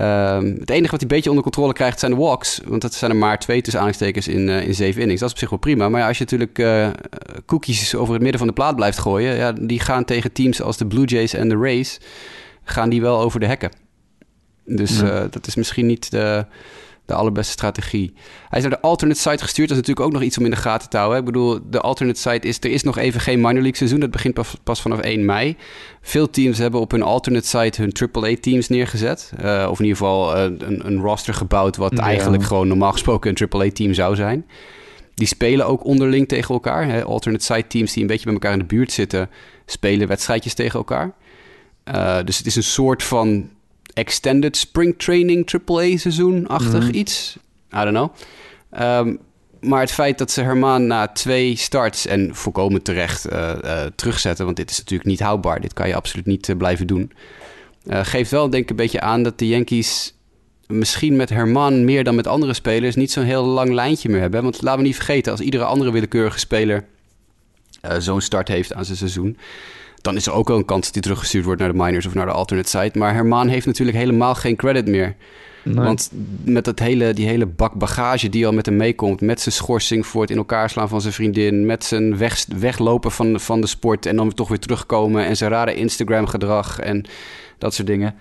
Um, 0.01 0.57
het 0.59 0.70
enige 0.70 0.90
wat 0.90 1.01
hij 1.01 1.01
een 1.01 1.16
beetje 1.16 1.28
onder 1.28 1.44
controle 1.44 1.72
krijgt 1.72 1.99
zijn 1.99 2.12
de 2.12 2.18
walks. 2.18 2.61
Want 2.64 2.82
dat 2.82 2.94
zijn 2.94 3.11
er 3.11 3.16
maar 3.16 3.38
twee 3.38 3.61
tussen 3.61 3.80
aanhalingstekens 3.80 4.28
in, 4.28 4.49
uh, 4.49 4.66
in 4.66 4.74
zeven 4.74 5.01
innings. 5.01 5.20
Dat 5.20 5.28
is 5.28 5.34
op 5.34 5.40
zich 5.40 5.51
wel 5.51 5.59
prima. 5.59 5.88
Maar 5.88 6.01
ja, 6.01 6.07
als 6.09 6.18
je 6.18 6.24
natuurlijk 6.24 6.59
uh, 6.59 6.88
cookies 7.47 7.94
over 7.94 8.12
het 8.12 8.22
midden 8.22 8.38
van 8.38 8.49
de 8.49 8.55
plaat 8.55 8.76
blijft 8.76 8.99
gooien... 8.99 9.36
Ja, 9.36 9.53
die 9.53 9.80
gaan 9.80 10.05
tegen 10.05 10.32
teams 10.32 10.62
als 10.62 10.76
de 10.76 10.86
Blue 10.86 11.05
Jays 11.05 11.34
en 11.34 11.49
de 11.49 11.57
Rays... 11.57 12.01
gaan 12.64 12.88
die 12.88 13.01
wel 13.01 13.20
over 13.20 13.40
de 13.40 13.47
hekken. 13.47 13.70
Dus 14.64 14.99
ja. 14.99 15.22
uh, 15.22 15.30
dat 15.30 15.47
is 15.47 15.55
misschien 15.55 15.86
niet 15.86 16.11
de, 16.11 16.47
de 17.07 17.14
allerbeste 17.14 17.52
strategie. 17.52 18.12
Hij 18.48 18.59
is 18.59 18.64
naar 18.64 18.74
de 18.74 18.80
alternate 18.80 19.20
site 19.20 19.42
gestuurd. 19.42 19.68
Dat 19.68 19.76
is 19.76 19.86
natuurlijk 19.86 20.07
ook 20.07 20.12
nog 20.12 20.22
iets 20.22 20.38
om 20.38 20.44
in 20.44 20.50
de 20.50 20.57
gaten 20.57 20.88
te 20.88 20.96
houden. 20.96 21.18
Ik 21.18 21.24
bedoel, 21.24 21.59
de 21.70 21.80
alternate 21.80 22.20
site 22.20 22.48
is... 22.48 22.59
er 22.61 22.70
is 22.70 22.82
nog 22.82 22.98
even 22.98 23.20
geen 23.20 23.40
minor 23.40 23.52
league 23.52 23.76
seizoen. 23.76 24.00
Dat 24.00 24.11
begint 24.11 24.34
pas, 24.34 24.57
pas 24.62 24.80
vanaf 24.80 25.00
1 25.00 25.24
mei. 25.24 25.57
Veel 26.00 26.30
teams 26.30 26.59
hebben 26.59 26.80
op 26.80 26.90
hun 26.90 27.02
alternate 27.02 27.46
site 27.46 27.82
hun 27.82 27.92
AAA-teams 28.12 28.68
neergezet. 28.68 29.32
Uh, 29.40 29.66
of 29.70 29.78
in 29.78 29.84
ieder 29.84 29.98
geval 29.98 30.36
uh, 30.36 30.42
een, 30.42 30.86
een, 30.86 31.00
roster 31.00 31.34
gebouwd... 31.34 31.76
wat 31.76 31.92
ja. 31.96 32.02
eigenlijk 32.02 32.42
gewoon 32.42 32.68
normaal 32.68 32.92
gesproken 32.92 33.34
een 33.36 33.48
AAA-team 33.50 33.94
zou 33.94 34.14
zijn. 34.14 34.46
Die 35.14 35.26
spelen 35.26 35.66
ook 35.66 35.84
onderling 35.84 36.28
tegen 36.28 36.54
elkaar. 36.54 36.86
Hè? 36.88 37.04
Alternate 37.04 37.44
site 37.44 37.66
teams 37.66 37.92
die 37.92 38.02
een 38.02 38.09
beetje 38.09 38.24
bij 38.24 38.32
elkaar 38.32 38.52
in 38.52 38.59
de 38.59 38.64
buurt 38.64 38.92
zitten... 38.92 39.30
spelen 39.66 40.09
wedstrijdjes 40.09 40.54
tegen 40.54 40.78
elkaar. 40.78 41.14
Uh, 41.94 42.18
dus 42.24 42.38
het 42.38 42.46
is 42.46 42.57
een 42.57 42.62
soort 42.62 43.02
van 43.02 43.50
extended 43.97 44.57
spring 44.57 44.99
training 44.99 45.47
AAA 45.66 45.97
seizoen-achtig 45.97 46.84
mm. 46.84 46.94
iets. 46.94 47.36
I 47.72 47.84
don't 47.84 47.90
know. 47.90 48.11
Um, 48.82 49.18
maar 49.61 49.80
het 49.80 49.90
feit 49.90 50.18
dat 50.18 50.30
ze 50.30 50.42
Herman 50.42 50.86
na 50.86 51.09
twee 51.09 51.57
starts 51.57 52.07
en 52.07 52.34
volkomen 52.34 52.82
terecht 52.82 53.32
uh, 53.32 53.53
uh, 53.64 53.82
terugzetten, 53.94 54.44
want 54.44 54.57
dit 54.57 54.70
is 54.70 54.78
natuurlijk 54.78 55.09
niet 55.09 55.20
houdbaar. 55.20 55.61
Dit 55.61 55.72
kan 55.72 55.88
je 55.88 55.94
absoluut 55.94 56.26
niet 56.26 56.49
uh, 56.49 56.57
blijven 56.57 56.86
doen. 56.86 57.12
geeft 57.88 58.30
wel 58.30 58.51
denk 58.51 58.62
ik 58.62 58.70
een 58.70 58.76
beetje 58.76 59.01
aan 59.01 59.22
dat 59.22 59.38
de 59.38 59.49
Yankees 59.49 60.14
misschien 60.66 61.16
met 61.16 61.28
Herman 61.28 61.84
meer 61.84 62.05
dan 62.05 62.14
met 62.14 62.26
andere 62.26 62.55
spelers 62.55 62.94
niet 62.94 63.12
zo'n 63.12 63.24
heel 63.24 63.44
lang 63.44 63.72
lijntje 63.72 64.09
meer 64.09 64.20
hebben. 64.20 64.42
Want 64.42 64.62
laten 64.62 64.80
we 64.80 64.86
niet 64.86 64.97
vergeten, 64.97 65.32
als 65.32 65.40
iedere 65.40 65.64
andere 65.64 65.92
willekeurige 65.92 66.38
speler 66.38 66.84
zo'n 67.99 68.20
start 68.20 68.49
heeft 68.49 68.72
aan 68.72 68.84
zijn 68.84 68.97
seizoen, 68.97 69.36
dan 70.07 70.16
is 70.16 70.26
er 70.26 70.32
ook 70.32 70.48
wel 70.48 70.57
een 70.57 70.64
kans 70.64 70.84
dat 70.84 70.94
hij 70.94 71.02
teruggestuurd 71.02 71.44
wordt 71.44 71.61
naar 71.61 71.72
de 71.72 71.78
minors 71.78 72.07
of 72.07 72.14
naar 72.14 72.26
de 72.26 72.32
alternate 72.32 72.68
site. 72.68 72.98
Maar 72.98 73.14
Herman 73.14 73.48
heeft 73.48 73.66
natuurlijk 73.66 73.96
helemaal 73.96 74.34
geen 74.34 74.57
credit 74.57 74.86
meer. 74.86 75.16
Nee. 75.62 75.74
Want 75.74 76.11
met 76.44 76.64
dat 76.64 76.78
hele, 76.78 77.12
die 77.12 77.26
hele 77.26 77.46
bak 77.46 77.74
bagage 77.74 78.28
die 78.28 78.46
al 78.46 78.52
met 78.52 78.66
hem 78.66 78.76
meekomt, 78.76 79.20
met 79.20 79.40
zijn 79.40 79.54
schorsing 79.54 80.07
voor 80.07 80.20
het 80.20 80.30
in 80.30 80.36
elkaar 80.36 80.70
slaan 80.70 80.88
van 80.88 81.00
zijn 81.00 81.12
vriendin, 81.12 81.66
met 81.66 81.84
zijn 81.84 82.16
weg, 82.16 82.46
weglopen 82.59 83.11
van, 83.11 83.40
van 83.40 83.61
de 83.61 83.66
sport 83.66 84.07
en 84.07 84.16
dan 84.16 84.34
toch 84.34 84.48
weer 84.48 84.59
terugkomen 84.59 85.24
en 85.24 85.36
zijn 85.36 85.50
rare 85.50 85.74
Instagram-gedrag 85.74 86.78
en 86.78 87.04
dat 87.59 87.74
soort 87.74 87.86
dingen. 87.86 88.14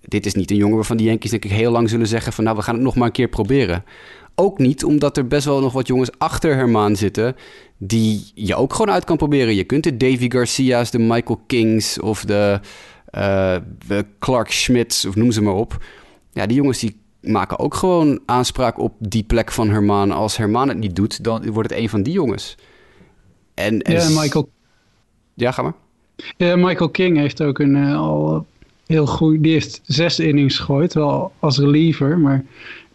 Dit 0.00 0.26
is 0.26 0.34
niet 0.34 0.50
een 0.50 0.56
jongen 0.56 0.76
waarvan 0.76 0.96
die 0.96 1.06
Yankees 1.06 1.30
denk 1.30 1.44
ik 1.44 1.50
heel 1.50 1.70
lang 1.70 1.88
zullen 1.88 2.06
zeggen 2.06 2.32
van 2.32 2.44
nou, 2.44 2.56
we 2.56 2.62
gaan 2.62 2.74
het 2.74 2.84
nog 2.84 2.94
maar 2.94 3.06
een 3.06 3.12
keer 3.12 3.28
proberen. 3.28 3.84
Ook 4.34 4.58
niet 4.58 4.84
omdat 4.84 5.16
er 5.16 5.26
best 5.26 5.44
wel 5.44 5.60
nog 5.60 5.72
wat 5.72 5.86
jongens 5.86 6.10
achter 6.18 6.54
Herman 6.54 6.96
zitten 6.96 7.36
die 7.84 8.30
je 8.34 8.54
ook 8.54 8.72
gewoon 8.72 8.94
uit 8.94 9.04
kan 9.04 9.16
proberen. 9.16 9.54
Je 9.54 9.64
kunt 9.64 9.84
de 9.84 9.96
Davy 9.96 10.30
Garcia's, 10.30 10.90
de 10.90 10.98
Michael 10.98 11.40
Kings 11.46 12.00
of 12.00 12.24
de, 12.24 12.60
uh, 13.14 13.56
de 13.86 14.04
Clark 14.18 14.50
Schmidts 14.50 15.04
of 15.04 15.14
noem 15.14 15.32
ze 15.32 15.42
maar 15.42 15.54
op. 15.54 15.84
Ja, 16.32 16.46
die 16.46 16.56
jongens 16.56 16.78
die 16.78 16.96
maken 17.20 17.58
ook 17.58 17.74
gewoon 17.74 18.20
aanspraak 18.26 18.78
op 18.78 18.92
die 18.98 19.22
plek 19.22 19.52
van 19.52 19.70
Herman. 19.70 20.10
Als 20.10 20.36
Herman 20.36 20.68
het 20.68 20.78
niet 20.78 20.96
doet, 20.96 21.24
dan 21.24 21.50
wordt 21.50 21.70
het 21.70 21.78
een 21.78 21.88
van 21.88 22.02
die 22.02 22.12
jongens. 22.12 22.56
En, 23.54 23.80
en 23.82 23.92
ja, 23.92 24.20
Michael... 24.20 24.48
Ja, 25.34 25.52
ga 25.52 25.62
maar. 25.62 25.74
Ja, 26.36 26.56
Michael 26.56 26.90
King 26.90 27.16
heeft 27.16 27.42
ook 27.42 27.58
een 27.58 27.76
uh, 27.76 27.96
al 27.98 28.46
heel 28.86 29.06
goed... 29.06 29.42
Die 29.42 29.52
heeft 29.52 29.80
zes 29.84 30.18
innings 30.20 30.58
gegooid, 30.58 30.94
wel 30.94 31.32
als 31.38 31.58
reliever, 31.58 32.18
maar... 32.18 32.44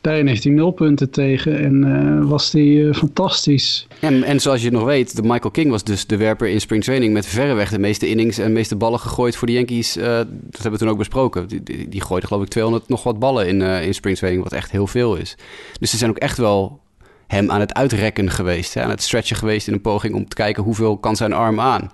Daarin 0.08 0.28
heeft 0.28 0.44
hij 0.44 0.54
nul 0.54 0.72
punten 0.72 1.10
tegen 1.10 1.60
en 1.60 1.86
uh, 1.86 2.30
was 2.30 2.52
hij 2.52 2.62
uh, 2.62 2.94
fantastisch. 2.94 3.88
En, 4.00 4.24
en 4.24 4.40
zoals 4.40 4.62
je 4.62 4.72
nog 4.72 4.84
weet, 4.84 5.16
de 5.16 5.22
Michael 5.22 5.52
King 5.52 5.70
was 5.70 5.84
dus 5.84 6.08
de 6.08 6.18
werper 6.18 6.48
in 6.48 6.62
spring 6.62 6.84
training 6.84 7.14
met 7.14 7.26
verreweg 7.26 7.70
de 7.70 7.80
meeste 7.80 8.10
innings 8.10 8.38
en 8.38 8.46
de 8.46 8.54
meeste 8.54 8.76
ballen 8.76 9.00
gegooid 9.00 9.36
voor 9.36 9.48
de 9.48 9.54
Yankees. 9.54 9.98
Uh, 9.98 10.04
dat 10.04 10.28
hebben 10.52 10.72
we 10.72 10.78
toen 10.78 10.90
ook 10.90 10.98
besproken. 10.98 11.48
Die, 11.48 11.90
die, 11.90 12.02
gooide 12.02 12.28
geloof 12.28 12.44
ik 12.44 12.50
200 12.50 12.90
nog 12.90 13.04
wat 13.04 13.20
ballen 13.20 13.48
in, 13.48 13.62
in 13.62 13.94
spring 13.94 14.18
training, 14.18 14.44
wat 14.44 14.54
echt 14.54 14.72
heel 14.72 14.88
veel 14.88 15.16
is. 15.16 15.38
Dus 15.80 15.90
ze 15.90 15.98
zijn 15.98 16.10
ook 16.10 16.18
echt 16.18 16.38
wel 16.38 16.80
hem 17.28 17.52
aan 17.52 17.60
het 17.60 17.74
uitrekken 17.74 18.30
geweest, 18.30 18.74
hè, 18.74 18.82
aan 18.82 18.90
het 18.90 19.02
stretchen 19.02 19.36
geweest 19.36 19.68
in 19.68 19.74
een 19.74 19.82
poging 19.82 20.16
om 20.16 20.28
te 20.28 20.36
kijken 20.36 20.64
hoeveel 20.64 20.98
kan 20.98 21.16
zijn 21.16 21.34
arm 21.34 21.60
aan. 21.60 21.92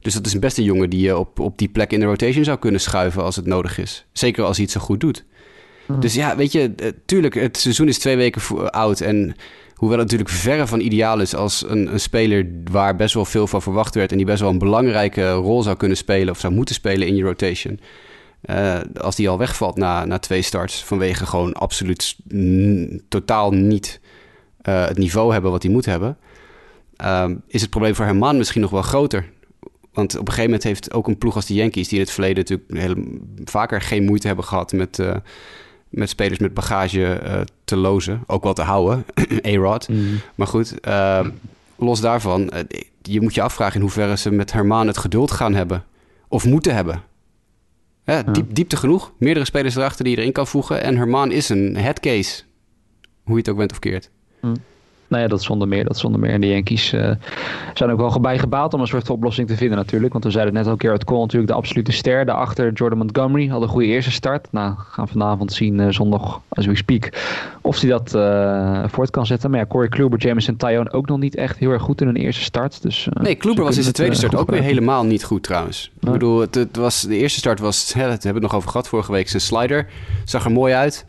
Dus 0.00 0.14
dat 0.14 0.26
is 0.26 0.32
een 0.32 0.40
beste 0.40 0.64
jongen 0.64 0.90
die 0.90 1.00
je 1.00 1.18
op, 1.18 1.40
op 1.40 1.58
die 1.58 1.68
plek 1.68 1.92
in 1.92 2.00
de 2.00 2.06
rotation 2.06 2.44
zou 2.44 2.58
kunnen 2.58 2.80
schuiven 2.80 3.22
als 3.22 3.36
het 3.36 3.46
nodig 3.46 3.78
is. 3.78 4.06
Zeker 4.12 4.44
als 4.44 4.56
hij 4.56 4.64
het 4.64 4.74
zo 4.74 4.80
goed 4.80 5.00
doet. 5.00 5.24
Dus 5.98 6.14
ja, 6.14 6.36
weet 6.36 6.52
je, 6.52 6.94
tuurlijk, 7.04 7.34
het 7.34 7.56
seizoen 7.56 7.88
is 7.88 7.98
twee 7.98 8.16
weken 8.16 8.70
oud. 8.72 9.00
En 9.00 9.34
hoewel 9.80 9.98
het 9.98 10.06
natuurlijk 10.10 10.38
verre 10.38 10.66
van 10.66 10.80
ideaal 10.80 11.20
is 11.20 11.34
als 11.34 11.64
een, 11.68 11.92
een, 11.92 12.00
speler 12.00 12.46
waar 12.70 12.96
best 12.96 13.14
wel 13.14 13.24
veel 13.24 13.46
van 13.46 13.62
verwacht 13.62 13.94
werd. 13.94 14.10
en 14.10 14.16
die 14.16 14.26
best 14.26 14.40
wel 14.40 14.50
een 14.50 14.58
belangrijke 14.58 15.30
rol 15.30 15.62
zou 15.62 15.76
kunnen 15.76 15.96
spelen 15.96 16.30
of 16.30 16.40
zou 16.40 16.52
moeten 16.52 16.74
spelen 16.74 17.06
in 17.06 17.16
je 17.16 17.22
rotation. 17.22 17.80
Uh, 18.44 18.78
als 19.00 19.16
die 19.16 19.28
al 19.28 19.38
wegvalt 19.38 19.76
na, 19.76 20.04
na 20.04 20.18
twee 20.18 20.42
starts 20.42 20.84
vanwege 20.84 21.26
gewoon 21.26 21.52
absoluut 21.52 22.16
totaal 23.08 23.50
niet 23.50 24.00
uh, 24.68 24.86
het 24.86 24.98
niveau 24.98 25.32
hebben 25.32 25.50
wat 25.50 25.62
hij 25.62 25.72
moet 25.72 25.86
hebben. 25.86 26.16
ehm, 26.96 27.36
is 27.46 27.60
het 27.60 27.70
probleem 27.70 27.94
voor 27.94 28.04
Herman 28.04 28.36
misschien 28.36 28.60
nog 28.60 28.70
wel 28.70 28.82
groter. 28.82 29.28
Want 29.92 30.12
op 30.12 30.20
een 30.20 30.26
gegeven 30.26 30.44
moment 30.44 30.62
heeft 30.62 30.92
ook 30.92 31.06
een 31.06 31.18
ploeg 31.18 31.34
als 31.34 31.46
de 31.46 31.54
Yankees... 31.54 31.88
die 31.88 31.98
in 31.98 32.04
het 32.04 32.12
verleden 32.12 32.36
natuurlijk 32.36 32.70
heel, 32.72 33.04
vaker 33.44 33.80
geen 33.80 34.04
moeite 34.04 34.26
hebben 34.26 34.44
gehad... 34.44 34.72
met, 34.72 34.98
met 35.90 36.08
spelers 36.08 36.38
met 36.38 36.54
bagage 36.54 37.20
uh, 37.24 37.40
te 37.64 37.76
lozen. 37.76 38.22
Ook 38.26 38.42
wel 38.42 38.52
te 38.52 38.62
houden, 38.62 39.04
A-Rod. 39.46 39.88
Mm. 39.88 40.20
Maar 40.34 40.46
goed, 40.46 40.74
uh, 40.88 41.26
los 41.76 42.00
daarvan... 42.00 42.50
je 43.02 43.20
moet 43.20 43.34
je 43.34 43.42
afvragen 43.42 43.74
in 43.74 43.80
hoeverre 43.80 44.16
ze 44.16 44.30
met 44.30 44.52
Herman 44.52 44.86
het 44.86 44.98
geduld 44.98 45.30
gaan 45.30 45.54
hebben. 45.54 45.84
Of 46.28 46.44
moeten 46.44 46.74
hebben. 46.74 47.02
Ja, 48.04 48.22
diep, 48.22 48.54
diepte 48.54 48.76
genoeg. 48.76 49.12
Meerdere 49.18 49.46
spelers 49.46 49.76
erachter 49.76 50.04
die 50.04 50.14
je 50.14 50.20
erin 50.20 50.32
kan 50.32 50.46
voegen. 50.46 50.82
En 50.82 50.96
Herman 50.96 51.30
is 51.30 51.48
een 51.48 51.76
headcase. 51.76 52.42
Hoe 53.22 53.34
je 53.34 53.40
het 53.40 53.48
ook 53.48 53.56
bent 53.56 53.72
of 53.72 53.78
keert. 53.78 54.10
Mm. 54.40 54.56
Nou 55.10 55.22
ja, 55.22 55.28
dat 55.28 55.42
zonder 55.42 55.68
meer. 55.68 55.84
Dat 55.84 55.98
zonder 55.98 56.20
meer. 56.20 56.30
En 56.30 56.40
de 56.40 56.48
Yankees 56.48 56.92
uh, 56.92 57.10
zijn 57.74 57.90
ook 57.90 57.98
wel 57.98 58.20
bij 58.20 58.38
gebaat 58.38 58.74
om 58.74 58.80
een 58.80 58.86
soort 58.86 59.10
oplossing 59.10 59.48
te 59.48 59.56
vinden 59.56 59.76
natuurlijk. 59.76 60.12
Want 60.12 60.24
we 60.24 60.30
zeiden 60.30 60.54
net 60.54 60.68
ook, 60.68 60.82
Garrett 60.82 61.04
Cole 61.04 61.20
natuurlijk 61.20 61.50
de 61.50 61.56
absolute 61.56 61.92
ster. 61.92 62.24
Daarachter 62.24 62.72
Jordan 62.72 62.98
Montgomery 62.98 63.48
had 63.48 63.62
een 63.62 63.68
goede 63.68 63.86
eerste 63.86 64.10
start. 64.10 64.48
Nou, 64.50 64.74
gaan 64.76 65.08
vanavond 65.08 65.52
zien 65.52 65.78
uh, 65.78 65.86
zondag, 65.88 66.40
als 66.48 66.66
we 66.66 66.76
speak, 66.76 67.12
of 67.60 67.80
hij 67.80 67.90
dat 67.90 68.14
uh, 68.14 68.84
voort 68.86 69.10
kan 69.10 69.26
zetten. 69.26 69.50
Maar 69.50 69.60
ja, 69.60 69.66
Corey 69.66 69.88
Kluber, 69.88 70.18
Jameson 70.18 70.56
Tyone 70.56 70.92
ook 70.92 71.06
nog 71.06 71.18
niet 71.18 71.34
echt 71.34 71.58
heel 71.58 71.70
erg 71.70 71.82
goed 71.82 72.00
in 72.00 72.06
hun 72.06 72.16
eerste 72.16 72.42
start. 72.42 72.82
Dus, 72.82 73.08
nee, 73.10 73.34
Kluber 73.34 73.64
was 73.64 73.76
in 73.76 73.82
zijn 73.82 73.94
tweede 73.94 74.14
start 74.14 74.36
ook 74.36 74.50
weer 74.50 74.62
helemaal 74.62 75.04
niet 75.04 75.24
goed 75.24 75.42
trouwens. 75.42 75.90
Ik 76.00 76.12
bedoel, 76.12 76.40
het, 76.40 76.54
het, 76.54 76.76
was, 76.76 77.00
de 77.00 77.16
eerste 77.16 77.38
start 77.38 77.60
was, 77.60 77.92
hè, 77.92 78.00
dat 78.00 78.10
hebben 78.10 78.32
we 78.32 78.32
het 78.32 78.42
nog 78.42 78.54
over 78.54 78.70
gehad 78.70 78.88
vorige 78.88 79.12
week, 79.12 79.28
zijn 79.28 79.42
slider. 79.42 79.86
Zag 80.24 80.44
er 80.44 80.52
mooi 80.52 80.74
uit. 80.74 81.06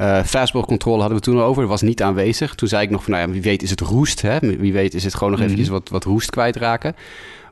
Uh, 0.00 0.22
fastball 0.24 0.62
controle 0.62 1.00
hadden 1.00 1.18
we 1.18 1.24
toen 1.24 1.36
al 1.36 1.44
over. 1.44 1.60
Dat 1.60 1.70
was 1.70 1.82
niet 1.82 2.02
aanwezig. 2.02 2.54
Toen 2.54 2.68
zei 2.68 2.82
ik 2.82 2.90
nog 2.90 3.02
van, 3.02 3.12
nou 3.12 3.26
ja, 3.26 3.32
wie 3.32 3.42
weet 3.42 3.62
is 3.62 3.70
het 3.70 3.80
roest. 3.80 4.22
Hè? 4.22 4.38
Wie 4.38 4.72
weet 4.72 4.94
is 4.94 5.04
het 5.04 5.14
gewoon 5.14 5.30
nog 5.30 5.40
mm 5.40 5.46
-hmm. 5.46 5.54
eventjes 5.54 5.78
wat, 5.78 5.88
wat 5.88 6.04
roest 6.04 6.30
kwijtraken. 6.30 6.96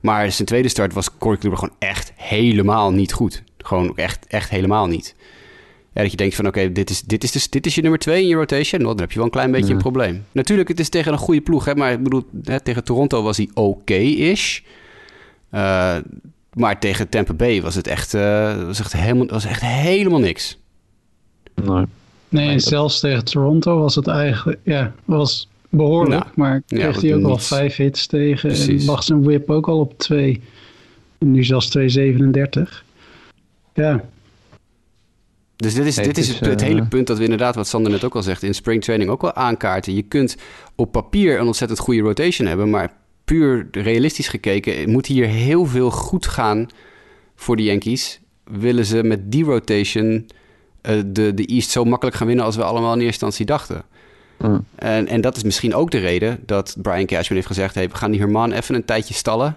Maar 0.01 0.33
zijn 0.33 0.49
tweede 0.49 0.69
start 0.69 0.93
was 0.93 1.19
Corey 1.19 1.39
Kluber 1.39 1.59
gewoon 1.59 1.75
echt 1.79 2.13
helemaal 2.17 2.93
niet 2.93 3.13
goed. 3.13 3.43
Gewoon 3.59 3.97
echt, 3.97 4.27
echt 4.27 4.51
helemaal 4.51 4.87
niet. 4.87 5.15
Ja, 5.93 6.03
dat 6.03 6.11
je 6.11 6.17
denkt 6.17 6.35
van, 6.35 6.47
oké, 6.47 6.59
okay, 6.59 6.73
dit, 6.73 6.91
is, 6.91 7.03
dit, 7.03 7.25
is 7.25 7.33
dus, 7.33 7.51
dit 7.51 7.67
is 7.67 7.75
je 7.75 7.83
nummer 7.83 7.99
twee 7.99 8.23
in 8.23 8.29
je 8.29 8.35
rotation. 8.35 8.81
Nou, 8.81 8.93
dan 8.93 9.01
heb 9.01 9.11
je 9.11 9.17
wel 9.17 9.25
een 9.25 9.31
klein 9.31 9.51
beetje 9.51 9.73
een 9.73 9.79
probleem. 9.79 10.25
Natuurlijk, 10.33 10.69
het 10.69 10.81
is 10.81 10.89
tegen 10.89 11.13
een 11.13 11.19
goede 11.19 11.41
ploeg. 11.41 11.65
Hè? 11.65 11.75
Maar 11.75 11.93
ik 11.93 12.03
bedoel, 12.03 12.25
hè, 12.43 12.61
tegen 12.61 12.85
Toronto 12.85 13.23
was 13.23 13.37
hij 13.37 13.51
oké-ish. 13.55 14.61
Uh, 15.53 15.97
maar 16.53 16.79
tegen 16.79 17.09
Tampa 17.09 17.35
Bay 17.35 17.63
was 17.63 17.75
het 17.75 17.87
echt, 17.87 18.15
uh, 18.15 18.65
was 18.65 18.79
echt, 18.79 18.93
helemaal, 18.93 19.27
was 19.27 19.45
echt 19.45 19.61
helemaal 19.61 20.21
niks. 20.21 20.59
Nee. 21.55 21.85
Nee, 22.29 22.49
en 22.49 22.61
zelfs 22.61 23.01
tegen 23.01 23.25
Toronto 23.25 23.79
was 23.79 23.95
het 23.95 24.07
eigenlijk, 24.07 24.59
ja, 24.63 24.95
was 25.05 25.49
behoorlijk. 25.69 26.23
Nou, 26.23 26.33
maar 26.35 26.63
kreeg 26.67 26.95
ja, 26.95 27.09
hij 27.09 27.15
ook 27.15 27.25
al 27.25 27.39
vijf 27.39 27.77
hits 27.77 28.07
tegen. 28.07 28.49
Precies. 28.49 28.81
En 28.81 28.87
lag 28.87 29.03
zijn 29.03 29.23
whip 29.23 29.51
ook 29.51 29.69
al 29.69 29.79
op 29.79 29.99
twee. 29.99 30.43
En 31.19 31.31
nu 31.31 31.45
zelfs 31.45 31.79
2,37. 31.79 31.83
Ja. 33.75 34.05
Dus 35.57 35.75
dit 35.75 35.87
is, 35.87 35.97
hey, 35.97 36.05
dit 36.05 36.19
is 36.19 36.29
het, 36.29 36.47
het 36.47 36.61
uh, 36.61 36.67
hele 36.67 36.87
punt 36.87 37.07
dat 37.07 37.17
we 37.17 37.23
inderdaad, 37.23 37.55
wat 37.55 37.69
Sander 37.69 37.93
net 37.93 38.05
ook 38.05 38.15
al 38.15 38.23
zegt, 38.23 38.43
in 38.43 38.55
springtraining 38.55 39.11
ook 39.11 39.23
wel 39.23 39.35
aankaarten. 39.35 39.95
Je 39.95 40.03
kunt 40.03 40.37
op 40.75 40.93
papier 40.93 41.41
een 41.41 41.47
ontzettend 41.47 41.79
goede 41.79 42.01
rotation 42.01 42.49
hebben, 42.49 42.71
maar 42.71 42.93
puur 43.25 43.69
realistisch 43.71 44.29
gekeken 44.29 44.91
moet 44.91 45.07
hier 45.07 45.27
heel 45.27 45.65
veel 45.65 45.91
goed 45.91 46.27
gaan 46.27 46.67
voor 47.35 47.57
de 47.57 47.63
Yankees. 47.63 48.21
Willen 48.45 48.85
ze 48.85 49.03
met 49.03 49.33
die 49.33 49.45
rotation 49.45 50.07
uh, 50.07 50.23
de, 51.07 51.35
de 51.35 51.47
East 51.47 51.71
zo 51.71 51.85
makkelijk 51.85 52.17
gaan 52.17 52.27
winnen 52.27 52.45
als 52.45 52.57
we 52.57 52.65
allemaal 52.65 52.93
in 52.93 53.01
eerste 53.01 53.25
instantie 53.25 53.47
dachten. 53.47 53.83
Mm. 54.39 54.65
En, 54.75 55.09
en 55.09 55.21
dat 55.21 55.37
is 55.37 55.43
misschien 55.43 55.75
ook 55.75 55.91
de 55.91 55.99
reden 55.99 56.39
dat 56.47 56.77
Brian 56.83 57.07
Cashman 57.07 57.37
heeft 57.37 57.47
gezegd... 57.47 57.75
Hey, 57.75 57.89
we 57.89 57.97
gaan 57.97 58.11
die 58.11 58.21
Herman 58.21 58.53
even 58.53 58.75
een 58.75 58.85
tijdje 58.85 59.15
stallen. 59.15 59.57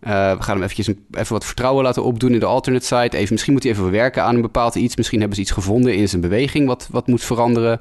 Uh, 0.00 0.10
we 0.36 0.42
gaan 0.42 0.54
hem 0.54 0.62
eventjes 0.62 0.86
een, 0.86 1.04
even 1.10 1.32
wat 1.32 1.44
vertrouwen 1.44 1.84
laten 1.84 2.04
opdoen 2.04 2.32
in 2.32 2.40
de 2.40 2.46
alternate 2.46 2.84
side. 2.84 3.16
Even, 3.16 3.32
misschien 3.32 3.52
moet 3.52 3.62
hij 3.62 3.72
even 3.72 3.90
werken 3.90 4.22
aan 4.22 4.34
een 4.34 4.40
bepaald 4.40 4.74
iets. 4.74 4.96
Misschien 4.96 5.18
hebben 5.18 5.36
ze 5.36 5.42
iets 5.42 5.50
gevonden 5.50 5.94
in 5.94 6.08
zijn 6.08 6.20
beweging 6.20 6.66
wat, 6.66 6.88
wat 6.90 7.06
moet 7.06 7.24
veranderen. 7.24 7.80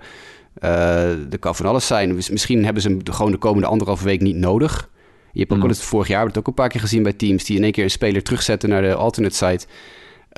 Uh, 0.64 1.32
er 1.32 1.40
kan 1.40 1.56
van 1.56 1.66
alles 1.66 1.88
zijn. 1.88 2.16
Misschien 2.16 2.64
hebben 2.64 2.82
ze 2.82 2.90
hem 2.90 3.00
gewoon 3.04 3.32
de 3.32 3.38
komende 3.38 3.68
anderhalve 3.68 4.04
week 4.04 4.22
niet 4.22 4.36
nodig. 4.36 4.90
Je 5.32 5.40
hebt 5.40 5.52
ook 5.52 5.58
mm. 5.58 5.64
al 5.64 5.70
het 5.70 5.82
vorig 5.82 6.08
jaar 6.08 6.26
het 6.26 6.38
ook 6.38 6.48
een 6.48 6.54
paar 6.54 6.70
keer 6.70 6.82
gezien 6.82 7.04
bij 7.04 7.14
teams... 7.14 7.44
die 7.44 7.58
in 7.58 7.64
één 7.64 7.72
keer 7.72 7.84
een 7.84 7.90
speler 7.90 8.24
terugzetten 8.24 8.70
naar 8.70 8.82
de 8.82 8.96
alternate 8.96 9.36
side... 9.36 9.64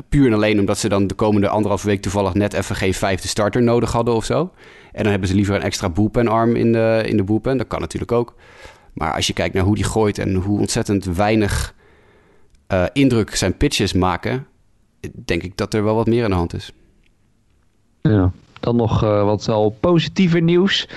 Puur 0.10 0.28
en 0.28 0.34
alleen 0.34 0.60
omdat 0.60 0.78
ze 0.78 0.90
dan 0.90 1.08
de 1.08 1.14
komende 1.14 1.50
anderhalve 1.50 1.88
week 1.88 2.02
toevallig 2.02 2.34
net 2.34 2.54
even 2.54 2.76
geen 2.76 2.94
vijfde 2.94 3.28
starter 3.28 3.62
nodig 3.62 3.92
hadden 3.92 4.14
of 4.14 4.26
zo. 4.26 4.52
En 4.92 5.02
dan 5.04 5.12
hebben 5.12 5.30
ze 5.30 5.36
liever 5.36 5.56
een 5.56 5.62
extra 5.62 5.90
bullpen-arm 5.90 6.56
in 6.56 6.72
de, 6.72 7.04
in 7.06 7.18
de 7.18 7.24
bullpen. 7.24 7.58
Dat 7.58 7.68
kan 7.68 7.80
natuurlijk 7.80 8.12
ook. 8.12 8.36
Maar 8.94 9.14
als 9.14 9.28
je 9.28 9.34
kijkt 9.34 9.54
naar 9.54 9.64
hoe 9.64 9.76
die 9.76 9.84
gooit 9.84 10.18
en 10.18 10.34
hoe 10.34 10.60
ontzettend 10.60 11.06
weinig 11.06 11.74
uh, 12.74 12.86
indruk 12.94 13.36
zijn 13.36 13.58
pitches 13.58 13.94
maken, 13.94 14.48
denk 15.12 15.44
ik 15.44 15.58
dat 15.58 15.74
er 15.74 15.84
wel 15.84 15.96
wat 15.96 16.08
meer 16.08 16.24
aan 16.24 16.30
de 16.30 16.36
hand 16.36 16.54
is. 16.54 16.72
Ja, 18.02 18.32
dan 18.60 18.76
nog 18.76 19.04
uh, 19.04 19.24
wat 19.24 19.46
wel 19.46 19.78
positiever 19.80 20.42
nieuws. 20.42 20.90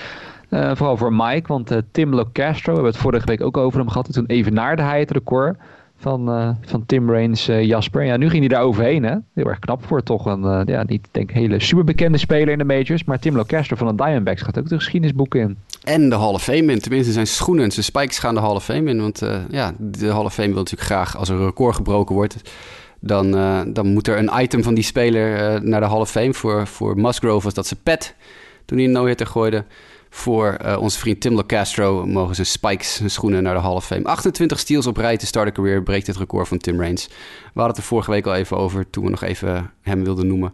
Uh, 0.49 0.75
vooral 0.75 0.97
voor 0.97 1.13
Mike, 1.13 1.47
want 1.47 1.81
Tim 1.91 2.13
Locastro, 2.13 2.71
we 2.71 2.73
hebben 2.73 2.91
het 2.91 3.01
vorige 3.01 3.25
week 3.25 3.41
ook 3.41 3.57
over 3.57 3.79
hem 3.79 3.89
gehad. 3.89 4.07
En 4.07 4.13
toen 4.13 4.25
evenaarde 4.25 4.81
hij 4.81 4.99
het 4.99 5.11
record 5.11 5.57
van, 6.03 6.29
uh, 6.29 6.49
van 6.61 6.85
Tim 6.85 7.09
Raines 7.09 7.49
uh, 7.49 7.63
Jasper. 7.63 8.03
Ja, 8.03 8.17
nu 8.17 8.29
ging 8.29 8.39
hij 8.39 8.47
daar 8.47 8.63
overheen. 8.63 9.03
Hè? 9.03 9.15
Heel 9.33 9.45
erg 9.45 9.59
knap 9.59 9.85
voor 9.85 10.03
toch 10.03 10.25
een 10.25 10.43
uh, 10.43 10.61
ja, 10.65 10.83
niet 10.83 11.07
denk 11.11 11.31
hele 11.31 11.59
superbekende 11.59 12.17
speler 12.17 12.49
in 12.49 12.57
de 12.57 12.63
majors. 12.63 13.03
Maar 13.03 13.19
Tim 13.19 13.35
Locastro 13.35 13.75
van 13.75 13.87
de 13.87 14.03
Diamondbacks 14.03 14.41
gaat 14.41 14.59
ook 14.59 14.69
de 14.69 14.75
geschiedenisboeken 14.75 15.39
in. 15.39 15.57
En 15.83 16.09
de 16.09 16.15
Hall 16.15 16.33
of 16.33 16.43
Fame 16.43 16.71
in. 16.71 16.79
Tenminste 16.79 17.11
zijn 17.11 17.27
schoenen 17.27 17.63
en 17.63 17.71
zijn 17.71 17.85
spikes 17.85 18.19
gaan 18.19 18.33
de 18.33 18.41
Hall 18.41 18.55
of 18.55 18.63
Fame 18.63 18.89
in. 18.89 19.01
Want 19.01 19.21
ja, 19.49 19.73
de 19.77 20.07
Hall 20.07 20.25
of 20.25 20.33
Fame 20.33 20.47
wil 20.47 20.57
natuurlijk 20.57 20.89
graag 20.89 21.17
als 21.17 21.29
er 21.29 21.35
een 21.35 21.45
record 21.45 21.75
gebroken 21.75 22.15
wordt... 22.15 22.51
Dan, 23.05 23.31
dan 23.73 23.93
moet 23.93 24.07
er 24.07 24.17
een 24.17 24.31
item 24.41 24.63
van 24.63 24.73
die 24.73 24.83
speler 24.83 25.63
naar 25.63 25.79
de 25.79 25.87
Hall 25.87 25.99
of 25.99 26.09
Fame. 26.09 26.33
Voor, 26.33 26.67
voor 26.67 26.97
Musgrove 26.97 27.43
was 27.43 27.53
dat 27.53 27.67
ze 27.67 27.75
pet 27.75 28.15
toen 28.65 28.77
hij 28.77 28.87
een 28.87 28.93
no-hitter 28.93 29.27
gooide 29.27 29.63
voor 30.15 30.57
uh, 30.65 30.77
onze 30.79 30.99
vriend 30.99 31.21
Tim 31.21 31.33
Locastro 31.33 32.05
mogen 32.05 32.35
zijn 32.35 32.47
spikes 32.47 32.95
zijn 32.95 33.09
schoenen 33.09 33.43
naar 33.43 33.53
de 33.53 33.61
Hall 33.61 33.73
of 33.73 33.85
Fame. 33.85 34.03
28 34.03 34.59
steals 34.59 34.87
op 34.87 34.97
rij 34.97 35.17
te 35.17 35.25
starten 35.25 35.53
career 35.53 35.83
breekt 35.83 36.07
het 36.07 36.17
record 36.17 36.47
van 36.47 36.57
Tim 36.57 36.79
Raines. 36.79 37.07
We 37.07 37.13
hadden 37.53 37.67
het 37.67 37.77
er 37.77 37.83
vorige 37.83 38.11
week 38.11 38.25
al 38.25 38.33
even 38.33 38.57
over 38.57 38.89
toen 38.89 39.03
we 39.03 39.09
nog 39.09 39.23
even 39.23 39.71
hem 39.81 40.03
wilden 40.03 40.27
noemen. 40.27 40.53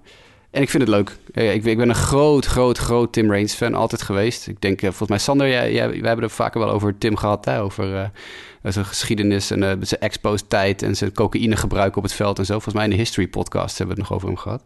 En 0.52 0.62
ik 0.62 0.70
vind 0.70 0.84
het 0.84 0.92
leuk. 0.92 1.18
Ik, 1.32 1.66
ik 1.66 1.78
ben 1.78 1.90
een 1.90 1.96
groot, 1.96 2.46
groot, 2.46 2.78
groot 2.78 3.14
Tim 3.14 3.30
Raines 3.30 3.54
fan 3.54 3.74
altijd 3.74 4.02
geweest. 4.02 4.48
Ik 4.48 4.62
denk, 4.62 4.82
uh, 4.82 4.88
volgens 4.88 5.10
mij 5.10 5.18
Sander, 5.18 5.50
jij, 5.50 5.74
wij 5.74 5.90
hebben 5.92 6.26
het 6.26 6.32
vaker 6.32 6.60
wel 6.60 6.70
over 6.70 6.98
Tim 6.98 7.16
gehad. 7.16 7.46
Hè? 7.46 7.62
Over 7.62 7.94
uh, 7.94 8.72
zijn 8.72 8.86
geschiedenis 8.86 9.52
en 9.52 9.62
uh, 9.62 9.72
zijn 9.82 10.02
exposed 10.02 10.50
tijd 10.50 10.82
en 10.82 10.96
zijn 10.96 11.14
cocaïnegebruik 11.14 11.96
op 11.96 12.04
het 12.04 12.14
veld 12.14 12.40
en 12.40 12.46
zo. 12.46 12.54
Volgens 12.54 12.76
mij 12.76 12.84
in 12.84 12.90
de 12.90 12.96
History 12.96 13.28
podcast 13.28 13.78
hebben 13.78 13.96
we 13.96 14.02
het 14.02 14.10
nog 14.10 14.18
over 14.20 14.28
hem 14.30 14.38
gehad. 14.38 14.64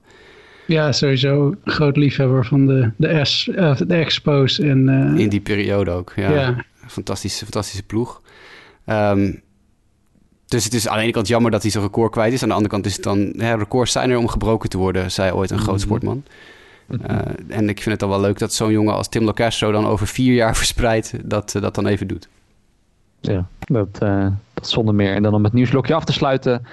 Ja, 0.65 0.91
sowieso 0.91 1.55
groot 1.65 1.97
liefhebber 1.97 2.45
van 2.45 2.65
de, 2.65 2.91
de, 2.95 3.25
S, 3.25 3.47
uh, 3.47 3.75
de 3.75 3.95
Expos. 3.95 4.59
En, 4.59 4.87
uh, 4.87 5.19
In 5.19 5.29
die 5.29 5.41
periode 5.41 5.91
ook, 5.91 6.13
ja. 6.15 6.31
ja. 6.31 6.65
Fantastische, 6.87 7.43
fantastische 7.43 7.83
ploeg. 7.83 8.21
Um, 8.85 9.41
dus 10.45 10.63
het 10.63 10.73
is 10.73 10.87
aan 10.87 10.97
de 10.97 11.03
ene 11.03 11.11
kant 11.11 11.27
jammer 11.27 11.51
dat 11.51 11.61
hij 11.61 11.71
zijn 11.71 11.83
record 11.83 12.11
kwijt 12.11 12.33
is. 12.33 12.41
Aan 12.41 12.47
de 12.47 12.53
andere 12.53 12.73
kant 12.73 12.85
is 12.85 12.93
het 12.93 13.03
dan... 13.03 13.33
Ja, 13.37 13.55
records 13.55 13.91
zijn 13.91 14.09
er 14.09 14.17
om 14.17 14.27
gebroken 14.27 14.69
te 14.69 14.77
worden, 14.77 15.11
zei 15.11 15.31
ooit 15.31 15.51
een 15.51 15.59
groot 15.59 15.75
mhm. 15.75 15.85
sportman. 15.85 16.23
Uh, 16.89 17.17
en 17.47 17.69
ik 17.69 17.81
vind 17.81 17.89
het 17.89 17.99
dan 17.99 18.09
wel 18.09 18.21
leuk 18.21 18.39
dat 18.39 18.53
zo'n 18.53 18.71
jongen 18.71 18.93
als 18.93 19.07
Tim 19.07 19.23
Locastro... 19.23 19.71
dan 19.71 19.85
over 19.85 20.07
vier 20.07 20.33
jaar 20.33 20.55
verspreid 20.63 21.13
dat, 21.23 21.55
dat 21.59 21.75
dan 21.75 21.85
even 21.87 22.07
doet. 22.07 22.27
Ja, 23.19 23.47
dat, 23.59 23.97
dat 24.53 24.67
zonder 24.69 24.95
meer. 24.95 25.15
En 25.15 25.23
dan 25.23 25.33
om 25.33 25.43
het 25.43 25.53
nieuwslokje 25.53 25.93
af 25.93 26.03
te 26.03 26.13
sluiten... 26.13 26.65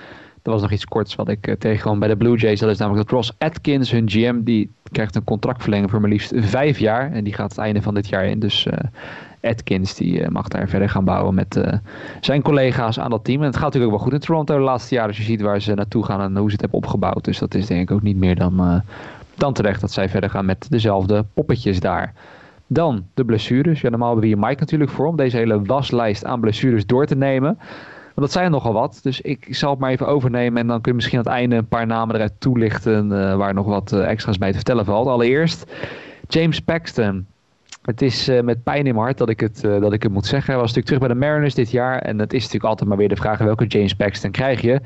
Er 0.42 0.50
was 0.50 0.60
nog 0.60 0.72
iets 0.72 0.84
korts 0.84 1.14
wat 1.14 1.28
ik 1.28 1.46
uh, 1.46 1.54
tegenkwam 1.54 1.98
bij 1.98 2.08
de 2.08 2.16
Blue 2.16 2.36
Jays. 2.36 2.60
Dat 2.60 2.70
is 2.70 2.78
namelijk 2.78 3.06
dat 3.06 3.16
Ross 3.16 3.32
Atkins, 3.38 3.90
hun 3.90 4.10
GM, 4.10 4.42
die 4.42 4.70
krijgt 4.92 5.14
een 5.14 5.24
contractverlenging 5.24 5.90
voor 5.90 6.00
maar 6.00 6.10
liefst 6.10 6.32
vijf 6.36 6.78
jaar. 6.78 7.12
En 7.12 7.24
die 7.24 7.32
gaat 7.32 7.50
het 7.50 7.58
einde 7.58 7.82
van 7.82 7.94
dit 7.94 8.08
jaar 8.08 8.24
in. 8.24 8.38
Dus 8.38 8.66
uh, 8.66 8.72
Atkins 9.50 9.94
die, 9.94 10.20
uh, 10.20 10.28
mag 10.28 10.48
daar 10.48 10.68
verder 10.68 10.88
gaan 10.88 11.04
bouwen 11.04 11.34
met 11.34 11.60
zijn 12.20 12.42
collega's 12.42 12.98
aan 12.98 13.10
dat 13.10 13.24
team. 13.24 13.40
En 13.40 13.46
het 13.46 13.56
gaat 13.56 13.64
natuurlijk 13.64 13.92
ook 13.92 13.98
wel 13.98 14.08
goed 14.08 14.20
in 14.20 14.26
Toronto 14.26 14.56
de 14.56 14.62
laatste 14.62 14.94
jaren. 14.94 15.08
Als 15.08 15.18
je 15.18 15.24
ziet 15.24 15.40
waar 15.40 15.60
ze 15.60 15.74
naartoe 15.74 16.04
gaan 16.04 16.20
en 16.20 16.36
hoe 16.36 16.46
ze 16.46 16.52
het 16.52 16.60
hebben 16.60 16.78
opgebouwd. 16.78 17.24
Dus 17.24 17.38
dat 17.38 17.54
is 17.54 17.66
denk 17.66 17.80
ik 17.80 17.90
ook 17.90 18.02
niet 18.02 18.16
meer 18.16 18.34
dan, 18.34 18.82
dan 19.34 19.52
terecht 19.52 19.80
dat 19.80 19.92
zij 19.92 20.08
verder 20.08 20.30
gaan 20.30 20.44
met 20.44 20.66
dezelfde 20.70 21.24
poppetjes 21.34 21.80
daar. 21.80 22.12
Dan 22.66 23.06
de 23.14 23.24
blessures. 23.24 23.80
Ja, 23.80 23.88
normaal 23.88 24.12
hebben 24.12 24.28
we 24.28 24.34
hier 24.36 24.46
Mike 24.46 24.60
natuurlijk 24.60 24.90
voor 24.90 25.06
om 25.06 25.16
deze 25.16 25.36
hele 25.36 25.62
waslijst 25.62 26.24
aan 26.24 26.40
blessures 26.40 26.86
door 26.86 27.06
te 27.06 27.16
nemen 27.16 27.58
dat 28.20 28.32
zijn 28.32 28.50
nogal 28.50 28.72
wat. 28.72 29.00
Dus 29.02 29.20
ik 29.20 29.46
zal 29.50 29.70
het 29.70 29.78
maar 29.78 29.90
even 29.90 30.06
overnemen. 30.06 30.60
En 30.60 30.66
dan 30.66 30.80
kun 30.80 30.90
je 30.90 30.96
misschien 30.96 31.18
aan 31.18 31.24
het 31.24 31.34
einde 31.34 31.56
een 31.56 31.68
paar 31.68 31.86
namen 31.86 32.14
eruit 32.14 32.32
toelichten. 32.38 33.12
Uh, 33.12 33.36
waar 33.36 33.54
nog 33.54 33.66
wat 33.66 33.92
uh, 33.92 34.08
extra's 34.08 34.38
bij 34.38 34.50
te 34.50 34.56
vertellen 34.56 34.84
valt. 34.84 35.06
Allereerst 35.06 35.72
James 36.28 36.60
Paxton. 36.60 37.26
Het 37.82 38.02
is 38.02 38.28
uh, 38.28 38.40
met 38.40 38.62
pijn 38.62 38.86
in 38.86 38.94
mijn 38.94 39.04
hart 39.04 39.18
dat 39.18 39.28
ik, 39.28 39.40
het, 39.40 39.60
dat 39.60 39.92
ik 39.92 40.02
het 40.02 40.12
moet 40.12 40.26
zeggen. 40.26 40.52
Hij 40.52 40.60
was 40.60 40.74
natuurlijk 40.74 40.86
terug 40.86 41.00
bij 41.00 41.08
de 41.08 41.26
Mariners 41.26 41.54
dit 41.54 41.70
jaar. 41.70 41.98
En 41.98 42.18
het 42.18 42.32
is 42.32 42.42
natuurlijk 42.42 42.70
altijd 42.70 42.88
maar 42.88 42.98
weer 42.98 43.08
de 43.08 43.16
vraag 43.16 43.38
welke 43.38 43.66
James 43.66 43.94
Paxton 43.94 44.30
krijg 44.30 44.60
je. 44.60 44.80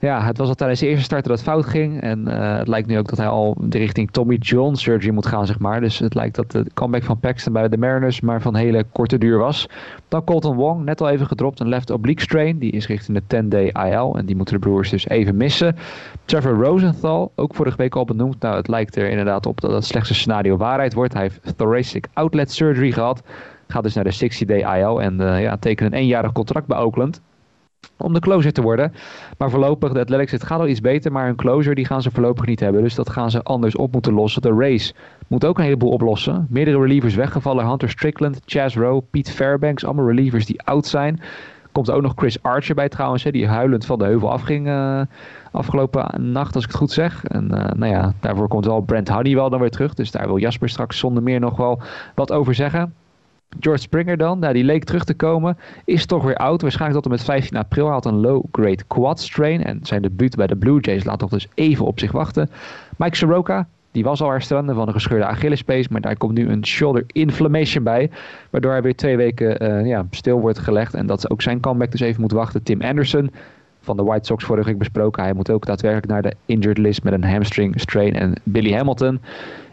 Ja, 0.00 0.24
het 0.24 0.38
was 0.38 0.48
al 0.48 0.54
tijdens 0.54 0.80
de 0.80 0.86
eerste 0.86 1.04
start 1.04 1.24
dat 1.24 1.32
het 1.36 1.46
fout 1.46 1.66
ging. 1.66 2.00
En 2.00 2.28
uh, 2.28 2.56
het 2.56 2.68
lijkt 2.68 2.88
nu 2.88 2.98
ook 2.98 3.08
dat 3.08 3.18
hij 3.18 3.26
al 3.26 3.56
de 3.60 3.78
richting 3.78 4.10
Tommy 4.10 4.34
John 4.34 4.74
surgery 4.74 5.14
moet 5.14 5.26
gaan, 5.26 5.46
zeg 5.46 5.58
maar. 5.58 5.80
Dus 5.80 5.98
het 5.98 6.14
lijkt 6.14 6.36
dat 6.36 6.50
de 6.50 6.66
comeback 6.74 7.02
van 7.02 7.18
Paxton 7.18 7.52
bij 7.52 7.68
de 7.68 7.78
Mariners 7.78 8.20
maar 8.20 8.40
van 8.42 8.54
hele 8.54 8.84
korte 8.92 9.18
duur 9.18 9.38
was. 9.38 9.68
Dan 10.08 10.24
Colton 10.24 10.56
Wong, 10.56 10.84
net 10.84 11.00
al 11.00 11.08
even 11.08 11.26
gedropt, 11.26 11.60
een 11.60 11.68
left 11.68 11.90
oblique 11.90 12.22
strain. 12.22 12.58
Die 12.58 12.72
is 12.72 12.86
richting 12.86 13.20
de 13.26 13.42
10-day 13.42 13.90
IL 13.90 14.16
en 14.16 14.26
die 14.26 14.36
moeten 14.36 14.54
de 14.54 14.60
Brewers 14.60 14.90
dus 14.90 15.08
even 15.08 15.36
missen. 15.36 15.76
Trevor 16.24 16.64
Rosenthal, 16.64 17.32
ook 17.34 17.54
vorige 17.54 17.76
week 17.76 17.96
al 17.96 18.04
benoemd. 18.04 18.40
Nou, 18.40 18.56
het 18.56 18.68
lijkt 18.68 18.96
er 18.96 19.10
inderdaad 19.10 19.46
op 19.46 19.60
dat 19.60 19.72
het 19.72 19.84
slechtste 19.84 20.14
scenario 20.14 20.56
waarheid 20.56 20.94
wordt. 20.94 21.12
Hij 21.12 21.22
heeft 21.22 21.58
thoracic 21.58 22.06
outlet 22.12 22.52
surgery 22.52 22.92
gehad. 22.92 23.22
Gaat 23.68 23.82
dus 23.82 23.94
naar 23.94 24.04
de 24.04 24.30
60-day 24.30 24.80
IL 24.80 25.02
en 25.02 25.20
uh, 25.20 25.42
ja, 25.42 25.56
tekent 25.56 25.92
een 25.92 25.98
eenjarig 25.98 26.32
contract 26.32 26.66
bij 26.66 26.78
Oakland 26.78 27.20
om 27.96 28.12
de 28.12 28.20
closer 28.20 28.52
te 28.52 28.62
worden. 28.62 28.92
Maar 29.38 29.50
voorlopig, 29.50 29.92
de 29.92 30.00
Athletics, 30.00 30.32
het 30.32 30.44
gaat 30.44 30.60
al 30.60 30.68
iets 30.68 30.80
beter, 30.80 31.12
maar 31.12 31.28
een 31.28 31.36
closer 31.36 31.74
die 31.74 31.84
gaan 31.84 32.02
ze 32.02 32.10
voorlopig 32.10 32.46
niet 32.46 32.60
hebben. 32.60 32.82
Dus 32.82 32.94
dat 32.94 33.10
gaan 33.10 33.30
ze 33.30 33.42
anders 33.42 33.76
op 33.76 33.92
moeten 33.92 34.12
lossen. 34.12 34.42
De 34.42 34.54
race 34.58 34.94
moet 35.26 35.44
ook 35.44 35.58
een 35.58 35.64
heleboel 35.64 35.90
oplossen. 35.90 36.46
Meerdere 36.50 36.80
relievers 36.80 37.14
weggevallen. 37.14 37.66
Hunter 37.66 37.90
Strickland, 37.90 38.40
Chaz 38.44 38.76
Rowe, 38.76 39.02
Pete 39.10 39.32
Fairbanks, 39.32 39.84
allemaal 39.84 40.06
relievers 40.06 40.46
die 40.46 40.62
oud 40.62 40.86
zijn. 40.86 41.20
Komt 41.72 41.90
ook 41.90 42.02
nog 42.02 42.12
Chris 42.16 42.42
Archer 42.42 42.74
bij 42.74 42.88
trouwens, 42.88 43.22
hè, 43.22 43.30
die 43.30 43.46
huilend 43.46 43.86
van 43.86 43.98
de 43.98 44.04
heuvel 44.04 44.30
afging 44.30 44.66
uh, 44.66 45.00
afgelopen 45.52 46.32
nacht, 46.32 46.54
als 46.54 46.64
ik 46.64 46.70
het 46.70 46.78
goed 46.78 46.90
zeg. 46.90 47.24
En 47.24 47.44
uh, 47.44 47.64
nou 47.64 47.92
ja, 47.92 48.12
daarvoor 48.20 48.48
komt 48.48 48.64
wel 48.64 48.80
Brent 48.80 49.08
wel 49.08 49.50
dan 49.50 49.60
weer 49.60 49.70
terug. 49.70 49.94
Dus 49.94 50.10
daar 50.10 50.26
wil 50.26 50.38
Jasper 50.38 50.68
straks 50.68 50.98
zonder 50.98 51.22
meer 51.22 51.40
nog 51.40 51.56
wel 51.56 51.80
wat 52.14 52.32
over 52.32 52.54
zeggen. 52.54 52.94
George 53.60 53.82
Springer 53.82 54.16
dan, 54.16 54.38
nou, 54.38 54.52
die 54.52 54.64
leek 54.64 54.84
terug 54.84 55.04
te 55.04 55.14
komen, 55.14 55.56
is 55.84 56.06
toch 56.06 56.24
weer 56.24 56.36
oud. 56.36 56.62
Waarschijnlijk 56.62 57.02
tot 57.02 57.12
en 57.12 57.18
met 57.18 57.26
15 57.26 57.56
april. 57.56 57.88
Had 57.88 58.04
een 58.04 58.20
low-grade 58.20 58.84
quad 58.86 59.20
strain 59.20 59.64
en 59.64 59.80
zijn 59.82 60.02
debuut 60.02 60.36
bij 60.36 60.46
de 60.46 60.56
Blue 60.56 60.80
Jays 60.80 61.04
laat 61.04 61.18
toch 61.18 61.30
dus 61.30 61.48
even 61.54 61.86
op 61.86 61.98
zich 61.98 62.12
wachten. 62.12 62.50
Mike 62.96 63.16
Soroka, 63.16 63.68
die 63.90 64.04
was 64.04 64.22
al 64.22 64.30
herstellende 64.30 64.74
van 64.74 64.86
een 64.86 64.92
gescheurde 64.92 65.24
Achillespees, 65.24 65.88
maar 65.88 66.00
daar 66.00 66.16
komt 66.16 66.34
nu 66.34 66.48
een 66.48 66.66
shoulder 66.66 67.04
inflammation 67.06 67.84
bij, 67.84 68.10
waardoor 68.50 68.72
hij 68.72 68.82
weer 68.82 68.96
twee 68.96 69.16
weken 69.16 69.62
uh, 69.62 69.86
ja, 69.86 70.06
stil 70.10 70.40
wordt 70.40 70.58
gelegd 70.58 70.94
en 70.94 71.06
dat 71.06 71.30
ook 71.30 71.42
zijn 71.42 71.60
comeback 71.60 71.90
dus 71.90 72.00
even 72.00 72.20
moet 72.20 72.32
wachten. 72.32 72.62
Tim 72.62 72.82
Anderson, 72.82 73.30
van 73.80 73.96
de 73.96 74.02
White 74.02 74.26
Sox 74.26 74.44
vorige 74.44 74.68
week 74.68 74.78
besproken. 74.78 75.22
Hij 75.22 75.32
moet 75.32 75.50
ook 75.50 75.66
daadwerkelijk 75.66 76.06
naar 76.06 76.22
de 76.22 76.34
injured 76.46 76.78
list 76.78 77.02
met 77.02 77.12
een 77.12 77.24
hamstring 77.24 77.80
strain. 77.80 78.14
En 78.14 78.34
Billy 78.42 78.72
Hamilton 78.72 79.20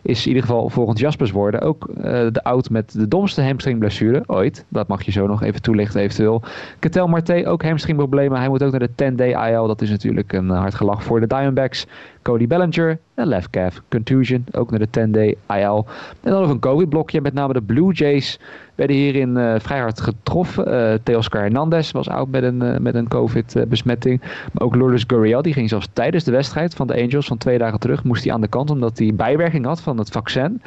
is 0.05 0.21
in 0.21 0.27
ieder 0.27 0.43
geval 0.43 0.69
volgens 0.69 0.99
Jaspers 0.99 1.31
woorden 1.31 1.61
ook 1.61 1.89
uh, 1.97 2.03
de 2.03 2.43
oud 2.43 2.69
met 2.69 2.91
de 2.91 3.07
domste 3.07 3.41
hamstringblessure 3.41 4.23
ooit. 4.25 4.65
Dat 4.69 4.87
mag 4.87 5.03
je 5.03 5.11
zo 5.11 5.27
nog 5.27 5.43
even 5.43 5.61
toelichten 5.61 6.01
eventueel. 6.01 6.41
Ketel 6.79 7.07
Marte 7.07 7.47
ook 7.47 7.63
hamstringproblemen. 7.63 8.39
Hij 8.39 8.49
moet 8.49 8.63
ook 8.63 8.71
naar 8.71 8.89
de 8.95 9.11
10-day 9.11 9.51
IL. 9.51 9.67
Dat 9.67 9.81
is 9.81 9.89
natuurlijk 9.89 10.33
een 10.33 10.49
hard 10.49 10.75
gelach 10.75 11.03
voor 11.03 11.19
de 11.19 11.27
Diamondbacks. 11.27 11.87
Cody 12.21 12.47
Bellinger, 12.47 12.99
een 13.13 13.27
left 13.27 13.49
calf 13.49 13.81
contusion, 13.89 14.45
ook 14.51 14.69
naar 14.71 14.79
de 14.79 15.07
10-day 15.07 15.37
IL. 15.47 15.85
En 16.21 16.31
dan 16.31 16.41
nog 16.41 16.49
een 16.49 16.59
COVID-blokje, 16.59 17.21
met 17.21 17.33
name 17.33 17.53
de 17.53 17.61
Blue 17.61 17.93
Jays 17.93 18.39
werden 18.75 18.95
hierin 18.95 19.37
uh, 19.37 19.55
vrij 19.57 19.79
hard 19.79 20.01
getroffen. 20.01 20.73
Uh, 20.73 20.93
Teoscar 21.03 21.41
Hernandez 21.41 21.91
was 21.91 22.09
oud 22.09 22.27
met 22.29 22.43
een, 22.43 22.63
uh, 22.63 22.77
met 22.77 22.95
een 22.95 23.07
COVID-besmetting. 23.07 24.21
Maar 24.51 24.63
ook 24.63 24.75
Lourdes 24.75 25.03
Gurriel, 25.07 25.41
die 25.41 25.53
ging 25.53 25.69
zelfs 25.69 25.87
tijdens 25.93 26.23
de 26.23 26.31
wedstrijd 26.31 26.75
van 26.75 26.87
de 26.87 27.01
Angels 27.01 27.27
van 27.27 27.37
twee 27.37 27.57
dagen 27.57 27.79
terug, 27.79 28.03
moest 28.03 28.23
hij 28.23 28.33
aan 28.33 28.41
de 28.41 28.47
kant 28.47 28.69
omdat 28.69 28.97
hij 28.97 29.11
bijwerking 29.15 29.65
had 29.65 29.81
van 29.81 29.97
het 29.97 30.09
vaccin. 30.09 30.61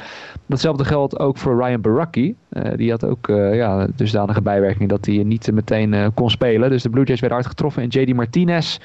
Datzelfde 0.46 0.84
geldt 0.84 1.18
ook 1.18 1.36
voor 1.36 1.64
Ryan 1.64 1.80
Baraki. 1.80 2.34
die 2.76 2.90
had 2.90 3.04
ook 3.04 3.26
ja, 3.52 3.86
dusdanige 3.96 4.42
bijwerking 4.42 4.88
dat 4.88 5.06
hij 5.06 5.16
niet 5.16 5.52
meteen 5.52 6.12
kon 6.14 6.30
spelen. 6.30 6.70
Dus 6.70 6.82
de 6.82 6.90
Blue 6.90 7.04
Jays 7.04 7.20
werden 7.20 7.38
hard 7.38 7.50
getroffen. 7.50 7.82
En 7.82 7.88
JD 7.88 8.14
Martinez 8.14 8.78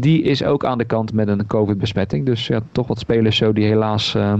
die 0.00 0.22
is 0.22 0.44
ook 0.44 0.64
aan 0.64 0.78
de 0.78 0.84
kant 0.84 1.12
met 1.12 1.28
een 1.28 1.46
COVID-besmetting. 1.46 2.26
Dus 2.26 2.46
ja, 2.46 2.60
toch 2.72 2.86
wat 2.86 2.98
spelers 2.98 3.36
zo 3.36 3.52
die 3.52 3.64
helaas 3.64 4.14
uh, 4.14 4.34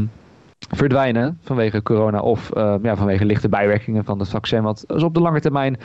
verdwijnen 0.68 1.38
vanwege 1.42 1.82
corona 1.82 2.20
of 2.20 2.50
ja, 2.82 2.96
vanwege 2.96 3.24
lichte 3.24 3.48
bijwerkingen 3.48 4.04
van 4.04 4.18
het 4.18 4.28
vaccin. 4.28 4.62
Wat 4.62 4.84
dus 4.86 5.02
op 5.02 5.14
de 5.14 5.20
lange 5.20 5.40
termijn 5.40 5.78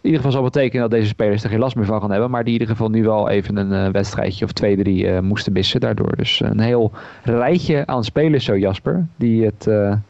in 0.00 0.12
ieder 0.12 0.26
geval 0.26 0.32
zal 0.32 0.50
betekenen 0.50 0.82
dat 0.82 0.98
deze 0.98 1.08
spelers 1.08 1.44
er 1.44 1.50
geen 1.50 1.58
last 1.58 1.76
meer 1.76 1.84
van 1.84 2.00
gaan 2.00 2.10
hebben. 2.10 2.30
Maar 2.30 2.44
die 2.44 2.54
in 2.54 2.60
ieder 2.60 2.76
geval 2.76 2.90
nu 2.90 3.02
wel 3.02 3.28
even 3.28 3.56
een 3.56 3.86
uh, 3.86 3.92
wedstrijdje 3.92 4.44
of 4.44 4.52
twee, 4.52 4.76
drie 4.76 5.04
uh, 5.04 5.20
moesten 5.20 5.52
missen. 5.52 5.80
Daardoor 5.80 6.16
dus 6.16 6.40
een 6.40 6.60
heel 6.60 6.92
rijtje 7.22 7.86
aan 7.86 8.04
spelers 8.04 8.44
zo, 8.44 8.58
Jasper. 8.58 9.06
Die, 9.16 9.44
het, 9.44 9.64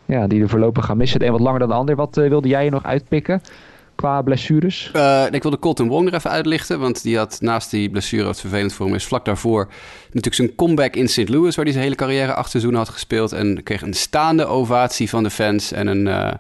ja, 0.04 0.26
die 0.26 0.42
er 0.42 0.48
voorlopig 0.48 0.84
gaan 0.84 0.96
missen. 0.96 1.18
Het 1.18 1.26
een 1.26 1.32
wat 1.32 1.42
langer 1.42 1.58
dan 1.58 1.68
de 1.68 1.74
ander. 1.74 1.96
Wat 1.96 2.16
wilde 2.16 2.48
jij 2.48 2.68
nog 2.68 2.82
uitpikken? 2.82 3.40
Qua 3.96 4.22
blessures? 4.22 4.90
Uh, 4.96 5.24
ik 5.30 5.42
wilde 5.42 5.58
Colton 5.58 5.88
Wong 5.88 6.08
er 6.08 6.14
even 6.14 6.30
uitlichten. 6.30 6.80
Want 6.80 7.02
die 7.02 7.16
had 7.16 7.38
naast 7.40 7.70
die 7.70 7.90
blessure, 7.90 8.24
wat 8.24 8.40
vervelend 8.40 8.72
voor 8.72 8.86
hem 8.86 8.94
is, 8.94 9.04
vlak 9.04 9.24
daarvoor 9.24 9.68
natuurlijk 10.04 10.34
zijn 10.34 10.54
comeback 10.54 10.96
in 10.96 11.08
St. 11.08 11.28
Louis, 11.28 11.54
waar 11.54 11.64
hij 11.64 11.72
zijn 11.72 11.84
hele 11.84 11.96
carrière 11.96 12.34
acht 12.34 12.50
seizoenen 12.50 12.80
had 12.80 12.88
gespeeld. 12.88 13.32
En 13.32 13.62
kreeg 13.62 13.82
een 13.82 13.94
staande 13.94 14.46
ovatie 14.46 15.08
van 15.08 15.22
de 15.22 15.30
fans 15.30 15.72
en 15.72 15.86
een 15.86 16.06
uh, 16.06 16.32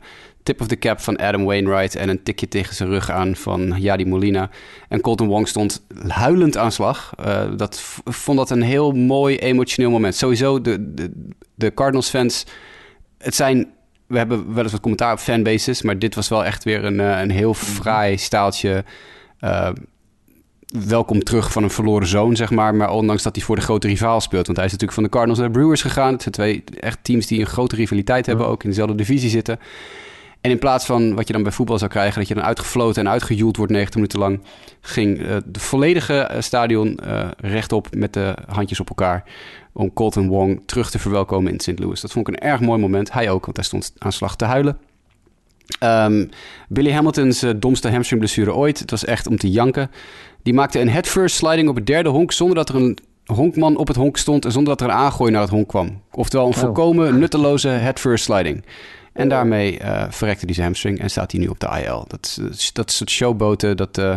tip 0.42 0.60
of 0.60 0.66
the 0.66 0.78
cap 0.78 1.00
van 1.00 1.16
Adam 1.16 1.44
Wainwright. 1.44 1.96
En 1.96 2.08
een 2.08 2.22
tikje 2.22 2.48
tegen 2.48 2.74
zijn 2.74 2.88
rug 2.88 3.10
aan 3.10 3.36
van 3.36 3.74
Yadi 3.78 4.06
Molina. 4.06 4.50
En 4.88 5.00
Colton 5.00 5.28
Wong 5.28 5.48
stond 5.48 5.86
huilend 6.08 6.56
aan 6.56 6.72
slag. 6.72 7.12
Uh, 7.20 7.42
dat 7.56 7.80
vond 8.04 8.38
dat 8.38 8.50
een 8.50 8.62
heel 8.62 8.92
mooi 8.92 9.36
emotioneel 9.38 9.90
moment. 9.90 10.14
Sowieso, 10.14 10.60
de, 10.60 10.94
de, 10.94 11.10
de 11.54 11.74
Cardinals 11.74 12.08
fans. 12.08 12.46
Het 13.18 13.34
zijn 13.34 13.74
we 14.06 14.18
hebben 14.18 14.54
wel 14.54 14.62
eens 14.62 14.72
wat 14.72 14.80
commentaar 14.80 15.12
op 15.12 15.18
fanbases, 15.18 15.82
maar 15.82 15.98
dit 15.98 16.14
was 16.14 16.28
wel 16.28 16.44
echt 16.44 16.64
weer 16.64 16.84
een, 16.84 17.00
eh, 17.00 17.20
een 17.20 17.30
heel 17.30 17.54
fraai 17.54 18.16
staaltje. 18.16 18.84
Uh, 19.40 19.68
welkom 20.86 21.22
terug 21.22 21.52
van 21.52 21.62
een 21.62 21.70
verloren 21.70 22.06
zoon, 22.06 22.36
zeg 22.36 22.50
maar. 22.50 22.74
Maar 22.74 22.90
ondanks 22.90 23.22
dat 23.22 23.36
hij 23.36 23.44
voor 23.44 23.56
de 23.56 23.62
grote 23.62 23.86
rivaal 23.86 24.20
speelt. 24.20 24.46
Want 24.46 24.58
hij 24.58 24.66
is 24.66 24.72
natuurlijk 24.72 24.98
van 24.98 25.02
de 25.02 25.08
Cardinals 25.08 25.38
naar 25.40 25.52
de 25.52 25.58
Brewers 25.58 25.82
gegaan. 25.82 26.12
Het 26.12 26.22
zijn 26.22 26.34
twee 26.34 26.64
echt 26.80 26.98
teams 27.02 27.26
die 27.26 27.40
een 27.40 27.46
grote 27.46 27.76
rivaliteit 27.76 28.26
hebben, 28.26 28.46
ook 28.46 28.62
in 28.62 28.68
dezelfde 28.68 28.94
divisie 28.94 29.30
zitten. 29.30 29.58
En 30.46 30.52
in 30.52 30.58
plaats 30.58 30.86
van 30.86 31.14
wat 31.14 31.26
je 31.26 31.32
dan 31.32 31.42
bij 31.42 31.52
voetbal 31.52 31.78
zou 31.78 31.90
krijgen, 31.90 32.18
dat 32.18 32.28
je 32.28 32.34
dan 32.34 32.42
uitgefloten 32.42 33.04
en 33.04 33.10
uitgejoeld 33.10 33.56
wordt 33.56 33.72
90 33.72 33.94
minuten 33.94 34.18
lang, 34.18 34.40
ging 34.80 35.18
uh, 35.18 35.36
de 35.44 35.60
volledige 35.60 36.30
stadion 36.38 36.98
uh, 37.06 37.28
rechtop 37.36 37.88
met 37.94 38.12
de 38.12 38.34
handjes 38.48 38.80
op 38.80 38.88
elkaar 38.88 39.24
om 39.72 39.92
Colton 39.92 40.28
Wong 40.28 40.62
terug 40.66 40.90
te 40.90 40.98
verwelkomen 40.98 41.52
in 41.52 41.60
St. 41.60 41.78
Louis. 41.78 42.00
Dat 42.00 42.12
vond 42.12 42.28
ik 42.28 42.34
een 42.34 42.48
erg 42.48 42.60
mooi 42.60 42.80
moment. 42.80 43.12
Hij 43.12 43.30
ook, 43.30 43.44
want 43.44 43.56
hij 43.56 43.66
stond 43.66 43.92
aan 43.98 44.12
slag 44.12 44.36
te 44.36 44.44
huilen. 44.44 44.78
Um, 45.84 46.30
Billy 46.68 46.92
Hamilton's 46.92 47.44
domste 47.56 47.90
hamstringblessure 47.90 48.54
ooit. 48.54 48.78
Het 48.78 48.90
was 48.90 49.04
echt 49.04 49.26
om 49.26 49.38
te 49.38 49.50
janken. 49.50 49.90
Die 50.42 50.54
maakte 50.54 50.80
een 50.80 50.90
headfirst 50.90 51.36
sliding 51.36 51.68
op 51.68 51.76
het 51.76 51.86
derde 51.86 52.08
honk 52.08 52.32
zonder 52.32 52.56
dat 52.56 52.68
er 52.68 52.74
een 52.74 52.98
honkman 53.24 53.76
op 53.76 53.86
het 53.86 53.96
honk 53.96 54.16
stond 54.16 54.44
en 54.44 54.52
zonder 54.52 54.76
dat 54.76 54.86
er 54.86 54.94
een 54.94 55.00
aangooi 55.00 55.30
naar 55.32 55.40
het 55.40 55.50
honk 55.50 55.68
kwam. 55.68 56.02
Oftewel 56.12 56.46
een 56.46 56.54
oh. 56.54 56.58
volkomen 56.58 57.18
nutteloze 57.18 57.68
headfirst 57.68 58.24
sliding. 58.24 58.64
En 59.16 59.28
daarmee 59.28 59.80
uh, 59.80 60.04
verrekte 60.08 60.44
hij 60.44 60.54
zijn 60.54 60.66
hamstring 60.66 61.00
en 61.00 61.10
staat 61.10 61.32
hij 61.32 61.40
nu 61.40 61.46
op 61.46 61.60
de 61.60 61.82
IL. 61.84 62.04
Dat, 62.08 62.40
dat 62.72 62.90
soort 62.90 63.10
showboten, 63.10 63.76
dat 63.76 63.98
uh, 63.98 64.14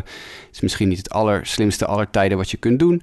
is 0.52 0.60
misschien 0.60 0.88
niet 0.88 0.98
het 0.98 1.10
allerslimste 1.10 1.86
aller 1.86 2.10
tijden 2.10 2.38
wat 2.38 2.52
je 2.52 2.58
kunt 2.58 2.80
doen. 2.80 3.02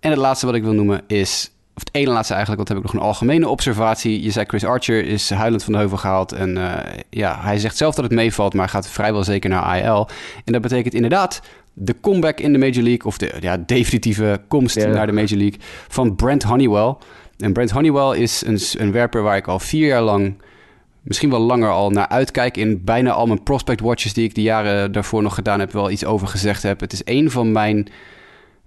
En 0.00 0.10
het 0.10 0.18
laatste 0.18 0.46
wat 0.46 0.54
ik 0.54 0.62
wil 0.62 0.72
noemen 0.72 1.00
is 1.06 1.50
of 1.78 1.84
het 1.84 1.94
ene 1.94 2.10
laatste 2.10 2.34
eigenlijk, 2.34 2.68
want 2.68 2.78
heb 2.78 2.86
ik 2.86 2.92
nog 2.92 3.02
een 3.02 3.08
algemene 3.08 3.48
observatie. 3.48 4.22
Je 4.22 4.30
zei 4.30 4.46
Chris 4.46 4.64
Archer 4.64 5.04
is 5.04 5.30
huilend 5.30 5.64
van 5.64 5.72
de 5.72 5.78
heuvel 5.78 5.96
gehaald. 5.98 6.32
En 6.32 6.56
uh, 6.56 6.74
ja, 7.10 7.40
hij 7.40 7.58
zegt 7.58 7.76
zelf 7.76 7.94
dat 7.94 8.04
het 8.04 8.12
meevalt, 8.12 8.54
maar 8.54 8.68
gaat 8.68 8.88
vrijwel 8.88 9.24
zeker 9.24 9.50
naar 9.50 9.78
IL. 9.78 10.08
En 10.44 10.52
dat 10.52 10.62
betekent 10.62 10.94
inderdaad 10.94 11.42
de 11.72 12.00
comeback 12.00 12.40
in 12.40 12.52
de 12.52 12.58
Major 12.58 12.82
League, 12.82 13.04
of 13.04 13.18
de 13.18 13.34
ja, 13.40 13.56
definitieve 13.56 14.40
komst 14.48 14.76
naar 14.76 15.06
de 15.06 15.12
Major 15.12 15.38
League 15.38 15.58
van 15.88 16.16
Brent 16.16 16.42
Honeywell. 16.42 16.94
En 17.36 17.52
Brent 17.52 17.70
Honeywell 17.70 18.18
is 18.18 18.42
een, 18.46 18.58
een 18.78 18.92
werper 18.92 19.22
waar 19.22 19.36
ik 19.36 19.46
al 19.46 19.58
vier 19.58 19.86
jaar 19.86 20.02
lang 20.02 20.34
misschien 21.08 21.30
wel 21.30 21.40
langer 21.40 21.70
al 21.70 21.90
naar 21.90 22.08
uitkijk. 22.08 22.56
In 22.56 22.84
bijna 22.84 23.10
al 23.10 23.26
mijn 23.26 23.42
prospect 23.42 23.80
watches 23.80 24.12
die 24.12 24.24
ik 24.24 24.34
de 24.34 24.42
jaren 24.42 24.92
daarvoor 24.92 25.22
nog 25.22 25.34
gedaan 25.34 25.60
heb, 25.60 25.72
wel 25.72 25.90
iets 25.90 26.04
over 26.04 26.28
gezegd 26.28 26.62
heb. 26.62 26.80
Het 26.80 26.92
is 26.92 27.02
een 27.04 27.30
van 27.30 27.52
mijn 27.52 27.88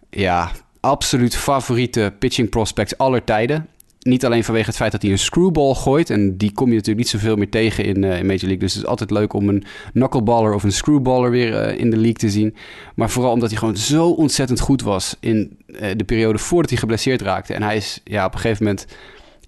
ja, 0.09 0.51
absoluut 0.79 1.35
favoriete 1.35 2.13
pitching 2.19 2.49
prospects 2.49 2.97
aller 2.97 3.23
tijden. 3.23 3.67
Niet 3.99 4.25
alleen 4.25 4.43
vanwege 4.43 4.65
het 4.65 4.75
feit 4.75 4.91
dat 4.91 5.01
hij 5.01 5.11
een 5.11 5.19
screwball 5.19 5.73
gooit. 5.73 6.09
En 6.09 6.37
die 6.37 6.51
kom 6.51 6.67
je 6.67 6.75
natuurlijk 6.75 6.99
niet 6.99 7.21
zoveel 7.21 7.35
meer 7.35 7.49
tegen 7.49 7.83
in, 7.85 8.03
uh, 8.03 8.17
in 8.17 8.25
Major 8.25 8.41
League. 8.41 8.57
Dus 8.57 8.73
het 8.73 8.83
is 8.83 8.89
altijd 8.89 9.11
leuk 9.11 9.33
om 9.33 9.49
een 9.49 9.63
knuckleballer 9.93 10.53
of 10.53 10.63
een 10.63 10.71
screwballer 10.71 11.31
weer 11.31 11.71
uh, 11.71 11.79
in 11.79 11.89
de 11.89 11.97
league 11.97 12.13
te 12.13 12.29
zien. 12.29 12.55
Maar 12.95 13.09
vooral 13.09 13.31
omdat 13.31 13.49
hij 13.49 13.59
gewoon 13.59 13.77
zo 13.77 14.09
ontzettend 14.09 14.59
goed 14.59 14.81
was 14.81 15.15
in 15.19 15.57
uh, 15.67 15.79
de 15.95 16.03
periode 16.03 16.37
voordat 16.37 16.69
hij 16.69 16.79
geblesseerd 16.79 17.21
raakte. 17.21 17.53
En 17.53 17.63
hij 17.63 17.75
is 17.75 18.01
ja, 18.03 18.25
op 18.25 18.33
een 18.33 18.39
gegeven 18.39 18.63
moment 18.65 18.85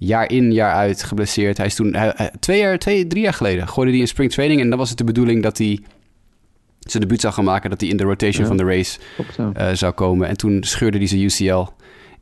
jaar 0.06 0.32
in, 0.32 0.52
jaar 0.52 0.74
uit 0.74 1.04
geblesseerd. 1.04 1.58
Hij 1.58 1.66
is 1.66 1.76
toen 1.76 1.96
twee 2.40 2.60
jaar, 2.60 2.78
twee, 2.78 3.08
drie 3.08 3.24
jaar 3.24 3.34
geleden 3.34 3.68
gooide 3.68 3.92
hij 3.92 4.02
in 4.02 4.08
spring 4.08 4.32
training. 4.32 4.62
En 4.62 4.70
dan 4.70 4.78
was 4.80 4.90
het 4.90 4.98
de 4.98 5.04
bedoeling 5.04 5.44
dat 5.44 5.58
hij 5.58 5.80
zijn 6.80 7.04
debuut 7.04 7.22
zou 7.22 7.34
gaan 7.34 7.44
maken, 7.44 7.70
dat 7.70 7.82
hij 7.82 7.90
in 7.90 7.98
de 7.98 8.04
rotation 8.04 8.42
ja, 8.42 8.48
van 8.48 8.58
de 8.58 8.64
race 8.64 9.00
uh, 9.58 9.70
zou 9.74 9.94
komen. 9.94 10.28
En 10.28 10.38
toen 10.38 10.64
scheurde 10.64 10.98
hij 10.98 11.08
zijn 11.08 11.22
UCL 11.22 11.72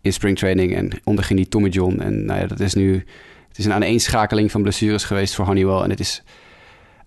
in 0.02 0.14
springtraining 0.14 0.76
en 0.76 0.90
onderging 1.04 1.40
hij 1.40 1.48
Tommy 1.48 1.70
John. 1.70 2.00
En 2.00 2.26
nou 2.26 2.40
ja, 2.40 2.48
dat 2.48 2.60
is 2.60 2.74
nu 2.74 3.06
het 3.48 3.60
is 3.60 3.66
een 3.66 3.74
aaneenschakeling 3.74 4.52
van 4.52 4.62
blessures 4.62 5.04
geweest 5.04 5.36
voor 5.36 5.46
Honeywell. 5.46 5.82
En 5.82 5.90
het 5.90 6.00
is 6.00 6.24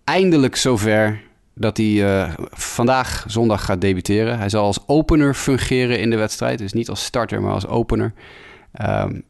eindelijk 0.05 0.57
zover 0.57 1.23
dat 1.55 1.77
hij 1.77 2.05
eh, 2.05 2.35
vandaag 2.51 3.25
zondag 3.27 3.65
gaat 3.65 3.81
debuteren. 3.81 4.39
Hij 4.39 4.49
zal 4.49 4.65
als 4.65 4.79
opener 4.87 5.35
fungeren 5.35 6.01
in 6.01 6.11
de 6.11 6.17
wedstrijd. 6.17 6.59
Dus 6.59 6.73
niet 6.73 6.89
als 6.89 7.05
starter, 7.05 7.43
maar 7.43 7.53
als 7.53 7.67
opener. 7.67 8.13
Ehm, 8.73 9.21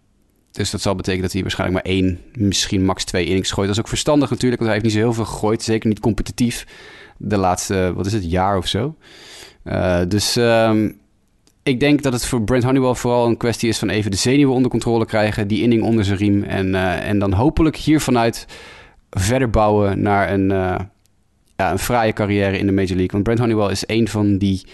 dus 0.55 0.71
dat 0.71 0.81
zal 0.81 0.95
betekenen 0.95 1.23
dat 1.23 1.33
hij 1.33 1.43
waarschijnlijk 1.43 1.85
maar 1.85 1.95
één, 1.95 2.21
misschien 2.35 2.85
max 2.85 3.05
twee 3.05 3.25
innings 3.25 3.51
gooit. 3.51 3.67
Dat 3.67 3.77
is 3.77 3.83
ook 3.83 3.89
verstandig 3.89 4.31
natuurlijk, 4.31 4.61
want 4.61 4.73
hij 4.73 4.81
heeft 4.81 4.95
niet 4.95 5.03
zo 5.03 5.09
heel 5.09 5.25
veel 5.25 5.33
gegooid. 5.33 5.63
Zeker 5.63 5.89
niet 5.89 6.01
competitief 6.01 6.67
de 7.17 7.37
laatste, 7.37 7.93
wat 7.95 8.07
is 8.07 8.13
het, 8.13 8.31
jaar 8.31 8.57
of 8.57 8.67
zo. 8.67 8.97
Uh, 9.65 10.01
dus 10.09 10.37
ehm, 10.37 10.91
ik 11.63 11.81
denk 11.81 12.03
dat 12.03 12.13
het 12.13 12.27
voor 12.27 12.43
Brent 12.43 12.65
Honeywell 12.65 12.95
vooral 12.95 13.27
een 13.27 13.37
kwestie 13.37 13.69
is 13.69 13.79
van 13.79 13.89
even 13.89 14.11
de 14.11 14.17
zenuwen 14.17 14.55
onder 14.55 14.71
controle 14.71 15.07
krijgen. 15.07 15.49
Die 15.49 15.63
inning 15.63 15.83
onder 15.83 16.05
zijn 16.05 16.19
riem. 16.19 16.43
En, 16.43 16.67
uh, 16.67 17.09
en 17.09 17.19
dan 17.19 17.33
hopelijk 17.33 17.77
hier 17.77 18.01
vanuit 18.01 18.47
verder 19.11 19.51
bouwen 19.51 20.03
naar 20.03 20.33
een, 20.33 20.51
uh, 20.51 20.77
ja, 21.57 21.71
een 21.71 21.79
fraaie 21.79 22.13
carrière 22.13 22.59
in 22.59 22.67
de 22.67 22.73
Major 22.73 22.97
League. 22.97 23.11
Want 23.11 23.23
Brent 23.23 23.39
Honeywell 23.39 23.71
is 23.71 23.85
een 23.87 24.09
van 24.09 24.39
die 24.39 24.67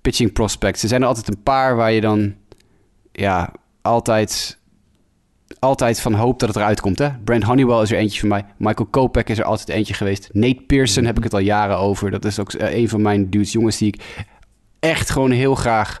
pitching 0.00 0.32
prospects. 0.32 0.82
Er 0.82 0.88
zijn 0.88 1.02
er 1.02 1.08
altijd 1.08 1.28
een 1.28 1.42
paar 1.42 1.76
waar 1.76 1.92
je 1.92 2.00
dan 2.00 2.34
ja, 3.12 3.52
altijd, 3.82 4.58
altijd 5.58 6.00
van 6.00 6.14
hoopt 6.14 6.40
dat 6.40 6.48
het 6.48 6.58
eruit 6.58 6.80
komt. 6.80 6.98
Hè? 6.98 7.08
Brent 7.24 7.42
Honeywell 7.42 7.82
is 7.82 7.90
er 7.90 7.98
eentje 7.98 8.20
van 8.20 8.28
mij. 8.28 8.44
Michael 8.56 8.88
Kopech 8.90 9.24
is 9.24 9.38
er 9.38 9.44
altijd 9.44 9.68
eentje 9.68 9.94
geweest. 9.94 10.28
Nate 10.32 10.62
Pearson 10.66 11.04
heb 11.04 11.16
ik 11.16 11.24
het 11.24 11.32
al 11.34 11.38
jaren 11.40 11.78
over. 11.78 12.10
Dat 12.10 12.24
is 12.24 12.38
ook 12.38 12.52
een 12.56 12.88
van 12.88 13.02
mijn 13.02 13.30
dudes, 13.30 13.52
jongens 13.52 13.78
die 13.78 13.88
ik 13.88 14.24
echt 14.80 15.10
gewoon 15.10 15.30
heel 15.30 15.54
graag 15.54 15.98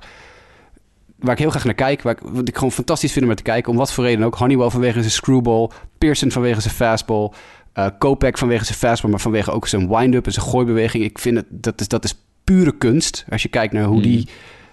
waar 1.18 1.32
ik 1.32 1.38
heel 1.38 1.50
graag 1.50 1.64
naar 1.64 1.74
kijk. 1.74 2.02
Waar 2.02 2.12
ik, 2.12 2.20
wat 2.22 2.48
ik 2.48 2.54
gewoon 2.54 2.72
fantastisch 2.72 3.10
vind 3.12 3.20
om 3.20 3.26
naar 3.30 3.36
te 3.36 3.42
kijken. 3.42 3.72
Om 3.72 3.78
wat 3.78 3.92
voor 3.92 4.04
reden 4.04 4.24
ook. 4.26 4.34
Honeywell 4.34 4.70
vanwege 4.70 4.98
zijn 5.00 5.10
screwball. 5.12 5.70
Pearson 5.98 6.30
vanwege 6.30 6.60
zijn 6.60 6.74
fastball. 6.74 7.30
Uh, 7.74 7.86
Kopek 7.98 8.38
vanwege 8.38 8.64
zijn 8.64 8.78
fastball. 8.78 9.10
Maar 9.10 9.20
vanwege 9.20 9.50
ook 9.50 9.66
zijn 9.68 9.88
wind-up 9.88 10.26
en 10.26 10.32
zijn 10.32 10.46
gooibeweging. 10.46 11.04
Ik 11.04 11.18
vind 11.18 11.36
het, 11.36 11.46
dat 11.50 11.80
is, 11.80 11.88
dat 11.88 12.04
is 12.04 12.14
pure 12.44 12.76
kunst. 12.76 13.24
Als 13.30 13.42
je 13.42 13.48
kijkt 13.48 13.72
naar 13.72 13.84
hoe 13.84 14.02
die 14.02 14.18
Mhm. 14.18 14.28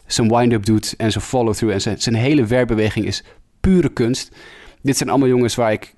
zijn 0.05 0.29
wind-up 0.29 0.65
doet. 0.65 0.93
En 0.97 1.11
zijn 1.11 1.23
follow-through. 1.23 1.73
En 1.75 1.81
zijn, 1.81 2.01
zijn 2.01 2.15
hele 2.15 2.45
werkbeweging 2.45 3.05
is 3.05 3.23
pure 3.59 3.89
kunst. 3.89 4.35
Dit 4.83 4.97
zijn 4.97 5.09
allemaal 5.09 5.27
jongens 5.27 5.55
waar 5.55 5.71
ik 5.71 5.93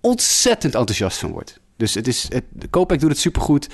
ontzettend 0.00 0.74
enthousiast 0.74 1.18
van 1.18 1.30
word. 1.30 1.60
Dus 1.76 1.94
het 1.94 2.06
is, 2.06 2.28
het, 2.28 2.44
Kopek 2.70 3.00
doet 3.00 3.10
het 3.10 3.18
supergoed 3.18 3.68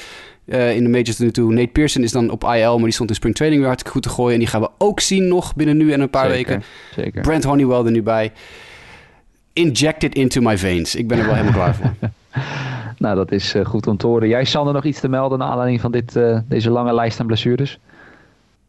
uh, 0.44 0.76
in 0.76 0.82
de 0.82 0.88
majors 0.88 1.16
tot 1.16 1.18
nu 1.18 1.30
toe. 1.30 1.52
Nate 1.52 1.68
Pearson 1.68 2.02
is 2.02 2.12
dan 2.12 2.30
op 2.30 2.44
IL, 2.44 2.74
maar 2.74 2.84
die 2.84 2.92
stond 2.92 3.08
in 3.08 3.14
spring 3.14 3.34
training 3.34 3.60
weer 3.60 3.70
hartstikke 3.70 3.98
goed 3.98 4.08
te 4.08 4.14
gooien. 4.14 4.32
En 4.32 4.38
die 4.38 4.48
gaan 4.48 4.60
we 4.60 4.70
ook 4.78 5.00
zien 5.00 5.28
nog 5.28 5.54
binnen 5.54 5.76
nu 5.76 5.92
en 5.92 6.00
een 6.00 6.10
paar 6.10 6.30
Zeker, 6.30 6.52
weken. 6.52 6.64
Zeker. 6.94 7.22
Brent 7.22 7.44
Honeywell 7.44 7.84
er 7.84 7.90
nu 7.90 8.02
bij. 8.02 8.32
Inject 9.52 10.02
it 10.02 10.14
into 10.14 10.40
my 10.40 10.58
veins. 10.58 10.94
Ik 10.94 11.08
ben 11.08 11.18
er 11.18 11.24
wel 11.24 11.34
helemaal 11.34 11.54
klaar 11.54 11.74
voor. 11.74 11.92
Nou, 12.98 13.16
dat 13.16 13.32
is 13.32 13.54
uh, 13.54 13.64
goed 13.64 13.86
om 13.86 13.96
te 13.96 14.06
horen. 14.06 14.28
Jij, 14.28 14.44
Sander, 14.44 14.74
nog 14.74 14.84
iets 14.84 15.00
te 15.00 15.08
melden 15.08 15.38
naar 15.38 15.48
aanleiding 15.48 15.80
van 15.80 15.92
dit, 15.92 16.16
uh, 16.16 16.38
deze 16.48 16.70
lange 16.70 16.94
lijst 16.94 17.20
aan 17.20 17.26
blessures? 17.26 17.78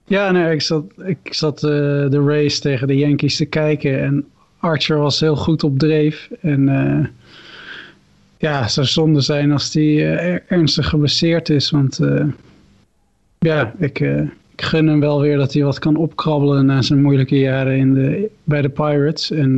Ja, 0.05 0.31
nee, 0.31 0.53
ik 0.53 0.61
zat, 0.61 0.83
ik 1.05 1.33
zat 1.33 1.63
uh, 1.63 1.69
de 2.09 2.23
race 2.25 2.59
tegen 2.59 2.87
de 2.87 2.97
Yankees 2.97 3.35
te 3.35 3.45
kijken 3.45 4.03
en 4.03 4.25
Archer 4.59 4.97
was 4.97 5.19
heel 5.19 5.35
goed 5.35 5.63
op 5.63 5.79
dreef. 5.79 6.29
En 6.41 6.67
uh, 6.67 7.05
ja, 8.37 8.61
het 8.61 8.71
zou 8.71 8.87
zonde 8.87 9.21
zijn 9.21 9.51
als 9.51 9.73
hij 9.73 9.83
uh, 9.83 10.39
ernstig 10.47 10.89
geblesseerd 10.89 11.49
is. 11.49 11.69
Want 11.69 11.99
uh, 11.99 12.25
ja, 13.39 13.73
ik, 13.77 13.99
ik, 13.99 14.31
gun 14.55 14.87
hem 14.87 14.99
wel 14.99 15.21
weer 15.21 15.37
dat 15.37 15.53
hij 15.53 15.63
wat 15.63 15.79
kan 15.79 15.95
opkrabbelen 15.95 16.65
na 16.65 16.81
zijn 16.81 17.01
moeilijke 17.01 17.39
jaren 17.39 17.77
in 17.77 17.93
de, 17.93 18.29
bij 18.43 18.61
de 18.61 18.69
Pirates. 18.69 19.31
En 19.31 19.53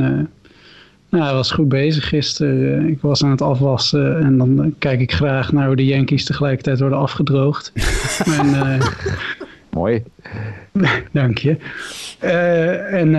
nou, 1.08 1.24
hij 1.24 1.34
was 1.34 1.50
goed 1.50 1.68
bezig 1.68 2.08
gisteren. 2.08 2.88
ik 2.88 3.00
was 3.00 3.24
aan 3.24 3.30
het 3.30 3.42
afwassen 3.42 4.22
en 4.22 4.38
dan 4.38 4.74
kijk 4.78 5.00
ik 5.00 5.12
graag 5.12 5.52
naar 5.52 5.66
hoe 5.66 5.76
de 5.76 5.84
Yankees 5.84 6.24
tegelijkertijd 6.24 6.80
worden 6.80 6.98
afgedroogd. 6.98 7.72
en, 8.38 8.80
Mooi. 9.76 10.02
Dank 11.12 11.38
je. 11.38 11.56
en 12.90 13.10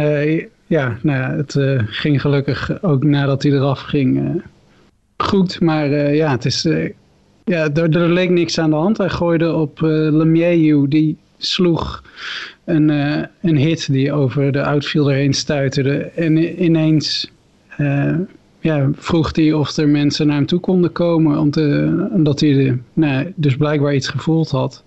ja, 0.67 0.97
nou 1.01 1.19
ja, 1.19 1.35
het 1.35 1.55
uh, 1.55 1.81
ging 1.85 2.21
gelukkig 2.21 2.83
ook 2.83 3.03
nadat 3.03 3.43
hij 3.43 3.51
eraf 3.51 3.79
ging 3.79 4.41
goed. 5.17 5.59
Maar 5.59 5.89
ja, 6.13 6.31
het 6.31 6.45
is, 6.45 6.67
ja 7.43 7.69
er, 7.73 8.09
leek 8.09 8.29
niks 8.29 8.59
aan 8.59 8.69
de 8.69 8.75
hand. 8.75 8.97
Hij 8.97 9.09
gooide 9.09 9.53
op 9.53 9.79
Lemieux, 9.81 10.89
die 10.89 11.17
sloeg 11.37 12.03
een, 12.65 12.89
een 13.41 13.57
hit 13.57 13.91
die 13.91 14.11
over 14.11 14.51
de 14.51 14.63
outfielder 14.63 15.13
heen 15.13 15.33
stuiterde. 15.33 15.97
En 15.97 16.63
ineens 16.63 17.31
ja, 18.63 18.89
vroeg 18.95 19.35
hij 19.35 19.53
of 19.53 19.77
er 19.77 19.87
mensen 19.87 20.27
naar 20.27 20.35
hem 20.35 20.45
toe 20.45 20.59
konden 20.59 20.91
komen. 20.91 21.39
Omdat 22.11 22.39
hij 22.39 22.53
de, 22.53 22.77
nou, 22.93 23.33
dus 23.35 23.57
blijkbaar 23.57 23.95
iets 23.95 24.07
gevoeld 24.07 24.49
had. 24.49 24.83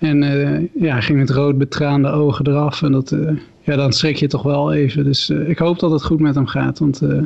En 0.00 0.70
ja, 0.74 1.00
ging 1.00 1.18
met 1.18 1.30
rood 1.30 1.58
betraande 1.58 2.08
ogen 2.08 2.46
eraf. 2.46 2.82
En 2.82 2.92
dat 2.92 3.14
ja, 3.70 3.76
dan 3.76 3.92
schrik 3.92 4.16
je 4.16 4.26
toch 4.26 4.42
wel 4.42 4.72
even. 4.72 5.04
Dus 5.04 5.30
uh, 5.30 5.48
ik 5.48 5.58
hoop 5.58 5.78
dat 5.78 5.90
het 5.90 6.04
goed 6.04 6.20
met 6.20 6.34
hem 6.34 6.46
gaat. 6.46 6.78
Want 6.78 7.02
uh, 7.02 7.22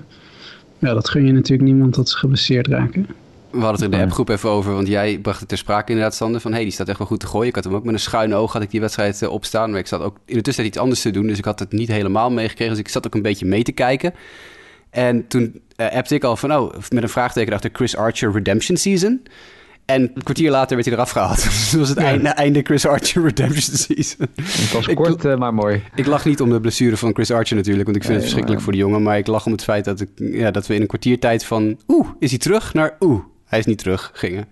ja, 0.79 0.95
dat 0.95 1.09
gun 1.09 1.27
je 1.27 1.33
natuurlijk 1.33 1.68
niemand 1.68 1.95
dat 1.95 2.09
ze 2.09 2.16
geblesseerd 2.16 2.66
raken. 2.66 3.07
We 3.51 3.61
hadden 3.61 3.72
het 3.72 3.81
er 3.81 3.93
in 3.93 3.99
de 3.99 4.05
appgroep 4.05 4.29
even 4.29 4.51
over, 4.51 4.75
want 4.75 4.89
jij 4.89 5.18
bracht 5.18 5.41
het 5.41 5.49
ter 5.49 5.59
sprake 5.59 5.93
inderdaad, 5.93 6.14
Sander, 6.14 6.41
van 6.41 6.51
hé, 6.51 6.57
hey, 6.57 6.64
die 6.64 6.75
staat 6.75 6.89
echt 6.89 6.99
wel 6.99 7.07
goed 7.07 7.20
te 7.20 7.27
gooien. 7.27 7.49
Ik 7.49 7.55
had 7.55 7.64
hem 7.64 7.75
ook 7.75 7.85
met 7.85 7.95
een 7.95 8.01
schuin 8.01 8.35
oog, 8.35 8.53
had 8.53 8.62
ik 8.62 8.70
die 8.70 8.81
wedstrijd 8.81 9.27
opstaan. 9.27 9.70
Maar 9.70 9.79
ik 9.79 9.87
zat 9.87 10.01
ook 10.01 10.16
in 10.25 10.37
de 10.37 10.43
tussentijd 10.43 10.75
iets 10.75 10.79
anders 10.79 11.03
te 11.03 11.11
doen, 11.11 11.27
dus 11.27 11.39
ik 11.39 11.45
had 11.45 11.59
het 11.59 11.72
niet 11.72 11.89
helemaal 11.89 12.31
meegekregen. 12.31 12.75
Dus 12.75 12.83
ik 12.83 12.89
zat 12.89 13.07
ook 13.07 13.14
een 13.14 13.22
beetje 13.22 13.47
mee 13.47 13.62
te 13.62 13.72
kijken. 13.72 14.14
En 14.91 15.27
toen 15.27 15.61
appte 15.77 16.14
ik 16.14 16.25
al 16.25 16.37
van, 16.37 16.55
oh, 16.55 16.75
met 16.91 17.03
een 17.03 17.09
vraagteken 17.09 17.53
achter 17.53 17.70
Chris 17.72 17.97
Archer 17.97 18.33
Redemption 18.33 18.77
Season. 18.77 19.22
En 19.85 20.03
een 20.14 20.22
kwartier 20.22 20.51
later 20.51 20.74
werd 20.74 20.89
hij 20.89 20.97
eraf 20.97 21.11
gehaald. 21.11 21.43
Dus 21.45 21.70
dat 21.70 21.80
was 21.80 21.89
het 21.89 21.99
ja. 21.99 22.05
einde, 22.05 22.28
einde 22.28 22.62
Chris 22.62 22.87
Archer 22.87 23.22
Redemption 23.22 23.76
Season. 23.76 24.28
Het 24.35 24.72
was 24.72 24.95
kort, 24.95 25.24
uh, 25.24 25.37
maar 25.37 25.55
mooi. 25.55 25.82
Ik 25.95 26.07
lach 26.07 26.24
niet 26.24 26.41
om 26.41 26.51
de 26.51 26.61
blessure 26.61 26.97
van 26.97 27.14
Chris 27.14 27.30
Archer 27.30 27.57
natuurlijk, 27.57 27.85
want 27.85 27.97
ik 27.97 28.03
vind 28.03 28.14
nee, 28.14 28.24
het 28.24 28.35
verschrikkelijk 28.35 28.55
maar... 28.55 28.62
voor 28.62 28.72
de 28.72 28.78
jongen. 28.78 29.03
Maar 29.03 29.18
ik 29.18 29.26
lach 29.26 29.47
om 29.47 29.53
het 29.53 29.62
feit 29.62 29.85
dat, 29.85 30.01
ik, 30.01 30.09
ja, 30.16 30.51
dat 30.51 30.66
we 30.66 30.74
in 30.74 30.80
een 30.80 30.87
kwartiertijd 30.87 31.45
van... 31.45 31.78
Oeh, 31.89 32.09
is 32.18 32.30
hij 32.30 32.39
terug? 32.39 32.74
Naar 32.74 32.97
oeh, 33.01 33.24
hij 33.45 33.59
is 33.59 33.66
niet 33.66 33.78
terug 33.78 34.11
gingen. 34.14 34.49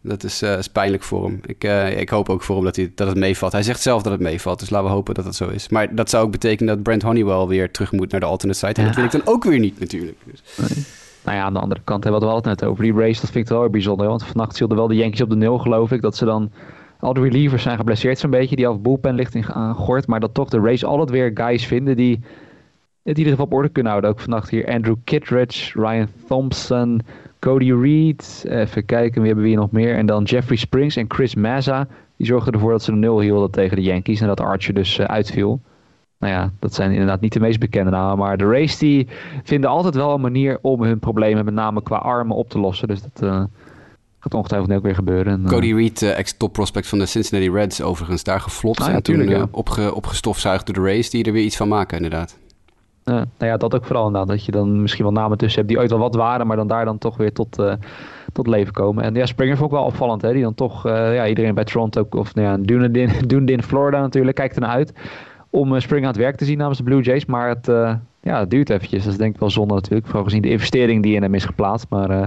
Dat 0.00 0.24
is, 0.24 0.42
uh, 0.42 0.58
is 0.58 0.68
pijnlijk 0.68 1.02
voor 1.02 1.24
hem. 1.24 1.40
Ik, 1.46 1.64
uh, 1.64 2.00
ik 2.00 2.08
hoop 2.08 2.28
ook 2.28 2.42
voor 2.42 2.56
hem 2.56 2.64
dat, 2.64 2.76
hij, 2.76 2.92
dat 2.94 3.08
het 3.08 3.16
meevalt. 3.16 3.52
Hij 3.52 3.62
zegt 3.62 3.82
zelf 3.82 4.02
dat 4.02 4.12
het 4.12 4.20
meevalt, 4.20 4.58
dus 4.58 4.70
laten 4.70 4.86
we 4.86 4.92
hopen 4.92 5.14
dat 5.14 5.24
het 5.24 5.34
zo 5.34 5.48
is. 5.48 5.68
Maar 5.68 5.94
dat 5.94 6.10
zou 6.10 6.24
ook 6.24 6.30
betekenen 6.30 6.74
dat 6.74 6.82
Brent 6.82 7.02
Honeywell 7.02 7.46
weer 7.46 7.70
terug 7.70 7.92
moet 7.92 8.10
naar 8.10 8.20
de 8.20 8.26
alternate 8.26 8.58
site. 8.58 8.80
En 8.80 8.82
ja. 8.82 8.86
dat 8.86 8.96
wil 8.96 9.04
ik 9.04 9.10
dan 9.10 9.34
ook 9.34 9.44
weer 9.44 9.58
niet 9.58 9.80
natuurlijk. 9.80 10.18
Dus. 10.24 10.42
Nee. 10.56 10.84
Nou 11.24 11.36
ja, 11.36 11.42
aan 11.42 11.52
de 11.52 11.58
andere 11.60 11.80
kant 11.84 12.04
hebben 12.04 12.20
we 12.20 12.34
het 12.34 12.44
net 12.44 12.64
over. 12.64 12.84
Die 12.84 12.94
race, 12.94 13.20
dat 13.20 13.30
vind 13.30 13.44
ik 13.44 13.52
wel 13.56 13.70
bijzonder. 13.70 14.06
Want 14.06 14.24
vannacht 14.24 14.58
hielden 14.58 14.76
wel 14.76 14.88
de 14.88 14.94
Yankees 14.94 15.20
op 15.20 15.30
de 15.30 15.36
nul, 15.36 15.58
geloof 15.58 15.92
ik. 15.92 16.02
Dat 16.02 16.16
ze 16.16 16.24
dan... 16.24 16.50
Al 16.98 17.12
de 17.12 17.20
relievers 17.20 17.62
zijn 17.62 17.76
geblesseerd 17.76 18.18
zo'n 18.18 18.30
beetje. 18.30 18.56
Die 18.56 18.64
half 18.64 18.80
bullpen 18.80 19.14
ligt. 19.14 20.06
Maar 20.06 20.20
dat 20.20 20.34
toch 20.34 20.48
de 20.48 20.60
race 20.60 20.86
altijd 20.86 21.10
weer 21.10 21.30
guys 21.34 21.66
vinden 21.66 21.96
die... 21.96 22.20
Het 23.02 23.18
in 23.18 23.24
ieder 23.24 23.32
geval 23.32 23.46
op 23.46 23.52
orde 23.52 23.68
kunnen 23.68 23.92
houden. 23.92 24.10
Ook 24.10 24.20
vannacht 24.20 24.50
hier 24.50 24.66
Andrew 24.68 24.96
Kittredge, 25.04 25.80
Ryan 25.80 26.08
Thompson, 26.26 27.00
Cody 27.38 27.72
Reed. 27.72 28.44
Even 28.48 28.84
kijken, 28.84 29.18
wie 29.18 29.26
hebben 29.26 29.42
we 29.42 29.50
hier 29.50 29.58
nog 29.58 29.70
meer? 29.70 29.96
En 29.96 30.06
dan 30.06 30.22
Jeffrey 30.22 30.56
Springs 30.56 30.96
en 30.96 31.04
Chris 31.08 31.34
Mazza. 31.34 31.86
Die 32.16 32.26
zorgden 32.26 32.52
ervoor 32.52 32.70
dat 32.70 32.82
ze 32.82 32.90
de 32.90 32.96
nul 32.96 33.20
hielden 33.20 33.50
tegen 33.50 33.76
de 33.76 33.82
Yankees. 33.82 34.20
En 34.20 34.26
dat 34.26 34.40
Archer 34.40 34.74
dus 34.74 34.98
uh, 34.98 35.06
uitviel 35.06 35.60
nou 36.22 36.34
ja, 36.34 36.50
dat 36.58 36.74
zijn 36.74 36.90
inderdaad 36.90 37.20
niet 37.20 37.32
de 37.32 37.40
meest 37.40 37.58
bekende 37.58 37.90
namen. 37.90 38.18
Maar 38.18 38.36
de 38.36 38.50
race 38.50 38.78
die 38.78 39.08
vinden 39.42 39.70
altijd 39.70 39.94
wel 39.94 40.14
een 40.14 40.20
manier 40.20 40.58
om 40.60 40.82
hun 40.82 40.98
problemen, 40.98 41.44
met 41.44 41.54
name 41.54 41.82
qua 41.82 41.96
armen, 41.96 42.36
op 42.36 42.48
te 42.48 42.58
lossen. 42.58 42.88
Dus 42.88 43.02
dat 43.02 43.22
uh, 43.22 43.44
gaat 44.18 44.34
ongetwijfeld 44.34 44.72
ook 44.72 44.82
weer 44.82 44.94
gebeuren. 44.94 45.32
En, 45.32 45.40
uh, 45.40 45.48
Cody 45.48 45.74
Reed, 45.74 46.02
uh, 46.02 46.18
ex-top 46.18 46.52
prospect 46.52 46.88
van 46.88 46.98
de 46.98 47.06
Cincinnati 47.06 47.50
Reds, 47.50 47.82
overigens 47.82 48.24
daar 48.24 48.40
geflopt. 48.40 48.80
Ah, 48.80 48.88
ja, 48.88 48.94
en 48.94 49.02
toen 49.02 49.28
ja. 49.28 49.46
opge, 49.50 49.94
opgestofzuigd 49.94 50.66
door 50.66 50.74
de 50.74 50.90
race, 50.90 51.10
die 51.10 51.24
er 51.24 51.32
weer 51.32 51.44
iets 51.44 51.56
van 51.56 51.68
maken, 51.68 51.96
inderdaad. 51.96 52.38
nou 53.04 53.26
ja, 53.38 53.56
dat 53.56 53.74
ook 53.74 53.84
vooral 53.84 54.06
inderdaad. 54.06 54.28
Dat 54.28 54.44
je 54.44 54.52
dan 54.52 54.82
misschien 54.82 55.04
wel 55.04 55.12
namen 55.12 55.38
tussen 55.38 55.58
hebt 55.58 55.72
die 55.72 55.80
ooit 55.80 55.90
wel 55.90 55.98
wat 55.98 56.14
waren, 56.14 56.46
maar 56.46 56.56
dan 56.56 56.68
daar 56.68 56.84
dan 56.84 56.98
toch 56.98 57.16
weer 57.16 57.32
tot, 57.32 57.62
tot 58.32 58.46
leven 58.46 58.72
komen. 58.72 59.04
En 59.04 59.14
ja, 59.14 59.26
Springer 59.26 59.56
vond 59.56 59.70
ik 59.70 59.76
wel 59.76 59.86
opvallend, 59.86 60.22
hè. 60.22 60.32
Die 60.32 60.42
dan 60.42 60.54
toch, 60.54 60.82
ja, 60.88 61.26
iedereen 61.26 61.54
bij 61.54 61.64
Toronto, 61.64 62.06
of 62.10 62.34
nou 62.34 62.48
ja, 62.48 62.56
Dunedin, 62.64 63.10
Dunedin, 63.26 63.62
Florida 63.62 64.00
natuurlijk, 64.00 64.36
kijkt 64.36 64.54
ernaar 64.54 64.70
uit 64.70 64.92
om 65.52 65.74
uh, 65.74 65.80
Spring 65.80 66.02
aan 66.02 66.10
het 66.10 66.20
werk 66.20 66.36
te 66.36 66.44
zien 66.44 66.58
namens 66.58 66.78
de 66.78 66.84
Blue 66.84 67.02
Jays. 67.02 67.24
Maar 67.24 67.48
het, 67.48 67.68
uh, 67.68 67.94
ja, 68.20 68.38
het 68.38 68.50
duurt 68.50 68.70
eventjes. 68.70 69.02
Dat 69.02 69.12
is 69.12 69.18
denk 69.18 69.34
ik 69.34 69.40
wel 69.40 69.50
zonde 69.50 69.74
natuurlijk. 69.74 70.06
Vooral 70.06 70.24
gezien 70.24 70.42
de 70.42 70.50
investering 70.50 71.02
die 71.02 71.14
in 71.14 71.22
hem 71.22 71.34
is 71.34 71.44
geplaatst. 71.44 71.86
Maar 71.88 72.10
uh, 72.10 72.22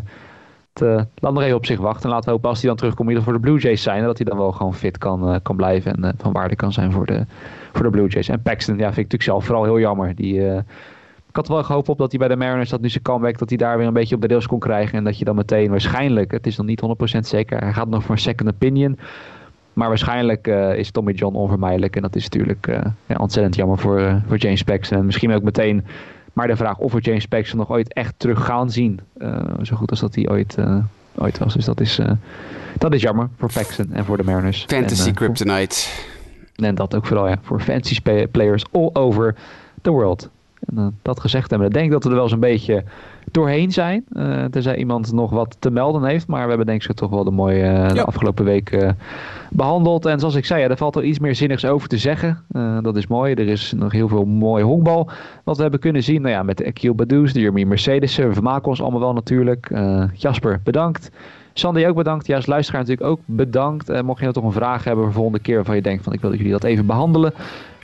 het, 0.74 1.08
laat 1.16 1.34
nog 1.34 1.42
even 1.42 1.56
op 1.56 1.66
zich 1.66 1.80
wachten. 1.80 2.04
En 2.04 2.10
laten 2.10 2.26
we 2.26 2.32
hopen 2.32 2.50
als 2.50 2.60
hij 2.60 2.68
dan 2.68 2.78
terugkomt 2.78 3.10
ieder 3.10 3.24
voor 3.24 3.34
de 3.34 3.40
Blue 3.40 3.60
Jays 3.60 3.84
zijn. 3.84 4.04
Dat 4.04 4.18
hij 4.18 4.26
dan 4.26 4.38
wel 4.38 4.52
gewoon 4.52 4.74
fit 4.74 4.98
kan, 4.98 5.40
kan 5.42 5.56
blijven. 5.56 6.04
En 6.04 6.16
van 6.18 6.32
waarde 6.32 6.56
kan 6.56 6.72
zijn 6.72 6.92
voor 6.92 7.06
de, 7.06 7.26
voor 7.74 7.84
de 7.84 7.90
Blue 7.90 8.08
Jays. 8.08 8.30
En 8.30 8.42
Paxton 8.42 8.78
ja, 8.78 8.94
vind 8.94 8.98
ik 8.98 9.04
natuurlijk 9.04 9.24
zelf 9.24 9.46
vooral 9.46 9.64
heel 9.64 9.80
jammer. 9.80 10.16
Die, 10.16 10.64
ik 11.36 11.42
had 11.42 11.56
wel 11.56 11.64
gehoopt 11.64 11.90
op 11.90 11.98
dat 11.98 12.10
hij 12.10 12.20
bij 12.20 12.28
de 12.28 12.36
Mariners, 12.36 12.70
dat 12.70 12.82
nu 12.82 12.90
zijn 12.90 13.04
comeback, 13.04 13.38
dat 13.38 13.50
hij 13.50 13.58
daar 13.58 13.78
weer 13.78 13.88
een 13.88 13.94
beetje 13.94 14.16
op 14.16 14.22
de 14.22 14.28
rails 14.28 14.48
kon 14.48 14.60
krijgen. 14.60 14.98
En 14.98 15.04
dat 15.04 15.18
je 15.18 15.26
dan 15.26 15.36
meteen 15.36 15.70
waarschijnlijk, 15.70 16.32
het 16.32 16.48
is 16.48 16.58
nog 16.58 16.66
niet 16.66 16.82
100% 17.18 17.20
zeker, 17.20 17.60
hij 17.60 17.74
gaat 17.74 17.88
nog 17.88 18.04
voor 18.04 18.16
een 18.16 18.22
second 18.22 18.50
opinion. 18.50 18.98
Maar 19.76 19.88
waarschijnlijk 19.88 20.48
uh, 20.48 20.78
is 20.78 20.92
Tommy 20.92 21.12
John 21.12 21.36
onvermijdelijk. 21.36 21.96
En 21.96 22.02
dat 22.02 22.16
is 22.16 22.24
natuurlijk 22.24 22.68
uh, 22.68 22.80
ja, 23.06 23.16
ontzettend 23.16 23.56
jammer 23.56 23.78
voor, 23.78 24.00
uh, 24.00 24.16
voor 24.28 24.38
James 24.38 24.64
Paxton. 24.64 24.98
En 24.98 25.06
misschien 25.06 25.32
ook 25.34 25.44
meteen 25.44 25.86
maar 26.34 26.48
de 26.48 26.56
vraag 26.56 26.78
of 26.78 26.94
we 26.94 27.02
James 27.02 27.26
Paxton 27.26 27.60
nog 27.60 27.70
ooit 27.70 27.94
echt 27.94 28.14
terug 28.18 28.46
gaan 28.46 28.70
zien. 28.70 29.00
zo 29.62 29.76
goed 29.76 29.90
als 29.90 30.00
dat 30.00 30.16
hij 30.16 30.30
ooit 30.30 30.58
ooit 31.16 31.38
was. 31.38 31.54
Dus 31.54 31.66
dat 31.66 31.80
is, 31.80 32.00
eh, 32.00 32.12
dat 32.78 32.94
is 32.94 33.02
jammer 33.02 33.30
voor 33.38 33.52
Paxton 33.54 33.94
en 33.94 34.06
voor 34.06 34.18
de 34.18 34.24
Mariners. 34.24 34.66
Fantasy 34.68 35.02
en, 35.02 35.08
eh, 35.08 35.14
Kryptonite. 35.14 35.76
voor- 35.76 36.66
en 36.66 36.76
dat 36.76 36.96
ook 36.96 37.06
vooral 37.06 37.28
ja, 37.28 37.38
voor 37.42 37.60
fantasy 37.60 38.02
players 38.32 38.64
all 38.72 38.90
over 38.94 39.36
the 39.82 39.90
world. 39.90 40.30
En 40.60 40.78
eh, 40.78 40.88
dat 41.02 41.20
gezegd 41.20 41.50
hebben, 41.50 41.68
ik 41.68 41.74
denk 41.74 41.92
dat 41.92 42.04
we 42.04 42.10
er 42.10 42.16
wel 42.16 42.30
zo'n 42.30 42.40
beetje 42.40 42.84
doorheen 43.36 43.72
zijn. 43.72 44.06
eh 44.14 44.44
tenzij 44.44 44.76
iemand 44.78 45.12
nog 45.12 45.32
wat 45.32 45.56
te 45.60 45.72
melden 45.72 46.04
heeft. 46.04 46.28
Maar 46.28 46.42
we 46.42 46.48
hebben 46.48 46.66
denk 46.66 46.84
ik 46.84 46.96
toch 46.96 47.10
wel 47.10 47.24
de 47.24 47.32
mooie 47.32 47.64
eh, 47.64 47.90
de 47.90 47.96
Ja. 47.96 48.02
afgelopen 48.02 48.46
week 48.46 48.72
eh, 48.72 48.90
behandeld. 49.50 50.06
En 50.06 50.20
zoals 50.20 50.36
ik 50.36 50.46
zei, 50.46 50.62
ja, 50.62 50.70
er 50.70 50.78
valt 50.78 50.96
wel 50.96 51.04
iets 51.04 51.20
meer 51.20 51.36
zinnigs 51.36 51.66
over 51.66 51.88
te 51.88 51.98
zeggen. 51.98 52.44
Dat 52.82 52.96
is 52.96 53.08
mooi. 53.08 53.34
Er 53.34 53.48
is 53.48 53.74
nog 53.78 53.92
heel 53.92 54.08
veel 54.08 54.26
mooi 54.26 54.64
honkbal. 54.64 55.10
Wat 55.44 55.56
we 55.56 55.62
hebben 55.62 55.80
kunnen 55.80 56.04
zien 56.04 56.22
nou 56.22 56.34
ja, 56.34 56.44
met 56.44 56.58
de 56.58 56.66
Akil 56.66 56.96
Badoes, 56.96 57.34
de 57.34 57.40
Jeremy 57.40 57.64
Mercedes. 57.64 58.16
We 58.16 58.34
vermaken 58.34 58.68
ons 58.68 58.82
allemaal 58.82 59.00
wel 59.00 59.14
natuurlijk. 59.14 59.72
Jasper, 60.14 60.60
bedankt. 60.64 61.12
Sandy 61.54 61.86
ook 61.86 61.96
bedankt. 61.96 62.28
Ja, 62.28 62.36
als 62.36 62.46
luisteraar 62.46 62.82
natuurlijk 62.82 63.10
ook 63.10 63.20
bedankt. 63.26 64.02
Mocht 64.04 64.18
je 64.18 64.24
nou 64.24 64.34
toch 64.34 64.44
een 64.44 64.52
vraag 64.52 64.84
hebben 64.84 65.04
voor 65.04 65.12
de 65.14 65.18
volgende 65.20 65.40
keer 65.42 65.56
waarvan 65.56 65.76
je 65.76 65.82
denkt 65.82 66.04
van 66.04 66.14
ik 66.14 66.22
wil 66.22 66.30
dat 66.30 66.38
jullie 66.40 66.54
dat 66.54 66.64
even 66.64 66.86
behandelen. 66.86 67.34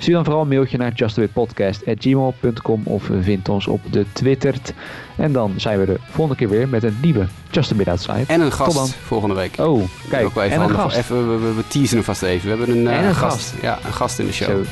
Stuur 0.02 0.14
dan 0.16 0.24
vooral 0.24 0.42
een 0.42 0.48
mailtje 0.48 0.78
naar 0.78 0.92
justawitpodcast.gmail.com 0.94 2.82
of 2.86 3.04
vind 3.22 3.50
ons 3.50 3.68
op 3.68 3.82
de 3.92 4.06
Twittert. 4.14 4.74
En 5.18 5.32
dan 5.32 5.54
zijn 5.58 5.80
we 5.80 5.86
de 5.86 5.98
volgende 6.10 6.36
keer 6.40 6.50
weer 6.50 6.68
met 6.68 6.84
een 6.84 6.98
nieuwe 7.02 7.28
Just 7.52 7.72
a 7.72 7.76
Bit 7.76 7.88
Outside. 7.88 8.24
En 8.28 8.42
een 8.42 8.50
Tot 8.50 8.58
dan. 8.58 8.72
gast 8.72 8.94
volgende 8.96 9.36
week. 9.36 9.60
Oh, 9.60 9.84
kijk, 10.10 10.26
Ook 10.26 10.34
wel 10.34 10.44
even 10.44 10.62
en 10.62 10.70
een 10.70 10.76
gast. 10.76 10.98
Even, 10.98 11.30
we, 11.32 11.38
we, 11.48 11.54
we 11.54 11.68
teasen 11.68 11.96
hem 11.96 12.06
vast 12.06 12.22
even. 12.22 12.50
We 12.52 12.58
hebben 12.58 12.78
een, 12.78 12.88
eh, 12.88 12.98
En 12.98 13.04
een 13.06 13.16
gast. 13.16 13.36
gast. 13.36 13.54
Ja, 13.62 13.80
een 13.86 13.94
gast 13.94 14.20
in 14.20 14.26
de 14.26 14.34
show. 14.34 14.48
Zo, 14.50 14.64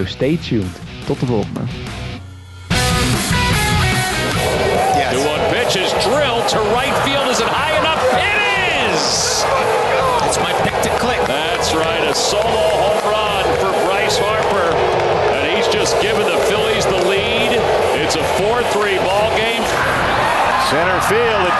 zo 0.00 0.04
stay 0.04 0.36
tuned. 0.48 0.66
Tot 1.06 1.20
de 1.20 1.26
volgende. 1.26 1.60
The 5.10 5.18
one 5.34 5.42
pitch 5.50 5.76
is 5.76 5.90
drilled 6.04 6.48
to 6.48 6.58
right 6.74 6.96
field. 7.04 7.25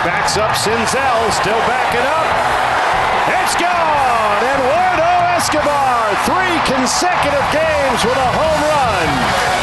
Backs 0.07 0.37
up 0.37 0.51
Sinzel, 0.51 1.31
still 1.33 1.59
backing 1.67 1.99
up. 1.99 2.27
It's 3.43 3.55
gone! 3.59 4.39
And 4.39 4.61
Eduardo 4.63 5.11
Escobar, 5.35 6.15
three 6.23 6.55
consecutive 6.63 7.43
games 7.51 8.05
with 8.05 8.15
a 8.15 8.29
home 8.31 8.61
run. 8.71 9.56